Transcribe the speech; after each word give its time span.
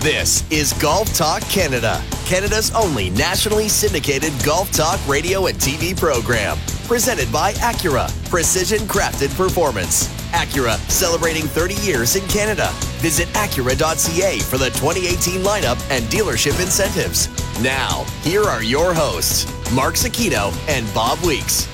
This 0.00 0.50
is 0.50 0.72
Golf 0.72 1.12
Talk 1.14 1.42
Canada, 1.42 2.02
Canada's 2.24 2.70
only 2.74 3.10
nationally 3.10 3.68
syndicated 3.68 4.32
golf 4.42 4.72
talk 4.72 4.98
radio 5.06 5.44
and 5.44 5.58
TV 5.58 5.94
program. 5.94 6.56
Presented 6.86 7.30
by 7.30 7.52
Acura, 7.54 8.08
precision 8.30 8.78
crafted 8.88 9.36
performance. 9.36 10.08
Acura, 10.32 10.78
celebrating 10.90 11.42
30 11.42 11.74
years 11.74 12.16
in 12.16 12.26
Canada. 12.28 12.70
Visit 13.02 13.28
Acura.ca 13.34 14.38
for 14.38 14.56
the 14.56 14.70
2018 14.70 15.42
lineup 15.42 15.78
and 15.90 16.02
dealership 16.06 16.58
incentives. 16.62 17.28
Now, 17.62 18.06
here 18.22 18.44
are 18.44 18.62
your 18.62 18.94
hosts, 18.94 19.44
Mark 19.70 19.96
Zecchino 19.96 20.50
and 20.66 20.86
Bob 20.94 21.18
Weeks. 21.20 21.68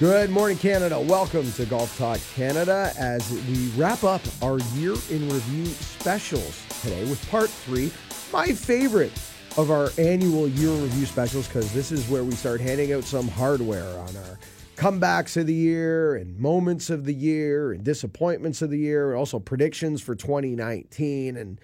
Good 0.00 0.30
morning, 0.30 0.58
Canada. 0.58 0.98
Welcome 0.98 1.52
to 1.52 1.66
Golf 1.66 1.96
Talk 1.96 2.18
Canada 2.34 2.92
as 2.98 3.30
we 3.46 3.68
wrap 3.80 4.02
up 4.02 4.22
our 4.42 4.58
year 4.74 4.96
in 5.08 5.28
review 5.28 5.66
specials 5.66 6.61
today 6.82 7.04
with 7.04 7.30
part 7.30 7.48
three, 7.48 7.92
my 8.32 8.52
favorite 8.52 9.12
of 9.56 9.70
our 9.70 9.90
annual 9.98 10.48
year 10.48 10.70
review 10.70 11.06
specials, 11.06 11.46
because 11.46 11.72
this 11.72 11.92
is 11.92 12.08
where 12.08 12.24
we 12.24 12.32
start 12.32 12.60
handing 12.60 12.92
out 12.92 13.04
some 13.04 13.28
hardware 13.28 13.98
on 14.00 14.16
our 14.16 14.38
comebacks 14.76 15.36
of 15.36 15.46
the 15.46 15.54
year 15.54 16.16
and 16.16 16.36
moments 16.38 16.90
of 16.90 17.04
the 17.04 17.14
year 17.14 17.72
and 17.72 17.84
disappointments 17.84 18.62
of 18.62 18.70
the 18.70 18.78
year, 18.78 19.10
and 19.10 19.18
also 19.18 19.38
predictions 19.38 20.02
for 20.02 20.16
2019. 20.16 21.36
And 21.36 21.60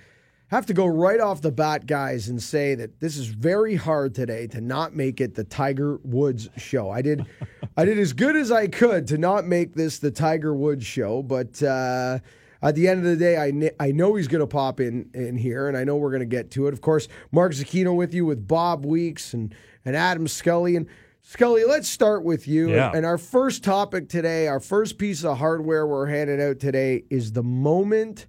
have 0.49 0.67
to 0.67 0.75
go 0.75 0.87
right 0.87 1.21
off 1.21 1.43
the 1.43 1.51
bat, 1.51 1.87
guys, 1.87 2.29
and 2.29 2.41
say 2.43 2.75
that 2.77 3.01
this 3.01 3.17
is 3.17 3.27
very 3.27 3.75
hard 3.75 4.15
today 4.15 4.47
to 4.47 4.61
not 4.61 4.95
make 4.95 5.21
it 5.21 5.35
the 5.35 5.45
Tiger 5.45 5.99
Woods 6.05 6.49
show. 6.57 6.91
I 6.91 7.03
did, 7.03 7.27
I 7.77 7.85
did 7.85 7.99
as 7.99 8.13
good 8.13 8.37
as 8.37 8.51
I 8.51 8.69
could 8.69 9.09
to 9.09 9.19
not 9.19 9.47
make 9.47 9.75
this 9.75 9.99
the 9.99 10.11
Tiger 10.11 10.55
Woods 10.55 10.87
show, 10.87 11.23
but 11.23 11.63
uh, 11.63 12.21
at 12.63 12.75
the 12.75 12.89
end 12.89 13.01
of 13.01 13.07
the 13.07 13.17
day, 13.17 13.37
I, 13.37 13.51
kn- 13.51 13.71
I 13.79 13.93
know 13.93 14.15
he's 14.15 14.29
going 14.29 14.41
to 14.41 14.47
pop 14.47 14.81
in 14.81 15.11
in 15.15 15.37
here, 15.37 15.69
and 15.69 15.77
I 15.77 15.85
know 15.85 15.97
we're 15.97 16.11
going 16.11 16.21
to 16.21 16.27
get 16.27 16.51
to 16.53 16.67
it. 16.67 16.73
Of 16.73 16.81
course, 16.81 17.09
Mark 17.31 17.53
Zecchino 17.53 17.95
with 17.95 18.15
you 18.15 18.25
with 18.25 18.47
Bob 18.47 18.85
Weeks 18.85 19.35
and 19.35 19.55
and 19.85 19.97
Adam 19.97 20.29
Scully 20.29 20.77
and. 20.77 20.87
Scully, 21.21 21.65
let's 21.67 21.91
start 21.91 22.25
with 22.25 22.49
you. 22.49 22.71
Yeah. 22.71 22.91
And 22.95 23.05
our 23.05 23.19
first 23.19 23.63
topic 23.63 24.09
today, 24.09 24.49
our 24.49 24.61
first 24.61 24.97
piece 24.97 25.25
of 25.25 25.37
hardware 25.37 25.87
we're 25.87 26.07
handing 26.07 26.41
out 26.41 26.59
today 26.59 27.05
is 27.11 27.33
the 27.33 27.43
moment 27.43 28.27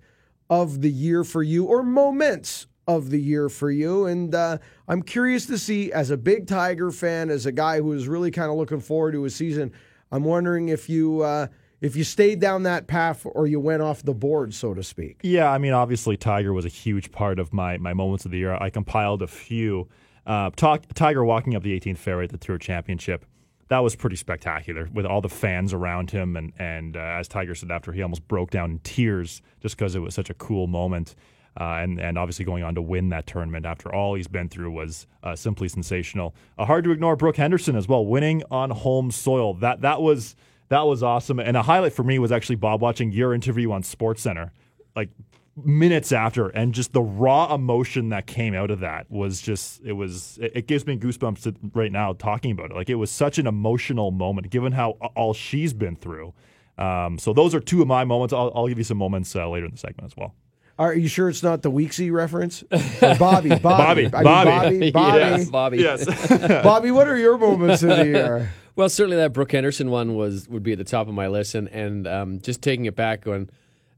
of 0.49 0.81
the 0.81 0.91
year 0.91 1.23
for 1.23 1.41
you 1.41 1.63
or 1.63 1.81
moments 1.81 2.67
of 2.89 3.09
the 3.09 3.21
year 3.21 3.47
for 3.47 3.71
you. 3.71 4.05
And 4.05 4.35
uh, 4.35 4.57
I'm 4.89 5.01
curious 5.01 5.45
to 5.45 5.57
see, 5.57 5.93
as 5.93 6.09
a 6.09 6.17
big 6.17 6.47
Tiger 6.47 6.91
fan, 6.91 7.29
as 7.29 7.45
a 7.45 7.53
guy 7.53 7.79
who 7.79 7.93
is 7.93 8.09
really 8.09 8.31
kind 8.31 8.51
of 8.51 8.57
looking 8.57 8.81
forward 8.81 9.13
to 9.13 9.23
a 9.23 9.29
season, 9.29 9.71
I'm 10.11 10.25
wondering 10.25 10.67
if 10.67 10.89
you 10.89 11.21
uh, 11.21 11.47
if 11.81 11.95
you 11.95 12.03
stayed 12.03 12.39
down 12.39 12.63
that 12.63 12.87
path 12.87 13.25
or 13.25 13.47
you 13.47 13.59
went 13.59 13.81
off 13.81 14.03
the 14.03 14.13
board, 14.13 14.53
so 14.53 14.73
to 14.73 14.83
speak. 14.83 15.19
Yeah, 15.23 15.51
I 15.51 15.57
mean, 15.57 15.73
obviously, 15.73 16.17
Tiger 16.17 16.53
was 16.53 16.65
a 16.65 16.69
huge 16.69 17.11
part 17.11 17.39
of 17.39 17.53
my 17.53 17.77
my 17.77 17.93
moments 17.93 18.25
of 18.25 18.31
the 18.31 18.37
year. 18.37 18.53
I 18.53 18.69
compiled 18.69 19.21
a 19.21 19.27
few. 19.27 19.87
Uh, 20.25 20.51
talk, 20.55 20.83
Tiger 20.93 21.23
walking 21.23 21.55
up 21.55 21.63
the 21.63 21.79
18th 21.79 21.97
fairway 21.97 22.25
at 22.25 22.29
the 22.29 22.37
Tour 22.37 22.57
Championship. 22.57 23.25
That 23.69 23.79
was 23.79 23.95
pretty 23.95 24.15
spectacular 24.15 24.89
with 24.93 25.05
all 25.05 25.21
the 25.21 25.29
fans 25.29 25.73
around 25.73 26.11
him, 26.11 26.35
and 26.35 26.53
and 26.59 26.97
uh, 26.97 26.99
as 26.99 27.27
Tiger 27.27 27.55
said 27.55 27.71
after, 27.71 27.91
he 27.91 28.01
almost 28.01 28.27
broke 28.27 28.51
down 28.51 28.71
in 28.71 28.79
tears 28.79 29.41
just 29.61 29.77
because 29.77 29.95
it 29.95 29.99
was 29.99 30.13
such 30.13 30.29
a 30.29 30.33
cool 30.33 30.67
moment. 30.67 31.15
Uh, 31.59 31.79
and 31.81 31.99
and 31.99 32.17
obviously 32.17 32.45
going 32.45 32.63
on 32.63 32.75
to 32.75 32.81
win 32.81 33.09
that 33.09 33.25
tournament 33.25 33.65
after 33.65 33.93
all 33.93 34.13
he's 34.15 34.27
been 34.27 34.47
through 34.47 34.71
was 34.71 35.07
uh, 35.23 35.35
simply 35.35 35.67
sensational. 35.67 36.33
Uh, 36.57 36.65
hard 36.65 36.83
to 36.83 36.91
ignore 36.91 37.15
Brooke 37.15 37.37
Henderson 37.37 37.75
as 37.75 37.87
well, 37.87 38.05
winning 38.05 38.43
on 38.51 38.69
home 38.69 39.11
soil. 39.11 39.53
That 39.55 39.81
that 39.81 40.01
was 40.01 40.35
that 40.69 40.81
was 40.81 41.03
awesome. 41.03 41.39
And 41.39 41.57
a 41.57 41.63
highlight 41.63 41.93
for 41.93 42.03
me 42.03 42.19
was 42.19 42.31
actually 42.31 42.55
Bob 42.55 42.81
watching 42.81 43.11
your 43.11 43.33
interview 43.33 43.71
on 43.71 43.83
SportsCenter, 43.83 44.51
like 44.95 45.09
minutes 45.55 46.11
after, 46.11 46.47
and 46.49 46.73
just 46.73 46.93
the 46.93 47.01
raw 47.01 47.53
emotion 47.53 48.09
that 48.09 48.27
came 48.27 48.53
out 48.53 48.71
of 48.71 48.79
that 48.79 49.09
was 49.09 49.41
just 49.41 49.81
it 49.83 49.93
was 49.93 50.37
it, 50.41 50.51
it 50.55 50.67
gives 50.67 50.85
me 50.85 50.97
goosebumps 50.97 51.43
to, 51.43 51.55
right 51.73 51.91
now 51.91 52.13
talking 52.13 52.51
about 52.51 52.71
it. 52.71 52.75
Like 52.75 52.89
it 52.89 52.95
was 52.95 53.11
such 53.11 53.37
an 53.39 53.47
emotional 53.47 54.11
moment, 54.11 54.49
given 54.49 54.71
how 54.71 54.91
all 55.15 55.33
she's 55.33 55.73
been 55.73 55.95
through. 55.95 56.33
Um, 56.77 57.19
so 57.19 57.33
those 57.33 57.53
are 57.53 57.59
two 57.59 57.81
of 57.81 57.87
my 57.87 58.05
moments. 58.05 58.33
I'll, 58.33 58.51
I'll 58.55 58.67
give 58.67 58.77
you 58.77 58.83
some 58.85 58.97
moments 58.97 59.35
uh, 59.35 59.49
later 59.49 59.65
in 59.65 59.71
the 59.71 59.77
segment 59.77 60.11
as 60.11 60.15
well. 60.15 60.33
Are 60.79 60.93
you 60.93 61.09
sure 61.09 61.27
it's 61.27 61.43
not 61.43 61.61
the 61.61 61.69
Weeksy 61.69 62.09
reference? 62.09 62.63
Or 62.71 63.15
Bobby, 63.15 63.49
Bobby, 63.61 64.07
Bobby, 64.07 64.11
I 64.13 64.69
mean, 64.69 64.91
Bobby. 64.91 64.91
Bobby, 64.91 64.91
Bobby. 64.91 65.19
Yes, 65.19 65.49
Bobby. 65.49 65.77
Yes. 65.79 66.63
Bobby, 66.63 66.91
what 66.91 67.09
are 67.09 67.17
your 67.17 67.37
moments 67.37 67.83
of 67.83 67.89
the 67.89 68.05
year? 68.05 68.53
Well, 68.79 68.87
certainly 68.87 69.17
that 69.17 69.33
Brooke 69.33 69.51
Henderson 69.51 69.89
one 69.89 70.15
was 70.15 70.47
would 70.47 70.63
be 70.63 70.71
at 70.71 70.77
the 70.77 70.85
top 70.85 71.09
of 71.09 71.13
my 71.13 71.27
list, 71.27 71.53
and 71.53 71.67
and 71.67 72.07
um, 72.07 72.39
just 72.39 72.61
taking 72.61 72.85
it 72.85 72.95
back 72.95 73.25
when 73.25 73.49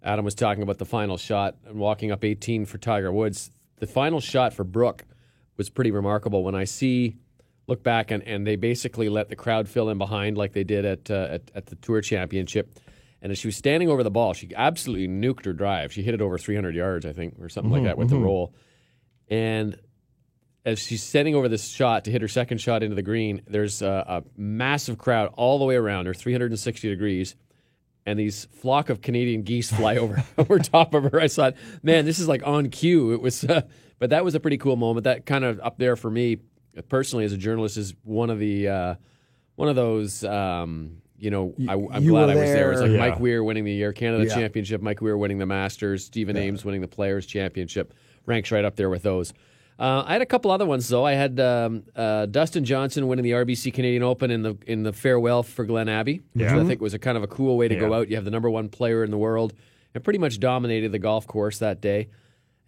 Adam 0.02 0.26
was 0.26 0.34
talking 0.34 0.64
about 0.64 0.80
the 0.80 0.88
final 0.88 1.18
shot 1.18 1.56
and 1.68 1.76
walking 1.76 2.12
up 2.12 2.26
18 2.26 2.66
for 2.66 2.80
Tiger 2.80 3.12
Woods, 3.12 3.52
the 3.78 3.86
final 3.86 4.20
shot 4.20 4.56
for 4.56 4.64
Brooke 4.64 5.06
was 5.56 5.70
pretty 5.70 5.92
remarkable. 5.92 6.44
When 6.44 6.56
I 6.56 6.64
see 6.64 7.18
look 7.68 7.84
back 7.84 8.10
and, 8.10 8.24
and 8.24 8.48
they 8.48 8.56
basically 8.56 9.08
let 9.08 9.30
the 9.30 9.36
crowd 9.36 9.70
fill 9.70 9.88
in 9.90 10.00
behind 10.00 10.36
like 10.36 10.54
they 10.54 10.64
did 10.64 10.84
at, 10.84 11.12
uh, 11.12 11.28
at 11.30 11.52
at 11.54 11.66
the 11.68 11.76
Tour 11.76 12.02
Championship, 12.02 12.80
and 13.22 13.32
as 13.32 13.38
she 13.38 13.50
was 13.50 13.56
standing 13.56 13.88
over 13.88 14.02
the 14.02 14.10
ball, 14.10 14.34
she 14.34 14.50
absolutely 14.56 15.08
nuked 15.08 15.46
her 15.46 15.54
drive. 15.54 15.94
She 15.94 16.02
hit 16.02 16.16
it 16.16 16.22
over 16.22 16.40
300 16.40 16.74
yards, 16.74 17.06
I 17.06 17.14
think, 17.14 17.36
or 17.40 17.50
something 17.50 17.72
like 17.72 17.84
that 17.84 18.00
with 18.00 18.10
the 18.10 18.18
roll, 18.18 18.56
and 19.30 19.78
as 20.66 20.80
she's 20.80 21.02
sending 21.04 21.36
over 21.36 21.48
this 21.50 21.68
shot 21.68 22.06
to 22.06 22.12
hit 22.12 22.22
her 22.22 22.28
second 22.28 22.60
shot 22.60 22.84
into 22.84 22.96
the 22.96 23.02
green, 23.02 23.42
there's 23.48 23.82
a, 23.82 24.06
a 24.08 24.24
massive 24.40 24.98
crowd 24.98 25.32
all 25.34 25.58
the 25.60 25.66
way 25.66 25.76
around 25.76 26.06
her, 26.06 26.14
360 26.14 26.90
degrees, 26.90 27.36
and 28.06 28.20
these 28.20 28.46
flock 28.46 28.90
of 28.90 29.02
Canadian 29.02 29.42
geese 29.44 29.72
fly 29.76 29.98
over 29.98 30.24
over 30.38 30.60
top 30.60 30.94
of 30.94 31.04
her. 31.12 31.20
I 31.20 31.28
thought, 31.28 31.56
man, 31.82 32.06
this 32.06 32.20
is 32.20 32.28
like 32.28 32.46
on 32.46 32.70
cue. 32.70 33.14
It 33.14 33.22
was, 33.22 33.44
uh, 33.44 33.62
but 34.00 34.12
that 34.12 34.24
was 34.24 34.36
a 34.36 34.40
pretty 34.40 34.58
cool 34.58 34.76
moment. 34.76 35.06
That 35.06 35.26
kind 35.26 35.44
of 35.44 35.60
up 35.62 35.78
there 35.78 35.96
for 35.96 36.10
me 36.12 36.38
personally 36.90 37.26
as 37.26 37.34
a 37.34 37.38
journalist 37.38 37.78
is 37.78 37.94
one 38.04 38.30
of 38.30 38.40
the 38.40 38.68
uh, 38.68 38.96
one 39.56 39.70
of 39.70 39.76
those. 39.76 40.24
Um, 40.24 40.98
you 41.18 41.30
know, 41.30 41.54
I, 41.70 41.74
I'm 41.74 42.04
you 42.04 42.10
glad 42.12 42.32
I 42.32 42.36
was 42.36 42.50
there. 42.50 42.72
It's 42.72 42.82
like. 42.82 42.92
Yeah. 42.92 42.98
Mike 42.98 43.20
Weir 43.20 43.44
winning 43.44 43.64
the 43.64 43.72
year 43.72 43.94
Canada 43.94 44.26
Yeah. 44.26 44.34
Championship, 44.34 44.82
Mike 44.82 45.02
Weir 45.02 45.16
winning 45.16 45.38
the 45.38 45.46
Masters, 45.46 46.04
Stephen 46.04 46.36
Ames 46.36 46.66
winning 46.66 46.82
the 46.82 46.88
Players 46.88 47.28
Championship. 47.28 47.94
Ranks 48.26 48.52
right 48.52 48.66
up 48.66 48.76
there 48.76 48.90
with 48.90 49.04
those. 49.04 49.32
Uh, 49.82 50.04
I 50.06 50.14
had 50.14 50.22
a 50.22 50.28
couple 50.28 50.52
other 50.52 50.66
ones 50.68 50.88
though. 50.88 51.04
I 51.06 51.14
had 51.14 51.40
um, 51.40 51.84
uh, 51.96 52.28
Dustin 52.28 52.64
Johnson 52.64 53.08
winning 53.08 53.24
the 53.24 53.32
RBC 53.32 53.74
Canadian 53.74 54.04
Open 54.04 54.30
in 54.30 54.44
the 54.44 54.56
in 54.68 54.84
the 54.84 54.94
farewell 54.94 55.42
for 55.42 55.66
Glen 55.66 55.90
Abbey, 55.90 56.22
which 56.34 56.44
Yeah. 56.46 56.60
I 56.60 56.64
think 56.66 56.82
was 56.82 56.94
a 56.94 57.00
kind 57.00 57.18
of 57.18 57.24
a 57.24 57.28
cool 57.28 57.58
way 57.58 57.68
to 57.68 57.76
go 57.76 57.92
out. 57.94 58.08
You 58.08 58.16
have 58.16 58.26
the 58.26 58.30
number 58.32 58.50
one 58.50 58.70
player 58.70 59.04
in 59.04 59.10
the 59.10 59.18
world 59.18 59.54
and 59.96 60.04
pretty 60.04 60.20
much 60.20 60.40
dominated 60.40 60.92
the 60.92 61.00
golf 61.00 61.26
course 61.26 61.58
that 61.58 61.82
day. 61.82 62.10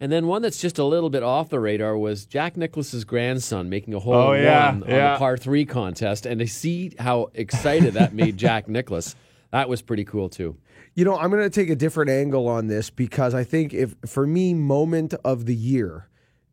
And 0.00 0.10
then 0.10 0.26
one 0.26 0.42
that's 0.42 0.60
just 0.60 0.76
a 0.80 0.84
little 0.84 1.08
bit 1.08 1.22
off 1.22 1.50
the 1.50 1.60
radar 1.60 1.96
was 1.96 2.26
Jack 2.26 2.56
Nicklaus's 2.56 3.04
grandson 3.04 3.68
making 3.70 3.94
a 3.94 4.00
hole 4.00 4.12
Oh, 4.14 4.32
in 4.32 4.42
yeah, 4.42 4.72
one 4.72 4.82
on 4.82 4.88
yeah. 4.90 5.12
the 5.12 5.18
par 5.18 5.36
three 5.36 5.64
contest, 5.64 6.26
and 6.26 6.40
to 6.40 6.48
see 6.48 6.92
how 6.98 7.30
excited 7.34 7.94
that 7.94 8.12
made 8.12 8.36
Jack 8.36 8.66
Nicklaus, 8.68 9.14
that 9.52 9.68
was 9.68 9.82
pretty 9.82 10.04
cool 10.04 10.28
too. 10.28 10.56
You 10.94 11.04
know, 11.04 11.16
I'm 11.16 11.30
going 11.30 11.44
to 11.44 11.48
take 11.48 11.70
a 11.70 11.76
different 11.76 12.10
angle 12.10 12.48
on 12.48 12.66
this 12.66 12.90
because 12.90 13.34
I 13.34 13.44
think 13.44 13.72
if 13.72 13.94
for 14.04 14.26
me, 14.26 14.52
moment 14.52 15.14
of 15.24 15.46
the 15.46 15.54
year 15.54 16.08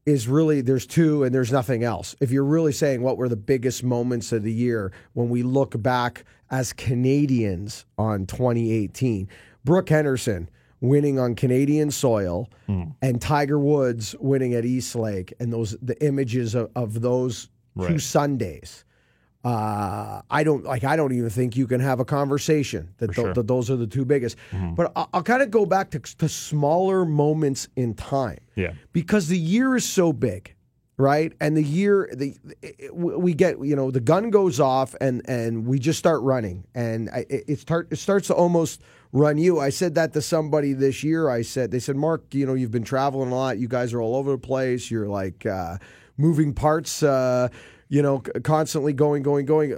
is 0.06 0.28
really 0.28 0.62
there's 0.62 0.86
two 0.86 1.24
and 1.24 1.34
there's 1.34 1.52
nothing 1.52 1.84
else. 1.84 2.16
If 2.20 2.32
you're 2.32 2.46
really 2.46 2.72
saying 2.72 3.02
what 3.02 3.18
were 3.18 3.30
the 3.30 3.36
biggest 3.36 3.84
moments 3.84 4.32
of 4.32 4.44
the 4.44 4.52
year 4.52 4.92
when 5.14 5.30
we 5.30 5.44
look 5.44 5.82
back 5.82 6.26
as 6.50 6.74
Canadians 6.74 7.86
on 7.98 8.26
2018, 8.26 9.28
Brooke 9.64 9.90
Henderson 9.90 10.50
winning 10.82 11.20
on 11.20 11.36
Canadian 11.36 11.92
soil 11.92 12.50
hmm. 12.66 12.86
and 13.02 13.22
Tiger 13.22 13.60
Woods 13.60 14.16
winning 14.20 14.56
at 14.56 14.66
East 14.66 14.96
Lake 14.96 15.34
and 15.40 15.54
those 15.54 15.78
the 15.82 16.04
images 16.04 16.56
of, 16.56 16.72
of 16.76 17.02
those 17.02 17.50
two 17.80 18.00
Sundays. 18.00 18.84
Uh, 19.44 20.22
I 20.30 20.44
don't 20.44 20.64
like. 20.64 20.84
I 20.84 20.96
don't 20.96 21.14
even 21.14 21.30
think 21.30 21.58
you 21.58 21.66
can 21.66 21.80
have 21.82 22.00
a 22.00 22.06
conversation 22.06 22.94
that, 23.00 23.08
tho- 23.16 23.24
sure. 23.24 23.34
that 23.34 23.48
those 23.48 23.72
are 23.72 23.76
the 23.76 23.88
two 23.88 24.06
biggest. 24.06 24.38
But 24.76 24.92
I'll, 24.96 25.10
I'll 25.14 25.24
kind 25.24 25.42
of 25.42 25.50
go 25.50 25.66
back 25.66 25.90
to, 25.92 26.00
to 26.00 26.30
smaller 26.30 27.06
moments 27.06 27.68
in 27.76 27.96
time 27.96 28.38
Yeah. 28.56 28.74
because 28.94 29.28
the 29.30 29.38
year 29.40 29.76
is 29.76 29.84
so 29.88 30.14
big, 30.14 30.54
right? 30.98 31.34
And 31.42 31.58
the 31.58 31.64
year, 31.64 32.08
the 32.14 32.36
it- 32.62 32.96
we 32.96 33.34
get, 33.34 33.64
you 33.66 33.76
know, 33.76 33.90
the 33.90 34.00
gun 34.00 34.30
goes 34.30 34.60
off 34.60 34.96
and 35.02 35.22
and 35.28 35.66
we 35.66 35.80
just 35.80 35.98
start 35.98 36.22
running, 36.22 36.66
and 36.76 37.10
I- 37.10 37.26
it, 37.28 37.44
it 37.48 37.60
start 37.60 37.88
it 37.92 37.96
starts 37.98 38.28
to 38.28 38.36
almost 38.36 38.82
run 39.12 39.40
you. 39.40 39.60
I 39.60 39.70
said 39.72 39.96
that 39.96 40.14
to 40.14 40.22
somebody 40.22 40.74
this 40.74 41.04
year. 41.04 41.30
I 41.30 41.42
said 41.42 41.72
they 41.72 41.80
said, 41.80 41.96
Mark, 41.96 42.32
you 42.36 42.46
know, 42.46 42.54
you've 42.54 42.72
been 42.72 42.84
traveling 42.84 43.32
a 43.32 43.36
lot. 43.36 43.58
You 43.58 43.68
guys 43.68 43.92
are 43.92 44.02
all 44.02 44.16
over 44.16 44.32
the 44.32 44.38
place. 44.38 44.92
You're 44.92 45.08
like 45.10 45.48
uh, 45.48 45.78
moving 46.18 46.54
parts. 46.54 47.02
Uh, 47.02 47.50
you 47.92 48.02
know, 48.02 48.20
constantly 48.44 48.94
going, 48.94 49.22
going, 49.22 49.46
going. 49.46 49.78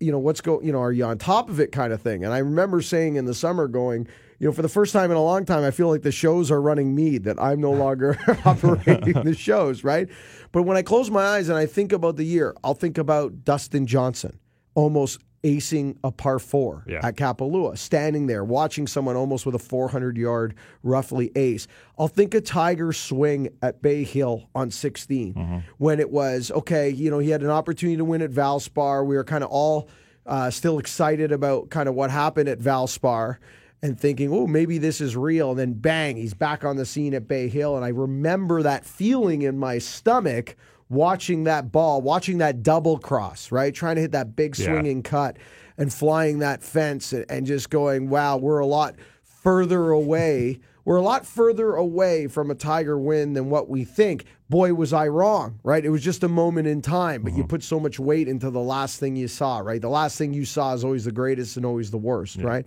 You 0.00 0.10
know, 0.10 0.18
what's 0.18 0.40
go? 0.40 0.60
You 0.60 0.72
know, 0.72 0.82
are 0.82 0.90
you 0.90 1.04
on 1.04 1.16
top 1.16 1.48
of 1.48 1.60
it, 1.60 1.70
kind 1.70 1.92
of 1.92 2.02
thing? 2.02 2.24
And 2.24 2.34
I 2.34 2.38
remember 2.38 2.82
saying 2.82 3.14
in 3.14 3.24
the 3.24 3.34
summer, 3.34 3.68
going, 3.68 4.08
you 4.40 4.48
know, 4.48 4.52
for 4.52 4.62
the 4.62 4.68
first 4.68 4.92
time 4.92 5.12
in 5.12 5.16
a 5.16 5.22
long 5.22 5.44
time, 5.44 5.62
I 5.62 5.70
feel 5.70 5.88
like 5.88 6.02
the 6.02 6.10
shows 6.10 6.50
are 6.50 6.60
running 6.60 6.92
me. 6.92 7.18
That 7.18 7.40
I'm 7.40 7.60
no 7.60 7.70
longer 7.70 8.18
operating 8.44 9.22
the 9.22 9.32
shows, 9.32 9.84
right? 9.84 10.08
But 10.50 10.64
when 10.64 10.76
I 10.76 10.82
close 10.82 11.08
my 11.08 11.24
eyes 11.24 11.48
and 11.48 11.56
I 11.56 11.66
think 11.66 11.92
about 11.92 12.16
the 12.16 12.24
year, 12.24 12.52
I'll 12.64 12.74
think 12.74 12.98
about 12.98 13.44
Dustin 13.44 13.86
Johnson 13.86 14.40
almost 14.74 15.20
acing 15.46 15.96
a 16.02 16.10
par 16.10 16.38
four 16.40 16.82
Yeah. 16.88 17.00
at 17.06 17.16
Kapalua, 17.16 17.78
standing 17.78 18.26
there 18.26 18.42
watching 18.42 18.86
someone 18.88 19.14
almost 19.14 19.46
with 19.46 19.54
a 19.54 19.58
400 19.60 20.16
yard 20.16 20.54
roughly 20.82 21.30
ace. 21.36 21.68
I'll 21.98 22.08
think 22.08 22.34
of 22.34 22.42
Tiger's 22.44 22.96
swing 22.98 23.50
at 23.62 23.80
Bay 23.80 24.02
Hill 24.02 24.48
on 24.54 24.70
16 24.72 25.62
when 25.78 26.00
it 26.00 26.10
was 26.10 26.50
okay. 26.50 26.90
You 26.90 27.10
know, 27.10 27.20
he 27.20 27.30
had 27.30 27.42
an 27.42 27.50
opportunity 27.50 27.96
to 27.96 28.04
win 28.04 28.22
at 28.22 28.30
Valspar. 28.32 29.06
We 29.06 29.14
were 29.16 29.24
kind 29.24 29.44
of 29.44 29.50
all 29.50 29.88
uh, 30.26 30.50
still 30.50 30.78
excited 30.80 31.30
about 31.30 31.70
kind 31.70 31.88
of 31.88 31.94
what 31.94 32.10
happened 32.10 32.48
at 32.48 32.58
Valspar 32.58 33.36
and 33.82 34.00
thinking, 34.00 34.32
oh, 34.32 34.46
maybe 34.46 34.78
this 34.78 35.00
is 35.00 35.16
real. 35.16 35.50
And 35.50 35.58
then 35.60 35.72
bang, 35.74 36.16
he's 36.16 36.34
back 36.34 36.64
on 36.64 36.76
the 36.76 36.84
scene 36.86 37.14
at 37.14 37.28
Bay 37.28 37.46
Hill. 37.48 37.76
And 37.76 37.84
I 37.84 37.88
remember 37.90 38.62
that 38.62 38.84
feeling 38.84 39.42
in 39.42 39.56
my 39.58 39.78
stomach 39.78 40.56
watching 40.88 41.44
that 41.44 41.72
ball, 41.72 42.00
watching 42.00 42.38
that 42.38 42.62
double 42.62 42.98
cross, 42.98 43.50
right? 43.50 43.74
Trying 43.74 43.96
to 43.96 44.02
hit 44.02 44.12
that 44.12 44.36
big 44.36 44.56
Yeah. 44.58 44.66
swinging 44.66 45.02
cut 45.02 45.36
and 45.78 45.92
flying 45.92 46.38
that 46.40 46.62
fence 46.62 47.12
and, 47.12 47.24
and 47.28 47.46
just 47.46 47.70
going, 47.70 48.08
wow, 48.08 48.36
we're 48.36 48.60
a 48.60 48.66
lot 48.66 48.94
further 49.22 49.90
away. 49.90 50.60
We're 50.84 50.96
a 50.96 51.02
lot 51.02 51.26
further 51.26 51.74
away 51.74 52.28
from 52.28 52.48
a 52.50 52.54
Tiger 52.54 52.96
win 52.96 53.32
than 53.32 53.50
what 53.50 53.68
we 53.68 53.82
think. 53.84 54.24
Boy, 54.48 54.72
was 54.74 54.92
I 54.92 55.08
wrong, 55.08 55.58
right? 55.64 55.84
It 55.84 55.88
was 55.90 56.02
just 56.04 56.22
a 56.22 56.28
moment 56.28 56.68
in 56.68 56.80
time, 56.80 57.22
but 57.22 57.32
you 57.32 57.42
put 57.42 57.64
so 57.64 57.80
much 57.80 57.98
weight 57.98 58.28
into 58.28 58.50
the 58.50 58.60
last 58.60 59.00
thing 59.00 59.16
you 59.16 59.26
saw, 59.26 59.58
right? 59.58 59.82
The 59.82 59.88
last 59.88 60.16
thing 60.16 60.32
you 60.32 60.44
saw 60.44 60.72
is 60.74 60.84
always 60.84 61.04
the 61.04 61.10
greatest 61.10 61.56
and 61.56 61.66
always 61.66 61.90
the 61.90 61.98
worst, 61.98 62.36
right? 62.36 62.64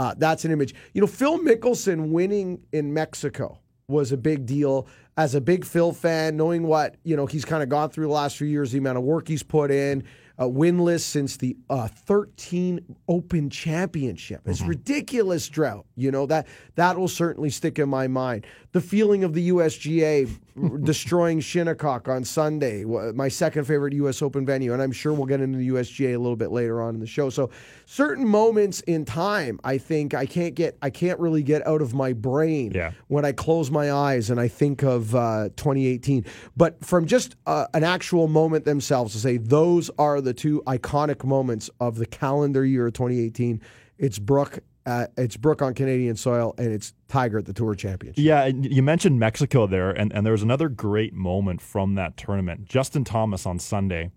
Uh, 0.00 0.14
that's 0.18 0.44
an 0.44 0.50
image. 0.50 0.74
You 0.94 1.00
know, 1.00 1.06
Phil 1.06 1.38
Mickelson 1.38 2.08
winning 2.08 2.60
in 2.72 2.92
Mexico 2.92 3.59
was 3.90 4.12
a 4.12 4.16
big 4.16 4.46
deal. 4.46 4.86
As 5.16 5.34
a 5.34 5.40
big 5.40 5.66
Phil 5.66 5.92
fan, 5.92 6.36
knowing 6.36 6.62
what 6.62 6.94
you 7.04 7.16
know 7.16 7.26
he's 7.26 7.44
kind 7.44 7.62
of 7.62 7.68
gone 7.68 7.90
through 7.90 8.06
the 8.06 8.12
last 8.12 8.36
few 8.36 8.46
years, 8.46 8.72
the 8.72 8.78
amount 8.78 8.96
of 8.96 9.04
work 9.04 9.28
he's 9.28 9.42
put 9.42 9.70
in, 9.70 10.04
uh, 10.38 10.44
winless 10.44 11.00
since 11.00 11.36
the 11.36 11.56
uh, 11.68 11.88
13 11.88 12.96
Open 13.06 13.50
Championship. 13.50 14.40
It's 14.46 14.62
ridiculous 14.62 15.46
drought. 15.48 15.84
You 15.96 16.10
know 16.10 16.24
that 16.26 16.46
that 16.76 16.96
will 16.96 17.08
certainly 17.08 17.50
stick 17.50 17.78
in 17.78 17.90
my 17.90 18.08
mind. 18.08 18.46
The 18.72 18.80
feeling 18.80 19.24
of 19.24 19.34
the 19.34 19.48
USGA 19.48 20.28
destroying 20.84 21.40
Shinnecock 21.40 22.06
on 22.08 22.22
Sunday, 22.22 22.84
my 22.84 23.26
second 23.26 23.64
favorite 23.64 23.94
U.S. 23.94 24.22
Open 24.22 24.46
venue, 24.46 24.72
and 24.72 24.80
I'm 24.80 24.92
sure 24.92 25.12
we'll 25.12 25.26
get 25.26 25.40
into 25.40 25.58
the 25.58 25.68
USGA 25.70 26.14
a 26.14 26.18
little 26.18 26.36
bit 26.36 26.52
later 26.52 26.80
on 26.80 26.94
in 26.94 27.00
the 27.00 27.06
show. 27.06 27.30
So 27.30 27.50
certain 27.86 28.24
moments 28.28 28.80
in 28.82 29.04
time, 29.04 29.58
I 29.64 29.76
think 29.78 30.14
I 30.14 30.24
can't 30.24 30.54
get, 30.54 30.78
I 30.82 30.90
can't 30.90 31.18
really 31.18 31.42
get 31.42 31.66
out 31.66 31.82
of 31.82 31.94
my 31.94 32.12
brain 32.12 32.70
Yeah. 32.72 32.92
when 33.08 33.24
I 33.24 33.32
close 33.32 33.72
my 33.72 33.90
eyes 33.90 34.30
and 34.30 34.38
I 34.38 34.46
think 34.46 34.84
of 34.84 35.16
uh, 35.16 35.48
2018. 35.56 36.24
But 36.56 36.84
from 36.84 37.06
just 37.06 37.34
uh, 37.46 37.66
an 37.74 37.82
actual 37.82 38.28
moment 38.28 38.66
themselves 38.66 39.12
to 39.14 39.18
say 39.18 39.36
those 39.36 39.90
are 39.98 40.20
the 40.20 40.32
two 40.34 40.62
iconic 40.68 41.24
moments 41.24 41.70
of 41.80 41.96
the 41.96 42.06
calendar 42.06 42.64
year 42.64 42.86
of 42.86 42.92
2018. 42.92 43.60
It's 43.98 44.18
Brooke. 44.20 44.60
Uh, 44.86 45.06
it's 45.16 45.36
Brooke 45.36 45.62
on 45.62 45.74
Canadian 45.74 46.16
soil, 46.16 46.54
and 46.58 46.72
it's 46.72 46.94
Tiger 47.08 47.38
at 47.38 47.44
the 47.44 47.52
Tour 47.52 47.74
Championship. 47.74 48.22
Yeah, 48.22 48.46
you 48.46 48.82
mentioned 48.82 49.18
Mexico 49.18 49.66
there, 49.66 49.90
and, 49.90 50.12
and 50.12 50.24
there 50.24 50.32
was 50.32 50.42
another 50.42 50.68
great 50.68 51.12
moment 51.12 51.60
from 51.60 51.94
that 51.96 52.16
tournament. 52.16 52.64
Justin 52.64 53.04
Thomas 53.04 53.44
on 53.44 53.58
Sunday, 53.58 54.10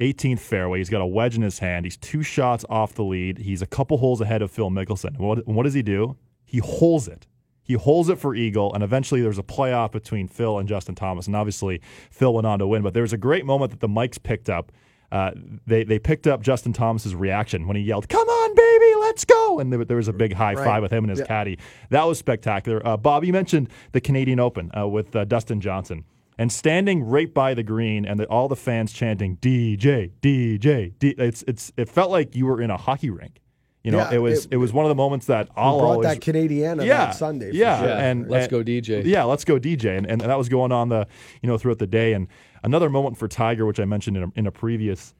18th 0.00 0.40
fairway. 0.40 0.78
He's 0.78 0.88
got 0.90 1.02
a 1.02 1.06
wedge 1.06 1.36
in 1.36 1.42
his 1.42 1.58
hand. 1.58 1.84
He's 1.84 1.96
two 1.96 2.22
shots 2.22 2.64
off 2.70 2.94
the 2.94 3.04
lead. 3.04 3.38
He's 3.38 3.62
a 3.62 3.66
couple 3.66 3.98
holes 3.98 4.20
ahead 4.20 4.42
of 4.42 4.50
Phil 4.50 4.70
Mickelson. 4.70 5.18
What, 5.18 5.46
what 5.46 5.64
does 5.64 5.74
he 5.74 5.82
do? 5.82 6.16
He 6.44 6.58
holds 6.58 7.08
it. 7.08 7.26
He 7.62 7.74
holds 7.74 8.08
it 8.08 8.18
for 8.18 8.34
eagle, 8.34 8.72
and 8.72 8.84
eventually 8.84 9.20
there's 9.20 9.38
a 9.38 9.42
playoff 9.42 9.90
between 9.90 10.28
Phil 10.28 10.58
and 10.58 10.68
Justin 10.68 10.94
Thomas. 10.94 11.26
And 11.26 11.34
obviously, 11.34 11.80
Phil 12.12 12.32
went 12.32 12.46
on 12.46 12.60
to 12.60 12.66
win. 12.66 12.82
But 12.82 12.94
there 12.94 13.02
was 13.02 13.12
a 13.12 13.18
great 13.18 13.44
moment 13.44 13.72
that 13.72 13.80
the 13.80 13.88
mics 13.88 14.22
picked 14.22 14.48
up. 14.48 14.70
Uh, 15.10 15.32
they 15.66 15.82
they 15.82 15.98
picked 15.98 16.26
up 16.28 16.42
Justin 16.42 16.72
Thomas's 16.72 17.14
reaction 17.14 17.66
when 17.66 17.76
he 17.76 17.82
yelled, 17.82 18.08
"Come 18.08 18.28
on, 18.28 18.54
baby, 18.54 18.95
let's 19.16 19.24
go!" 19.24 19.58
And 19.60 19.72
there, 19.72 19.82
there 19.84 19.96
was 19.96 20.08
a 20.08 20.12
big 20.12 20.34
high 20.34 20.52
Right. 20.54 20.64
five 20.64 20.82
with 20.82 20.92
him 20.92 21.04
and 21.04 21.10
his 21.10 21.20
Yeah. 21.20 21.26
caddy. 21.26 21.58
That 21.90 22.04
was 22.06 22.18
spectacular. 22.18 22.86
Uh, 22.86 22.96
Bob, 22.98 23.24
you 23.24 23.32
mentioned 23.32 23.68
the 23.92 24.00
Canadian 24.00 24.38
Open 24.40 24.70
uh, 24.78 24.86
with 24.86 25.16
uh, 25.16 25.24
Dustin 25.24 25.60
Johnson. 25.60 26.04
And 26.38 26.52
standing 26.52 27.02
right 27.02 27.32
by 27.32 27.54
the 27.54 27.62
green, 27.62 28.04
and 28.04 28.20
the, 28.20 28.26
all 28.26 28.46
the 28.46 28.56
fans 28.56 28.92
chanting 28.92 29.38
"DJ, 29.38 30.10
DJ." 30.20 30.92
D-. 30.98 31.14
It's 31.16 31.42
it's 31.48 31.72
it 31.78 31.88
felt 31.88 32.10
like 32.10 32.36
you 32.36 32.44
were 32.44 32.60
in 32.60 32.70
a 32.70 32.76
hockey 32.76 33.08
rink. 33.08 33.40
You 33.82 33.92
know, 33.92 33.98
Yeah, 33.98 34.14
it 34.16 34.18
was 34.18 34.44
it- 34.44 34.52
it, 34.52 34.56
was 34.58 34.70
one 34.70 34.84
of 34.84 34.90
the 34.90 34.94
moments 34.96 35.26
that 35.26 35.48
I'll 35.56 35.78
brought 35.78 35.90
always 35.92 36.08
that 36.08 36.20
Canadian 36.20 36.80
on 36.80 36.84
yeah 36.86 37.06
that 37.06 37.14
Sunday. 37.14 37.50
for 37.52 37.56
yeah, 37.56 37.78
sure. 37.78 37.88
Yeah, 37.88 37.98
and 38.04 38.28
let's 38.28 38.44
and- 38.44 38.50
go 38.50 38.62
DJ. 38.62 39.02
Yeah, 39.06 39.24
let's 39.24 39.44
go 39.46 39.58
DJ, 39.58 39.96
and, 39.96 40.06
and 40.10 40.20
that 40.20 40.36
was 40.36 40.50
going 40.50 40.72
on 40.72 40.90
the 40.90 41.06
you 41.40 41.46
know 41.48 41.56
throughout 41.56 41.78
the 41.78 41.86
day. 41.86 42.12
And 42.12 42.26
another 42.62 42.90
moment 42.90 43.16
for 43.16 43.28
Tiger, 43.28 43.64
which 43.64 43.80
I 43.80 43.86
mentioned 43.86 44.18
in 44.18 44.22
a, 44.24 44.32
in 44.36 44.46
a 44.46 44.52
previous 44.52 45.14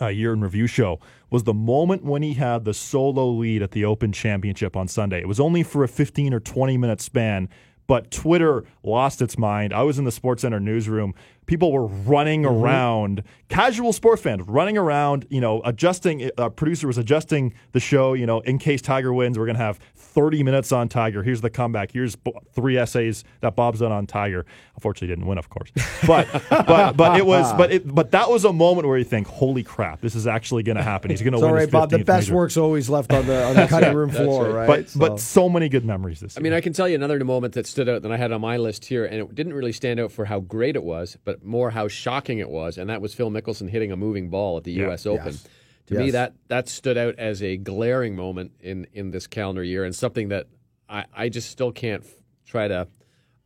uh, 0.00 0.06
year 0.08 0.32
in 0.32 0.40
review 0.40 0.66
show, 0.66 1.00
was 1.30 1.44
the 1.44 1.54
moment 1.54 2.04
when 2.04 2.22
he 2.22 2.34
had 2.34 2.64
the 2.64 2.74
solo 2.74 3.28
lead 3.28 3.62
at 3.62 3.72
the 3.72 3.84
Open 3.84 4.12
Championship 4.12 4.76
on 4.76 4.88
Sunday. 4.88 5.20
It 5.20 5.28
was 5.28 5.40
only 5.40 5.62
for 5.62 5.82
a 5.84 5.88
15 5.88 6.32
or 6.34 6.40
20 6.40 6.76
minute 6.78 7.00
span. 7.00 7.48
But 7.88 8.12
Twitter 8.12 8.64
lost 8.84 9.20
its 9.20 9.36
mind. 9.36 9.74
I 9.74 9.82
was 9.82 9.98
in 9.98 10.04
the 10.04 10.12
Sports 10.12 10.42
Center 10.42 10.60
newsroom. 10.60 11.14
People 11.46 11.72
were 11.72 11.86
running 11.86 12.42
Mm-hmm. 12.44 12.62
around, 12.64 13.22
casual 13.48 13.92
sports 13.92 14.22
fans 14.22 14.42
running 14.46 14.78
around, 14.78 15.26
you 15.30 15.40
know, 15.40 15.60
adjusting. 15.64 16.30
A 16.38 16.48
producer 16.48 16.86
was 16.86 16.96
adjusting 16.96 17.52
the 17.72 17.80
show, 17.80 18.12
you 18.14 18.24
know, 18.24 18.38
in 18.40 18.58
case 18.58 18.80
Tiger 18.82 19.12
wins, 19.12 19.36
we're 19.36 19.46
going 19.46 19.56
to 19.58 19.62
have 19.62 19.80
30 20.14 20.42
minutes 20.42 20.72
on 20.72 20.88
Tiger. 20.88 21.22
Here's 21.22 21.40
the 21.40 21.50
comeback. 21.50 21.92
Here's 21.92 22.16
three 22.52 22.76
essays 22.76 23.24
that 23.40 23.56
Bob's 23.56 23.80
done 23.80 23.92
on 23.92 24.06
Tiger. 24.06 24.44
Unfortunately, 24.76 25.08
didn't 25.08 25.26
win, 25.26 25.38
of 25.38 25.48
course. 25.48 25.70
But 26.06 26.28
but 26.50 26.96
but 26.96 27.18
it 27.18 27.24
was 27.26 27.52
but 27.54 27.72
it 27.72 27.94
but 27.94 28.10
that 28.12 28.28
was 28.30 28.44
a 28.44 28.52
moment 28.52 28.86
where 28.86 28.98
you 28.98 29.04
think, 29.04 29.26
holy 29.26 29.62
crap, 29.62 30.00
this 30.00 30.14
is 30.14 30.26
actually 30.26 30.62
going 30.62 30.76
to 30.76 30.82
happen. 30.82 31.10
He's 31.10 31.22
going 31.22 31.32
to 31.32 31.38
win. 31.38 31.48
all 31.50 31.54
his 31.56 31.64
right, 31.66 31.72
Bob. 31.72 31.90
The 31.90 31.98
best 32.04 32.28
major. 32.28 32.36
work's 32.36 32.56
always 32.56 32.90
left 32.90 33.12
on 33.12 33.26
the 33.26 33.44
on 33.44 33.56
the 33.56 33.66
cutting 33.66 33.94
room 33.94 34.10
floor, 34.10 34.50
right? 34.50 34.66
But 34.66 34.88
So- 34.90 34.98
but 35.00 35.20
so 35.20 35.48
many 35.48 35.68
good 35.68 35.84
memories 35.84 36.20
this 36.20 36.36
I 36.36 36.40
year. 36.40 36.44
mean, 36.44 36.52
I 36.52 36.60
can 36.60 36.72
tell 36.72 36.88
you 36.88 36.94
another 36.94 37.18
moment 37.24 37.54
that 37.54 37.66
stood 37.66 37.88
out 37.88 38.02
that 38.02 38.12
I 38.12 38.16
had 38.16 38.32
on 38.32 38.40
my 38.40 38.56
list 38.56 38.84
here, 38.86 39.04
and 39.04 39.16
it 39.20 39.34
didn't 39.34 39.54
really 39.54 39.72
stand 39.72 39.98
out 40.00 40.12
for 40.12 40.26
how 40.26 40.40
great 40.40 40.76
it 40.76 40.82
was, 40.84 41.16
but 41.24 41.44
more 41.44 41.70
how 41.70 41.88
shocking 41.88 42.38
it 42.38 42.50
was, 42.50 42.76
and 42.78 42.88
that 42.90 43.00
was 43.00 43.14
Phil 43.14 43.30
Mickelson 43.30 43.68
hitting 43.70 43.90
a 43.92 43.96
moving 43.96 44.28
ball 44.30 44.56
at 44.58 44.64
the 44.64 44.72
Yeah. 44.72 44.86
U.S. 44.86 45.06
Open. 45.06 45.26
Yes. 45.26 45.48
To 45.86 45.94
me, 45.98 46.10
that 46.12 46.34
that 46.48 46.68
stood 46.68 46.96
out 46.96 47.16
as 47.18 47.42
a 47.42 47.56
glaring 47.56 48.14
moment 48.16 48.52
in 48.60 48.86
in 48.92 49.10
this 49.10 49.26
calendar 49.26 49.62
year, 49.64 49.84
and 49.84 49.94
something 49.94 50.28
that 50.28 50.46
I, 50.88 51.04
I 51.14 51.28
just 51.28 51.50
still 51.50 51.72
can't 51.72 52.02
f- 52.04 52.10
try 52.46 52.68
to 52.68 52.86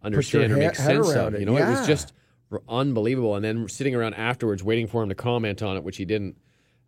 understand 0.02 0.52
or 0.52 0.56
he- 0.56 0.60
make 0.60 0.76
head 0.76 1.04
sense 1.04 1.10
of. 1.14 1.34
it, 1.34 1.40
You 1.40 1.46
know, 1.46 1.56
it 1.56 1.66
was 1.68 1.86
just 1.86 2.12
r- 2.52 2.62
unbelievable, 2.68 3.34
and 3.36 3.44
then 3.44 3.68
sitting 3.68 3.94
around 3.94 4.14
afterwards 4.14 4.62
waiting 4.62 4.86
for 4.86 5.02
him 5.02 5.08
to 5.08 5.14
comment 5.14 5.62
on 5.62 5.76
it, 5.76 5.82
which 5.84 5.96
he 5.96 6.04
didn't. 6.04 6.36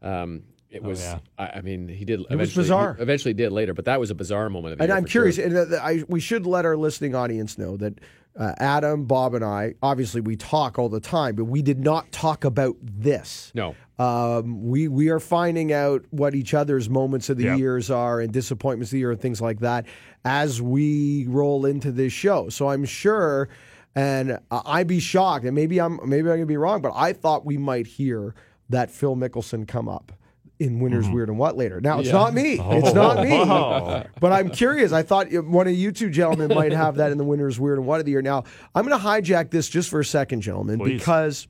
Um, 0.02 0.42
it 0.70 0.82
was. 0.82 1.00
yeah. 1.00 1.18
I, 1.38 1.46
I 1.46 1.60
mean, 1.62 1.88
he 1.88 2.04
did. 2.04 2.20
It 2.28 2.36
was 2.36 2.54
bizarre. 2.54 2.94
Eventually 3.00 3.32
did 3.32 3.50
later, 3.50 3.72
but 3.72 3.86
that 3.86 3.98
was 3.98 4.10
a 4.10 4.14
bizarre 4.14 4.50
moment. 4.50 4.72
Of 4.74 4.78
the 4.78 4.84
And 4.84 4.90
year 4.90 4.96
I'm 4.98 5.04
for 5.04 5.08
sure. 5.10 5.22
curious, 5.32 5.38
and 5.38 5.72
uh, 5.74 5.78
I, 5.82 6.04
we 6.08 6.20
should 6.20 6.44
let 6.46 6.66
our 6.66 6.76
listening 6.76 7.14
audience 7.14 7.56
know 7.56 7.78
that 7.78 7.94
uh, 8.36 8.52
Adam, 8.58 9.04
Bob, 9.04 9.34
and 9.34 9.44
I, 9.44 9.74
obviously 9.82 10.20
we 10.20 10.36
talk 10.36 10.78
all 10.78 10.88
the 10.88 11.00
time, 11.00 11.34
but 11.34 11.44
we 11.44 11.62
did 11.62 11.80
not 11.80 12.10
talk 12.12 12.44
about 12.44 12.76
this. 12.82 13.50
No. 13.54 13.74
Um, 13.98 14.62
we 14.68 14.86
we 14.86 15.08
are 15.08 15.18
finding 15.18 15.72
out 15.72 16.04
what 16.10 16.34
each 16.36 16.54
other's 16.54 16.88
moments 16.88 17.28
of 17.30 17.36
the 17.36 17.44
Yep. 17.44 17.58
years 17.58 17.90
are 17.90 18.20
and 18.20 18.32
disappointments 18.32 18.90
of 18.90 18.92
the 18.92 18.98
year 19.00 19.10
and 19.10 19.20
things 19.20 19.40
like 19.40 19.58
that 19.60 19.86
as 20.24 20.62
we 20.62 21.26
roll 21.28 21.66
into 21.66 21.90
this 21.90 22.12
show. 22.12 22.48
So 22.48 22.68
I'm 22.68 22.84
sure, 22.84 23.48
and 23.96 24.38
uh, 24.52 24.62
I'd 24.64 24.86
be 24.86 25.00
shocked, 25.00 25.44
and 25.44 25.54
maybe 25.54 25.80
I'm 25.80 25.98
maybe 26.08 26.28
I'm 26.30 26.36
gonna 26.36 26.46
be 26.46 26.56
wrong, 26.56 26.80
but 26.80 26.92
I 26.94 27.12
thought 27.12 27.44
we 27.44 27.58
might 27.58 27.88
hear 27.88 28.34
that 28.68 28.90
Phil 28.90 29.16
Mickelson 29.16 29.66
come 29.66 29.88
up 29.88 30.12
in 30.58 30.80
Winners 30.80 31.08
Weird 31.08 31.28
and 31.28 31.38
What 31.38 31.56
later. 31.56 31.80
Now 31.80 32.00
it's 32.00 32.10
not 32.10 32.34
me. 32.34 32.58
It's 32.60 32.94
not 32.94 33.22
me. 33.22 33.38
Oh. 33.48 34.02
But 34.20 34.32
I'm 34.32 34.50
curious. 34.50 34.92
I 34.92 35.02
thought 35.02 35.32
one 35.32 35.68
of 35.68 35.74
you 35.74 35.92
two 35.92 36.10
gentlemen 36.10 36.54
might 36.54 36.72
have 36.72 36.96
that 36.96 37.12
in 37.12 37.18
the 37.18 37.24
Winners 37.24 37.58
Weird 37.58 37.78
and 37.78 37.86
What 37.86 38.00
of 38.00 38.06
the 38.06 38.12
year. 38.12 38.22
Now 38.22 38.44
I'm 38.74 38.86
going 38.86 38.98
to 38.98 39.04
hijack 39.04 39.50
this 39.50 39.68
just 39.68 39.88
for 39.88 40.00
a 40.00 40.04
second, 40.04 40.40
gentlemen, 40.42 40.78
Please. 40.78 40.98
because 40.98 41.46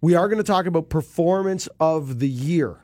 we 0.00 0.14
are 0.14 0.28
going 0.28 0.38
to 0.38 0.44
talk 0.44 0.66
about 0.66 0.88
performance 0.88 1.68
of 1.80 2.18
the 2.20 2.28
year 2.28 2.78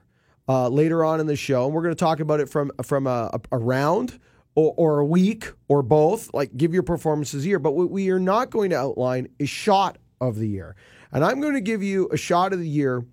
uh, 0.48 0.68
later 0.68 1.04
on 1.04 1.20
in 1.20 1.26
the 1.26 1.36
show, 1.36 1.66
and 1.66 1.74
we're 1.74 1.82
going 1.82 1.94
to 1.94 1.98
talk 1.98 2.20
about 2.20 2.40
it 2.40 2.48
from 2.48 2.70
from 2.82 3.06
a, 3.06 3.30
a, 3.32 3.40
a 3.52 3.58
round 3.58 4.18
or, 4.54 4.74
or 4.76 4.98
a 4.98 5.06
week 5.06 5.52
or 5.68 5.82
both. 5.82 6.32
Like 6.34 6.56
give 6.56 6.74
your 6.74 6.82
performances 6.82 7.44
a 7.44 7.48
year, 7.48 7.58
but 7.58 7.72
what 7.72 7.90
we 7.90 8.10
are 8.10 8.20
not 8.20 8.50
going 8.50 8.70
to 8.70 8.76
outline 8.76 9.28
is 9.38 9.48
shot 9.48 9.98
of 10.20 10.36
the 10.36 10.48
year, 10.48 10.74
and 11.12 11.24
I'm 11.24 11.40
going 11.40 11.54
to 11.54 11.60
give 11.60 11.82
you 11.82 12.08
a 12.12 12.16
shot 12.16 12.52
of 12.52 12.58
the 12.58 12.68
year 12.68 13.04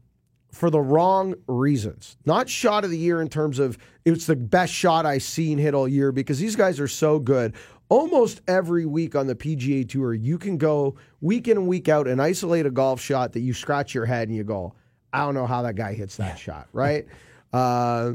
for 0.51 0.69
the 0.69 0.79
wrong 0.79 1.35
reasons. 1.47 2.17
Not 2.25 2.49
shot 2.49 2.83
of 2.83 2.91
the 2.91 2.97
year 2.97 3.21
in 3.21 3.29
terms 3.29 3.59
of 3.59 3.77
it's 4.05 4.25
the 4.25 4.35
best 4.35 4.73
shot 4.73 5.05
I've 5.05 5.23
seen 5.23 5.57
hit 5.57 5.73
all 5.73 5.87
year 5.87 6.11
because 6.11 6.39
these 6.39 6.55
guys 6.55 6.79
are 6.79 6.87
so 6.87 7.19
good. 7.19 7.55
Almost 7.89 8.41
every 8.47 8.85
week 8.85 9.15
on 9.15 9.27
the 9.27 9.35
PGA 9.35 9.87
Tour, 9.87 10.13
you 10.13 10.37
can 10.37 10.57
go 10.57 10.95
week 11.21 11.47
in 11.47 11.57
and 11.57 11.67
week 11.67 11.89
out 11.89 12.07
and 12.07 12.21
isolate 12.21 12.65
a 12.65 12.71
golf 12.71 13.01
shot 13.01 13.33
that 13.33 13.39
you 13.39 13.53
scratch 13.53 13.93
your 13.95 14.05
head 14.05 14.27
and 14.27 14.37
you 14.37 14.43
go, 14.43 14.73
I 15.11 15.19
don't 15.19 15.33
know 15.33 15.47
how 15.47 15.63
that 15.63 15.75
guy 15.75 15.93
hits 15.93 16.17
that 16.17 16.37
shot, 16.37 16.67
right? 16.71 17.07
Uh, 17.51 18.13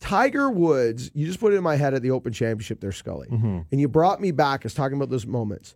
Tiger 0.00 0.50
Woods, 0.50 1.10
you 1.14 1.26
just 1.26 1.40
put 1.40 1.52
it 1.52 1.56
in 1.56 1.62
my 1.62 1.76
head 1.76 1.94
at 1.94 2.02
the 2.02 2.10
Open 2.10 2.32
Championship 2.32 2.80
there, 2.80 2.92
Scully, 2.92 3.28
and 3.30 3.80
you 3.80 3.88
brought 3.88 4.20
me 4.20 4.32
back 4.32 4.64
as 4.66 4.74
talking 4.74 4.96
about 4.96 5.10
those 5.10 5.26
moments. 5.26 5.74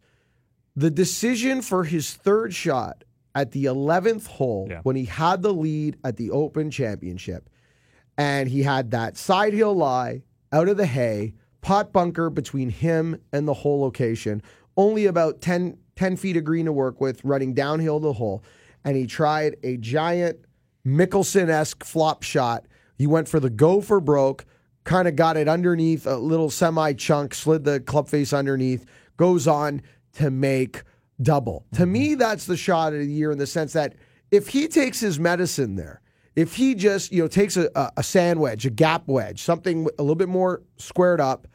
The 0.74 0.90
decision 0.90 1.62
for 1.62 1.84
his 1.84 2.12
third 2.12 2.52
shot 2.52 3.04
at 3.36 3.52
the 3.52 3.66
11th 3.66 4.26
hole 4.26 4.66
Yeah. 4.68 4.80
when 4.82 4.96
he 4.96 5.04
had 5.04 5.42
the 5.42 5.52
lead 5.52 5.96
at 6.02 6.16
the 6.16 6.30
Open 6.32 6.70
Championship 6.70 7.48
and 8.18 8.48
he 8.48 8.62
had 8.62 8.90
that 8.92 9.16
side 9.16 9.52
hill 9.52 9.74
lie 9.74 10.22
out 10.52 10.68
of 10.68 10.76
the 10.78 10.86
hay, 10.86 11.34
pot 11.60 11.92
bunker 11.92 12.30
between 12.30 12.70
him 12.70 13.20
and 13.32 13.46
the 13.46 13.52
hole 13.52 13.80
location, 13.82 14.40
only 14.76 15.04
about 15.06 15.40
10, 15.42 15.76
10 15.96 16.16
feet 16.16 16.36
of 16.36 16.44
green 16.44 16.64
to 16.64 16.72
work 16.72 16.98
with, 17.00 17.22
running 17.24 17.52
downhill 17.52 18.00
the 18.00 18.14
hole. 18.14 18.42
And 18.84 18.96
he 18.96 19.06
tried 19.06 19.56
a 19.62 19.76
giant 19.76 20.38
Mickelson 20.86 21.48
esque 21.48 21.84
flop 21.84 22.22
shot. 22.22 22.66
He 22.96 23.06
went 23.06 23.28
for 23.28 23.38
the 23.40 23.50
go 23.50 23.80
for 23.82 24.00
broke, 24.00 24.46
kind 24.84 25.08
of 25.08 25.16
got 25.16 25.36
it 25.36 25.48
underneath 25.48 26.06
a 26.06 26.16
little 26.16 26.48
semi 26.48 26.94
chunk, 26.94 27.34
slid 27.34 27.64
the 27.64 27.80
club 27.80 28.08
face 28.08 28.32
underneath, 28.32 28.86
goes 29.18 29.46
on 29.46 29.82
to 30.14 30.30
make 30.30 30.84
double. 31.22 31.66
To 31.74 31.86
me, 31.86 32.10
mm-hmm. 32.10 32.18
that's 32.18 32.46
the 32.46 32.56
shot 32.56 32.92
of 32.92 33.00
the 33.00 33.06
year 33.06 33.30
in 33.30 33.38
the 33.38 33.46
sense 33.46 33.72
that 33.72 33.94
if 34.30 34.48
he 34.48 34.68
takes 34.68 35.00
his 35.00 35.18
medicine 35.18 35.76
there, 35.76 36.00
if 36.34 36.54
he 36.54 36.74
just 36.74 37.12
you 37.12 37.22
know 37.22 37.28
takes 37.28 37.56
a, 37.56 37.70
a 37.96 38.02
sand 38.02 38.40
wedge, 38.40 38.66
a 38.66 38.70
gap 38.70 39.04
wedge, 39.06 39.42
something 39.42 39.88
a 39.98 40.02
little 40.02 40.14
bit 40.14 40.28
more 40.28 40.62
squared 40.76 41.20
up, 41.20 41.48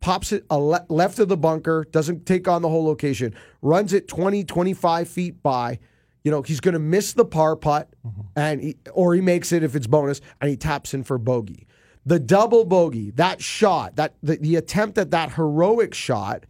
pops 0.00 0.32
it 0.32 0.44
a 0.50 0.58
le- 0.58 0.84
left 0.88 1.18
of 1.18 1.28
the 1.28 1.36
bunker, 1.36 1.86
doesn't 1.90 2.26
take 2.26 2.46
on 2.46 2.62
the 2.62 2.68
whole 2.68 2.84
location, 2.84 3.34
runs 3.62 3.92
it 3.92 4.08
20, 4.08 4.44
25 4.44 5.08
feet 5.08 5.42
by, 5.42 5.78
you 6.22 6.30
know, 6.30 6.42
he's 6.42 6.60
going 6.60 6.74
to 6.74 6.78
miss 6.78 7.14
the 7.14 7.24
par 7.24 7.56
putt, 7.56 7.88
mm-hmm. 8.06 8.20
and 8.36 8.60
he, 8.60 8.76
or 8.92 9.14
he 9.14 9.20
makes 9.20 9.52
it 9.52 9.62
if 9.62 9.74
it's 9.74 9.86
bonus, 9.86 10.20
and 10.40 10.50
he 10.50 10.56
taps 10.56 10.92
in 10.92 11.02
for 11.02 11.18
bogey. 11.18 11.66
The 12.04 12.20
double 12.20 12.64
bogey, 12.64 13.10
that 13.12 13.42
shot, 13.42 13.96
that 13.96 14.14
the, 14.22 14.36
the 14.36 14.56
attempt 14.56 14.96
at 14.98 15.10
that 15.10 15.32
heroic 15.32 15.92
shot, 15.92 16.44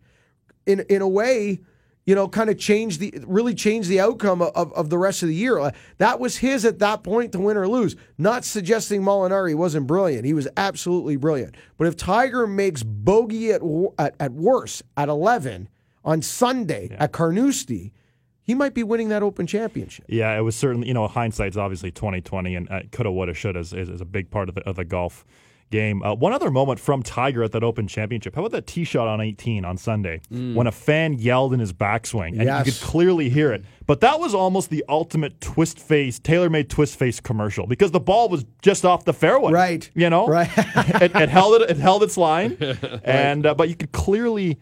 in 0.67 0.81
in 0.91 1.01
a 1.01 1.09
way, 1.09 1.61
you 2.07 2.15
know, 2.15 2.29
kind 2.29 2.49
of 2.49 2.57
change 2.57 2.99
the 2.99 3.13
really 3.27 3.55
change 3.55 3.89
the 3.89 4.01
outcome 4.01 4.41
of, 4.41 4.73
of 4.73 4.91
the 4.91 4.97
rest 4.97 5.23
of 5.23 5.29
the 5.29 5.35
year. 5.35 5.73
That 5.99 6.21
was 6.21 6.39
his 6.39 6.65
at 6.65 6.79
that 6.79 7.03
point 7.03 7.33
to 7.33 7.41
win 7.41 7.57
or 7.57 7.69
lose. 7.69 7.97
Not 8.17 8.45
suggesting 8.45 9.03
Molinari 9.03 9.57
wasn't 9.57 9.89
brilliant. 9.89 10.25
He 10.25 10.33
was 10.33 10.49
absolutely 10.57 11.17
brilliant. 11.17 11.57
But 11.77 11.89
if 11.89 11.97
Tiger 11.97 12.47
makes 12.47 12.85
bogey 12.85 13.53
at 13.53 13.61
at, 13.99 14.15
at 14.21 14.33
worst 14.33 14.85
at 14.97 15.09
11 15.09 15.69
on 16.05 16.23
Sunday 16.23 16.97
at 16.97 17.11
Carnoustie, 17.11 17.93
he 18.41 18.55
might 18.55 18.75
be 18.75 18.85
winning 18.85 19.09
that 19.09 19.25
Open 19.25 19.49
Championship. 19.49 20.05
Yeah, 20.09 20.39
it 20.39 20.43
was 20.43 20.55
certainly 20.55 20.87
you 20.87 20.95
know 20.95 21.09
hindsight's 21.09 21.57
obviously 21.57 21.91
twenty 21.91 22.21
twenty, 22.21 22.55
and 22.55 22.71
uh, 22.71 22.83
coulda, 22.93 23.11
woulda, 23.11 23.35
shoulda 23.35 23.59
is, 23.59 23.73
is, 23.73 23.89
is 23.89 24.01
a 24.01 24.05
big 24.05 24.31
part 24.31 24.49
of 24.49 24.55
the, 24.55 24.61
of 24.63 24.77
the 24.77 24.85
golf 24.85 25.25
game. 25.71 26.03
Uh, 26.03 26.15
one 26.15 26.33
other 26.33 26.51
moment 26.51 26.81
from 26.81 27.03
Tiger 27.03 27.43
at 27.43 27.53
that 27.53 27.65
Open 27.65 27.87
Championship. 27.87 28.35
How 28.35 28.43
about 28.43 28.53
that 28.53 28.67
tee 28.67 28.85
shot 28.85 29.09
on 29.09 29.21
eighteen 29.21 29.65
on 29.65 29.77
Sunday 29.77 30.21
when 30.31 30.67
a 30.67 30.73
fan 30.73 31.15
yelled 31.15 31.53
in 31.53 31.61
his 31.61 31.73
backswing, 31.73 32.39
and 32.39 32.67
you 32.67 32.73
could 32.73 32.81
clearly 32.83 33.29
hear 33.29 33.53
it. 33.53 33.65
But 33.87 34.01
that 34.01 34.19
was 34.19 34.35
almost 34.35 34.71
the 34.71 34.85
ultimate 34.89 35.41
twist 35.41 35.79
face, 35.79 36.19
tailor 36.19 36.51
made 36.51 36.69
twist 36.69 36.99
face 36.99 37.21
commercial 37.21 37.67
because 37.67 37.91
the 37.93 38.01
ball 38.01 38.29
was 38.29 38.45
just 38.63 38.85
off 38.85 39.05
the 39.05 39.13
fairway. 39.13 39.53
Right. 39.53 39.91
You 39.95 40.11
know. 40.11 40.27
Right. 40.27 40.51
it, 40.57 41.15
it 41.15 41.29
held 41.29 41.63
it. 41.63 41.71
It 41.71 41.77
held 41.77 42.03
its 42.03 42.17
line, 42.17 42.57
and 43.05 43.47
uh, 43.47 43.55
but 43.55 43.69
you 43.69 43.77
could 43.77 43.93
clearly 43.93 44.59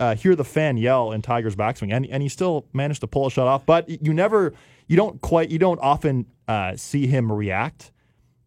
uh, 0.00 0.14
hear 0.14 0.34
the 0.34 0.44
fan 0.44 0.76
yell 0.76 1.12
in 1.12 1.22
Tiger's 1.22 1.56
backswing, 1.56 1.92
and 1.92 2.06
and 2.06 2.22
he 2.22 2.28
still 2.28 2.66
managed 2.72 3.00
to 3.00 3.06
pull 3.06 3.26
a 3.26 3.30
shot 3.30 3.46
off. 3.46 3.66
But 3.66 3.88
you 3.88 4.12
never, 4.12 4.54
you 4.86 4.96
don't 4.96 5.20
quite, 5.20 5.50
you 5.50 5.58
don't 5.58 5.80
often 5.80 6.26
uh, 6.48 6.76
see 6.76 7.06
him 7.06 7.30
react 7.30 7.92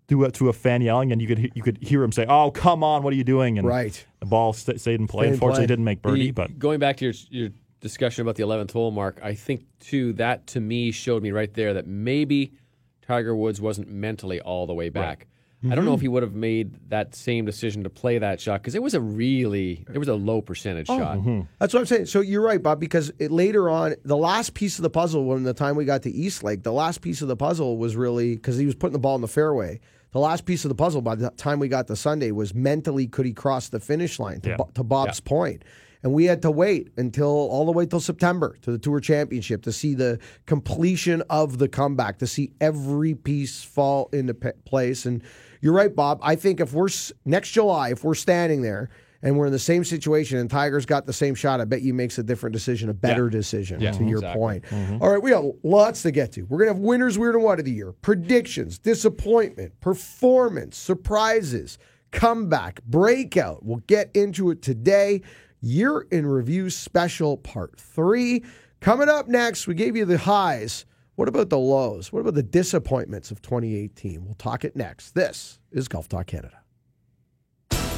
to 0.10 0.24
a, 0.26 0.32
to 0.32 0.50
a 0.50 0.54
fan 0.54 0.82
yelling, 0.82 1.12
and 1.12 1.22
you 1.22 1.28
could 1.28 1.52
you 1.54 1.62
could 1.64 1.78
hear 1.82 2.02
him 2.04 2.12
say, 2.12 2.26
"Oh, 2.28 2.52
come 2.52 2.84
on, 2.84 3.04
what 3.04 3.14
are 3.14 3.18
you 3.18 3.24
doing?" 3.24 3.58
And 3.58 3.68
Right. 3.68 4.06
the 4.20 4.26
ball 4.26 4.54
st- 4.54 4.80
stayed 4.80 5.00
in 5.00 5.08
play. 5.08 5.24
Stayed 5.24 5.28
in 5.28 5.34
Unfortunately, 5.36 5.62
play. 5.64 5.68
didn't 5.68 5.86
make 5.86 6.02
birdie, 6.02 6.26
The- 6.28 6.32
but 6.32 6.60
going 6.60 6.80
back 6.80 6.98
to 6.98 7.06
your 7.06 7.14
your 7.30 7.50
discussion 7.82 8.22
about 8.24 8.36
the 8.36 8.44
11th 8.44 8.72
hole 8.72 8.92
mark, 8.92 9.20
I 9.24 9.34
think 9.36 9.66
too 9.80 10.14
that 10.14 10.48
to 10.48 10.60
me 10.60 10.92
showed 10.92 11.22
me 11.24 11.32
right 11.32 11.54
there 11.54 11.74
that 11.76 11.86
maybe 11.88 12.54
Tiger 13.02 13.36
Woods 13.36 13.62
wasn't 13.62 13.90
mentally 13.90 14.40
all 14.42 14.66
the 14.66 14.74
way 14.74 14.90
back. 14.90 15.28
I 15.64 15.74
don't 15.74 15.86
know 15.86 15.92
Mm-hmm. 15.92 15.96
if 15.96 16.02
he 16.02 16.08
would 16.08 16.22
have 16.24 16.36
made 16.36 16.90
that 16.92 17.16
same 17.16 17.44
decision 17.44 17.84
to 17.84 17.90
play 17.90 18.20
that 18.20 18.40
shot 18.40 18.62
because 18.62 18.76
it 18.76 18.84
was 18.84 18.94
a 18.94 19.02
really 19.02 19.84
it 19.92 19.98
was 19.98 20.08
a 20.08 20.14
low 20.14 20.40
percentage 20.40 20.86
Oh, 20.88 20.98
shot. 21.00 21.18
mm-hmm. 21.18 21.42
That's 21.60 21.74
what 21.74 21.80
I'm 21.80 21.86
saying. 21.88 22.06
So 22.06 22.22
you're 22.22 22.44
right, 22.44 22.62
Bob, 22.62 22.80
because 22.80 23.12
it, 23.18 23.32
later 23.32 23.68
on, 23.68 23.96
the 24.06 24.16
last 24.18 24.54
piece 24.54 24.78
of 24.78 24.84
the 24.84 24.90
puzzle, 24.92 25.26
when 25.26 25.42
the 25.44 25.56
time 25.56 25.76
we 25.76 25.84
got 25.84 26.04
to 26.04 26.12
East 26.12 26.44
Lake, 26.44 26.62
the 26.62 26.72
last 26.72 27.02
piece 27.02 27.24
of 27.24 27.28
the 27.28 27.36
puzzle 27.36 27.78
was 27.78 27.96
really 27.96 28.36
because 28.36 28.58
he 28.58 28.68
was 28.68 28.76
putting 28.76 28.94
the 28.94 29.00
ball 29.00 29.16
in 29.16 29.22
the 29.22 29.28
fairway. 29.28 29.80
The 30.12 30.20
last 30.20 30.46
piece 30.46 30.64
of 30.66 30.70
the 30.70 30.76
puzzle 30.76 31.02
by 31.02 31.16
the 31.16 31.30
time 31.32 31.60
we 31.60 31.68
got 31.68 31.88
to 31.88 31.96
Sunday 31.96 32.32
was 32.32 32.54
mentally 32.56 33.08
could 33.08 33.26
he 33.26 33.34
cross 33.34 33.70
the 33.70 33.80
finish 33.80 34.20
line 34.20 34.42
to, 34.42 34.50
Yeah. 34.50 34.58
Bo- 34.58 34.70
to 34.76 34.84
Bob's 34.84 35.20
point. 35.20 35.64
And 36.04 36.14
we 36.14 36.26
had 36.26 36.42
to 36.44 36.52
wait 36.52 36.90
until 36.98 37.28
all 37.28 37.66
the 37.66 37.72
way 37.72 37.86
till 37.86 38.00
September 38.00 38.56
to 38.62 38.72
the 38.72 38.78
Tour 38.78 39.00
Championship 39.00 39.64
to 39.64 39.72
see 39.74 39.94
the 39.96 40.20
completion 40.46 41.24
of 41.30 41.58
the 41.58 41.68
comeback, 41.68 42.20
to 42.20 42.28
see 42.28 42.52
every 42.62 43.16
piece 43.16 43.64
fall 43.64 44.08
into 44.14 44.34
pe- 44.34 44.54
place. 44.64 45.06
And 45.06 45.22
you're 45.60 45.74
right, 45.74 45.94
Bob. 45.94 46.20
I 46.22 46.36
think 46.36 46.60
if 46.60 46.72
we're 46.72 46.88
s- 46.88 47.12
next 47.26 47.52
July, 47.52 47.90
if 47.90 48.04
we're 48.04 48.14
standing 48.16 48.62
there 48.62 48.90
and 49.22 49.38
we're 49.38 49.48
in 49.48 49.52
the 49.52 49.60
same 49.60 49.84
situation 49.84 50.38
and 50.38 50.50
Tiger's 50.50 50.86
got 50.86 51.06
the 51.06 51.14
same 51.14 51.36
shot, 51.36 51.60
I 51.62 51.66
bet 51.66 51.82
you 51.82 51.94
makes 51.94 52.18
a 52.18 52.24
different 52.24 52.54
decision, 52.54 52.90
a 52.90 52.94
better 52.94 53.30
decision 53.30 53.80
Yeah, 53.82 53.92
to 53.92 54.04
your 54.04 54.20
exactly. 54.20 54.40
point. 54.40 54.64
Mm-hmm. 54.66 55.02
All 55.02 55.10
right, 55.10 55.22
we 55.22 55.32
got 55.32 55.46
lots 55.64 56.02
to 56.04 56.12
get 56.12 56.32
to. 56.34 56.44
We're 56.44 56.58
going 56.60 56.70
to 56.70 56.74
have 56.76 56.82
winners, 56.84 57.18
weird, 57.18 57.36
and 57.36 57.44
what 57.44 57.60
of 57.60 57.66
the 57.66 57.72
year, 57.72 57.92
predictions, 57.94 58.78
disappointment, 58.80 59.80
performance, 59.82 60.78
surprises, 60.78 61.78
comeback, 62.12 62.84
breakout. 62.84 63.64
We'll 63.64 63.84
get 63.88 64.10
into 64.16 64.52
it 64.52 64.62
today. 64.62 65.22
Year 65.62 66.02
in 66.12 66.26
review 66.28 66.70
special 66.70 67.38
part 67.38 67.80
three. 67.80 68.44
Coming 68.80 69.10
up 69.10 69.28
next, 69.28 69.66
we 69.68 69.74
gave 69.74 69.96
you 69.96 70.06
the 70.06 70.20
highs. 70.20 70.86
What 71.16 71.28
about 71.28 71.50
the 71.50 71.58
lows? 71.58 72.14
What 72.14 72.20
about 72.20 72.36
the 72.36 72.44
disappointments 72.44 73.32
of 73.32 73.42
2018? 73.42 74.24
We'll 74.24 74.36
talk 74.36 74.64
it 74.64 74.76
next. 74.76 75.16
This 75.16 75.60
is 75.72 75.88
Golf 75.88 76.08
Talk 76.08 76.28
Canada. 76.28 76.60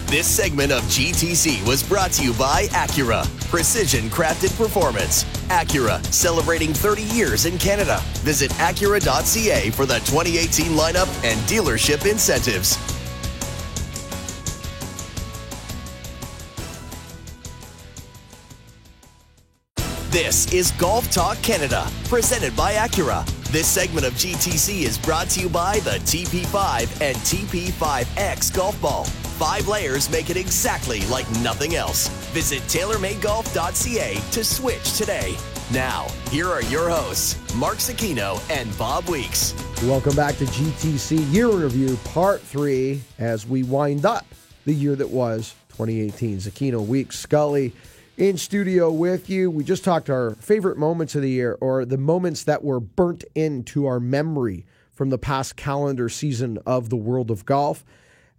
This 0.10 0.26
segment 0.26 0.72
of 0.72 0.82
GTC 0.86 1.64
was 1.68 1.84
brought 1.84 2.12
to 2.14 2.24
you 2.24 2.34
by 2.34 2.64
Acura. 2.72 3.24
Precision 3.48 4.10
crafted 4.10 4.58
performance. 4.58 5.24
Acura, 5.50 6.04
celebrating 6.12 6.74
30 6.74 7.04
years 7.04 7.46
in 7.46 7.60
Canada. 7.60 8.02
Visit 8.22 8.50
Acura.ca 8.54 9.70
for 9.70 9.86
the 9.86 10.00
2018 10.00 10.72
lineup 10.72 11.06
and 11.24 11.40
dealership 11.42 12.10
incentives. 12.10 12.76
This 20.10 20.52
is 20.52 20.72
Golf 20.72 21.12
Talk 21.12 21.40
Canada, 21.44 21.88
presented 22.06 22.56
by 22.56 22.74
Acura. 22.74 23.24
This 23.52 23.68
segment 23.68 24.08
of 24.08 24.14
GTC 24.14 24.82
is 24.82 24.98
brought 24.98 25.30
to 25.30 25.42
you 25.42 25.50
by 25.50 25.82
the 25.82 26.00
TP5 26.02 27.00
and 27.00 27.16
TP5X 27.18 28.56
golf 28.56 28.82
ball. 28.82 29.06
Five 29.40 29.70
layers 29.70 30.10
make 30.10 30.30
it 30.30 30.36
exactly 30.36 31.00
like 31.06 31.26
nothing 31.40 31.76
else. 31.76 32.10
Visit 32.34 32.60
TaylorMadeGolf.ca 32.64 34.16
to 34.32 34.44
switch 34.44 34.98
today. 34.98 35.38
Now, 35.72 36.10
here 36.30 36.50
are 36.50 36.62
your 36.64 36.90
hosts, 36.90 37.38
Mark 37.56 37.78
Zecchino 37.78 38.38
and 38.52 38.78
Bob 38.78 39.08
Weeks. 39.08 39.54
Welcome 39.84 40.14
back 40.14 40.36
to 40.40 40.44
GTC 40.44 41.32
Year 41.32 41.48
Review 41.48 41.96
Part 42.04 42.42
3 42.42 43.02
as 43.18 43.48
we 43.48 43.64
wind 43.64 44.06
up 44.06 44.26
the 44.66 44.74
year 44.74 44.98
that 44.98 45.10
was 45.10 45.56
2018. 45.70 46.40
Zecchino 46.40 46.86
Weeks 46.86 47.18
Scully 47.18 47.72
in 48.18 48.36
studio 48.36 48.92
with 48.92 49.30
you. 49.30 49.50
We 49.50 49.64
just 49.64 49.86
talked 49.86 50.10
our 50.10 50.32
favorite 50.42 50.78
moments 50.78 51.16
of 51.16 51.22
the 51.22 51.30
year 51.30 51.58
or 51.62 51.86
the 51.86 51.98
moments 51.98 52.44
that 52.44 52.62
were 52.62 52.82
burnt 52.82 53.24
into 53.36 53.86
our 53.86 54.02
memory 54.02 54.66
from 54.92 55.12
the 55.12 55.18
past 55.18 55.56
calendar 55.56 56.10
season 56.10 56.58
of 56.66 56.90
the 56.90 56.98
world 56.98 57.32
of 57.32 57.46
golf. 57.46 57.86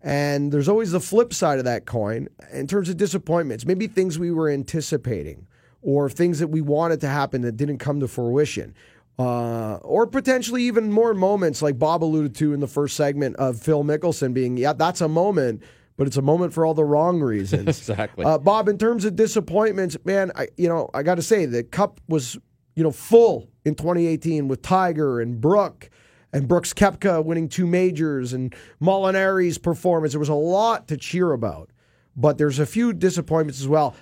And 0.03 0.51
there's 0.51 0.69
always 0.69 0.93
the 0.93 1.01
flip 1.01 1.35
side 1.35 1.59
of 1.59 1.65
that 1.67 1.85
coin 1.85 2.29
in 2.53 2.67
terms 2.67 2.89
of 2.89 2.97
disappointments, 2.97 3.67
maybe 3.67 3.87
things 3.87 4.19
we 4.19 4.31
were 4.31 4.49
anticipating 4.49 5.47
or 5.83 6.09
things 6.09 6.39
that 6.39 6.49
we 6.49 6.61
wanted 6.61 7.01
to 7.01 7.09
happen 7.09 7.43
that 7.43 7.57
didn't 7.57 7.79
come 7.79 8.01
to 8.01 8.09
fruition. 8.09 8.75
Uh, 9.19 9.77
or 9.83 10.07
potentially 10.07 10.63
even 10.63 10.91
more 10.91 11.13
moments 11.13 11.61
like 11.61 11.79
Bob 11.79 12.03
alluded 12.03 12.35
to 12.35 12.55
in 12.55 12.61
the 12.61 12.67
first 12.67 12.97
segment 12.97 13.37
of 13.37 13.61
Phil 13.61 13.85
Mickelson 13.85 14.33
being, 14.33 14.57
yeah, 14.57 14.73
that's 14.73 15.03
a 15.03 15.09
moment, 15.09 15.63
but 15.99 16.07
it's 16.07 16.17
a 16.17 16.23
moment 16.23 16.55
for 16.55 16.65
all 16.65 16.73
the 16.73 16.85
wrong 16.85 17.21
reasons. 17.23 17.69
Exactly. 17.69 18.25
Uh, 18.25 18.39
Bob, 18.39 18.69
in 18.69 18.79
terms 18.79 19.05
of 19.05 19.17
disappointments, 19.17 19.99
man, 20.07 20.33
I, 20.35 20.49
you 20.57 20.69
know, 20.69 20.89
I 20.95 21.03
got 21.03 21.17
to 21.17 21.23
say 21.23 21.45
the 21.45 21.63
cup 21.63 22.01
was, 22.09 22.39
you 22.75 22.83
know, 22.83 22.91
full 22.91 23.51
in 23.67 23.75
2018 23.75 24.49
with 24.49 24.63
Tiger 24.63 25.21
and 25.21 25.39
Brooke 25.39 25.91
and 26.33 26.47
Brooks 26.49 26.73
Koepka 26.73 27.25
winning 27.25 27.49
two 27.49 27.67
majors 27.67 28.33
and 28.33 28.55
Molinari's 28.81 29.59
performance. 29.59 30.13
There 30.13 30.21
was 30.21 30.29
a 30.29 30.35
lot 30.35 30.89
to 30.89 30.97
cheer 30.97 31.33
about, 31.33 31.71
but 32.17 32.39
there's 32.39 32.59
a 32.59 32.67
few 32.67 32.93
disappointments 32.93 33.61
as 33.61 33.69
well, 33.69 33.95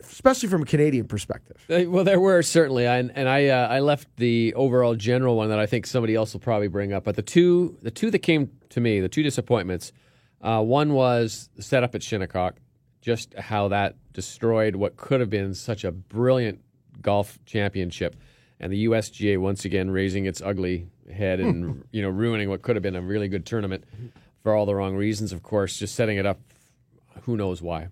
especially 0.00 0.48
from 0.48 0.62
a 0.62 0.66
Canadian 0.66 1.06
perspective. 1.06 1.56
Uh, 1.68 1.90
Well, 1.90 2.04
there 2.04 2.20
were 2.20 2.42
certainly, 2.42 2.86
and 2.86 3.28
I 3.28 3.48
uh, 3.48 3.68
I 3.68 3.80
left 3.80 4.08
the 4.16 4.54
overall 4.54 4.94
general 4.94 5.36
one 5.36 5.48
that 5.48 5.58
I 5.58 5.66
think 5.66 5.86
somebody 5.86 6.14
else 6.14 6.32
will 6.32 6.40
probably 6.40 6.68
bring 6.68 6.92
up. 6.92 7.04
But 7.04 7.16
the 7.16 7.22
two 7.22 7.78
the 7.82 7.90
two 7.90 8.10
that 8.10 8.20
came 8.20 8.50
to 8.70 8.80
me, 8.80 9.00
the 9.00 9.08
two 9.08 9.22
disappointments, 9.22 9.92
uh, 10.40 10.62
one 10.62 10.92
was 10.92 11.48
the 11.56 11.62
setup 11.62 11.94
at 11.94 12.02
Shinnecock, 12.02 12.56
just 13.00 13.34
how 13.34 13.68
that 13.68 13.96
destroyed 14.12 14.76
what 14.76 14.96
could 14.96 15.20
have 15.20 15.30
been 15.30 15.54
such 15.54 15.84
a 15.84 15.90
brilliant 15.90 16.60
golf 17.02 17.38
championship, 17.44 18.14
and 18.60 18.72
the 18.72 18.84
USGA 18.86 19.38
once 19.38 19.64
again 19.64 19.90
raising 19.90 20.26
its 20.26 20.40
ugly 20.40 20.86
head 21.12 21.40
and 21.40 21.64
hmm. 21.64 21.80
you 21.90 22.02
know 22.02 22.08
ruining 22.08 22.48
what 22.48 22.62
could 22.62 22.76
have 22.76 22.82
been 22.82 22.96
a 22.96 23.02
really 23.02 23.28
good 23.28 23.46
tournament 23.46 23.84
for 24.42 24.54
all 24.54 24.66
the 24.66 24.74
wrong 24.74 24.94
reasons, 24.94 25.32
of 25.32 25.42
course, 25.42 25.78
just 25.78 25.94
setting 25.94 26.18
it 26.18 26.26
up, 26.26 26.38
who 27.22 27.36
knows 27.36 27.62
why. 27.62 27.88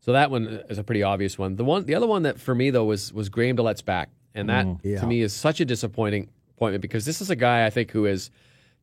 So 0.00 0.12
that 0.12 0.32
one 0.32 0.62
is 0.68 0.78
a 0.78 0.84
pretty 0.84 1.04
obvious 1.04 1.38
one. 1.38 1.54
The 1.54 1.64
one, 1.64 1.86
the 1.86 1.94
other 1.94 2.08
one 2.08 2.24
that 2.24 2.40
for 2.40 2.54
me 2.54 2.70
though 2.70 2.84
was 2.84 3.12
was 3.12 3.28
Graham 3.28 3.56
DeLaet's 3.56 3.82
back, 3.82 4.10
and 4.34 4.48
that 4.48 4.66
mm. 4.66 4.80
Yeah. 4.82 5.00
to 5.00 5.06
me 5.06 5.22
is 5.22 5.32
such 5.32 5.60
a 5.60 5.64
disappointing 5.64 6.28
appointment 6.50 6.82
because 6.82 7.04
this 7.04 7.20
is 7.20 7.30
a 7.30 7.36
guy 7.36 7.64
I 7.66 7.70
think 7.70 7.92
who 7.92 8.04
has 8.04 8.30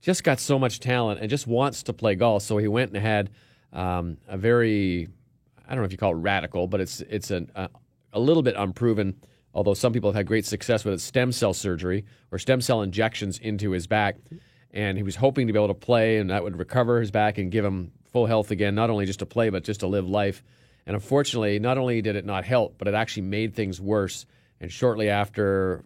just 0.02 0.24
got 0.24 0.40
so 0.40 0.58
much 0.58 0.80
talent 0.80 1.20
and 1.20 1.30
just 1.30 1.46
wants 1.46 1.84
to 1.84 1.94
play 1.94 2.16
golf. 2.16 2.44
So 2.44 2.58
he 2.58 2.70
went 2.70 2.94
and 2.94 3.02
had 3.06 3.30
um, 3.74 4.18
a 4.30 4.38
very, 4.38 5.10
I 5.68 5.72
don't 5.72 5.80
know 5.80 5.86
if 5.86 5.92
you 5.92 5.98
call 5.98 6.12
it 6.12 6.20
radical, 6.20 6.68
but 6.68 6.80
it's 6.80 7.02
it's 7.02 7.32
an, 7.32 7.52
a, 7.54 7.70
a 8.14 8.20
little 8.20 8.44
bit 8.44 8.56
unproven. 8.58 9.20
Although 9.54 9.74
some 9.74 9.94
people 9.94 10.10
have 10.10 10.16
had 10.16 10.28
great 10.28 10.46
success 10.46 10.86
with 10.86 10.94
it, 10.94 11.02
stem 11.02 11.32
cell 11.32 11.54
surgery 11.54 12.06
or 12.32 12.38
stem 12.38 12.62
cell 12.62 12.82
injections 12.82 13.40
into 13.40 13.72
his 13.72 13.88
back, 13.88 14.18
and 14.72 14.98
he 14.98 15.04
was 15.04 15.16
hoping 15.16 15.48
to 15.48 15.54
be 15.54 15.60
able 15.60 15.68
to 15.70 15.74
play, 15.74 16.18
and 16.18 16.30
that 16.30 16.44
would 16.44 16.58
recover 16.58 17.00
his 17.00 17.12
back 17.12 17.38
and 17.38 17.52
give 17.52 17.66
him 17.66 17.92
full 18.12 18.26
health 18.26 18.52
again, 18.52 18.76
not 18.76 18.90
only 18.90 19.06
just 19.06 19.20
to 19.20 19.26
play 19.26 19.50
but 19.50 19.64
just 19.64 19.80
to 19.80 19.88
live 19.88 20.08
life. 20.08 20.44
And 20.86 20.96
unfortunately, 20.96 21.60
not 21.60 21.78
only 21.78 22.02
did 22.02 22.16
it 22.16 22.26
not 22.26 22.46
help, 22.46 22.78
but 22.78 22.88
it 22.88 22.94
actually 22.94 23.24
made 23.24 23.56
things 23.56 23.80
worse. 23.82 24.26
And 24.60 24.72
shortly 24.72 25.10
after 25.10 25.84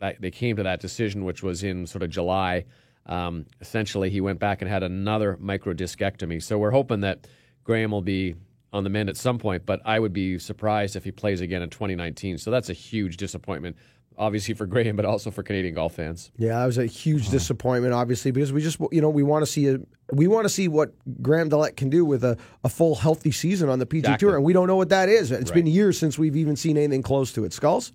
that, 0.00 0.20
they 0.20 0.30
came 0.30 0.56
to 0.56 0.62
that 0.64 0.80
decision, 0.80 1.24
which 1.24 1.42
was 1.42 1.62
in 1.62 1.86
sort 1.86 2.02
of 2.02 2.10
July, 2.10 2.64
um, 3.06 3.46
essentially 3.60 4.10
he 4.10 4.20
went 4.20 4.38
back 4.38 4.62
and 4.62 4.70
had 4.70 4.82
another 4.82 5.36
microdiscectomy. 5.42 6.42
So 6.42 6.58
we're 6.58 6.70
hoping 6.70 7.00
that 7.00 7.26
Graham 7.64 7.90
will 7.90 8.02
be 8.02 8.34
on 8.74 8.84
the 8.84 8.90
mend 8.90 9.08
at 9.08 9.16
some 9.16 9.38
point, 9.38 9.64
but 9.64 9.80
I 9.84 9.98
would 9.98 10.12
be 10.12 10.38
surprised 10.38 10.96
if 10.96 11.04
he 11.04 11.12
plays 11.12 11.40
again 11.40 11.62
in 11.62 11.70
2019. 11.70 12.38
So 12.38 12.50
that's 12.50 12.68
a 12.68 12.72
huge 12.72 13.16
disappointment, 13.16 13.76
obviously 14.18 14.52
for 14.54 14.66
Graham, 14.66 14.96
but 14.96 15.04
also 15.04 15.30
for 15.30 15.42
Canadian 15.44 15.74
golf 15.74 15.94
fans. 15.94 16.32
Yeah, 16.36 16.58
that 16.58 16.66
was 16.66 16.76
a 16.76 16.86
huge 16.86 17.30
disappointment, 17.30 17.94
obviously, 17.94 18.32
because 18.32 18.52
we 18.52 18.60
just 18.60 18.78
you 18.90 19.00
know 19.00 19.08
we 19.08 19.22
want 19.22 19.42
to 19.44 19.50
see 19.50 19.68
a, 19.68 19.78
we 20.12 20.26
want 20.26 20.44
to 20.44 20.48
see 20.48 20.66
what 20.68 20.92
Graham 21.22 21.48
DeLaet 21.48 21.76
can 21.76 21.88
do 21.88 22.04
with 22.04 22.24
a, 22.24 22.36
a 22.64 22.68
full 22.68 22.96
healthy 22.96 23.30
season 23.30 23.68
on 23.68 23.78
the 23.78 23.86
PG 23.86 24.00
Exactly. 24.00 24.26
Tour, 24.26 24.36
and 24.36 24.44
we 24.44 24.52
don't 24.52 24.66
know 24.66 24.76
what 24.76 24.88
that 24.88 25.08
is. 25.08 25.30
It's 25.30 25.52
been 25.52 25.66
years 25.66 25.96
since 25.98 26.18
we've 26.18 26.36
even 26.36 26.56
seen 26.56 26.76
anything 26.76 27.02
close 27.02 27.32
to 27.34 27.44
it. 27.44 27.52
Skulls. 27.52 27.92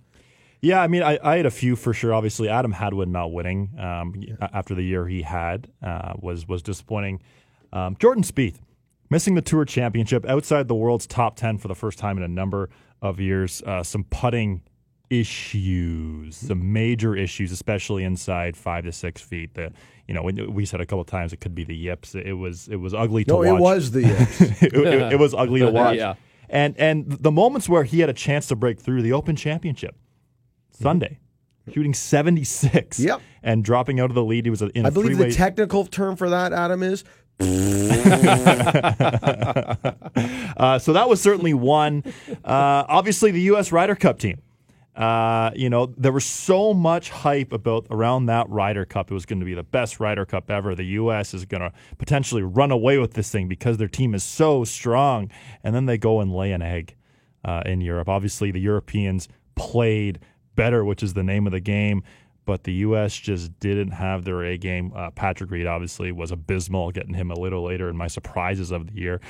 Yeah, 0.62 0.82
I 0.82 0.88
mean, 0.88 1.02
I, 1.02 1.18
I 1.22 1.36
had 1.38 1.46
a 1.46 1.50
few 1.50 1.74
for 1.76 1.94
sure. 1.94 2.12
Obviously, 2.12 2.48
Adam 2.48 2.72
Hadwin 2.72 3.12
not 3.12 3.32
winning 3.32 3.70
um, 3.78 4.14
a- 4.42 4.54
after 4.56 4.74
the 4.74 4.82
year 4.82 5.06
he 5.06 5.22
had 5.22 5.70
uh, 5.82 6.14
was 6.18 6.46
was 6.48 6.62
disappointing. 6.62 7.20
Um, 7.72 7.96
Jordan 7.98 8.22
Spieth 8.24 8.56
missing 9.10 9.34
the 9.34 9.42
Tour 9.42 9.64
Championship 9.64 10.24
outside 10.26 10.68
the 10.68 10.74
world's 10.74 11.06
top 11.06 11.36
ten 11.36 11.58
for 11.58 11.68
the 11.68 11.74
first 11.74 11.98
time 11.98 12.16
in 12.16 12.22
a 12.22 12.28
number 12.28 12.70
of 13.02 13.20
years. 13.20 13.62
Uh, 13.66 13.82
some 13.82 14.04
putting 14.04 14.62
issues, 15.10 16.36
some 16.36 16.72
major 16.72 17.14
issues, 17.16 17.52
especially 17.52 18.04
inside 18.04 18.56
five 18.56 18.84
to 18.84 18.92
six 18.92 19.20
feet. 19.20 19.54
That 19.54 19.72
you 20.06 20.14
know, 20.14 20.22
we- 20.22 20.32
we 20.46 20.64
said 20.64 20.80
a 20.80 20.86
couple 20.86 21.04
times 21.04 21.32
it 21.32 21.40
could 21.40 21.54
be 21.54 21.64
the 21.64 21.74
yips. 21.76 22.14
It 22.14 22.32
was 22.32 22.68
it 22.68 22.76
was 22.76 22.94
ugly 22.94 23.24
to 23.24 23.34
watch. 23.36 23.44
No, 23.46 23.54
watch. 23.54 23.60
it 23.60 23.62
was 23.62 23.90
the 23.90 24.00
it, 24.66 24.72
it- 24.74 25.12
it 25.12 25.18
was 25.18 25.34
ugly 25.34 25.60
to 25.60 25.70
watch. 25.70 25.96
Yeah. 25.96 26.14
And 26.48 26.76
and 26.78 27.10
the 27.10 27.30
moments 27.30 27.68
where 27.68 27.84
he 27.84 28.00
had 28.00 28.08
a 28.10 28.14
chance 28.14 28.46
to 28.48 28.56
break 28.56 28.80
through 28.80 29.02
the 29.02 29.12
Open 29.12 29.36
Championship 29.36 29.94
Sunday, 30.72 31.18
shooting 31.72 31.94
76. 31.94 32.98
Yep. 32.98 33.20
And 33.42 33.64
dropping 33.64 34.00
out 34.00 34.10
of 34.10 34.14
the 34.14 34.24
lead. 34.24 34.46
He 34.46 34.50
was 34.50 34.60
in 34.62 34.84
a 34.84 34.88
I 34.88 34.90
believe 34.90 35.16
the 35.18 35.30
technical 35.30 35.86
term 35.86 36.16
for 36.16 36.28
that, 36.30 36.52
Adam, 36.52 36.82
is 36.82 37.04
uh, 40.56 40.78
so 40.78 40.92
that 40.92 41.08
was 41.08 41.20
certainly 41.20 41.54
one. 41.54 42.02
Uh, 42.44 42.84
obviously, 42.88 43.30
the 43.30 43.40
U.S. 43.42 43.72
Ryder 43.72 43.94
Cup 43.94 44.18
team. 44.18 44.40
Uh, 44.94 45.50
you 45.54 45.70
know, 45.70 45.86
there 45.96 46.12
was 46.12 46.26
so 46.26 46.74
much 46.74 47.08
hype 47.10 47.52
about 47.52 47.86
around 47.90 48.26
that 48.26 48.48
Ryder 48.50 48.84
Cup. 48.84 49.10
It 49.10 49.14
was 49.14 49.24
going 49.24 49.40
to 49.40 49.46
be 49.46 49.54
the 49.54 49.62
best 49.62 50.00
Ryder 50.00 50.26
Cup 50.26 50.50
ever. 50.50 50.74
The 50.74 50.84
U.S. 50.84 51.32
is 51.32 51.46
going 51.46 51.62
to 51.62 51.72
potentially 51.96 52.42
run 52.42 52.70
away 52.70 52.98
with 52.98 53.14
this 53.14 53.30
thing 53.30 53.48
because 53.48 53.78
their 53.78 53.88
team 53.88 54.14
is 54.14 54.22
so 54.22 54.64
strong. 54.64 55.30
And 55.64 55.74
then 55.74 55.86
they 55.86 55.96
go 55.96 56.20
and 56.20 56.34
lay 56.34 56.52
an 56.52 56.60
egg 56.60 56.96
uh, 57.44 57.62
in 57.64 57.80
Europe. 57.80 58.08
Obviously, 58.08 58.50
the 58.50 58.60
Europeans 58.60 59.28
played 59.54 60.18
better, 60.56 60.84
which 60.84 61.02
is 61.02 61.14
the 61.14 61.22
name 61.22 61.46
of 61.46 61.52
the 61.52 61.60
game. 61.60 62.02
But 62.46 62.64
the 62.64 62.72
U.S. 62.72 63.14
just 63.16 63.58
didn't 63.60 63.92
have 63.92 64.24
their 64.24 64.42
A 64.44 64.56
game. 64.56 64.92
Uh, 64.94 65.10
Patrick 65.10 65.50
Reed 65.50 65.66
obviously 65.66 66.10
was 66.10 66.32
abysmal, 66.32 66.90
getting 66.90 67.14
him 67.14 67.30
a 67.30 67.38
little 67.38 67.62
later 67.64 67.88
in 67.88 67.96
my 67.96 68.08
surprises 68.08 68.70
of 68.70 68.88
the 68.88 69.00
year. 69.00 69.20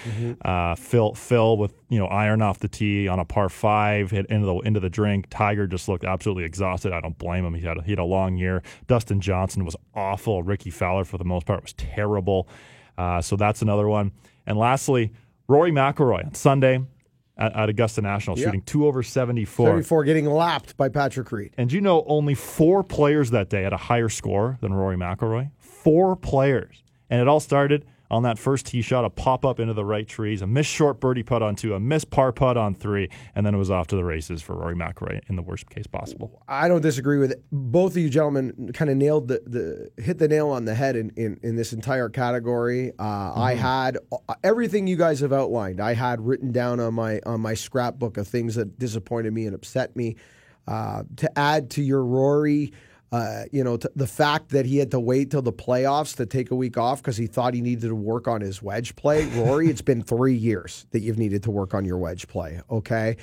Uh, 0.42 0.74
Phil, 0.74 1.14
Phil 1.14 1.56
with 1.56 1.74
you 1.88 1.98
know 1.98 2.06
iron 2.06 2.40
off 2.40 2.60
the 2.60 2.68
tee 2.68 3.08
on 3.08 3.18
a 3.18 3.24
par 3.24 3.48
five, 3.48 4.10
hit 4.10 4.26
into 4.26 4.46
the 4.46 4.54
into 4.60 4.80
the 4.80 4.88
drink. 4.90 5.26
Tiger 5.28 5.66
just 5.66 5.88
looked 5.88 6.04
absolutely 6.04 6.44
exhausted. 6.44 6.92
I 6.92 7.00
don't 7.00 7.18
blame 7.18 7.44
him. 7.44 7.54
He 7.54 7.66
had 7.66 7.78
a, 7.78 7.82
he 7.82 7.92
had 7.92 7.98
a 7.98 8.04
long 8.04 8.36
year. 8.36 8.62
Dustin 8.86 9.20
Johnson 9.20 9.64
was 9.64 9.76
awful. 9.94 10.42
Rickie 10.42 10.70
Fowler 10.70 11.04
for 11.04 11.18
the 11.18 11.24
most 11.24 11.46
part 11.46 11.62
was 11.62 11.72
terrible. 11.74 12.48
Uh, 12.96 13.20
so 13.20 13.36
that's 13.36 13.62
another 13.62 13.88
one. 13.88 14.12
And 14.46 14.58
lastly, 14.58 15.12
Rory 15.48 15.72
McIlroy 15.72 16.24
on 16.26 16.34
Sunday 16.34 16.80
at, 17.40 17.56
at 17.56 17.68
Augusta 17.68 18.02
National, 18.02 18.38
Yeah. 18.38 18.44
shooting 18.46 18.62
two 18.62 18.86
over 18.86 19.02
seventy 19.02 19.44
four. 19.44 19.76
before 19.76 20.04
getting 20.04 20.26
lapped 20.26 20.76
by 20.76 20.88
Patrick 20.88 21.32
Reed. 21.32 21.52
And 21.56 21.72
you 21.72 21.80
know, 21.80 22.04
only 22.06 22.34
four 22.34 22.84
players 22.84 23.30
that 23.30 23.48
day 23.48 23.62
had 23.62 23.72
a 23.72 23.76
higher 23.78 24.08
score 24.08 24.58
than 24.60 24.72
Rory 24.74 24.96
McIlroy. 24.96 25.50
Four 25.58 26.14
players, 26.16 26.82
and 27.08 27.20
it 27.20 27.26
all 27.28 27.40
started 27.40 27.86
on 28.10 28.24
that 28.24 28.38
first 28.38 28.66
tee 28.66 28.82
shot, 28.82 29.04
a 29.04 29.10
pop 29.10 29.44
up 29.44 29.60
into 29.60 29.72
the 29.72 29.84
right 29.84 30.06
trees, 30.06 30.42
a 30.42 30.46
missed 30.46 30.70
short 30.70 31.00
birdie 31.00 31.22
putt 31.22 31.42
on 31.42 31.54
two, 31.54 31.74
a 31.74 31.80
missed 31.80 32.10
par 32.10 32.32
putt 32.32 32.56
on 32.56 32.74
three, 32.74 33.08
and 33.34 33.46
then 33.46 33.54
it 33.54 33.58
was 33.58 33.70
off 33.70 33.86
to 33.88 33.96
the 33.96 34.04
races 34.04 34.42
for 34.42 34.56
Rory 34.56 34.74
McIlroy 34.74 35.20
in 35.28 35.36
the 35.36 35.42
worst 35.42 35.70
case 35.70 35.86
possible. 35.86 36.42
I 36.48 36.68
don't 36.68 36.80
disagree 36.80 37.18
with 37.18 37.32
it. 37.32 37.44
Both 37.52 37.92
of 37.92 37.98
you 37.98 38.10
gentlemen 38.10 38.72
kind 38.74 38.90
of 38.90 38.96
nailed 38.96 39.28
the, 39.28 39.42
the 39.46 40.02
hit 40.02 40.18
the 40.18 40.28
nail 40.28 40.48
on 40.50 40.64
the 40.64 40.74
head 40.74 40.96
in, 40.96 41.10
in, 41.16 41.38
in 41.42 41.56
this 41.56 41.72
entire 41.72 42.08
category. 42.08 42.92
Uh, 42.98 43.32
I 43.34 43.54
had 43.54 43.98
uh, 44.12 44.34
everything 44.42 44.86
you 44.86 44.96
guys 44.96 45.20
have 45.20 45.32
outlined. 45.32 45.80
I 45.80 45.94
had 45.94 46.20
written 46.20 46.52
down 46.52 46.80
on 46.80 46.94
my 46.94 47.20
on 47.24 47.40
my 47.40 47.54
scrapbook 47.54 48.16
of 48.16 48.26
things 48.26 48.56
that 48.56 48.78
disappointed 48.78 49.32
me 49.32 49.46
and 49.46 49.54
upset 49.54 49.94
me. 49.96 50.16
Uh, 50.68 51.02
to 51.16 51.38
add 51.38 51.70
to 51.70 51.82
your 51.82 52.04
Rory, 52.04 52.72
uh, 53.12 53.44
you 53.50 53.64
know, 53.64 53.76
t- 53.76 53.88
the 53.96 54.06
fact 54.06 54.50
that 54.50 54.66
he 54.66 54.78
had 54.78 54.90
to 54.92 55.00
wait 55.00 55.30
till 55.30 55.42
the 55.42 55.52
playoffs 55.52 56.14
to 56.16 56.26
take 56.26 56.50
a 56.50 56.54
week 56.54 56.78
off 56.78 57.02
because 57.02 57.16
he 57.16 57.26
thought 57.26 57.54
he 57.54 57.60
needed 57.60 57.88
to 57.88 57.94
work 57.94 58.28
on 58.28 58.40
his 58.40 58.62
wedge 58.62 58.94
play. 58.96 59.24
Rory, 59.36 59.68
it's 59.68 59.82
been 59.82 60.02
three 60.02 60.34
years 60.34 60.86
that 60.92 61.00
you've 61.00 61.18
needed 61.18 61.42
to 61.44 61.50
work 61.50 61.74
on 61.74 61.84
your 61.84 61.98
wedge 61.98 62.28
play. 62.28 62.60
Okay. 62.70 63.16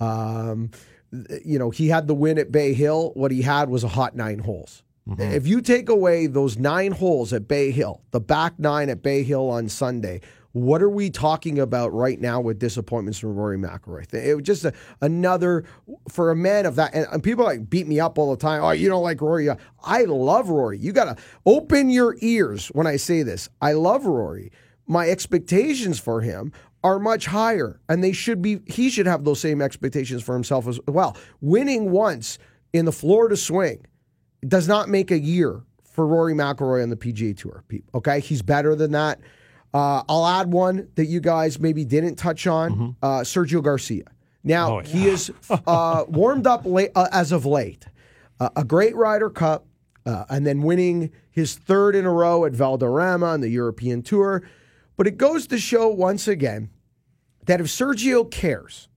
Um, 0.00 0.70
you 1.44 1.58
know, 1.58 1.70
he 1.70 1.88
had 1.88 2.08
the 2.08 2.14
win 2.14 2.38
at 2.38 2.50
Bay 2.50 2.72
Hill. 2.72 3.12
What 3.14 3.30
he 3.30 3.42
had 3.42 3.68
was 3.68 3.84
a 3.84 3.88
hot 3.88 4.16
nine 4.16 4.40
holes. 4.40 4.82
If 5.18 5.46
you 5.46 5.60
take 5.60 5.90
away 5.90 6.26
those 6.26 6.56
nine 6.56 6.92
holes 6.92 7.34
at 7.34 7.46
Bay 7.46 7.70
Hill, 7.70 8.00
the 8.12 8.20
back 8.20 8.58
nine 8.58 8.88
at 8.88 9.02
Bay 9.02 9.22
Hill 9.22 9.50
on 9.50 9.68
Sunday, 9.68 10.22
what 10.54 10.80
are 10.82 10.88
we 10.88 11.10
talking 11.10 11.58
about 11.58 11.92
right 11.92 12.20
now 12.20 12.40
with 12.40 12.60
disappointments 12.60 13.18
from 13.18 13.34
Rory 13.34 13.58
McIlroy? 13.58 14.14
It 14.14 14.36
was 14.36 14.44
just 14.44 14.64
a, 14.64 14.72
another 15.00 15.64
for 16.08 16.30
a 16.30 16.36
man 16.36 16.64
of 16.64 16.76
that. 16.76 16.94
And, 16.94 17.08
and 17.10 17.22
people 17.24 17.44
like 17.44 17.68
beat 17.68 17.88
me 17.88 17.98
up 17.98 18.18
all 18.18 18.30
the 18.30 18.36
time. 18.36 18.62
Oh, 18.62 18.70
you 18.70 18.88
don't 18.88 19.02
like 19.02 19.20
Rory? 19.20 19.48
I 19.82 20.04
love 20.04 20.48
Rory. 20.48 20.78
You 20.78 20.92
got 20.92 21.16
to 21.16 21.22
open 21.44 21.90
your 21.90 22.16
ears 22.20 22.68
when 22.68 22.86
I 22.86 22.96
say 22.96 23.24
this. 23.24 23.48
I 23.60 23.72
love 23.72 24.06
Rory. 24.06 24.52
My 24.86 25.08
expectations 25.08 25.98
for 25.98 26.20
him 26.20 26.52
are 26.84 27.00
much 27.00 27.26
higher, 27.26 27.80
and 27.88 28.04
they 28.04 28.12
should 28.12 28.40
be. 28.40 28.60
He 28.66 28.90
should 28.90 29.06
have 29.06 29.24
those 29.24 29.40
same 29.40 29.60
expectations 29.60 30.22
for 30.22 30.34
himself 30.34 30.68
as 30.68 30.78
well. 30.86 31.16
Winning 31.40 31.90
once 31.90 32.38
in 32.72 32.84
the 32.84 32.92
Florida 32.92 33.36
Swing 33.36 33.84
does 34.46 34.68
not 34.68 34.88
make 34.88 35.10
a 35.10 35.18
year 35.18 35.62
for 35.82 36.06
Rory 36.06 36.34
McIlroy 36.34 36.82
on 36.82 36.90
the 36.90 36.96
PGA 36.96 37.36
Tour. 37.36 37.64
Okay, 37.92 38.20
he's 38.20 38.42
better 38.42 38.76
than 38.76 38.92
that. 38.92 39.18
Uh, 39.74 40.04
I'll 40.08 40.26
add 40.26 40.52
one 40.52 40.88
that 40.94 41.06
you 41.06 41.20
guys 41.20 41.58
maybe 41.58 41.84
didn't 41.84 42.14
touch 42.16 42.46
on: 42.46 42.96
uh, 43.02 43.20
Sergio 43.20 43.62
Garcia. 43.62 44.04
Now 44.44 44.76
Oh, 44.76 44.80
yeah. 44.80 44.86
he 44.86 45.08
is 45.08 45.32
uh, 45.66 46.04
warmed 46.08 46.46
up 46.46 46.64
late, 46.64 46.90
uh, 46.94 47.08
as 47.12 47.32
of 47.32 47.44
late. 47.44 47.84
Uh, 48.38 48.50
a 48.56 48.62
great 48.64 48.94
Ryder 48.94 49.30
Cup, 49.30 49.66
uh, 50.06 50.24
and 50.28 50.46
then 50.46 50.62
winning 50.62 51.10
his 51.30 51.56
third 51.56 51.96
in 51.96 52.04
a 52.04 52.10
row 52.12 52.44
at 52.44 52.52
Valderrama 52.52 53.26
on 53.26 53.40
the 53.40 53.48
European 53.48 54.02
Tour. 54.02 54.42
But 54.96 55.06
it 55.08 55.16
goes 55.16 55.46
to 55.48 55.58
show 55.58 55.88
once 55.88 56.28
again 56.28 56.70
that 57.46 57.60
if 57.60 57.66
Sergio 57.66 58.30
cares, 58.30 58.88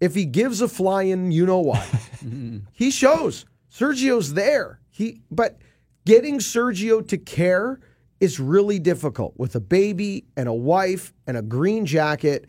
if 0.00 0.14
he 0.14 0.26
gives 0.26 0.60
a 0.60 0.68
flying, 0.68 1.30
you 1.30 1.46
know 1.46 1.60
what, 1.60 1.86
he 2.72 2.90
shows. 2.90 3.46
Sergio's 3.72 4.34
there. 4.34 4.80
He, 4.90 5.20
but 5.30 5.58
getting 6.04 6.38
Sergio 6.40 7.06
to 7.08 7.16
care 7.18 7.80
is 8.20 8.40
really 8.40 8.78
difficult 8.78 9.34
with 9.36 9.54
a 9.54 9.60
baby 9.60 10.24
and 10.36 10.48
a 10.48 10.54
wife 10.54 11.12
and 11.26 11.36
a 11.36 11.42
green 11.42 11.86
jacket, 11.86 12.46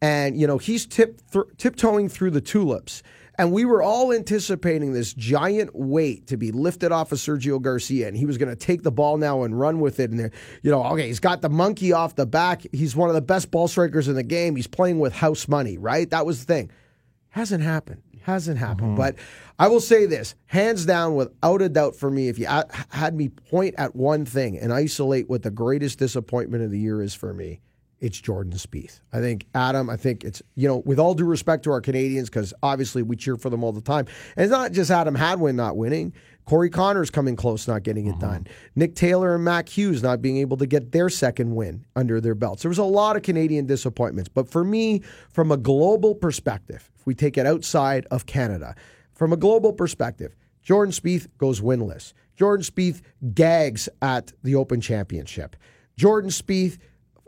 and 0.00 0.40
you 0.40 0.46
know 0.46 0.58
he's 0.58 0.86
tip 0.86 1.20
th- 1.30 1.46
tiptoeing 1.58 2.08
through 2.08 2.30
the 2.30 2.40
tulips. 2.40 3.02
And 3.38 3.52
we 3.52 3.64
were 3.64 3.82
all 3.82 4.12
anticipating 4.12 4.92
this 4.92 5.14
giant 5.14 5.74
weight 5.74 6.26
to 6.26 6.36
be 6.36 6.52
lifted 6.52 6.92
off 6.92 7.10
of 7.10 7.16
Sergio 7.18 7.62
Garcia, 7.62 8.06
and 8.06 8.14
he 8.14 8.26
was 8.26 8.36
going 8.36 8.50
to 8.50 8.56
take 8.56 8.82
the 8.82 8.90
ball 8.92 9.16
now 9.16 9.44
and 9.44 9.58
run 9.58 9.80
with 9.80 9.98
it. 9.98 10.10
And 10.10 10.30
you 10.62 10.70
know, 10.70 10.84
okay, 10.84 11.06
he's 11.06 11.20
got 11.20 11.40
the 11.40 11.48
monkey 11.48 11.92
off 11.92 12.16
the 12.16 12.26
back. 12.26 12.66
He's 12.72 12.94
one 12.94 13.08
of 13.08 13.14
the 13.14 13.22
best 13.22 13.50
ball 13.50 13.66
strikers 13.66 14.08
in 14.08 14.14
the 14.14 14.22
game. 14.22 14.56
He's 14.56 14.66
playing 14.66 14.98
with 14.98 15.14
house 15.14 15.48
money, 15.48 15.78
right? 15.78 16.10
That 16.10 16.26
was 16.26 16.44
the 16.44 16.52
thing. 16.52 16.70
Hasn't 17.30 17.62
happened. 17.62 18.02
Hasn't 18.22 18.58
happened. 18.58 18.88
Mm-hmm. 18.88 18.96
But 18.96 19.16
I 19.58 19.68
will 19.68 19.80
say 19.80 20.06
this 20.06 20.34
hands 20.46 20.86
down, 20.86 21.14
without 21.14 21.62
a 21.62 21.68
doubt, 21.68 21.96
for 21.96 22.10
me, 22.10 22.28
if 22.28 22.38
you 22.38 22.46
had 22.90 23.14
me 23.14 23.28
point 23.28 23.74
at 23.78 23.94
one 23.94 24.24
thing 24.24 24.58
and 24.58 24.72
isolate 24.72 25.28
what 25.28 25.42
the 25.42 25.50
greatest 25.50 25.98
disappointment 25.98 26.62
of 26.62 26.70
the 26.70 26.78
year 26.78 27.02
is 27.02 27.14
for 27.14 27.32
me, 27.32 27.60
it's 28.00 28.18
Jordan 28.18 28.54
Spieth. 28.54 29.00
I 29.12 29.20
think 29.20 29.46
Adam. 29.54 29.90
I 29.90 29.96
think 29.96 30.24
it's 30.24 30.42
you 30.54 30.66
know, 30.66 30.78
with 30.78 30.98
all 30.98 31.14
due 31.14 31.26
respect 31.26 31.64
to 31.64 31.72
our 31.72 31.80
Canadians, 31.80 32.30
because 32.30 32.54
obviously 32.62 33.02
we 33.02 33.16
cheer 33.16 33.36
for 33.36 33.50
them 33.50 33.62
all 33.62 33.72
the 33.72 33.82
time, 33.82 34.06
and 34.36 34.44
it's 34.44 34.50
not 34.50 34.72
just 34.72 34.90
Adam 34.90 35.14
Hadwin 35.14 35.56
not 35.56 35.76
winning. 35.76 36.14
Corey 36.44 36.70
Conners 36.70 37.10
coming 37.10 37.36
close, 37.36 37.68
not 37.68 37.82
getting 37.82 38.06
it 38.06 38.12
mm-hmm. 38.12 38.20
done. 38.20 38.46
Nick 38.74 38.94
Taylor 38.94 39.34
and 39.34 39.44
Mac 39.44 39.68
Hughes 39.68 40.02
not 40.02 40.20
being 40.20 40.38
able 40.38 40.56
to 40.56 40.66
get 40.66 40.92
their 40.92 41.08
second 41.08 41.54
win 41.54 41.84
under 41.94 42.20
their 42.20 42.34
belts. 42.34 42.62
There 42.62 42.68
was 42.68 42.78
a 42.78 42.84
lot 42.84 43.16
of 43.16 43.22
Canadian 43.22 43.66
disappointments, 43.66 44.28
but 44.28 44.48
for 44.48 44.64
me, 44.64 45.02
from 45.30 45.52
a 45.52 45.56
global 45.56 46.14
perspective, 46.14 46.90
if 46.96 47.06
we 47.06 47.14
take 47.14 47.38
it 47.38 47.46
outside 47.46 48.06
of 48.10 48.26
Canada, 48.26 48.74
from 49.12 49.32
a 49.32 49.36
global 49.36 49.72
perspective, 49.72 50.34
Jordan 50.62 50.92
Spieth 50.92 51.28
goes 51.38 51.60
winless. 51.60 52.12
Jordan 52.36 52.64
Spieth 52.64 53.02
gags 53.34 53.88
at 54.00 54.32
the 54.42 54.54
Open 54.54 54.80
Championship. 54.80 55.56
Jordan 55.96 56.30
Spieth 56.30 56.78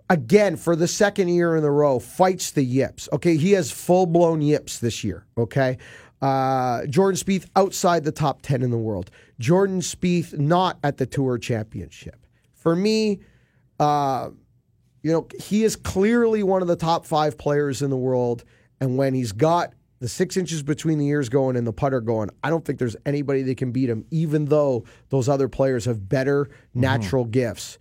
again 0.09 0.57
for 0.57 0.77
the 0.77 0.88
second 0.88 1.29
year 1.29 1.57
in 1.57 1.64
a 1.64 1.70
row 1.70 1.98
fights 1.98 2.51
the 2.51 2.62
yips. 2.62 3.09
Okay, 3.12 3.37
he 3.37 3.53
has 3.53 3.70
full 3.70 4.07
blown 4.07 4.42
yips 4.42 4.79
this 4.79 5.03
year. 5.05 5.27
Okay, 5.37 5.79
uh, 6.23 6.87
Jordan 6.87 7.19
Spieth 7.19 7.47
outside 7.57 8.05
the 8.05 8.13
top 8.13 8.41
ten 8.43 8.63
in 8.63 8.71
the 8.71 8.79
world. 8.79 9.11
Jordan 9.39 9.81
Spieth 9.81 10.39
not 10.39 10.79
at 10.83 10.97
the 10.97 11.05
Tour 11.05 11.37
Championship. 11.37 12.27
For 12.55 12.75
me, 12.75 13.21
uh, 13.81 14.31
you 15.03 15.13
know, 15.13 15.27
he 15.41 15.65
is 15.65 15.75
clearly 15.75 16.45
one 16.45 16.63
of 16.63 16.69
the 16.69 16.77
top 16.77 17.05
five 17.05 17.37
players 17.37 17.83
in 17.83 17.91
the 17.91 17.97
world. 17.97 18.45
And 18.81 18.97
when 18.97 19.15
he's 19.15 19.33
got 19.33 19.75
the 19.99 20.09
six 20.09 20.37
inches 20.37 20.63
between 20.63 20.99
the 20.99 21.07
ears 21.09 21.29
going 21.29 21.57
and 21.57 21.67
the 21.67 21.73
putter 21.73 22.01
going, 22.01 22.31
I 22.43 22.51
don't 22.51 22.65
think 22.65 22.79
there's 22.79 22.97
anybody 23.05 23.43
that 23.43 23.57
can 23.57 23.73
beat 23.73 23.89
him, 23.89 24.05
even 24.11 24.45
though 24.47 24.85
those 25.09 25.29
other 25.29 25.49
players 25.49 25.85
have 25.85 26.09
better 26.09 26.49
natural 26.75 27.25
gifts. 27.25 27.79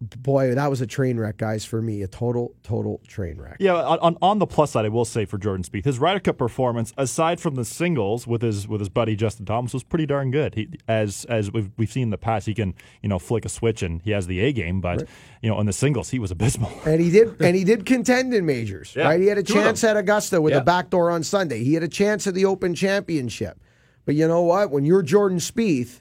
Boy, 0.00 0.54
that 0.54 0.70
was 0.70 0.80
a 0.80 0.86
train 0.86 1.18
wreck, 1.18 1.36
guys, 1.36 1.66
for 1.66 1.82
me. 1.82 2.00
A 2.02 2.08
total, 2.08 2.54
total 2.62 3.02
train 3.06 3.38
wreck. 3.38 3.58
Yeah, 3.60 3.74
on, 3.74 4.16
on, 4.22 4.38
the 4.38 4.46
plus 4.46 4.70
side, 4.70 4.86
I 4.86 4.88
will 4.88 5.04
say 5.04 5.26
for 5.26 5.36
Jordan 5.36 5.62
Spieth, 5.62 5.84
his 5.84 5.98
Ryder 5.98 6.20
Cup 6.20 6.38
performance, 6.38 6.94
aside 6.96 7.38
from 7.38 7.54
the 7.54 7.66
singles 7.66 8.26
with 8.26 8.40
his 8.40 8.66
with 8.66 8.80
his 8.80 8.88
buddy 8.88 9.14
Justin 9.14 9.44
Thomas, 9.44 9.74
was 9.74 9.82
pretty 9.84 10.06
darn 10.06 10.30
good. 10.30 10.54
He, 10.54 10.70
as 10.88 11.26
as 11.26 11.52
we've, 11.52 11.70
we've 11.76 11.92
seen 11.92 12.04
in 12.04 12.10
the 12.10 12.16
past, 12.16 12.46
he 12.46 12.54
can 12.54 12.74
you 13.02 13.10
know 13.10 13.18
flick 13.18 13.44
a 13.44 13.50
switch 13.50 13.82
and 13.82 14.00
he 14.00 14.10
has 14.12 14.26
the 14.26 14.40
A 14.40 14.52
game, 14.52 14.80
but 14.80 15.06
you 15.42 15.50
know 15.50 15.56
on 15.56 15.66
the 15.66 15.72
singles 15.74 16.08
he 16.08 16.18
was 16.18 16.30
abysmal. 16.30 16.72
And 16.86 16.98
he 16.98 17.10
did, 17.10 17.36
and 17.42 17.54
he 17.54 17.64
did 17.64 17.84
contend 17.84 18.32
in 18.32 18.46
majors, 18.46 18.94
Yeah, 18.96 19.04
right? 19.04 19.20
He 19.20 19.26
had 19.26 19.36
a 19.36 19.42
two 19.42 19.52
chance 19.52 19.84
at 19.84 19.98
Augusta 19.98 20.40
with 20.40 20.54
Yeah. 20.54 20.60
a 20.60 20.64
backdoor 20.64 21.10
on 21.10 21.22
Sunday. 21.22 21.62
He 21.62 21.74
had 21.74 21.82
a 21.82 21.88
chance 21.88 22.26
at 22.26 22.32
the 22.32 22.46
Open 22.46 22.74
Championship. 22.74 23.60
But 24.06 24.14
you 24.14 24.26
know 24.26 24.40
what? 24.40 24.70
When 24.70 24.86
you're 24.86 25.02
Jordan 25.02 25.38
Spieth, 25.38 26.00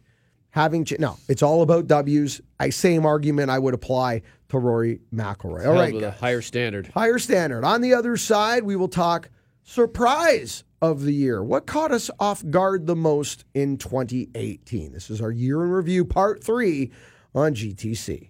having 0.52 0.86
ch- 0.86 1.00
no, 1.00 1.18
it's 1.28 1.44
all 1.44 1.62
about 1.62 1.88
W's. 1.88 2.42
I 2.60 2.70
same 2.70 3.06
argument 3.06 3.50
I 3.50 3.60
would 3.60 3.74
apply 3.74 4.22
to 4.50 4.58
Rory 4.58 5.00
McIlroy. 5.14 5.66
All 5.66 5.74
right, 5.74 5.82
Held 5.92 5.94
with 5.94 6.04
a 6.04 6.08
guys. 6.12 6.20
higher 6.20 6.42
standard. 6.42 6.88
higher 6.94 7.20
standard. 7.20 7.64
On 7.64 7.82
the 7.82 7.94
other 7.94 8.18
side, 8.18 8.64
we 8.64 8.76
will 8.76 8.88
talk 8.88 9.30
surprise 9.64 10.64
of 10.82 11.04
the 11.04 11.14
year. 11.14 11.44
What 11.44 11.66
caught 11.68 11.92
us 11.92 12.10
off 12.20 12.44
guard 12.50 12.88
the 12.88 12.96
most 12.96 13.46
in 13.54 13.78
2018? 13.78 14.92
This 14.92 15.10
is 15.10 15.22
our 15.22 15.32
year 15.32 15.64
in 15.64 15.70
review, 15.72 16.04
part 16.06 16.44
three 16.44 16.92
on 17.36 17.54
GTC. 17.54 18.30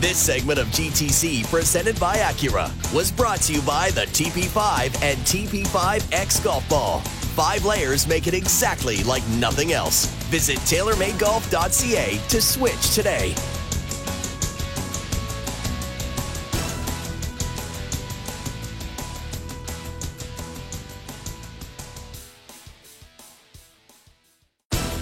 This 0.00 0.18
segment 0.18 0.58
of 0.58 0.66
GTC, 0.68 1.44
presented 1.50 1.98
by 1.98 2.16
Acura, 2.16 2.70
was 2.92 3.10
brought 3.10 3.40
to 3.42 3.54
you 3.54 3.62
by 3.62 3.90
the 3.90 4.02
TP5 4.02 5.02
and 5.02 5.18
TP5X 5.20 6.44
Golf 6.44 6.68
Ball. 6.68 7.00
Five 7.00 7.64
layers 7.64 8.06
make 8.06 8.26
it 8.26 8.34
exactly 8.34 9.02
like 9.04 9.26
nothing 9.28 9.72
else. 9.72 10.06
Visit 10.24 10.58
TaylorMadeGolf.ca 10.58 12.18
to 12.28 12.42
switch 12.42 12.94
today. 12.94 13.34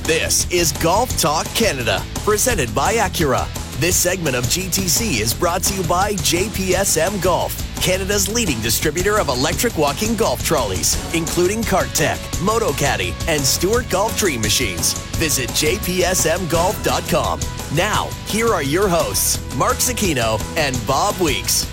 This 0.05 0.51
is 0.53 0.73
Golf 0.73 1.17
Talk 1.19 1.47
Canada, 1.55 2.03
presented 2.25 2.73
by 2.75 2.95
Acura. 2.95 3.62
This 3.83 3.97
segment 3.97 4.37
of 4.37 4.45
GTC 4.45 5.21
is 5.21 5.35
brought 5.35 5.65
to 5.65 5.75
you 5.75 5.83
by 5.89 6.13
JPSM 6.13 7.21
Golf, 7.21 7.53
Canada's 7.83 8.33
leading 8.33 8.61
distributor 8.61 9.19
of 9.19 9.27
electric 9.27 9.77
walking 9.77 10.15
golf 10.15 10.45
trolleys, 10.45 10.97
including 11.17 11.63
CartTech, 11.63 12.15
MotoCaddy, 12.47 13.13
and 13.27 13.41
Stewart 13.41 13.91
Golf 13.91 14.17
Dream 14.17 14.41
Machines. 14.41 14.93
Visit 15.17 15.49
jpsmgolf.com. 15.49 17.41
Now, 17.77 18.09
here 18.29 18.55
are 18.55 18.63
your 18.63 18.87
hosts, 18.89 19.41
Mark 19.57 19.79
Zecchino 19.79 20.41
and 20.57 20.79
Bob 20.87 21.19
Weeks. 21.21 21.67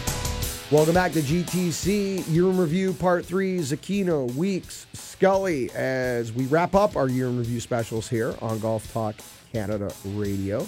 Welcome 0.71 0.95
back 0.95 1.11
to 1.11 1.21
GTC 1.21 2.27
Year 2.33 2.45
in 2.45 2.57
Review 2.57 2.93
Part 2.93 3.23
3. 3.23 3.59
Zecchino, 3.59 4.33
Weeks, 4.33 4.87
Scully, 4.93 5.69
as 5.75 6.33
we 6.33 6.47
wrap 6.47 6.73
up 6.73 6.95
our 6.95 7.07
Year 7.07 7.27
in 7.27 7.37
Review 7.37 7.59
specials 7.59 8.09
here 8.09 8.33
on 8.41 8.57
Golf 8.57 8.91
Talk 8.91 9.13
Canada 9.53 9.91
Radio. 10.05 10.65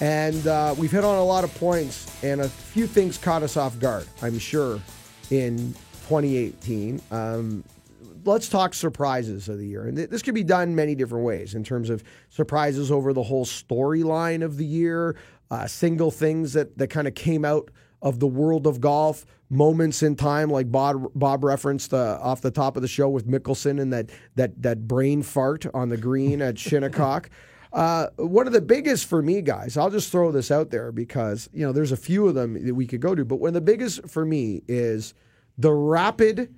And 0.00 0.46
uh, 0.46 0.74
we've 0.76 0.90
hit 0.90 1.04
on 1.04 1.16
a 1.16 1.24
lot 1.24 1.44
of 1.44 1.54
points, 1.54 2.22
and 2.22 2.42
a 2.42 2.48
few 2.48 2.86
things 2.86 3.16
caught 3.16 3.42
us 3.42 3.56
off 3.56 3.78
guard, 3.78 4.06
I'm 4.20 4.38
sure, 4.38 4.80
in 5.30 5.72
2018. 6.08 7.00
Um, 7.10 7.64
let's 8.24 8.48
talk 8.48 8.74
surprises 8.74 9.48
of 9.48 9.58
the 9.58 9.66
year. 9.66 9.86
And 9.86 9.96
th- 9.96 10.10
this 10.10 10.20
could 10.22 10.34
be 10.34 10.44
done 10.44 10.74
many 10.74 10.94
different 10.94 11.24
ways 11.24 11.54
in 11.54 11.64
terms 11.64 11.88
of 11.88 12.04
surprises 12.28 12.90
over 12.90 13.12
the 13.12 13.22
whole 13.22 13.46
storyline 13.46 14.44
of 14.44 14.58
the 14.58 14.66
year, 14.66 15.16
uh, 15.50 15.66
single 15.66 16.10
things 16.10 16.52
that, 16.52 16.76
that 16.76 16.88
kind 16.88 17.08
of 17.08 17.14
came 17.14 17.44
out 17.44 17.70
of 18.02 18.20
the 18.20 18.26
world 18.26 18.66
of 18.66 18.80
golf, 18.80 19.24
moments 19.48 20.02
in 20.02 20.16
time, 20.16 20.50
like 20.50 20.70
Bob, 20.70 21.10
Bob 21.14 21.42
referenced 21.42 21.94
uh, 21.94 22.18
off 22.20 22.42
the 22.42 22.50
top 22.50 22.76
of 22.76 22.82
the 22.82 22.88
show 22.88 23.08
with 23.08 23.26
Mickelson 23.26 23.80
and 23.80 23.92
that, 23.92 24.10
that, 24.34 24.60
that 24.62 24.86
brain 24.86 25.22
fart 25.22 25.64
on 25.72 25.88
the 25.88 25.96
green 25.96 26.42
at 26.42 26.58
Shinnecock. 26.58 27.30
Uh, 27.72 28.06
one 28.16 28.46
of 28.46 28.52
the 28.52 28.60
biggest 28.60 29.06
for 29.06 29.22
me, 29.22 29.42
guys, 29.42 29.76
I'll 29.76 29.90
just 29.90 30.10
throw 30.10 30.30
this 30.32 30.50
out 30.50 30.70
there 30.70 30.92
because, 30.92 31.48
you 31.52 31.66
know, 31.66 31.72
there's 31.72 31.92
a 31.92 31.96
few 31.96 32.26
of 32.28 32.34
them 32.34 32.64
that 32.64 32.74
we 32.74 32.86
could 32.86 33.00
go 33.00 33.14
to, 33.14 33.24
but 33.24 33.36
one 33.36 33.48
of 33.48 33.54
the 33.54 33.60
biggest 33.60 34.08
for 34.08 34.24
me 34.24 34.62
is 34.68 35.14
the 35.58 35.72
rapid 35.72 36.54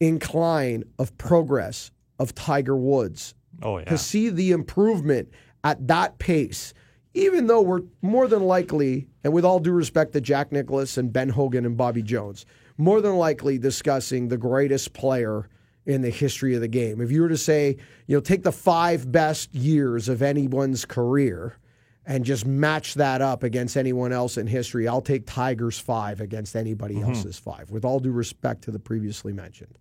incline 0.00 0.84
of 0.98 1.16
progress 1.18 1.90
of 2.18 2.34
Tiger 2.34 2.76
Woods. 2.76 3.34
Oh 3.62 3.78
yeah, 3.78 3.84
To 3.86 3.98
see 3.98 4.28
the 4.28 4.52
improvement 4.52 5.28
at 5.64 5.86
that 5.88 6.18
pace, 6.18 6.74
even 7.14 7.46
though 7.46 7.62
we're 7.62 7.82
more 8.02 8.28
than 8.28 8.44
likely, 8.44 9.08
and 9.24 9.32
with 9.32 9.44
all 9.44 9.58
due 9.58 9.72
respect 9.72 10.12
to 10.12 10.20
Jack 10.20 10.52
Nicklaus 10.52 10.96
and 10.96 11.12
Ben 11.12 11.28
Hogan 11.28 11.66
and 11.66 11.76
Bobby 11.76 12.02
Jones, 12.02 12.46
more 12.76 13.00
than 13.00 13.16
likely 13.16 13.58
discussing 13.58 14.28
the 14.28 14.36
greatest 14.36 14.92
player 14.92 15.48
in 15.88 16.02
the 16.02 16.10
history 16.10 16.54
of 16.54 16.60
the 16.60 16.68
game. 16.68 17.00
If 17.00 17.10
you 17.10 17.22
were 17.22 17.30
to 17.30 17.38
say, 17.38 17.78
you 18.06 18.16
know, 18.16 18.20
take 18.20 18.42
the 18.42 18.52
five 18.52 19.10
best 19.10 19.54
years 19.54 20.10
of 20.10 20.20
anyone's 20.20 20.84
career 20.84 21.56
and 22.04 22.26
just 22.26 22.44
match 22.46 22.94
that 22.94 23.22
up 23.22 23.42
against 23.42 23.74
anyone 23.74 24.12
else 24.12 24.36
in 24.36 24.46
history, 24.46 24.86
I'll 24.86 25.00
take 25.00 25.26
Tiger's 25.26 25.78
five 25.78 26.20
against 26.20 26.54
anybody 26.56 27.00
else's 27.00 27.38
five, 27.38 27.70
with 27.70 27.86
all 27.86 28.00
due 28.00 28.12
respect 28.12 28.62
to 28.64 28.70
the 28.70 28.78
previously 28.78 29.32
mentioned. 29.32 29.78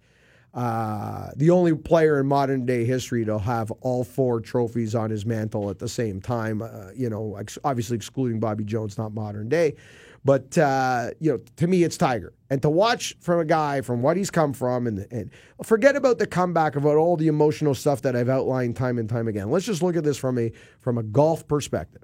Uh, 0.54 1.30
the 1.36 1.50
only 1.50 1.76
player 1.76 2.22
in 2.22 2.26
modern 2.26 2.66
day 2.66 2.86
history 2.86 3.26
to 3.26 3.38
have 3.38 3.70
all 3.82 4.06
four 4.06 4.40
trophies 4.40 4.96
on 4.96 5.10
his 5.10 5.26
mantle 5.26 5.70
at 5.70 5.78
the 5.78 5.90
same 5.90 6.22
time, 6.22 6.62
uh, 6.62 6.90
you 6.96 7.10
know, 7.10 7.36
ex- 7.36 7.60
obviously 7.66 7.98
excluding 7.98 8.40
Bobby 8.40 8.64
Jones, 8.64 8.98
not 8.98 9.14
modern 9.14 9.50
day. 9.50 9.76
But, 10.24 10.58
uh, 10.58 11.12
you 11.20 11.32
know, 11.34 11.40
to 11.58 11.68
me, 11.68 11.84
it's 11.84 11.98
Tiger. 11.98 12.34
And 12.50 12.62
to 12.62 12.70
watch 12.70 13.14
from 13.20 13.40
a 13.40 13.46
guy 13.46 13.82
from 13.82 14.02
what 14.02 14.16
he's 14.16 14.32
come 14.32 14.54
from, 14.54 14.88
and, 14.88 15.06
and 15.12 15.32
forget 15.64 15.98
about 15.98 16.18
the 16.18 16.26
comeback, 16.26 16.78
about 16.78 16.96
all 16.96 17.18
the 17.18 17.28
emotional 17.28 17.76
stuff 17.76 18.02
that 18.04 18.16
I've 18.16 18.30
outlined 18.30 18.78
time 18.78 18.98
and 18.98 19.10
time 19.10 19.28
again. 19.28 19.52
Let's 19.52 19.66
just 19.66 19.84
look 19.84 19.98
at 19.98 20.06
this 20.06 20.18
from 20.18 20.38
a 20.38 20.52
from 20.80 20.98
a 20.98 21.04
golf 21.04 21.46
perspective. 21.48 22.04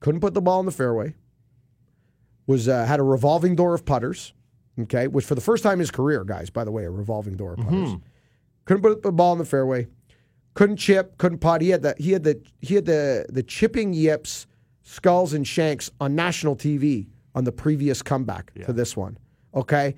Couldn't 0.00 0.20
put 0.20 0.34
the 0.34 0.42
ball 0.42 0.60
in 0.60 0.66
the 0.66 0.72
fairway. 0.72 1.14
Was 2.46 2.68
uh, 2.68 2.84
had 2.84 3.00
a 3.00 3.02
revolving 3.02 3.54
door 3.56 3.74
of 3.74 3.84
putters. 3.86 4.34
Okay, 4.78 5.08
which 5.08 5.24
for 5.24 5.34
the 5.34 5.40
first 5.40 5.62
time 5.62 5.74
in 5.74 5.80
his 5.80 5.90
career, 5.90 6.24
guys, 6.24 6.50
by 6.50 6.64
the 6.64 6.70
way, 6.70 6.84
a 6.84 6.90
revolving 6.90 7.36
door 7.36 7.52
of 7.54 7.60
putters. 7.60 7.90
Couldn't 8.66 8.82
put 8.82 9.02
the 9.02 9.12
ball 9.12 9.32
in 9.32 9.38
the 9.38 9.44
fairway. 9.44 9.88
Couldn't 10.54 10.76
chip. 10.76 11.16
Couldn't 11.18 11.38
putt. 11.38 11.62
He 11.62 11.70
had 11.70 11.82
the 11.82 11.94
he 11.98 12.12
had 12.12 12.24
the 12.24 12.42
he 12.60 12.74
had 12.74 12.84
the 12.84 13.26
the 13.30 13.42
chipping 13.42 13.92
yips, 13.94 14.46
skulls 14.82 15.32
and 15.32 15.46
shanks 15.46 15.90
on 16.00 16.14
national 16.14 16.56
TV 16.56 17.08
on 17.34 17.44
the 17.44 17.52
previous 17.52 18.02
comeback 18.02 18.52
to 18.66 18.72
this 18.72 18.96
one. 18.96 19.16
Okay, 19.54 19.94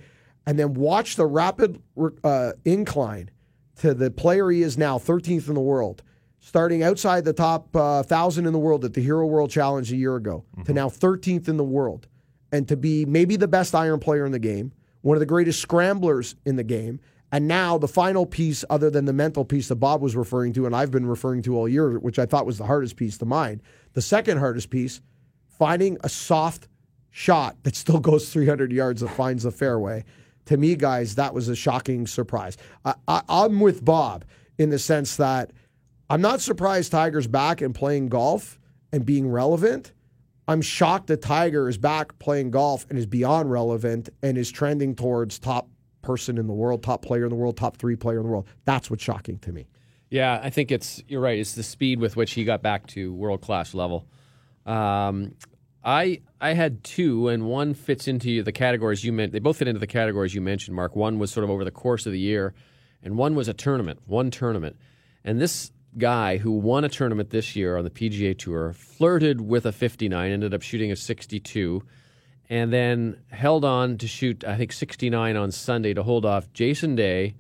and 0.47 0.59
then 0.59 0.75
watch 0.75 1.17
the 1.17 1.27
rapid 1.27 1.81
uh, 2.25 2.53
incline 2.65 3.31
to 3.77 3.95
the 3.95 4.11
player 4.11 4.51
he 4.51 4.63
is 4.63 4.79
now, 4.79 4.99
13th 4.99 5.49
in 5.49 5.55
the 5.55 5.61
world, 5.61 6.03
starting 6.41 6.83
outside 6.83 7.25
the 7.25 7.33
top 7.33 7.75
uh, 7.77 8.03
thousand 8.03 8.47
in 8.47 8.53
the 8.53 8.59
world 8.59 8.85
at 8.85 8.95
the 8.95 9.01
Hero 9.03 9.27
World 9.27 9.51
Challenge 9.51 9.91
a 9.93 9.97
year 9.97 10.17
ago 10.17 10.45
to 10.65 10.73
now 10.73 10.89
13th 10.89 11.49
in 11.49 11.57
the 11.57 11.65
world, 11.65 12.07
and 12.51 12.67
to 12.69 12.77
be 12.77 13.05
maybe 13.05 13.37
the 13.37 13.49
best 13.49 13.75
iron 13.75 13.99
player 14.01 14.25
in 14.27 14.33
the 14.33 14.39
game, 14.39 14.73
one 15.03 15.17
of 15.17 15.21
the 15.21 15.27
greatest 15.27 15.61
scramblers 15.61 16.35
in 16.45 16.57
the 16.57 16.65
game, 16.65 17.01
And 17.35 17.49
now 17.49 17.79
the 17.79 17.89
final 17.89 18.27
piece, 18.27 18.63
other 18.69 18.91
than 18.91 19.07
the 19.07 19.13
mental 19.15 19.45
piece 19.45 19.69
that 19.69 19.77
Bob 19.77 20.03
was 20.03 20.15
referring 20.15 20.53
to, 20.53 20.67
and 20.67 20.77
I've 20.77 20.91
been 20.91 21.07
referring 21.07 21.43
to 21.45 21.57
all 21.57 21.67
year, 21.67 21.99
which 21.99 22.19
I 22.19 22.27
thought 22.27 22.45
was 22.45 22.59
the 22.59 22.67
hardest 22.67 22.97
piece 22.97 23.17
to 23.19 23.25
mine, 23.25 23.63
the 23.95 24.03
second 24.03 24.37
hardest 24.37 24.69
piece, 24.69 25.01
finding 25.49 25.97
a 26.05 26.11
soft 26.11 26.69
shot 27.13 27.57
that 27.63 27.77
still 27.77 28.01
goes 28.01 28.33
300 28.33 28.73
yards 28.73 29.03
that 29.03 29.11
finds 29.11 29.45
the 29.45 29.53
fairway. 29.53 30.05
To 30.47 30.57
me, 30.57 30.75
guys, 30.75 31.15
that 31.15 31.33
was 31.33 31.49
a 31.49 31.55
shocking 31.55 32.09
surprise. 32.09 32.57
I, 32.85 32.95
I, 33.07 33.23
I'm 33.29 33.61
with 33.61 33.85
Bob 33.85 34.25
in 34.59 34.71
the 34.71 34.79
sense 34.79 35.17
that 35.17 35.53
I'm 36.11 36.21
not 36.21 36.41
surprised 36.41 36.91
Tiger's 36.91 37.29
back 37.29 37.61
and 37.61 37.73
playing 37.73 38.09
golf 38.09 38.59
and 38.93 39.07
being 39.07 39.31
relevant. 39.31 39.93
I'm 40.49 40.61
shocked 40.61 41.07
that 41.07 41.23
Tiger 41.23 41.69
is 41.69 41.79
back 41.79 42.19
playing 42.19 42.51
golf 42.51 42.85
and 42.91 42.99
is 42.99 43.07
beyond 43.07 43.51
relevant 43.51 44.09
and 44.23 44.37
is 44.37 44.51
trending 44.51 44.97
towards 44.97 45.39
top 45.39 45.69
person 46.03 46.37
in 46.37 46.49
the 46.49 46.53
world, 46.53 46.83
top 46.83 47.03
player 47.03 47.25
in 47.25 47.31
the 47.31 47.37
world, 47.37 47.57
top 47.57 47.77
three 47.77 47.95
player 47.95 48.19
in 48.19 48.25
the 48.25 48.29
world. 48.29 48.49
That's 48.65 48.91
what's 48.91 49.05
shocking 49.05 49.39
to 49.41 49.53
me. 49.53 49.69
Yeah, 50.11 50.41
I 50.43 50.51
think 50.51 50.73
it's 50.73 51.03
you're 51.09 51.21
right. 51.21 51.39
It's 51.39 51.55
the 51.55 51.63
speed 51.63 52.01
with 52.01 52.17
which 52.17 52.33
he 52.33 52.45
got 52.45 52.61
back 52.61 52.87
to 52.89 53.15
world 53.15 53.41
class 53.41 53.73
level. 53.73 54.07
Um, 54.67 55.35
I 55.85 56.21
I 56.41 56.55
had 56.55 56.85
two, 56.85 57.29
and 57.29 57.47
one 57.47 57.75
fits 57.75 58.07
into 58.09 58.43
the 58.43 58.53
categories 58.53 59.05
you 59.05 59.13
meant. 59.13 59.33
They 59.33 59.39
both 59.39 59.59
fit 59.59 59.69
into 59.69 59.81
the 59.81 59.87
categories 59.87 60.35
you 60.35 60.41
mentioned, 60.41 60.77
Mark. 60.77 60.95
One 60.95 61.19
was 61.19 61.31
sort 61.31 61.45
of 61.45 61.51
over 61.51 61.65
the 61.65 61.71
course 61.71 62.07
of 62.07 62.13
the 62.13 62.19
year, 62.19 62.55
and 63.03 63.17
one 63.17 63.35
was 63.35 63.49
a 63.49 63.55
tournament, 63.55 64.01
one 64.07 64.31
tournament. 64.31 64.77
And 65.25 65.41
this 65.41 65.73
guy 65.99 66.39
who 66.39 66.53
won 66.53 66.85
a 66.85 66.89
tournament 66.89 67.31
this 67.31 67.55
year 67.55 67.77
on 67.77 67.85
the 67.85 67.91
PGA 67.91 68.37
Tour 68.37 68.73
flirted 68.73 69.41
with 69.41 69.67
a 69.67 69.73
59, 69.73 70.31
ended 70.31 70.55
up 70.55 70.63
shooting 70.63 70.91
a 70.91 70.97
62, 70.97 71.83
and 72.49 72.73
then 72.73 73.19
held 73.31 73.65
on 73.65 73.99
to 73.99 74.07
shoot 74.07 74.45
I 74.45 74.57
think 74.57 74.73
69 74.73 75.37
on 75.37 75.51
Sunday 75.51 75.95
to 75.95 76.03
hold 76.03 76.25
off 76.25 76.53
Jason 76.53 76.95
Day, 76.95 77.35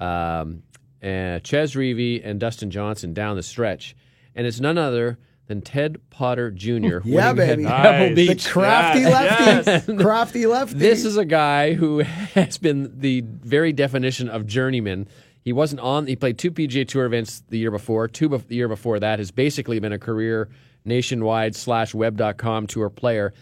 um, 0.00 0.62
and 1.00 1.46
Chez 1.46 1.74
Reavie, 1.74 2.20
and 2.24 2.40
Dustin 2.40 2.70
Johnson 2.70 3.14
down 3.14 3.36
the 3.36 3.42
stretch. 3.42 3.94
And 4.34 4.46
it's 4.46 4.60
none 4.60 4.76
other 4.76 5.18
than 5.46 5.60
Ted 5.62 5.98
Potter 6.10 6.50
Jr. 6.50 6.98
Yeah, 7.04 7.32
baby. 7.32 7.64
at 7.66 7.82
Pebble 7.82 8.16
Nice. 8.16 8.44
The 8.44 8.50
crafty 8.50 9.00
Yes, 9.00 9.66
lefty. 9.66 9.96
Crafty 10.02 10.46
lefty. 10.46 10.78
This 10.78 11.04
is 11.04 11.16
a 11.16 11.24
guy 11.24 11.74
who 11.74 11.98
has 12.34 12.58
been 12.58 12.92
the 12.98 13.22
very 13.22 13.72
definition 13.72 14.28
of 14.28 14.46
journeyman. 14.46 15.06
He 15.42 15.52
wasn't 15.52 15.80
on. 15.80 16.06
He 16.08 16.16
played 16.16 16.38
two 16.38 16.50
PGA 16.50 16.86
Tour 16.88 17.04
events 17.06 17.42
the 17.48 17.58
year 17.58 17.70
before. 17.70 18.08
Two 18.08 18.28
bef- 18.28 18.48
the 18.48 18.56
year 18.56 18.68
before 18.68 18.98
that 18.98 19.20
has 19.20 19.30
basically 19.30 19.78
been 19.78 19.92
a 19.92 19.98
career 19.98 20.48
nationwide 20.84 21.54
slash 21.54 21.94
web.com 21.94 22.66
tour 22.66 22.90
player, 22.90 23.32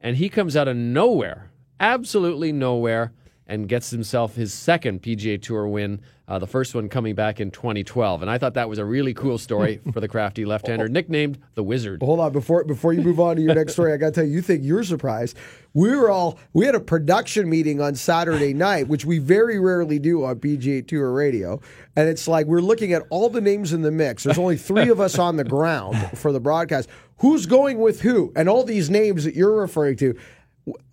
and 0.00 0.16
he 0.16 0.28
comes 0.28 0.56
out 0.56 0.68
of 0.68 0.76
nowhere, 0.76 1.50
absolutely 1.80 2.52
nowhere, 2.52 3.12
and 3.46 3.68
gets 3.68 3.90
himself 3.90 4.34
his 4.34 4.52
second 4.52 5.02
PGA 5.02 5.40
Tour 5.40 5.66
win. 5.66 6.00
Uh, 6.26 6.38
the 6.38 6.46
first 6.46 6.74
one 6.74 6.88
coming 6.88 7.14
back 7.14 7.38
in 7.38 7.50
2012, 7.50 8.22
and 8.22 8.30
I 8.30 8.38
thought 8.38 8.54
that 8.54 8.66
was 8.66 8.78
a 8.78 8.84
really 8.84 9.12
cool 9.12 9.36
story 9.36 9.82
for 9.92 10.00
the 10.00 10.08
crafty 10.08 10.46
left-hander, 10.46 10.88
nicknamed 10.88 11.38
the 11.54 11.62
Wizard. 11.62 12.02
Hold 12.02 12.18
on 12.18 12.32
before 12.32 12.64
before 12.64 12.94
you 12.94 13.02
move 13.02 13.20
on 13.20 13.36
to 13.36 13.42
your 13.42 13.54
next 13.54 13.74
story. 13.74 13.92
I 13.92 13.98
got 13.98 14.06
to 14.06 14.12
tell 14.12 14.24
you, 14.24 14.32
you 14.32 14.40
think 14.40 14.64
you're 14.64 14.84
surprised. 14.84 15.36
We 15.74 15.94
were 15.94 16.10
all 16.10 16.38
we 16.54 16.64
had 16.64 16.74
a 16.74 16.80
production 16.80 17.50
meeting 17.50 17.82
on 17.82 17.94
Saturday 17.94 18.54
night, 18.54 18.88
which 18.88 19.04
we 19.04 19.18
very 19.18 19.58
rarely 19.58 19.98
do 19.98 20.24
on 20.24 20.36
PGA 20.36 20.86
Tour 20.86 21.12
Radio, 21.12 21.60
and 21.94 22.08
it's 22.08 22.26
like 22.26 22.46
we're 22.46 22.62
looking 22.62 22.94
at 22.94 23.02
all 23.10 23.28
the 23.28 23.42
names 23.42 23.74
in 23.74 23.82
the 23.82 23.90
mix. 23.90 24.22
There's 24.22 24.38
only 24.38 24.56
three 24.56 24.88
of 24.88 25.00
us 25.00 25.18
on 25.18 25.36
the 25.36 25.44
ground 25.44 25.98
for 26.16 26.32
the 26.32 26.40
broadcast. 26.40 26.88
Who's 27.18 27.44
going 27.44 27.78
with 27.80 28.00
who? 28.00 28.32
And 28.34 28.48
all 28.48 28.64
these 28.64 28.88
names 28.88 29.24
that 29.24 29.34
you're 29.34 29.60
referring 29.60 29.96
to. 29.98 30.18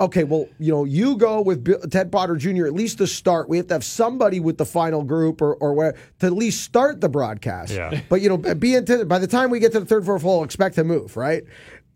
Okay, 0.01 0.25
well, 0.25 0.47
you 0.59 0.69
know, 0.69 0.83
you 0.83 1.15
go 1.15 1.41
with 1.41 1.63
Bill, 1.63 1.79
Ted 1.79 2.11
Potter 2.11 2.35
Jr. 2.35 2.65
at 2.65 2.73
least 2.73 2.97
to 2.97 3.07
start. 3.07 3.47
We 3.47 3.55
have 3.55 3.67
to 3.67 3.75
have 3.75 3.85
somebody 3.85 4.41
with 4.41 4.57
the 4.57 4.65
final 4.65 5.03
group 5.03 5.41
or 5.41 5.55
or 5.55 5.73
where 5.73 5.95
to 6.19 6.25
at 6.25 6.33
least 6.33 6.63
start 6.63 6.99
the 6.99 7.07
broadcast. 7.07 7.71
Yeah. 7.73 8.01
But 8.09 8.21
you 8.21 8.27
know, 8.27 8.37
be 8.37 8.75
into, 8.75 9.05
by 9.05 9.19
the 9.19 9.27
time 9.27 9.49
we 9.49 9.59
get 9.59 9.71
to 9.71 9.79
the 9.79 9.85
third, 9.85 10.05
fourth 10.05 10.23
hole, 10.23 10.43
expect 10.43 10.75
to 10.75 10.83
move, 10.83 11.15
right? 11.15 11.43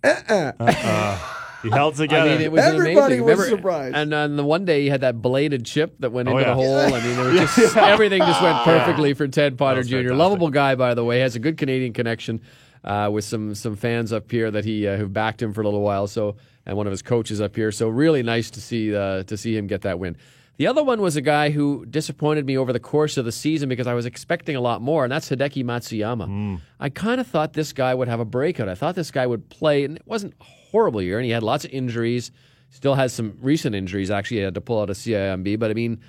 Uh-uh. 0.04 1.32
He 1.64 1.70
held 1.72 1.96
I 1.96 1.98
together. 1.98 2.30
mean, 2.30 2.42
it 2.42 2.52
was 2.52 2.62
Everybody 2.64 2.96
amazing. 3.18 3.24
was 3.26 3.38
Remember- 3.40 3.58
surprised. 3.58 3.96
And 3.96 4.14
on 4.14 4.36
the 4.36 4.44
one 4.46 4.66
day, 4.66 4.84
he 4.84 4.90
had 4.90 5.02
that 5.02 5.20
bladed 5.22 5.66
chip 5.66 5.96
that 6.00 6.12
went 6.12 6.30
Oh, 6.30 6.38
into 6.38 6.44
yeah. 6.44 6.50
the 6.50 6.56
hole. 6.56 6.78
I 6.78 7.04
mean, 7.04 7.16
there 7.16 7.42
was 7.42 7.56
just 7.56 7.76
everything 7.78 8.20
just 8.22 8.42
went 8.42 8.64
perfectly 8.64 9.14
for 9.16 9.28
Ted 9.28 9.58
Potter 9.58 9.82
Jr. 9.84 9.96
fantastic. 9.98 10.18
Lovable 10.18 10.50
guy, 10.52 10.76
by 10.76 10.94
the 10.94 11.04
way, 11.04 11.20
has 11.22 11.36
a 11.36 11.40
good 11.40 11.58
Canadian 11.58 11.92
connection 11.92 12.42
uh, 12.84 13.10
with 13.12 13.26
some 13.26 13.56
some 13.56 13.76
fans 13.76 14.14
up 14.14 14.30
here 14.32 14.52
that 14.52 14.64
he 14.64 14.88
uh, 14.88 14.96
who 14.98 15.08
backed 15.08 15.42
him 15.42 15.54
for 15.54 15.62
a 15.62 15.66
little 15.66 15.82
while. 15.82 16.06
So, 16.06 16.36
and 16.66 16.78
one 16.78 16.88
of 16.88 16.92
his 16.92 17.02
coaches 17.02 17.42
up 17.42 17.56
here. 17.56 17.72
So, 17.72 17.88
really 17.90 18.24
nice 18.24 18.50
to 18.52 18.62
see 18.62 18.96
uh, 18.96 19.24
to 19.24 19.38
see 19.38 19.56
him 19.58 19.68
get 19.68 19.82
that 19.82 20.00
win. 20.00 20.18
The 20.58 20.68
other 20.68 20.84
one 20.84 21.02
was 21.02 21.18
a 21.18 21.22
guy 21.22 21.50
who 21.50 21.86
disappointed 21.86 22.46
me 22.46 22.58
over 22.58 22.72
the 22.72 22.80
course 22.80 23.18
of 23.18 23.26
the 23.26 23.32
season 23.32 23.68
because 23.68 23.88
I 23.88 23.94
was 23.94 24.06
expecting 24.06 24.56
a 24.56 24.62
lot 24.62 24.82
more, 24.82 25.04
and 25.04 25.12
that's 25.12 25.30
Hideki 25.30 25.66
Matsuyama. 25.66 26.62
I 26.80 26.90
kind 26.90 27.20
of 27.20 27.28
thought 27.28 27.52
this 27.54 27.74
guy 27.74 27.94
would 27.94 28.08
have 28.08 28.22
a 28.22 28.26
breakout. 28.26 28.70
I 28.70 28.76
thought 28.76 28.96
this 28.96 29.12
guy 29.12 29.28
would 29.28 29.50
play, 29.50 29.84
and 29.84 29.98
it 29.98 30.04
wasn't 30.06 30.34
a 30.40 30.44
horrible 30.46 31.02
year, 31.02 31.18
and 31.20 31.26
he 31.26 31.32
had 31.32 31.44
lots 31.44 31.66
of 31.66 31.72
injuries. 31.72 32.32
Still 32.70 32.96
has 32.96 33.12
some 33.12 33.38
recent 33.42 33.76
injuries. 33.76 34.10
Actually, 34.10 34.38
he 34.38 34.44
had 34.44 34.54
to 34.54 34.62
pull 34.62 34.80
out 34.82 34.90
a 34.90 34.94
CIMB, 34.94 35.60
but 35.60 35.72
I 35.72 35.74
mean, 35.74 36.00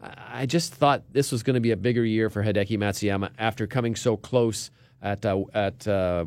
I 0.00 0.42
I 0.42 0.46
just 0.46 0.72
thought 0.74 1.02
this 1.12 1.32
was 1.32 1.42
going 1.42 1.54
to 1.54 1.60
be 1.60 1.72
a 1.72 1.76
bigger 1.76 2.04
year 2.04 2.30
for 2.30 2.44
Hideki 2.44 2.78
Matsuyama 2.78 3.30
after 3.38 3.66
coming 3.66 3.96
so 3.96 4.16
close 4.16 4.70
at 5.02 5.26
uh, 5.26 5.42
at 5.52 5.86
uh, 5.88 6.26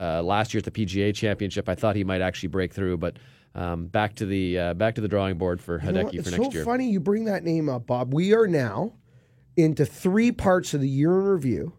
uh, 0.00 0.22
last 0.22 0.54
year 0.54 0.58
at 0.58 0.64
the 0.64 0.70
PGA 0.86 1.14
Championship. 1.14 1.68
I 1.68 1.74
thought 1.74 1.96
he 1.96 2.04
might 2.04 2.20
actually 2.20 2.48
break 2.48 2.72
through, 2.72 2.98
but 2.98 3.16
um, 3.54 3.86
back 3.86 4.16
to 4.16 4.26
the 4.26 4.58
uh, 4.58 4.74
back 4.74 4.96
to 4.96 5.00
the 5.00 5.08
drawing 5.08 5.38
board 5.38 5.60
for 5.60 5.80
You 5.80 5.88
Hideki 5.88 6.24
for 6.24 6.30
next 6.30 6.44
so 6.44 6.50
year. 6.52 6.64
funny 6.64 6.90
you 6.90 7.00
bring 7.00 7.26
that 7.26 7.44
name 7.44 7.68
up, 7.68 7.86
Bob. 7.86 8.12
We 8.12 8.34
are 8.34 8.46
now 8.46 8.94
into 9.56 9.86
three 9.86 10.32
parts 10.32 10.74
of 10.74 10.80
the 10.80 10.88
year 10.88 11.12
in 11.20 11.24
review, 11.26 11.72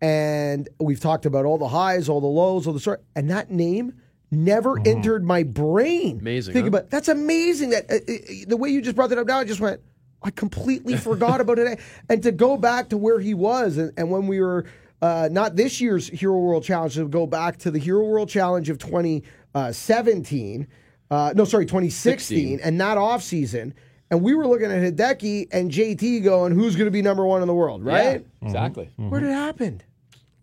and 0.00 0.68
we've 0.78 1.00
talked 1.00 1.26
about 1.26 1.44
all 1.44 1.58
the 1.58 1.68
highs, 1.68 2.08
all 2.08 2.20
the 2.20 2.26
lows, 2.26 2.66
all 2.66 2.72
the 2.72 2.80
sort, 2.80 3.02
and 3.16 3.28
that 3.30 3.50
name 3.50 3.94
never 4.30 4.78
entered 4.86 5.24
my 5.24 5.42
brain. 5.42 6.20
Amazing, 6.20 6.54
Think 6.54 6.64
huh? 6.64 6.68
about 6.68 6.90
that's 6.90 7.08
amazing. 7.08 7.70
That 7.70 7.90
uh, 7.90 7.94
uh, 7.96 8.44
the 8.46 8.56
way 8.56 8.70
you 8.70 8.80
just 8.80 8.94
brought 8.94 9.10
that 9.10 9.18
up 9.18 9.26
now, 9.26 9.38
I 9.40 9.44
just 9.44 9.60
went. 9.60 9.80
I 10.22 10.30
completely 10.30 10.96
forgot 10.96 11.40
about 11.40 11.58
it, 11.58 11.80
and 12.08 12.22
to 12.22 12.30
go 12.30 12.56
back 12.56 12.90
to 12.90 12.98
where 12.98 13.18
he 13.18 13.34
was, 13.34 13.78
and, 13.78 13.92
and 13.96 14.10
when 14.10 14.26
we 14.26 14.40
were. 14.40 14.66
Uh, 15.02 15.28
not 15.30 15.56
this 15.56 15.80
year's 15.80 16.08
Hero 16.08 16.38
World 16.38 16.62
Challenge, 16.62 16.94
to 16.94 17.08
go 17.08 17.26
back 17.26 17.56
to 17.58 17.70
the 17.70 17.78
Hero 17.78 18.04
World 18.04 18.28
Challenge 18.28 18.68
of 18.68 18.78
2017. 18.78 20.66
Uh, 21.10 21.32
no, 21.34 21.44
sorry, 21.44 21.66
2016, 21.66 22.58
16. 22.58 22.60
and 22.60 22.80
that 22.80 22.96
off 22.98 23.22
season, 23.22 23.74
and 24.10 24.22
we 24.22 24.34
were 24.34 24.46
looking 24.46 24.70
at 24.70 24.80
Hideki 24.94 25.48
and 25.52 25.70
JT 25.70 26.22
going, 26.22 26.52
"Who's 26.52 26.76
going 26.76 26.86
to 26.86 26.90
be 26.92 27.02
number 27.02 27.24
one 27.26 27.42
in 27.42 27.48
the 27.48 27.54
world?" 27.54 27.84
Right? 27.84 28.24
Yeah, 28.42 28.46
exactly. 28.46 28.90
Where 28.96 29.20
did 29.20 29.30
it 29.30 29.34
happen? 29.34 29.82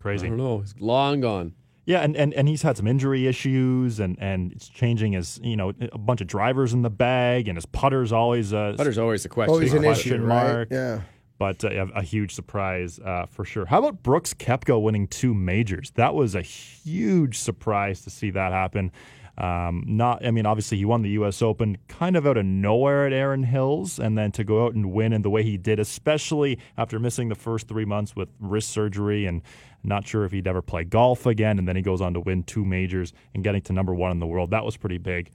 Crazy. 0.00 0.26
I 0.26 0.28
Crazy. 0.28 0.28
don't 0.28 0.36
know. 0.36 0.60
It's 0.60 0.74
long 0.78 1.20
gone. 1.20 1.54
Yeah, 1.86 2.00
and, 2.00 2.14
and, 2.16 2.34
and 2.34 2.46
he's 2.48 2.60
had 2.60 2.76
some 2.76 2.86
injury 2.86 3.26
issues, 3.26 3.98
and, 3.98 4.18
and 4.20 4.52
it's 4.52 4.68
changing 4.68 5.12
his 5.12 5.40
you 5.42 5.56
know 5.56 5.72
a 5.90 5.96
bunch 5.96 6.20
of 6.20 6.26
drivers 6.26 6.74
in 6.74 6.82
the 6.82 6.90
bag, 6.90 7.48
and 7.48 7.56
his 7.56 7.64
putter's 7.64 8.12
always 8.12 8.52
uh, 8.52 8.74
Putter's 8.76 8.98
always 8.98 9.22
the 9.22 9.30
question. 9.30 9.54
Always 9.54 9.72
an 9.72 9.82
question 9.82 10.12
issue, 10.16 10.22
right? 10.24 10.52
mark. 10.52 10.68
Yeah. 10.70 11.00
But 11.38 11.64
uh, 11.64 11.86
a, 11.94 12.02
huge 12.02 12.34
surprise 12.34 12.98
uh, 12.98 13.26
for 13.26 13.44
sure. 13.44 13.66
How 13.66 13.78
about 13.78 14.02
Brooks 14.02 14.34
Koepka 14.34 14.80
winning 14.82 15.06
two 15.06 15.34
majors? 15.34 15.92
That 15.92 16.14
was 16.14 16.34
a 16.34 16.42
huge 16.42 17.38
surprise 17.38 18.02
to 18.02 18.10
see 18.10 18.30
that 18.30 18.52
happen. 18.52 18.90
Um, 19.38 19.84
not, 19.86 20.26
I 20.26 20.32
mean, 20.32 20.46
obviously 20.46 20.78
he 20.78 20.84
won 20.84 21.02
the 21.02 21.10
U.S. 21.10 21.40
Open 21.42 21.78
kind 21.86 22.16
of 22.16 22.26
out 22.26 22.36
of 22.36 22.44
nowhere 22.44 23.06
at 23.06 23.12
Erin 23.12 23.44
Hills, 23.44 24.00
and 24.00 24.18
then 24.18 24.32
to 24.32 24.42
go 24.42 24.66
out 24.66 24.74
and 24.74 24.92
win 24.92 25.12
in 25.12 25.22
the 25.22 25.30
way 25.30 25.44
he 25.44 25.56
did, 25.56 25.78
especially 25.78 26.58
after 26.76 26.98
missing 26.98 27.28
the 27.28 27.36
first 27.36 27.68
three 27.68 27.84
months 27.84 28.16
with 28.16 28.28
wrist 28.40 28.70
surgery 28.70 29.26
and 29.26 29.42
not 29.84 30.08
sure 30.08 30.24
if 30.24 30.32
he'd 30.32 30.48
ever 30.48 30.60
play 30.60 30.82
golf 30.82 31.24
again, 31.24 31.56
and 31.56 31.68
then 31.68 31.76
he 31.76 31.82
goes 31.82 32.00
on 32.00 32.14
to 32.14 32.20
win 32.20 32.42
two 32.42 32.64
majors 32.64 33.12
and 33.32 33.44
getting 33.44 33.62
to 33.62 33.72
number 33.72 33.94
one 33.94 34.10
in 34.10 34.18
the 34.18 34.26
world. 34.26 34.50
That 34.50 34.64
was 34.64 34.76
pretty 34.76 34.98
big. 34.98 35.30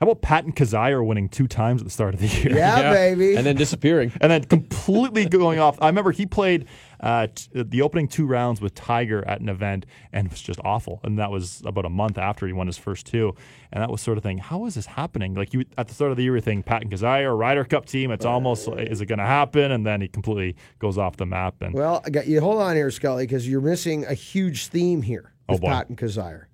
How 0.00 0.04
about 0.08 0.22
Patton 0.22 0.52
Kizzire 0.52 1.04
winning 1.04 1.28
two 1.28 1.48
times 1.48 1.80
at 1.80 1.84
the 1.84 1.90
start 1.90 2.14
of 2.14 2.20
the 2.20 2.26
year? 2.48 2.56
Yeah, 2.56 2.92
baby. 2.92 3.34
And 3.34 3.44
then 3.44 3.56
disappearing. 3.56 4.12
and 4.20 4.30
then 4.30 4.44
completely 4.44 5.26
going 5.26 5.58
off. 5.58 5.76
I 5.82 5.88
remember 5.88 6.12
he 6.12 6.24
played 6.24 6.66
uh, 7.00 7.26
t- 7.34 7.48
the 7.64 7.82
opening 7.82 8.06
two 8.06 8.24
rounds 8.26 8.60
with 8.60 8.74
Tiger 8.76 9.26
at 9.26 9.40
an 9.40 9.48
event 9.48 9.86
and 10.12 10.26
it 10.26 10.30
was 10.30 10.40
just 10.40 10.60
awful. 10.64 11.00
And 11.02 11.18
that 11.18 11.32
was 11.32 11.62
about 11.64 11.84
a 11.84 11.88
month 11.90 12.16
after 12.16 12.46
he 12.46 12.52
won 12.52 12.68
his 12.68 12.78
first 12.78 13.06
two. 13.06 13.34
And 13.72 13.82
that 13.82 13.90
was 13.90 14.00
sort 14.00 14.18
of 14.18 14.22
thing. 14.22 14.38
How 14.38 14.66
is 14.66 14.74
this 14.74 14.86
happening? 14.86 15.34
Like 15.34 15.52
you 15.52 15.64
at 15.76 15.88
the 15.88 15.94
start 15.94 16.12
of 16.12 16.16
the 16.16 16.22
year, 16.22 16.36
you 16.36 16.42
think 16.42 16.64
Patton 16.64 16.90
Kizzire, 16.90 17.36
Ryder 17.36 17.64
Cup 17.64 17.86
team. 17.86 18.12
It's 18.12 18.24
almost 18.24 18.68
like, 18.68 18.86
is 18.88 19.00
it 19.00 19.06
going 19.06 19.18
to 19.18 19.26
happen? 19.26 19.72
And 19.72 19.84
then 19.84 20.00
he 20.00 20.06
completely 20.08 20.56
goes 20.78 20.96
off 20.96 21.16
the 21.16 21.26
map. 21.26 21.56
And 21.60 21.74
Well, 21.74 22.02
I 22.06 22.10
got 22.10 22.28
you. 22.28 22.40
Hold 22.40 22.62
on 22.62 22.76
here, 22.76 22.90
Scully, 22.92 23.24
because 23.26 23.48
you're 23.48 23.60
missing 23.60 24.04
a 24.06 24.14
huge 24.14 24.66
theme 24.68 25.02
here 25.02 25.32
Oh, 25.48 25.54
with 25.54 25.62
boy. 25.62 25.68
Patton 25.68 25.96
Kizzire. 25.96 26.44